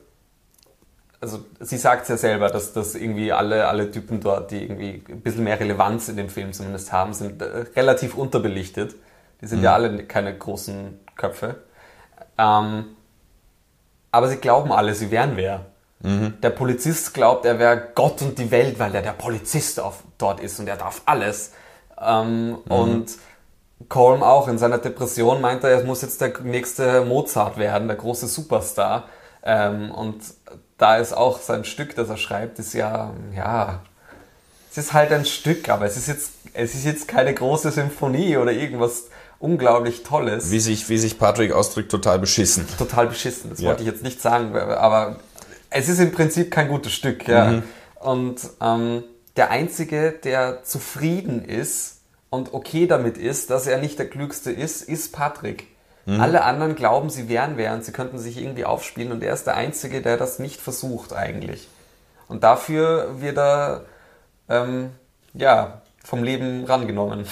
also 1.26 1.44
sie 1.60 1.78
sagt 1.78 2.04
es 2.04 2.10
ja 2.10 2.18
selber, 2.18 2.50
dass, 2.50 2.74
dass 2.74 2.94
irgendwie 2.94 3.32
alle, 3.32 3.68
alle 3.68 3.90
Typen 3.90 4.20
dort, 4.20 4.52
die 4.52 4.62
irgendwie 4.62 5.04
ein 5.10 5.22
bisschen 5.22 5.44
mehr 5.44 5.60
Relevanz 5.60 6.08
in 6.08 6.18
dem 6.18 6.30
Film 6.30 6.54
zumindest 6.54 6.92
haben, 6.92 7.14
sind 7.14 7.42
äh, 7.42 7.66
relativ 7.76 8.16
unterbelichtet. 8.16 8.96
Die 9.42 9.48
sind 9.48 9.60
mhm. 9.60 9.66
ja 9.66 9.74
alle 9.74 10.04
keine 10.04 10.38
großen 10.38 11.00
Köpfe. 11.16 11.64
Ähm, 12.38 12.86
aber 14.12 14.28
sie 14.28 14.38
glauben 14.38 14.72
alle, 14.72 14.94
sie 14.94 15.10
wären 15.10 15.36
wer. 15.36 15.66
Mhm. 16.02 16.36
Der 16.42 16.52
Polizist 16.52 17.14
glaubt, 17.16 17.46
er 17.46 17.58
wäre 17.58 17.90
Gott 17.96 18.22
und 18.22 18.38
die 18.38 18.52
Welt, 18.52 18.78
weil 18.78 18.94
er 18.94 19.02
der 19.02 19.14
Polizist 19.14 19.80
auf, 19.80 20.04
dort 20.20 20.40
ist 20.40 20.60
und 20.60 20.68
er 20.68 20.78
darf 20.78 21.02
alles. 21.06 21.54
Ähm, 22.00 22.50
mhm. 22.50 22.62
Und 22.68 23.12
Colm 23.90 24.24
auch 24.24 24.48
in 24.48 24.58
seiner 24.58 24.78
Depression 24.78 25.42
meint 25.42 25.64
er, 25.64 25.72
er 25.72 25.84
muss 25.84 26.02
jetzt 26.02 26.22
der 26.22 26.34
nächste 26.42 27.04
Mozart 27.04 27.58
werden, 27.58 27.88
der 27.88 27.98
große 27.98 28.28
Superstar. 28.28 29.10
Ähm, 29.44 29.92
und 29.92 30.22
da 30.78 30.98
ist 30.98 31.14
auch 31.14 31.40
sein 31.40 31.66
Stück, 31.66 31.96
das 31.96 32.10
er 32.10 32.18
schreibt, 32.18 32.60
ist 32.60 32.74
ja, 32.74 33.14
ja, 33.36 33.82
es 34.72 34.78
ist 34.78 34.94
halt 34.94 35.12
ein 35.12 35.26
Stück, 35.26 35.70
aber 35.70 35.86
es 35.86 35.98
ist 35.98 36.08
jetzt, 36.08 36.32
es 36.54 36.74
ist 36.74 36.86
jetzt 36.86 37.08
keine 37.08 37.34
große 37.34 37.72
Symphonie 37.72 38.38
oder 38.38 38.52
irgendwas 38.52 39.06
unglaublich 39.40 40.04
Tolles. 40.04 40.52
Wie 40.52 40.60
sich, 40.60 40.90
wie 40.90 40.98
sich 40.98 41.20
Patrick 41.20 41.52
ausdrückt, 41.52 41.92
total 41.92 42.20
beschissen. 42.20 42.68
Total 42.78 43.08
beschissen, 43.08 43.52
das 43.52 43.60
ja. 43.60 43.68
wollte 43.68 43.84
ich 43.84 43.88
jetzt 43.88 44.04
nicht 44.04 44.22
sagen, 44.22 44.56
aber 44.56 45.18
es 45.70 45.90
ist 45.90 46.00
im 46.00 46.12
Prinzip 46.12 46.52
kein 46.52 46.68
gutes 46.68 46.94
Stück, 46.94 47.28
ja. 47.28 47.52
Mhm. 47.52 47.64
Und 48.00 48.40
ähm, 48.62 49.04
der 49.36 49.52
Einzige, 49.52 50.12
der 50.12 50.64
zufrieden 50.64 51.44
ist 51.44 51.95
und 52.36 52.54
okay 52.54 52.86
damit 52.86 53.18
ist, 53.18 53.50
dass 53.50 53.68
er 53.68 53.80
nicht 53.80 53.98
der 53.98 54.10
Klügste 54.10 54.52
ist, 54.52 54.82
ist 54.82 55.14
Patrick. 55.14 55.68
Mhm. 56.06 56.22
Alle 56.22 56.44
anderen 56.44 56.76
glauben, 56.76 57.10
sie 57.10 57.30
wären 57.30 57.58
wer 57.58 57.74
und 57.74 57.84
sie 57.84 57.92
könnten 57.92 58.20
sich 58.20 58.38
irgendwie 58.38 58.66
aufspielen 58.66 59.12
und 59.12 59.24
er 59.24 59.34
ist 59.34 59.48
der 59.48 59.56
Einzige, 59.56 60.02
der 60.02 60.18
das 60.18 60.38
nicht 60.38 60.62
versucht 60.62 61.14
eigentlich. 61.14 61.68
Und 62.28 62.44
dafür 62.44 63.22
wird 63.22 63.38
er 63.38 63.86
ähm, 64.50 64.92
ja, 65.34 65.82
vom 66.04 66.24
Leben 66.24 66.66
rangenommen. 66.66 67.26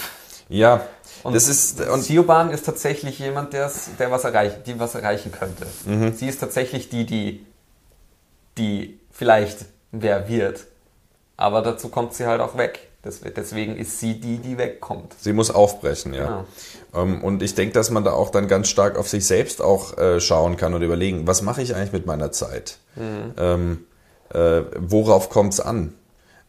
Ja, 0.48 0.82
und 1.22 1.34
das 1.34 1.48
ist 1.48 1.80
und 1.80 2.02
Sioban 2.02 2.50
ist 2.50 2.66
tatsächlich 2.66 3.18
jemand, 3.18 3.54
der 3.54 3.70
was 4.10 4.24
erreichen, 4.24 4.62
die 4.66 4.78
was 4.78 4.94
erreichen 4.94 5.32
könnte. 5.32 5.66
Mhm. 5.86 6.12
Sie 6.12 6.28
ist 6.28 6.38
tatsächlich 6.38 6.90
die, 6.90 7.06
die, 7.06 7.46
die 8.58 9.00
vielleicht 9.10 9.64
wer 9.90 10.28
wird. 10.28 10.66
Aber 11.36 11.62
dazu 11.62 11.88
kommt 11.88 12.14
sie 12.14 12.26
halt 12.26 12.40
auch 12.40 12.56
weg. 12.56 12.90
Deswegen 13.04 13.76
ist 13.76 14.00
sie 14.00 14.20
die, 14.20 14.38
die 14.38 14.58
wegkommt. 14.58 15.14
Sie 15.18 15.32
muss 15.32 15.50
aufbrechen, 15.50 16.14
ja. 16.14 16.44
ja. 16.92 17.02
Ähm, 17.02 17.22
und 17.22 17.42
ich 17.42 17.54
denke, 17.54 17.74
dass 17.74 17.90
man 17.90 18.04
da 18.04 18.12
auch 18.12 18.30
dann 18.30 18.48
ganz 18.48 18.68
stark 18.68 18.96
auf 18.96 19.08
sich 19.08 19.26
selbst 19.26 19.60
auch 19.60 19.98
äh, 19.98 20.20
schauen 20.20 20.56
kann 20.56 20.74
und 20.74 20.82
überlegen, 20.82 21.26
was 21.26 21.42
mache 21.42 21.62
ich 21.62 21.74
eigentlich 21.74 21.92
mit 21.92 22.06
meiner 22.06 22.32
Zeit? 22.32 22.78
Mhm. 22.96 23.34
Ähm, 23.36 23.86
äh, 24.30 24.62
worauf 24.78 25.30
kommt 25.30 25.52
es 25.54 25.60
an? 25.60 25.94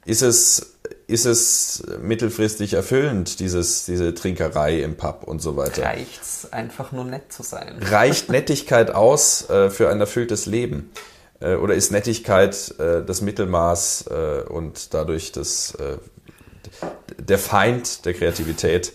Ist 0.05 0.21
es, 0.21 0.77
ist 1.07 1.25
es 1.25 1.83
mittelfristig 2.01 2.73
erfüllend, 2.73 3.39
dieses, 3.39 3.85
diese 3.85 4.13
Trinkerei 4.13 4.81
im 4.81 4.95
Pub 4.95 5.23
und 5.25 5.41
so 5.41 5.57
weiter? 5.57 5.83
Reicht 5.83 6.21
es 6.21 6.53
einfach 6.53 6.91
nur 6.91 7.05
nett 7.05 7.33
zu 7.33 7.43
sein? 7.43 7.77
Reicht 7.81 8.29
Nettigkeit 8.29 8.91
aus 8.91 9.49
äh, 9.49 9.69
für 9.69 9.89
ein 9.89 9.99
erfülltes 9.99 10.45
Leben? 10.45 10.91
Äh, 11.39 11.55
oder 11.55 11.73
ist 11.73 11.91
Nettigkeit 11.91 12.75
äh, 12.79 13.03
das 13.03 13.21
Mittelmaß 13.21 14.05
äh, 14.07 14.43
und 14.47 14.93
dadurch 14.93 15.31
das, 15.31 15.75
der 17.17 17.37
Feind 17.37 18.05
der 18.05 18.13
Kreativität? 18.13 18.93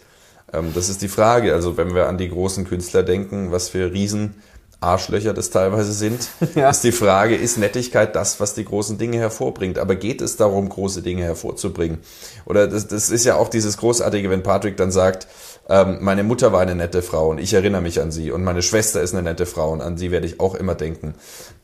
Ähm, 0.52 0.72
das 0.74 0.88
ist 0.88 1.02
die 1.02 1.09
Frage. 1.09 1.55
Also 1.55 1.76
wenn 1.76 1.94
wir 1.94 2.09
an 2.09 2.18
die 2.18 2.28
großen 2.28 2.66
Künstler 2.66 3.02
denken, 3.02 3.52
was 3.52 3.68
für 3.68 3.92
Riesen 3.92 4.34
Arschlöcher 4.80 5.34
das 5.34 5.51
teilweise 5.51 5.92
sind, 5.92 6.28
ja. 6.55 6.70
ist 6.70 6.82
die 6.82 6.92
Frage, 6.92 7.36
ist 7.36 7.59
Nettigkeit 7.59 8.16
das, 8.16 8.40
was 8.40 8.55
die 8.55 8.64
großen 8.64 8.97
Dinge 8.97 9.18
hervorbringt? 9.18 9.78
Aber 9.78 9.94
geht 9.94 10.22
es 10.22 10.36
darum, 10.36 10.68
große 10.70 11.02
Dinge 11.02 11.22
hervorzubringen? 11.22 11.98
Oder 12.47 12.66
das, 12.66 12.88
das 12.88 13.10
ist 13.10 13.26
ja 13.26 13.36
auch 13.36 13.48
dieses 13.48 13.76
Großartige, 13.76 14.30
wenn 14.30 14.42
Patrick 14.42 14.78
dann 14.78 14.90
sagt, 14.90 15.26
ähm, 15.68 15.98
meine 16.01 16.24
Mutter 16.24 16.52
war 16.52 16.60
eine 16.60 16.74
nette 16.74 17.02
Frau 17.02 17.28
und 17.28 17.38
ich 17.38 17.52
erinnere 17.52 17.82
mich 17.82 18.01
an 18.01 18.10
sie 18.10 18.30
und 18.30 18.42
meine 18.42 18.62
Schwester 18.62 19.02
ist 19.02 19.12
eine 19.12 19.22
nette 19.22 19.44
Frau 19.44 19.70
und 19.70 19.82
an 19.82 19.98
sie 19.98 20.10
werde 20.10 20.26
ich 20.26 20.40
auch 20.40 20.55
immer 20.55 20.74
denken. 20.74 21.14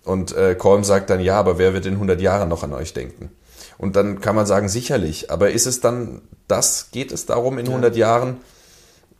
Und 0.04 0.36
äh, 0.36 0.54
Colm 0.54 0.84
sagt 0.84 1.08
dann, 1.08 1.20
ja, 1.20 1.38
aber 1.38 1.58
wer 1.58 1.72
wird 1.72 1.86
in 1.86 1.94
100 1.94 2.20
Jahren 2.20 2.50
noch 2.50 2.62
an 2.62 2.74
euch 2.74 2.92
denken? 2.92 3.30
Und 3.78 3.96
dann 3.96 4.20
kann 4.20 4.34
man 4.34 4.46
sagen, 4.46 4.68
sicherlich. 4.68 5.30
Aber 5.30 5.50
ist 5.50 5.66
es 5.66 5.80
dann 5.80 6.22
das? 6.48 6.90
Geht 6.90 7.12
es 7.12 7.26
darum 7.26 7.58
in 7.58 7.66
100 7.66 7.96
Jahren? 7.96 8.38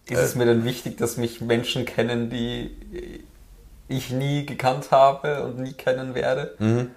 Ist 0.08 0.20
es 0.20 0.34
mir 0.34 0.46
dann 0.46 0.64
wichtig, 0.64 0.96
dass 0.98 1.16
mich 1.16 1.40
Menschen 1.40 1.84
kennen, 1.84 2.30
die 2.30 2.70
ich 3.88 4.10
nie 4.10 4.46
gekannt 4.46 4.90
habe 4.90 5.44
und 5.44 5.58
nie 5.58 5.72
kennen 5.72 6.14
werde? 6.14 6.54
Mhm. 6.58 6.90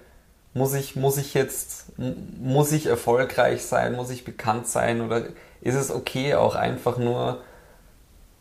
Muss 0.54 0.74
ich, 0.74 0.96
muss 0.96 1.16
ich 1.16 1.34
jetzt, 1.34 1.86
muss 1.96 2.72
ich 2.72 2.86
erfolgreich 2.86 3.64
sein, 3.64 3.94
muss 3.94 4.10
ich 4.10 4.24
bekannt 4.24 4.66
sein 4.66 5.00
oder 5.00 5.26
ist 5.60 5.74
es 5.74 5.90
okay, 5.90 6.34
auch 6.34 6.54
einfach 6.56 6.98
nur 6.98 7.40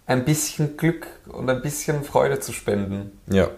ein 0.08 0.26
bisschen 0.26 0.76
Glück 0.78 1.08
und 1.28 1.50
ein 1.50 1.62
bisschen 1.62 2.04
Freude 2.04 2.40
zu 2.40 2.52
spenden? 2.52 3.20
Ja. 3.28 3.50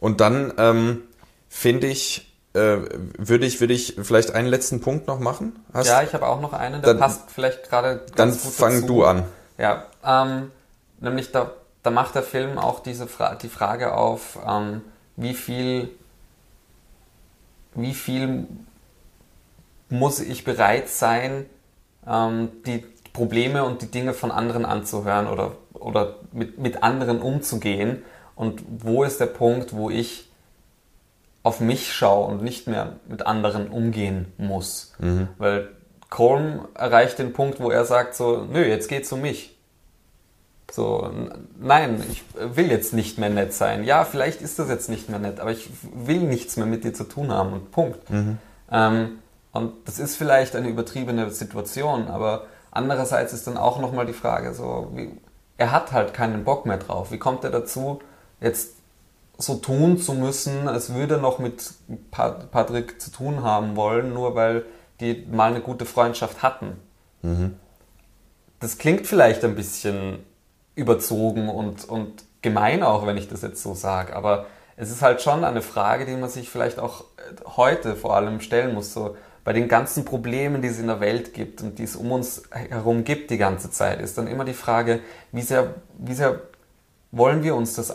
Und 0.00 0.20
dann 0.20 0.52
ähm, 0.56 1.02
finde 1.48 1.88
ich, 1.88 2.31
äh, 2.54 2.78
würde 3.18 3.46
ich, 3.46 3.60
würde 3.60 3.74
ich 3.74 3.96
vielleicht 4.02 4.32
einen 4.32 4.48
letzten 4.48 4.80
Punkt 4.80 5.06
noch 5.06 5.18
machen? 5.18 5.64
Hast 5.72 5.86
ja, 5.86 6.02
ich 6.02 6.12
habe 6.12 6.26
auch 6.26 6.40
noch 6.40 6.52
einen, 6.52 6.82
der 6.82 6.92
dann, 6.92 6.98
passt 6.98 7.30
vielleicht 7.30 7.68
gerade 7.68 8.04
dann 8.16 8.32
fang 8.32 8.74
dazu. 8.74 8.86
du 8.86 9.04
an. 9.04 9.24
Ja, 9.58 9.86
ähm, 10.04 10.50
nämlich 11.00 11.32
da 11.32 11.52
da 11.82 11.90
macht 11.90 12.14
der 12.14 12.22
Film 12.22 12.58
auch 12.58 12.80
diese 12.80 13.06
Fra 13.06 13.34
die 13.34 13.48
Frage 13.48 13.94
auf, 13.94 14.38
ähm, 14.46 14.82
wie 15.16 15.34
viel, 15.34 15.90
wie 17.74 17.94
viel 17.94 18.46
muss 19.88 20.20
ich 20.20 20.44
bereit 20.44 20.88
sein, 20.88 21.46
ähm, 22.06 22.50
die 22.66 22.84
Probleme 23.12 23.64
und 23.64 23.82
die 23.82 23.90
Dinge 23.90 24.14
von 24.14 24.30
anderen 24.30 24.64
anzuhören 24.64 25.26
oder, 25.26 25.56
oder 25.74 26.16
mit, 26.32 26.58
mit 26.58 26.82
anderen 26.82 27.20
umzugehen 27.20 28.02
und 28.36 28.62
wo 28.78 29.04
ist 29.04 29.20
der 29.20 29.26
Punkt, 29.26 29.74
wo 29.74 29.90
ich 29.90 30.30
auf 31.42 31.60
mich 31.60 31.92
schaue 31.92 32.26
und 32.26 32.42
nicht 32.42 32.66
mehr 32.68 32.94
mit 33.08 33.26
anderen 33.26 33.68
umgehen 33.68 34.32
muss. 34.38 34.92
Mhm. 34.98 35.28
Weil 35.38 35.68
Colm 36.08 36.68
erreicht 36.74 37.18
den 37.18 37.32
Punkt, 37.32 37.60
wo 37.60 37.70
er 37.70 37.84
sagt 37.84 38.14
so, 38.14 38.46
nö, 38.50 38.64
jetzt 38.64 38.88
geht's 38.88 39.10
um 39.12 39.22
mich. 39.22 39.58
So, 40.70 41.10
nein, 41.60 42.02
ich 42.10 42.24
will 42.34 42.70
jetzt 42.70 42.94
nicht 42.94 43.18
mehr 43.18 43.28
nett 43.28 43.52
sein. 43.52 43.84
Ja, 43.84 44.04
vielleicht 44.04 44.40
ist 44.40 44.58
das 44.58 44.68
jetzt 44.68 44.88
nicht 44.88 45.10
mehr 45.10 45.18
nett, 45.18 45.40
aber 45.40 45.50
ich 45.50 45.68
will 45.94 46.20
nichts 46.20 46.56
mehr 46.56 46.66
mit 46.66 46.84
dir 46.84 46.94
zu 46.94 47.04
tun 47.04 47.30
haben 47.30 47.52
und 47.52 47.72
Punkt. 47.72 48.08
Mhm. 48.08 48.38
Ähm, 48.70 49.18
und 49.52 49.72
das 49.86 49.98
ist 49.98 50.16
vielleicht 50.16 50.56
eine 50.56 50.68
übertriebene 50.68 51.30
Situation, 51.30 52.08
aber 52.08 52.46
andererseits 52.70 53.34
ist 53.34 53.46
dann 53.46 53.58
auch 53.58 53.80
nochmal 53.80 54.06
die 54.06 54.14
Frage, 54.14 54.54
so, 54.54 54.90
wie, 54.94 55.10
er 55.58 55.72
hat 55.72 55.92
halt 55.92 56.14
keinen 56.14 56.44
Bock 56.44 56.64
mehr 56.64 56.78
drauf. 56.78 57.12
Wie 57.12 57.18
kommt 57.18 57.44
er 57.44 57.50
dazu, 57.50 58.00
jetzt 58.40 58.76
so 59.38 59.56
tun 59.56 59.98
zu 59.98 60.14
müssen, 60.14 60.68
als 60.68 60.94
würde 60.94 61.14
er 61.14 61.20
noch 61.20 61.38
mit 61.38 61.72
Patrick 62.10 63.00
zu 63.00 63.10
tun 63.10 63.42
haben 63.42 63.76
wollen, 63.76 64.12
nur 64.14 64.34
weil 64.34 64.64
die 65.00 65.26
mal 65.30 65.50
eine 65.50 65.60
gute 65.60 65.84
Freundschaft 65.84 66.42
hatten? 66.42 66.76
Mhm. 67.22 67.56
Das 68.60 68.78
klingt 68.78 69.06
vielleicht 69.06 69.44
ein 69.44 69.56
bisschen 69.56 70.20
überzogen 70.74 71.48
und, 71.48 71.88
und 71.88 72.24
gemein 72.42 72.82
auch, 72.82 73.06
wenn 73.06 73.16
ich 73.16 73.28
das 73.28 73.42
jetzt 73.42 73.62
so 73.62 73.74
sage. 73.74 74.14
Aber 74.14 74.46
es 74.76 74.90
ist 74.90 75.02
halt 75.02 75.20
schon 75.22 75.44
eine 75.44 75.62
Frage, 75.62 76.06
die 76.06 76.16
man 76.16 76.30
sich 76.30 76.48
vielleicht 76.48 76.78
auch 76.78 77.04
äh, 77.16 77.56
heute 77.56 77.96
vor 77.96 78.16
allem 78.16 78.40
stellen 78.40 78.74
muss. 78.74 78.92
So 78.92 79.16
bei 79.44 79.52
den 79.52 79.68
ganzen 79.68 80.04
Problemen, 80.04 80.62
die 80.62 80.68
es 80.68 80.78
in 80.78 80.86
der 80.86 81.00
Welt 81.00 81.34
gibt 81.34 81.62
und 81.62 81.78
die 81.78 81.84
es 81.84 81.96
um 81.96 82.12
uns 82.12 82.42
herum 82.50 83.04
gibt 83.04 83.30
die 83.30 83.38
ganze 83.38 83.70
Zeit, 83.70 84.00
ist 84.00 84.16
dann 84.16 84.28
immer 84.28 84.44
die 84.44 84.54
Frage, 84.54 85.00
wie 85.32 85.42
sehr, 85.42 85.74
wie 85.98 86.14
sehr 86.14 86.40
wollen 87.10 87.42
wir 87.42 87.54
uns 87.54 87.74
das 87.74 87.90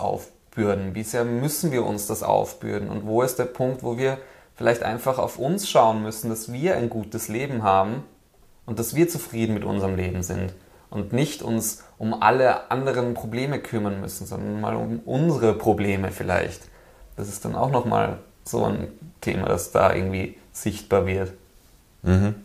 aufbürden? 0.57 0.95
Wie 0.95 1.03
sehr 1.03 1.23
müssen 1.23 1.71
wir 1.71 1.85
uns 1.85 2.07
das 2.07 2.23
aufbürden? 2.23 2.89
Und 2.89 3.05
wo 3.05 3.21
ist 3.21 3.37
der 3.37 3.45
Punkt, 3.45 3.83
wo 3.83 3.97
wir 3.97 4.17
vielleicht 4.55 4.83
einfach 4.83 5.19
auf 5.19 5.37
uns 5.37 5.69
schauen 5.69 6.01
müssen, 6.01 6.29
dass 6.29 6.51
wir 6.51 6.75
ein 6.75 6.89
gutes 6.89 7.27
Leben 7.27 7.63
haben 7.63 8.03
und 8.65 8.79
dass 8.79 8.95
wir 8.95 9.07
zufrieden 9.07 9.53
mit 9.53 9.63
unserem 9.63 9.95
Leben 9.95 10.23
sind? 10.23 10.53
und 10.89 11.11
nicht 11.11 11.41
uns 11.41 11.83
um 11.97 12.21
alle 12.21 12.71
anderen 12.71 13.13
Probleme 13.13 13.59
kümmern 13.59 13.99
müssen, 13.99 14.25
sondern 14.25 14.61
mal 14.61 14.77
um 14.77 14.99
unsere 14.99 15.51
Probleme 15.51 16.11
vielleicht. 16.11 16.61
Das 17.17 17.27
ist 17.27 17.43
dann 17.43 17.55
auch 17.55 17.71
nochmal 17.71 18.19
so 18.45 18.63
ein 18.63 18.87
Thema, 19.19 19.47
das 19.47 19.71
da 19.71 19.93
irgendwie 19.93 20.37
sichtbar 20.53 21.05
wird. 21.05 21.33
Mhm. 22.03 22.35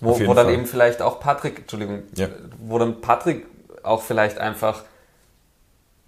Wo, 0.00 0.18
wo 0.20 0.32
dann 0.32 0.46
Fall. 0.46 0.54
eben 0.54 0.64
vielleicht 0.64 1.02
auch 1.02 1.20
Patrick, 1.20 1.58
Entschuldigung, 1.58 2.04
ja. 2.14 2.28
wo 2.58 2.78
dann 2.78 3.02
Patrick 3.02 3.44
auch 3.82 4.00
vielleicht 4.00 4.38
einfach 4.38 4.84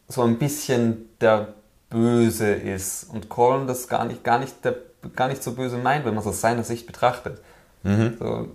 so 0.08 0.22
ein 0.22 0.38
bisschen 0.38 1.08
der 1.20 1.48
Böse 1.90 2.52
ist 2.52 3.04
und 3.12 3.28
Colin 3.28 3.66
das 3.66 3.88
gar 3.88 4.04
nicht, 4.04 4.24
gar 4.24 4.38
nicht, 4.38 4.64
der, 4.64 4.76
gar 5.16 5.28
nicht 5.28 5.42
so 5.42 5.52
böse 5.52 5.78
meint, 5.78 6.04
wenn 6.04 6.14
man 6.14 6.22
es 6.22 6.28
aus 6.28 6.40
seiner 6.40 6.64
Sicht 6.64 6.86
betrachtet. 6.86 7.40
Mhm. 7.82 8.16
So, 8.18 8.48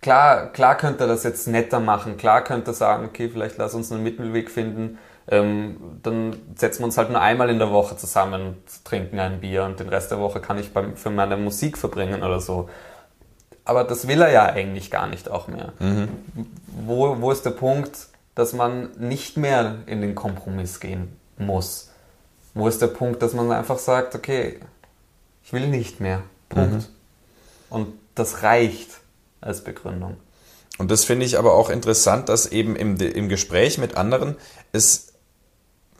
klar, 0.00 0.52
klar 0.52 0.76
könnte 0.76 1.04
er 1.04 1.08
das 1.08 1.24
jetzt 1.24 1.48
netter 1.48 1.80
machen, 1.80 2.16
klar 2.16 2.44
könnte 2.44 2.70
er 2.70 2.74
sagen, 2.74 3.06
okay, 3.06 3.28
vielleicht 3.28 3.58
lass 3.58 3.74
uns 3.74 3.90
einen 3.92 4.02
Mittelweg 4.02 4.50
finden, 4.50 4.98
Ähm, 5.28 5.98
dann 6.04 6.36
setzen 6.54 6.82
wir 6.82 6.84
uns 6.86 6.96
halt 6.96 7.10
nur 7.10 7.20
einmal 7.20 7.50
in 7.50 7.58
der 7.58 7.72
Woche 7.72 7.96
zusammen, 7.96 8.62
trinken 8.84 9.18
ein 9.18 9.40
Bier 9.40 9.64
und 9.64 9.80
den 9.80 9.88
Rest 9.88 10.12
der 10.12 10.20
Woche 10.20 10.40
kann 10.40 10.56
ich 10.56 10.72
beim, 10.72 10.96
für 10.96 11.10
meine 11.10 11.36
Musik 11.36 11.76
verbringen 11.76 12.22
oder 12.22 12.38
so. 12.38 12.68
Aber 13.64 13.82
das 13.82 14.06
will 14.06 14.22
er 14.22 14.30
ja 14.30 14.44
eigentlich 14.44 14.88
gar 14.92 15.08
nicht 15.08 15.28
auch 15.28 15.48
mehr. 15.48 15.72
Mhm. 15.80 16.08
Wo, 16.86 17.20
wo 17.20 17.32
ist 17.32 17.44
der 17.44 17.50
Punkt, 17.50 18.06
dass 18.36 18.52
man 18.52 18.92
nicht 18.92 19.36
mehr 19.36 19.78
in 19.86 20.00
den 20.00 20.14
Kompromiss 20.14 20.78
gehen 20.78 21.16
muss? 21.36 21.90
Wo 22.54 22.68
ist 22.68 22.80
der 22.80 22.86
Punkt, 22.86 23.20
dass 23.22 23.32
man 23.32 23.50
einfach 23.50 23.78
sagt, 23.78 24.14
okay, 24.14 24.60
ich 25.42 25.52
will 25.52 25.68
nicht 25.68 26.00
mehr. 26.00 26.22
Punkt. 26.48 26.72
Mhm. 26.72 26.84
Und 27.70 27.92
das 28.14 28.42
reicht 28.42 28.90
als 29.40 29.62
Begründung. 29.62 30.16
Und 30.78 30.90
das 30.90 31.04
finde 31.04 31.24
ich 31.24 31.38
aber 31.38 31.54
auch 31.54 31.70
interessant, 31.70 32.28
dass 32.28 32.46
eben 32.46 32.76
im, 32.76 32.96
im 32.96 33.28
Gespräch 33.28 33.78
mit 33.78 33.96
anderen 33.96 34.36
es 34.72 35.14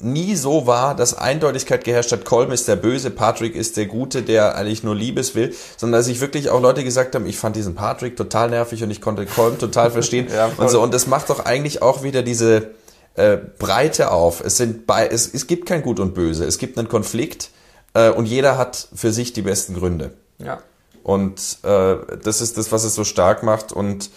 nie 0.00 0.36
so 0.36 0.66
war, 0.66 0.94
dass 0.94 1.16
Eindeutigkeit 1.16 1.84
geherrscht 1.84 2.12
hat, 2.12 2.24
Colm 2.24 2.52
ist 2.52 2.68
der 2.68 2.76
Böse, 2.76 3.10
Patrick 3.10 3.54
ist 3.54 3.76
der 3.76 3.86
Gute, 3.86 4.22
der 4.22 4.56
eigentlich 4.56 4.82
nur 4.82 4.94
Liebes 4.94 5.34
will, 5.34 5.54
sondern 5.76 6.00
dass 6.00 6.06
sich 6.06 6.20
wirklich 6.20 6.50
auch 6.50 6.60
Leute 6.60 6.84
gesagt 6.84 7.14
haben, 7.14 7.26
ich 7.26 7.38
fand 7.38 7.56
diesen 7.56 7.74
Patrick 7.74 8.16
total 8.16 8.50
nervig 8.50 8.82
und 8.82 8.90
ich 8.90 9.00
konnte 9.00 9.24
Colm 9.26 9.58
total 9.58 9.90
verstehen 9.90 10.28
Ja, 10.34 10.50
und 10.56 10.70
so. 10.70 10.82
Und 10.82 10.92
das 10.92 11.06
macht 11.06 11.30
doch 11.30 11.44
eigentlich 11.46 11.82
auch 11.82 12.02
wieder 12.02 12.22
diese 12.22 12.70
äh, 13.14 13.38
Breite 13.58 14.10
auf. 14.10 14.42
Es 14.44 14.56
sind 14.58 14.86
bei, 14.86 15.06
es, 15.06 15.32
es 15.32 15.46
gibt 15.46 15.66
kein 15.66 15.82
Gut 15.82 15.98
und 15.98 16.14
Böse, 16.14 16.44
es 16.44 16.58
gibt 16.58 16.78
einen 16.78 16.88
Konflikt 16.88 17.50
äh, 17.94 18.10
und 18.10 18.26
jeder 18.26 18.58
hat 18.58 18.88
für 18.94 19.12
sich 19.12 19.32
die 19.32 19.42
besten 19.42 19.74
Gründe. 19.74 20.12
Ja. 20.38 20.58
Und 21.02 21.58
äh, 21.62 21.96
das 22.22 22.40
ist 22.40 22.58
das, 22.58 22.72
was 22.72 22.84
es 22.84 22.94
so 22.94 23.04
stark 23.04 23.42
macht. 23.42 23.72
Und 23.72 24.10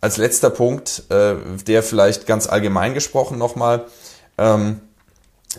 als 0.00 0.16
letzter 0.16 0.50
Punkt, 0.50 1.04
äh, 1.08 1.36
der 1.66 1.82
vielleicht 1.82 2.26
ganz 2.26 2.48
allgemein 2.48 2.94
gesprochen 2.94 3.38
nochmal, 3.38 3.86
ähm, 4.36 4.80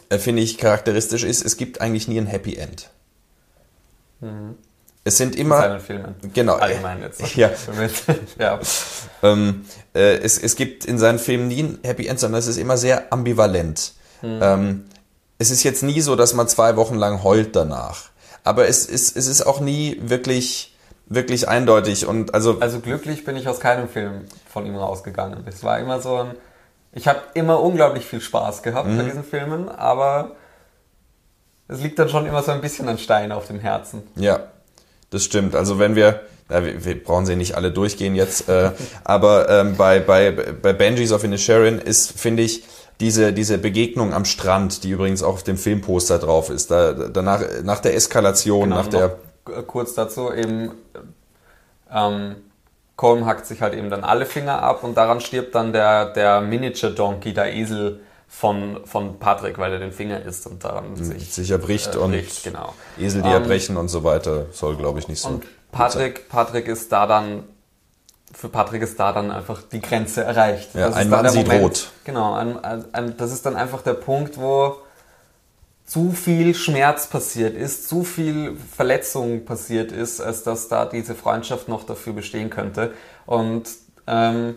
äh, 0.10 0.18
finde 0.18 0.42
ich 0.42 0.58
charakteristisch 0.58 1.24
ist, 1.24 1.46
es 1.46 1.58
gibt 1.58 1.82
eigentlich 1.82 2.08
nie 2.08 2.18
ein 2.20 2.28
Happy 2.28 2.56
End. 2.56 2.90
Es 5.04 5.18
sind 5.18 5.36
immer, 5.36 5.62
Seinen 5.62 5.80
Filmen. 5.80 6.16
genau, 6.34 6.56
Allgemein 6.56 7.02
jetzt. 7.02 7.22
Ja. 7.36 7.52
ja. 8.40 8.60
ähm, 9.24 9.66
äh, 9.94 10.18
es, 10.18 10.38
es 10.38 10.56
gibt 10.56 10.86
in 10.86 10.98
seinen 10.98 11.20
Filmen 11.20 11.48
nie 11.48 11.64
ein 11.64 11.80
Happy 11.84 12.08
End, 12.08 12.20
sondern 12.20 12.40
es 12.40 12.48
ist 12.48 12.58
immer 12.58 12.78
sehr 12.78 13.14
ambivalent. 13.14 13.94
Ähm, 14.24 14.86
es 15.38 15.52
ist 15.52 15.64
jetzt 15.64 15.84
nie 15.84 16.02
so, 16.02 16.16
dass 16.16 16.34
man 16.34 16.48
zwei 16.48 16.76
Wochen 16.76 16.96
lang 16.96 17.24
heult 17.24 17.56
danach. 17.56 18.10
Aber 18.44 18.68
es 18.68 18.86
ist, 18.86 19.16
es 19.16 19.28
ist 19.28 19.46
auch 19.46 19.60
nie 19.60 19.98
wirklich, 20.02 20.76
wirklich 21.06 21.48
eindeutig. 21.48 22.08
Und 22.08 22.34
also, 22.34 22.60
Also 22.60 22.80
glücklich 22.80 23.24
bin 23.24 23.36
ich 23.36 23.48
aus 23.48 23.60
keinem 23.60 23.88
Film 23.90 24.26
von 24.50 24.66
ihm 24.66 24.76
rausgegangen. 24.76 25.44
Es 25.46 25.64
war 25.64 25.80
immer 25.80 26.02
so 26.02 26.16
ein. 26.16 26.32
Ich 26.94 27.08
habe 27.08 27.20
immer 27.34 27.62
unglaublich 27.62 28.06
viel 28.06 28.22
Spaß 28.22 28.64
gehabt 28.64 28.88
Mhm. 28.90 28.98
bei 28.98 29.04
diesen 29.04 29.24
Filmen, 29.24 29.70
aber 29.70 30.32
es 31.68 31.82
liegt 31.82 32.00
dann 32.00 32.10
schon 32.10 32.26
immer 32.26 32.42
so 32.44 32.52
ein 32.52 32.62
bisschen 32.62 32.88
ein 32.88 32.98
Stein 32.98 33.32
auf 33.32 33.48
dem 33.48 33.60
Herzen. 33.60 34.04
Ja, 34.16 34.40
das 35.10 35.24
stimmt. 35.24 35.56
Also 35.56 35.80
wenn 35.80 35.96
wir, 35.96 36.22
ja, 36.50 36.64
wir, 36.66 36.84
wir 36.86 37.04
brauchen 37.04 37.26
sie 37.26 37.36
nicht 37.36 37.56
alle 37.56 37.72
durchgehen 37.72 38.16
jetzt, 38.16 38.48
äh, 38.50 38.72
aber 39.04 39.50
ähm, 39.50 39.76
bei, 39.76 40.00
bei, 40.00 40.32
bei 40.32 40.74
Benjis 40.74 41.12
of 41.12 41.24
Inisherin 41.24 41.78
ist, 41.80 42.18
finde 42.20 42.44
ich, 42.44 42.64
diese, 43.00 43.32
diese 43.32 43.60
Begegnung 43.60 44.12
am 44.14 44.26
Strand, 44.26 44.84
die 44.84 44.90
übrigens 44.90 45.22
auch 45.22 45.34
auf 45.34 45.44
dem 45.44 45.58
Filmposter 45.58 46.18
drauf 46.18 46.50
ist, 46.50 46.72
da, 46.72 46.94
danach, 46.94 47.42
nach 47.64 47.80
der 47.80 47.94
Eskalation, 47.94 48.70
nach 48.70 48.88
der, 48.88 49.18
kurz 49.68 49.94
dazu 49.94 50.34
eben, 50.34 50.72
ähm, 51.94 52.38
Colm 52.98 53.26
hackt 53.28 53.46
sich 53.46 53.62
halt 53.62 53.76
eben 53.76 53.90
dann 53.90 54.04
alle 54.04 54.26
Finger 54.26 54.62
ab 54.62 54.84
und 54.84 54.98
daran 54.98 55.22
stirbt 55.22 55.56
dann 55.56 55.72
der, 55.72 56.08
der 56.08 56.42
Miniature 56.42 56.94
Donkey, 56.94 57.34
der 57.34 57.54
Esel 57.54 58.02
von, 58.28 58.82
von 58.86 59.20
Patrick, 59.20 59.60
weil 59.60 59.72
er 59.72 59.80
den 59.80 59.94
Finger 59.94 60.22
isst 60.24 60.48
und 60.48 60.64
daran 60.64 60.96
sich, 60.96 61.32
sich 61.32 61.52
erbricht 61.52 61.96
äh, 61.96 62.00
und 62.00 62.12
bricht, 62.12 62.44
genau. 62.44 62.74
Esel, 63.00 63.22
die 63.22 63.30
Ähm, 63.30 63.36
erbrechen 63.36 63.78
und 63.78 63.88
so 63.88 64.04
weiter, 64.04 64.48
soll 64.52 64.76
glaube 64.76 65.00
ich 65.00 65.08
nicht 65.08 65.22
so. 65.22 65.30
Und 65.30 65.46
Patrick, 65.72 66.28
Patrick 66.28 66.68
ist 66.68 66.92
da 66.92 67.06
dann, 67.06 67.44
für 68.34 68.50
Patrick 68.50 68.82
ist 68.82 69.00
da 69.00 69.14
dann 69.14 69.32
einfach 69.32 69.62
die 69.62 69.80
Grenze 69.80 70.24
erreicht. 70.24 70.74
Ja, 70.74 70.88
Das 70.88 70.96
ein 70.96 71.10
Mann 71.10 71.30
sieht 71.30 71.50
rot. 71.52 71.92
Genau, 72.04 72.34
ein, 72.34 72.62
ein, 72.64 72.86
ein, 72.94 73.18
das 73.18 73.32
ist 73.32 73.46
dann 73.46 73.56
einfach 73.56 73.84
der 73.84 73.94
Punkt, 73.94 74.40
wo 74.40 74.76
zu 75.88 76.12
viel 76.12 76.54
Schmerz 76.54 77.08
passiert 77.08 77.56
ist, 77.56 77.88
zu 77.88 78.04
viel 78.04 78.58
Verletzung 78.76 79.46
passiert 79.46 79.92
ist, 79.92 80.20
als 80.22 80.44
dass 80.44 80.68
da 80.68 80.86
diese 80.86 81.16
Freundschaft 81.16 81.70
noch 81.70 81.84
dafür 81.86 82.12
bestehen 82.14 82.50
könnte. 82.50 82.92
Und 83.26 83.70
ähm, 84.06 84.56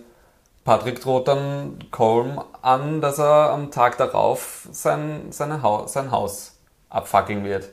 Patrick 0.65 1.01
droht 1.01 1.29
dann 1.29 1.79
Colm 1.93 2.41
an, 2.63 3.01
dass 3.01 3.19
er 3.19 3.51
am 3.51 3.71
Tag 3.71 3.97
darauf 3.97 4.69
sein, 4.73 5.29
seine 5.31 5.63
Haus, 5.63 5.93
sein 5.93 6.11
Haus 6.11 6.57
abfackeln 6.91 7.45
wird. 7.45 7.71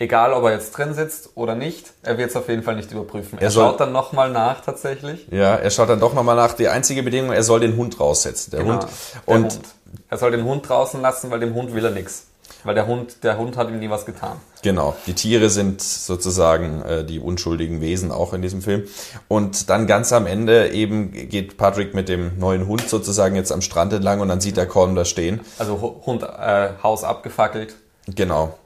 Egal, 0.00 0.32
ob 0.32 0.44
er 0.44 0.52
jetzt 0.52 0.70
drin 0.72 0.94
sitzt 0.94 1.30
oder 1.34 1.56
nicht, 1.56 1.92
er 2.02 2.18
wird 2.18 2.30
es 2.30 2.36
auf 2.36 2.48
jeden 2.48 2.62
Fall 2.62 2.76
nicht 2.76 2.92
überprüfen. 2.92 3.38
Er, 3.38 3.44
Er 3.46 3.50
schaut 3.50 3.80
dann 3.80 3.90
nochmal 3.90 4.30
nach 4.30 4.60
tatsächlich. 4.60 5.26
Ja, 5.32 5.56
er 5.56 5.70
schaut 5.70 5.88
dann 5.88 5.98
doch 5.98 6.14
nochmal 6.14 6.36
nach. 6.36 6.52
Die 6.52 6.68
einzige 6.68 7.02
Bedingung, 7.02 7.32
er 7.32 7.42
soll 7.42 7.58
den 7.60 7.76
Hund 7.76 7.98
raussetzen. 7.98 8.52
Der 8.52 8.60
Genau, 8.60 8.74
Hund. 8.74 8.86
der 9.26 9.34
Und 9.34 9.52
Hund. 9.54 9.60
Er 10.10 10.18
soll 10.18 10.30
den 10.30 10.44
Hund 10.44 10.68
draußen 10.68 11.00
lassen, 11.00 11.30
weil 11.32 11.40
dem 11.40 11.54
Hund 11.54 11.74
will 11.74 11.84
er 11.84 11.90
nichts. 11.90 12.27
Weil 12.64 12.74
der 12.74 12.86
Hund, 12.88 13.22
der 13.22 13.38
Hund 13.38 13.56
hat 13.56 13.68
ihm 13.68 13.78
nie 13.78 13.88
was 13.88 14.04
getan. 14.04 14.36
Genau, 14.62 14.96
die 15.06 15.14
Tiere 15.14 15.48
sind 15.48 15.80
sozusagen 15.80 16.82
äh, 16.82 17.04
die 17.04 17.20
unschuldigen 17.20 17.80
Wesen 17.80 18.10
auch 18.10 18.32
in 18.32 18.42
diesem 18.42 18.62
Film. 18.62 18.84
Und 19.28 19.70
dann 19.70 19.86
ganz 19.86 20.12
am 20.12 20.26
Ende 20.26 20.70
eben 20.70 21.12
geht 21.12 21.56
Patrick 21.56 21.94
mit 21.94 22.08
dem 22.08 22.36
neuen 22.38 22.66
Hund 22.66 22.88
sozusagen 22.88 23.36
jetzt 23.36 23.52
am 23.52 23.60
Strand 23.62 23.92
entlang 23.92 24.20
und 24.20 24.28
dann 24.28 24.40
sieht 24.40 24.58
er 24.58 24.66
Colm 24.66 24.96
da 24.96 25.04
stehen. 25.04 25.40
Also 25.58 25.80
Hu- 25.80 26.04
Hund, 26.04 26.24
äh, 26.24 26.70
Haus 26.82 27.04
abgefackelt. 27.04 27.76
Genau. 28.08 28.58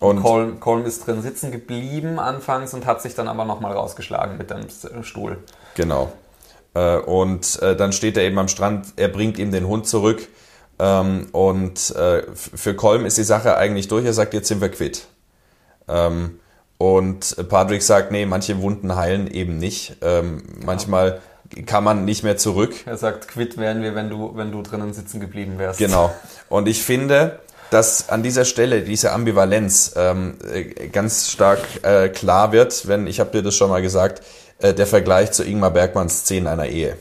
Und 0.00 0.22
Colm, 0.22 0.60
Colm 0.60 0.84
ist 0.84 1.06
drin 1.06 1.22
sitzen 1.22 1.50
geblieben 1.50 2.18
anfangs 2.18 2.74
und 2.74 2.84
hat 2.86 3.00
sich 3.02 3.14
dann 3.14 3.26
aber 3.28 3.44
nochmal 3.46 3.72
rausgeschlagen 3.72 4.36
mit 4.38 4.50
dem 4.50 4.58
S- 4.66 4.86
Stuhl. 5.02 5.38
genau. 5.74 6.12
Äh, 6.74 6.98
und 6.98 7.60
äh, 7.62 7.74
dann 7.74 7.92
steht 7.92 8.18
er 8.18 8.24
eben 8.24 8.38
am 8.38 8.46
Strand, 8.48 8.88
er 8.96 9.08
bringt 9.08 9.38
ihm 9.38 9.50
den 9.50 9.66
Hund 9.66 9.86
zurück. 9.86 10.28
Ähm, 10.78 11.28
und 11.32 11.94
äh, 11.96 12.22
für 12.34 12.74
Colm 12.74 13.04
ist 13.04 13.18
die 13.18 13.24
Sache 13.24 13.56
eigentlich 13.56 13.88
durch. 13.88 14.04
Er 14.04 14.12
sagt, 14.12 14.34
jetzt 14.34 14.48
sind 14.48 14.60
wir 14.60 14.68
quitt. 14.68 15.06
Ähm, 15.88 16.38
und 16.78 17.36
Patrick 17.48 17.82
sagt, 17.82 18.12
nee, 18.12 18.24
manche 18.24 18.62
Wunden 18.62 18.94
heilen 18.94 19.26
eben 19.26 19.58
nicht. 19.58 19.96
Ähm, 20.00 20.42
Manchmal 20.64 21.20
kann 21.66 21.82
man 21.82 22.04
nicht 22.04 22.22
mehr 22.22 22.36
zurück. 22.36 22.74
Er 22.86 22.96
sagt, 22.96 23.28
quitt 23.28 23.56
wären 23.58 23.82
wir, 23.82 23.94
wenn 23.94 24.10
du, 24.10 24.36
wenn 24.36 24.52
du 24.52 24.62
drinnen 24.62 24.92
sitzen 24.92 25.20
geblieben 25.20 25.58
wärst. 25.58 25.78
Genau. 25.78 26.14
Und 26.48 26.68
ich 26.68 26.82
finde, 26.82 27.40
dass 27.70 28.08
an 28.08 28.22
dieser 28.22 28.44
Stelle 28.44 28.82
diese 28.82 29.12
Ambivalenz 29.12 29.94
ähm, 29.96 30.36
äh, 30.52 30.88
ganz 30.88 31.30
stark 31.30 31.60
äh, 31.82 32.08
klar 32.08 32.52
wird, 32.52 32.86
wenn, 32.86 33.06
ich 33.06 33.18
habe 33.18 33.30
dir 33.30 33.42
das 33.42 33.56
schon 33.56 33.70
mal 33.70 33.82
gesagt, 33.82 34.22
äh, 34.58 34.72
der 34.72 34.86
Vergleich 34.86 35.32
zu 35.32 35.42
Ingmar 35.44 35.70
Bergmanns 35.70 36.20
Szenen 36.20 36.46
einer 36.46 36.66
Ehe. 36.66 36.96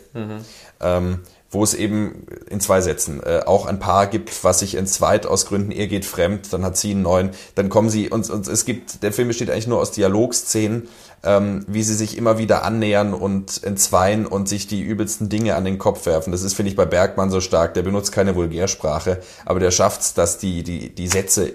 Ähm, 0.82 1.20
wo 1.58 1.64
es 1.64 1.74
eben 1.74 2.28
in 2.50 2.60
zwei 2.60 2.82
Sätzen 2.82 3.22
äh, 3.24 3.42
auch 3.46 3.66
ein 3.66 3.80
Paar 3.80 4.06
gibt, 4.06 4.44
was 4.44 4.60
sich 4.60 4.76
entzweit 4.76 5.26
aus 5.26 5.48
Gründen, 5.48 5.72
er 5.72 5.88
geht 5.88 6.06
fremd, 6.06 6.54
dann 6.54 6.64
hat 6.64 6.78
sie 6.78 6.92
einen 6.92 7.02
neuen, 7.02 7.32
dann 7.56 7.70
kommen 7.70 7.90
sie 7.90 8.10
und, 8.10 8.30
und 8.30 8.48
es 8.48 8.64
gibt, 8.64 9.02
der 9.02 9.12
Film 9.12 9.28
besteht 9.28 9.50
eigentlich 9.50 9.66
nur 9.66 9.80
aus 9.80 9.92
Dialogszenen, 9.92 10.88
ähm, 11.24 11.66
wie 11.68 11.82
sie 11.82 11.96
sich 11.96 12.16
immer 12.16 12.38
wieder 12.38 12.64
annähern 12.64 13.16
und 13.16 13.64
entzweien 13.64 14.28
und 14.28 14.48
sich 14.48 14.68
die 14.68 14.82
übelsten 14.82 15.30
Dinge 15.30 15.56
an 15.56 15.66
den 15.66 15.80
Kopf 15.80 16.06
werfen. 16.06 16.32
Das 16.32 16.44
ist, 16.44 16.54
finde 16.54 16.70
ich, 16.70 16.76
bei 16.76 16.86
Bergmann 16.86 17.32
so 17.32 17.42
stark. 17.42 17.74
Der 17.74 17.82
benutzt 17.82 18.12
keine 18.12 18.36
Vulgärsprache, 18.36 19.20
aber 19.44 19.60
der 19.60 19.72
schafft 19.72 20.02
es, 20.02 20.14
dass 20.14 20.38
die, 20.38 20.62
die, 20.62 20.94
die 20.94 21.08
Sätze 21.08 21.54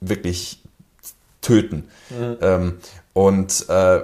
wirklich 0.00 0.62
töten. 1.42 1.88
Ähm, 2.40 2.78
und 3.16 3.70
äh, 3.70 4.02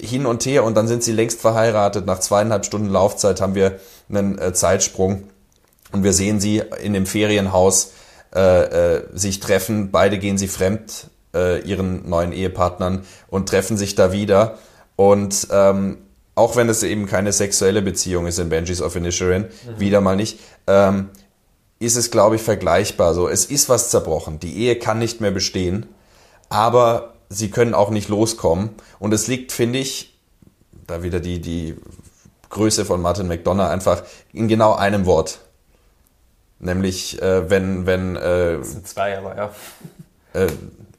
hin 0.00 0.26
und 0.26 0.44
her 0.44 0.64
und 0.64 0.76
dann 0.76 0.88
sind 0.88 1.04
sie 1.04 1.12
längst 1.12 1.40
verheiratet. 1.40 2.04
Nach 2.04 2.18
zweieinhalb 2.18 2.66
Stunden 2.66 2.88
Laufzeit 2.88 3.40
haben 3.40 3.54
wir 3.54 3.78
einen 4.08 4.40
äh, 4.40 4.52
Zeitsprung 4.52 5.28
und 5.92 6.02
wir 6.02 6.12
sehen 6.12 6.40
sie 6.40 6.60
in 6.82 6.94
dem 6.94 7.06
Ferienhaus 7.06 7.92
äh, 8.34 8.96
äh, 8.96 9.02
sich 9.14 9.38
treffen. 9.38 9.92
Beide 9.92 10.18
gehen 10.18 10.36
sie 10.36 10.48
fremd, 10.48 11.10
äh, 11.32 11.60
ihren 11.60 12.08
neuen 12.08 12.32
Ehepartnern 12.32 13.04
und 13.28 13.48
treffen 13.48 13.76
sich 13.76 13.94
da 13.94 14.10
wieder. 14.10 14.58
Und 14.96 15.46
ähm, 15.52 15.98
auch 16.34 16.56
wenn 16.56 16.68
es 16.68 16.82
eben 16.82 17.06
keine 17.06 17.32
sexuelle 17.32 17.82
Beziehung 17.82 18.26
ist 18.26 18.40
in 18.40 18.48
Benji's 18.48 18.82
of 18.82 18.96
Inisherin, 18.96 19.44
wieder 19.78 20.00
mal 20.00 20.16
nicht, 20.16 20.40
ähm, 20.66 21.10
ist 21.78 21.94
es, 21.94 22.10
glaube 22.10 22.34
ich, 22.34 22.42
vergleichbar. 22.42 23.14
So, 23.14 23.28
es 23.28 23.44
ist 23.44 23.68
was 23.68 23.90
zerbrochen. 23.90 24.40
Die 24.40 24.56
Ehe 24.56 24.74
kann 24.74 24.98
nicht 24.98 25.20
mehr 25.20 25.30
bestehen, 25.30 25.86
aber 26.48 27.13
sie 27.34 27.50
können 27.50 27.74
auch 27.74 27.90
nicht 27.90 28.08
loskommen. 28.08 28.70
Und 28.98 29.12
es 29.12 29.26
liegt, 29.26 29.52
finde 29.52 29.78
ich, 29.78 30.18
da 30.86 31.02
wieder 31.02 31.20
die, 31.20 31.40
die 31.40 31.76
Größe 32.50 32.84
von 32.84 33.02
Martin 33.02 33.28
McDonough 33.28 33.68
einfach 33.68 34.02
in 34.32 34.48
genau 34.48 34.74
einem 34.74 35.06
Wort. 35.06 35.40
Nämlich, 36.60 37.20
äh, 37.20 37.50
wenn, 37.50 37.86
wenn, 37.86 38.16
äh, 38.16 38.58
Das 38.58 38.72
sind 38.72 38.88
zwei, 38.88 39.18
aber 39.18 39.36
ja. 39.36 39.50
äh, 40.32 40.46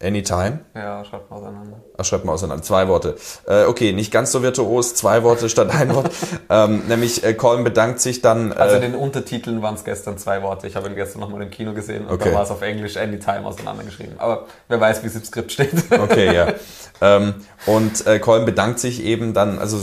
Anytime. 0.02 0.60
Ja, 0.76 1.04
schreibt 1.06 1.30
mal 1.30 1.38
auseinander. 1.38 1.82
Ach, 1.98 2.06
schreibt 2.06 2.26
mal 2.26 2.34
auseinander. 2.34 2.64
Zwei 2.64 2.88
Worte. 2.88 3.16
Äh, 3.48 3.64
okay, 3.66 3.94
nicht 3.94 4.12
ganz 4.12 4.32
so 4.32 4.44
virtuos, 4.44 4.96
zwei 4.96 5.24
Worte 5.24 5.50
statt 5.50 5.70
ein 5.74 5.94
Wort. 5.96 6.12
ähm, 6.50 6.84
nämlich 6.88 7.24
äh, 7.24 7.34
Colin 7.34 7.64
bedankt 7.64 8.02
sich 8.02 8.22
dann. 8.22 8.52
Äh, 8.52 8.56
Also 8.56 8.76
in 8.76 8.82
den 8.82 8.96
Untertiteln 8.96 9.62
waren 9.62 9.76
es 9.76 9.84
gestern 9.84 10.18
zwei 10.18 10.42
Worte. 10.44 10.68
Ich 10.68 10.76
habe 10.76 10.90
ihn 10.90 10.96
gestern 10.96 11.22
nochmal 11.22 11.42
im 11.42 11.50
Kino 11.50 11.74
gesehen 11.74 12.06
und 12.06 12.14
Okay. 12.16 12.30
da 12.30 12.36
war 12.36 12.44
es 12.44 12.52
auf 12.52 12.62
Englisch 12.62 12.98
Anytime 12.98 13.46
auseinandergeschrieben. 13.46 14.20
Aber 14.20 14.46
wer 14.68 14.80
weiß, 14.82 15.04
wie 15.04 15.08
es 15.08 15.16
im 15.16 15.24
Skript 15.24 15.52
steht. 15.52 15.72
Okay, 15.92 16.36
ja. 16.36 16.54
ähm, 17.02 17.36
und 17.66 18.06
äh, 18.06 18.20
Colin 18.20 18.46
bedankt 18.46 18.80
sich 18.80 19.04
eben 19.04 19.34
dann, 19.34 19.60
also 19.60 19.80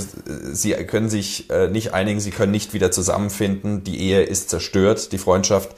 sie 0.53 0.73
können 0.73 1.09
sich 1.09 1.51
äh, 1.51 1.69
nicht 1.69 1.95
einigen, 1.95 2.21
sie 2.21 2.31
können 2.31 2.53
nicht 2.53 2.75
wieder 2.75 2.91
zusammenfinden, 2.91 3.83
die 3.83 4.01
Ehe 4.01 4.23
ist 4.23 4.51
zerstört, 4.51 5.13
die 5.13 5.19
Freundschaft. 5.19 5.71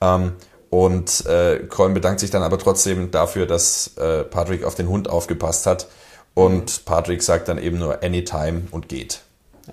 Ähm, 0.00 0.32
und 0.70 1.26
äh, 1.26 1.58
Colin 1.68 1.94
bedankt 1.94 2.20
sich 2.20 2.30
dann 2.30 2.42
aber 2.42 2.58
trotzdem 2.58 3.10
dafür, 3.10 3.46
dass 3.46 3.96
äh, 3.96 4.22
Patrick 4.24 4.64
auf 4.64 4.74
den 4.76 4.88
Hund 4.88 5.08
aufgepasst 5.10 5.66
hat. 5.66 5.88
Und 6.34 6.84
Patrick 6.84 7.22
sagt 7.24 7.48
dann 7.48 7.58
eben 7.58 7.78
nur 7.80 8.02
anytime 8.04 8.62
und 8.70 8.88
geht. 8.88 9.20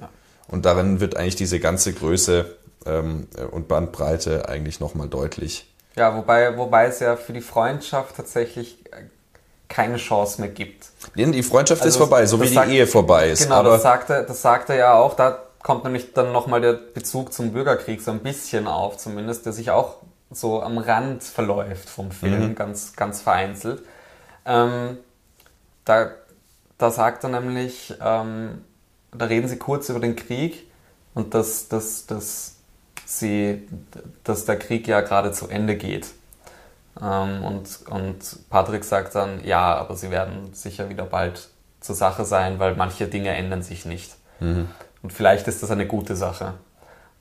Ja. 0.02 0.10
Und 0.48 0.66
darin 0.66 1.00
wird 1.00 1.16
eigentlich 1.16 1.36
diese 1.36 1.60
ganze 1.60 1.94
Größe 1.94 2.46
ähm, 2.88 3.28
und 3.52 3.68
Bandbreite 3.68 4.50
eigentlich 4.50 4.80
nochmal 4.80 5.08
deutlich. 5.08 5.72
Ja, 5.96 6.16
wobei, 6.18 6.58
wobei 6.58 6.88
es 6.88 7.00
ja 7.00 7.16
für 7.16 7.32
die 7.34 7.42
Freundschaft 7.42 8.16
tatsächlich 8.18 8.80
äh, 8.92 9.04
keine 9.68 9.98
Chance 9.98 10.42
mehr 10.42 10.50
gibt. 10.50 10.88
Die 11.16 11.44
Freundschaft 11.44 11.82
ist 11.82 11.88
Also, 11.96 12.00
vorbei, 12.00 12.26
so 12.26 12.38
wie 12.40 12.44
das 12.44 12.50
die 12.50 12.56
sagt- 12.56 12.72
Ehe 12.72 12.88
vorbei 12.88 13.30
ist. 13.30 13.44
Genau, 13.44 13.62
das 13.64 13.84
sagt, 13.84 14.10
er, 14.10 14.24
das 14.24 14.42
sagt 14.42 14.70
er 14.70 14.76
ja 14.78 14.94
auch. 14.96 15.14
Da 15.16 15.44
kommt 15.62 15.84
nämlich 15.84 16.14
dann 16.14 16.32
nochmal 16.32 16.62
der 16.62 16.74
Bezug 16.74 17.34
zum 17.34 17.52
Bürgerkrieg 17.54 18.02
so 18.02 18.10
ein 18.12 18.20
bisschen 18.20 18.68
auf, 18.68 18.98
zumindest, 18.98 19.46
der 19.46 19.54
sich 19.54 19.70
auch 19.70 19.98
so 20.32 20.62
am 20.62 20.78
Rand 20.78 21.24
verläuft 21.24 21.90
vom 21.90 22.12
Film, 22.12 22.56
ganz, 22.56 22.96
ganz 22.96 23.22
vereinzelt. 23.22 23.84
Ähm, 24.46 24.98
da, 25.86 26.12
da 26.78 26.92
sagt 26.92 27.24
er 27.24 27.30
nämlich, 27.30 27.94
ähm, 28.02 28.64
da 29.12 29.26
reden 29.26 29.48
sie 29.48 29.58
kurz 29.58 29.90
über 29.90 30.00
den 30.00 30.16
Krieg 30.16 30.70
und 31.14 31.34
dass, 31.34 31.70
dass, 31.70 32.06
dass, 32.06 32.58
sie, 33.06 33.68
dass 34.24 34.46
der 34.46 34.60
Krieg 34.60 34.88
ja 34.88 35.02
gerade 35.02 35.32
zu 35.32 35.48
Ende 35.48 35.78
geht. 35.78 36.08
Ähm, 37.02 37.44
und, 37.44 37.88
und 37.90 38.50
Patrick 38.50 38.84
sagt 38.84 39.16
dann, 39.16 39.44
ja, 39.46 39.76
aber 39.76 39.96
sie 39.96 40.12
werden 40.12 40.54
sicher 40.54 40.90
wieder 40.90 41.06
bald 41.06 41.50
zur 41.80 41.96
Sache 41.96 42.26
sein, 42.26 42.60
weil 42.60 42.76
manche 42.76 43.08
Dinge 43.08 43.30
ändern 43.30 43.62
sich 43.62 43.86
nicht. 43.86 44.16
Und 45.02 45.14
vielleicht 45.14 45.48
ist 45.48 45.64
das 45.64 45.72
eine 45.72 45.88
gute 45.88 46.16
Sache. 46.16 46.56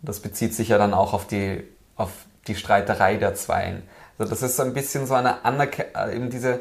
Das 0.03 0.21
bezieht 0.21 0.55
sich 0.55 0.69
ja 0.69 0.79
dann 0.79 0.95
auch 0.95 1.13
auf 1.13 1.27
die, 1.27 1.63
auf 1.97 2.11
die 2.47 2.55
Streiterei 2.55 3.17
der 3.17 3.35
Zweien. 3.35 3.83
Also 4.19 4.31
das 4.31 4.43
ist 4.43 4.57
so 4.57 4.63
ein 4.63 4.73
bisschen 4.73 5.07
so 5.07 5.15
eine 5.15 5.45
Anerkennung, 5.45 6.13
eben 6.13 6.31
diese, 6.31 6.61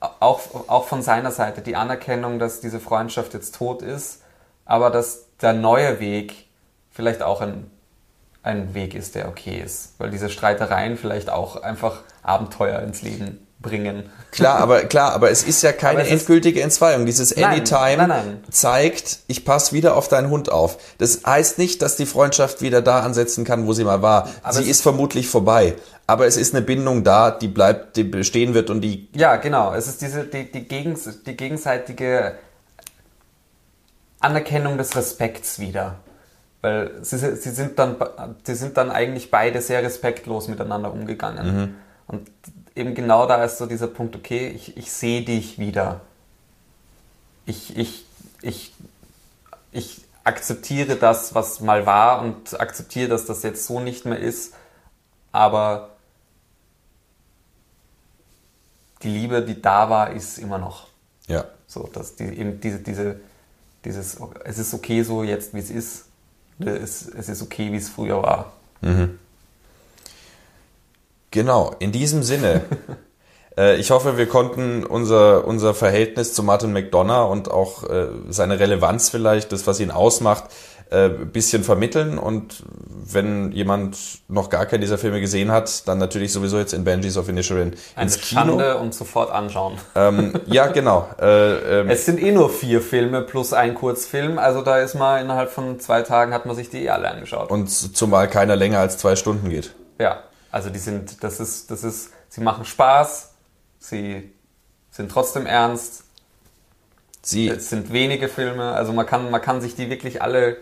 auch, 0.00 0.40
auch 0.68 0.86
von 0.86 1.02
seiner 1.02 1.30
Seite, 1.30 1.60
die 1.60 1.76
Anerkennung, 1.76 2.38
dass 2.38 2.60
diese 2.60 2.80
Freundschaft 2.80 3.34
jetzt 3.34 3.54
tot 3.56 3.82
ist, 3.82 4.22
aber 4.64 4.90
dass 4.90 5.26
der 5.40 5.52
neue 5.52 6.00
Weg 6.00 6.46
vielleicht 6.90 7.22
auch 7.22 7.40
ein, 7.40 7.70
ein 8.42 8.74
Weg 8.74 8.94
ist, 8.94 9.14
der 9.14 9.28
okay 9.28 9.60
ist. 9.60 9.94
Weil 9.98 10.10
diese 10.10 10.30
Streitereien 10.30 10.96
vielleicht 10.96 11.30
auch 11.30 11.62
einfach 11.62 12.02
Abenteuer 12.22 12.80
ins 12.80 13.02
Leben 13.02 13.46
bringen. 13.64 14.10
Klar, 14.30 14.58
aber 14.58 14.84
klar, 14.84 15.12
aber 15.12 15.30
es 15.30 15.42
ist 15.42 15.62
ja 15.62 15.72
keine 15.72 16.06
endgültige 16.06 16.62
Entzweiung. 16.62 17.06
Dieses 17.06 17.34
Nein, 17.34 17.44
Anytime 17.44 17.96
nein, 17.96 18.08
nein. 18.08 18.44
zeigt, 18.50 19.20
ich 19.26 19.44
passe 19.44 19.72
wieder 19.72 19.96
auf 19.96 20.08
deinen 20.08 20.30
Hund 20.30 20.50
auf. 20.50 20.78
Das 20.98 21.22
heißt 21.24 21.58
nicht, 21.58 21.82
dass 21.82 21.96
die 21.96 22.06
Freundschaft 22.06 22.60
wieder 22.62 22.82
da 22.82 23.00
ansetzen 23.00 23.44
kann, 23.44 23.66
wo 23.66 23.72
sie 23.72 23.84
mal 23.84 24.02
war. 24.02 24.28
Aber 24.42 24.54
sie 24.54 24.68
ist 24.68 24.82
vermutlich 24.82 25.28
vorbei. 25.28 25.74
Aber 26.06 26.26
es 26.26 26.36
ist 26.36 26.54
eine 26.54 26.62
Bindung 26.62 27.02
da, 27.02 27.30
die 27.30 27.48
bleibt, 27.48 27.96
die 27.96 28.04
bestehen 28.04 28.54
wird 28.54 28.70
und 28.70 28.82
die 28.82 29.08
Ja, 29.14 29.36
genau. 29.36 29.72
Es 29.74 29.88
ist 29.88 30.02
diese, 30.02 30.24
die, 30.24 30.50
die, 30.50 30.68
gegens, 30.68 31.22
die 31.24 31.36
gegenseitige 31.36 32.34
Anerkennung 34.20 34.76
des 34.78 34.94
Respekts 34.96 35.58
wieder. 35.58 35.96
Weil 36.60 36.92
sie, 37.02 37.18
sie, 37.18 37.50
sind 37.50 37.78
dann, 37.78 37.96
sie 38.42 38.54
sind 38.54 38.76
dann 38.76 38.90
eigentlich 38.90 39.30
beide 39.30 39.60
sehr 39.60 39.82
respektlos 39.82 40.48
miteinander 40.48 40.92
umgegangen. 40.92 41.76
Und 42.06 42.30
eben 42.76 42.94
genau 42.94 43.26
da 43.26 43.44
ist 43.44 43.58
so 43.58 43.66
dieser 43.66 43.86
Punkt, 43.86 44.16
okay, 44.16 44.48
ich, 44.48 44.76
ich 44.76 44.90
sehe 44.90 45.22
dich 45.22 45.58
wieder. 45.58 46.00
Ich, 47.46 47.76
ich, 47.76 48.04
ich, 48.42 48.74
ich 49.70 50.02
akzeptiere 50.24 50.96
das, 50.96 51.34
was 51.34 51.60
mal 51.60 51.86
war 51.86 52.22
und 52.22 52.58
akzeptiere, 52.58 53.08
dass 53.08 53.26
das 53.26 53.42
jetzt 53.42 53.66
so 53.66 53.80
nicht 53.80 54.06
mehr 54.06 54.18
ist. 54.18 54.54
Aber 55.32 55.90
die 59.02 59.10
Liebe, 59.10 59.42
die 59.42 59.60
da 59.60 59.90
war, 59.90 60.12
ist 60.12 60.38
immer 60.38 60.58
noch. 60.58 60.88
ja. 61.26 61.44
So, 61.66 61.88
dass 61.92 62.14
die, 62.14 62.24
eben 62.24 62.60
diese, 62.60 62.78
diese, 62.78 63.20
dieses, 63.84 64.18
es 64.44 64.58
ist 64.58 64.74
okay 64.74 65.02
so 65.02 65.24
jetzt, 65.24 65.54
wie 65.54 65.58
es 65.58 65.70
ist. 65.70 66.04
Es, 66.60 67.08
es 67.08 67.28
ist 67.28 67.42
okay, 67.42 67.72
wie 67.72 67.76
es 67.78 67.88
früher 67.88 68.22
war. 68.22 68.52
Genau, 71.34 71.72
in 71.80 71.90
diesem 71.90 72.22
Sinne. 72.22 72.60
äh, 73.58 73.74
ich 73.76 73.90
hoffe, 73.90 74.16
wir 74.16 74.26
konnten 74.26 74.84
unser, 74.86 75.44
unser 75.48 75.74
Verhältnis 75.74 76.32
zu 76.32 76.44
Martin 76.44 76.72
McDonough 76.72 77.28
und 77.28 77.50
auch 77.50 77.82
äh, 77.90 78.06
seine 78.28 78.60
Relevanz 78.60 79.10
vielleicht, 79.10 79.50
das, 79.50 79.66
was 79.66 79.80
ihn 79.80 79.90
ausmacht, 79.90 80.44
äh, 80.90 81.06
ein 81.06 81.32
bisschen 81.32 81.64
vermitteln. 81.64 82.18
Und 82.18 82.62
wenn 83.10 83.50
jemand 83.50 83.96
noch 84.28 84.48
gar 84.48 84.64
keinen 84.66 84.82
dieser 84.82 84.96
Filme 84.96 85.20
gesehen 85.20 85.50
hat, 85.50 85.88
dann 85.88 85.98
natürlich 85.98 86.32
sowieso 86.32 86.56
jetzt 86.56 86.72
in 86.72 86.84
Banshees 86.84 87.16
of 87.16 87.28
Inisherin 87.28 87.74
Eine 87.96 88.04
ins 88.04 88.20
Kino. 88.20 88.40
Schande 88.40 88.76
und 88.76 88.94
sofort 88.94 89.32
anschauen. 89.32 89.74
Ähm, 89.96 90.34
ja, 90.46 90.68
genau. 90.68 91.08
Äh, 91.20 91.80
ähm, 91.80 91.90
Es 91.90 92.06
sind 92.06 92.22
eh 92.22 92.30
nur 92.30 92.48
vier 92.48 92.80
Filme 92.80 93.22
plus 93.22 93.52
ein 93.52 93.74
Kurzfilm, 93.74 94.38
also 94.38 94.62
da 94.62 94.78
ist 94.78 94.94
man 94.94 95.20
innerhalb 95.20 95.50
von 95.50 95.80
zwei 95.80 96.02
Tagen 96.02 96.32
hat 96.32 96.46
man 96.46 96.54
sich 96.54 96.70
die 96.70 96.84
eh 96.84 96.90
alle 96.90 97.10
angeschaut. 97.10 97.50
und 97.50 97.66
zumal 97.68 98.28
keiner 98.28 98.54
länger 98.54 98.78
als 98.78 98.98
zwei 98.98 99.16
Stunden 99.16 99.50
geht. 99.50 99.74
ja, 99.98 100.18
also 100.54 100.70
die 100.70 100.78
sind, 100.78 101.24
das 101.24 101.40
ist, 101.40 101.72
das 101.72 101.82
ist, 101.82 102.12
sie 102.28 102.40
machen 102.40 102.64
Spaß, 102.64 103.34
sie 103.80 104.32
sind 104.90 105.10
trotzdem 105.10 105.46
ernst, 105.46 106.04
Sie, 107.26 107.48
Es 107.48 107.70
sind 107.70 107.90
wenige 107.90 108.28
Filme, 108.28 108.72
also 108.72 108.92
man 108.92 109.06
kann, 109.06 109.30
man 109.30 109.40
kann 109.40 109.62
sich 109.62 109.74
die 109.74 109.88
wirklich 109.88 110.20
alle 110.20 110.58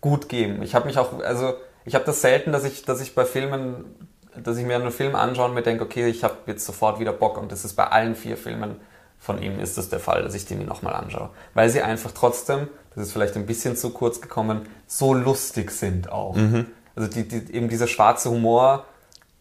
gut 0.00 0.28
geben. 0.28 0.62
Ich 0.62 0.74
habe 0.74 0.86
mich 0.86 0.98
auch, 0.98 1.20
also 1.20 1.54
ich 1.84 1.94
habe 1.94 2.04
das 2.04 2.20
selten, 2.20 2.50
dass 2.50 2.64
ich, 2.64 2.84
dass 2.84 3.00
ich 3.00 3.14
bei 3.14 3.24
Filmen, 3.24 3.84
dass 4.34 4.58
ich 4.58 4.66
mir 4.66 4.74
einen 4.74 4.90
Film 4.90 5.14
anschaue 5.14 5.46
und 5.46 5.54
mir 5.54 5.62
denke, 5.62 5.84
okay, 5.84 6.08
ich 6.08 6.24
habe 6.24 6.34
jetzt 6.46 6.66
sofort 6.66 6.98
wieder 6.98 7.12
Bock 7.12 7.38
und 7.38 7.52
das 7.52 7.64
ist 7.64 7.74
bei 7.74 7.86
allen 7.86 8.16
vier 8.16 8.36
Filmen 8.36 8.80
von 9.20 9.40
ihm 9.40 9.60
ist 9.60 9.78
das 9.78 9.88
der 9.88 10.00
Fall, 10.00 10.24
dass 10.24 10.34
ich 10.34 10.44
die 10.44 10.56
mir 10.56 10.64
nochmal 10.64 10.94
anschaue. 10.94 11.30
Weil 11.54 11.70
sie 11.70 11.82
einfach 11.82 12.10
trotzdem, 12.10 12.66
das 12.96 13.06
ist 13.06 13.12
vielleicht 13.12 13.36
ein 13.36 13.46
bisschen 13.46 13.76
zu 13.76 13.90
kurz 13.90 14.20
gekommen, 14.20 14.68
so 14.88 15.14
lustig 15.14 15.70
sind 15.70 16.10
auch. 16.10 16.36
Also 16.96 17.08
die, 17.08 17.28
die, 17.28 17.54
eben 17.54 17.68
dieser 17.68 17.86
schwarze 17.86 18.28
Humor, 18.28 18.84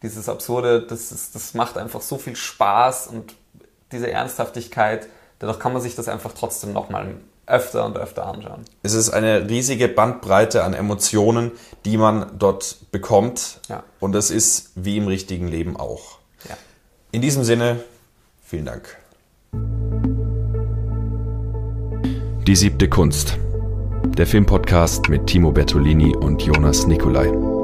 dieses 0.05 0.29
Absurde, 0.29 0.81
das, 0.81 1.11
ist, 1.11 1.35
das 1.35 1.53
macht 1.53 1.77
einfach 1.77 2.01
so 2.01 2.17
viel 2.17 2.35
Spaß 2.35 3.07
und 3.07 3.35
diese 3.91 4.09
Ernsthaftigkeit, 4.09 5.07
dadurch 5.39 5.59
kann 5.59 5.73
man 5.73 5.81
sich 5.81 5.95
das 5.95 6.07
einfach 6.07 6.31
trotzdem 6.33 6.73
nochmal 6.73 7.15
öfter 7.47 7.85
und 7.85 7.97
öfter 7.97 8.25
anschauen. 8.25 8.65
es 8.81 8.93
ist 8.93 9.11
eine 9.11 9.47
riesige 9.49 9.87
Bandbreite 9.87 10.63
an 10.63 10.73
Emotionen, 10.73 11.51
die 11.85 11.97
man 11.97 12.31
dort 12.39 12.91
bekommt. 12.91 13.59
Ja. 13.69 13.83
Und 13.99 14.13
das 14.13 14.31
ist 14.31 14.71
wie 14.75 14.97
im 14.97 15.07
richtigen 15.07 15.47
Leben 15.47 15.77
auch. 15.77 16.17
Ja. 16.49 16.57
In 17.11 17.21
diesem 17.21 17.43
Sinne, 17.43 17.81
vielen 18.43 18.65
Dank. 18.65 18.97
Die 22.47 22.55
siebte 22.55 22.89
Kunst. 22.89 23.37
Der 24.17 24.25
Filmpodcast 24.25 25.09
mit 25.09 25.27
Timo 25.27 25.51
Bertolini 25.51 26.15
und 26.15 26.41
Jonas 26.41 26.87
Nicolai. 26.87 27.54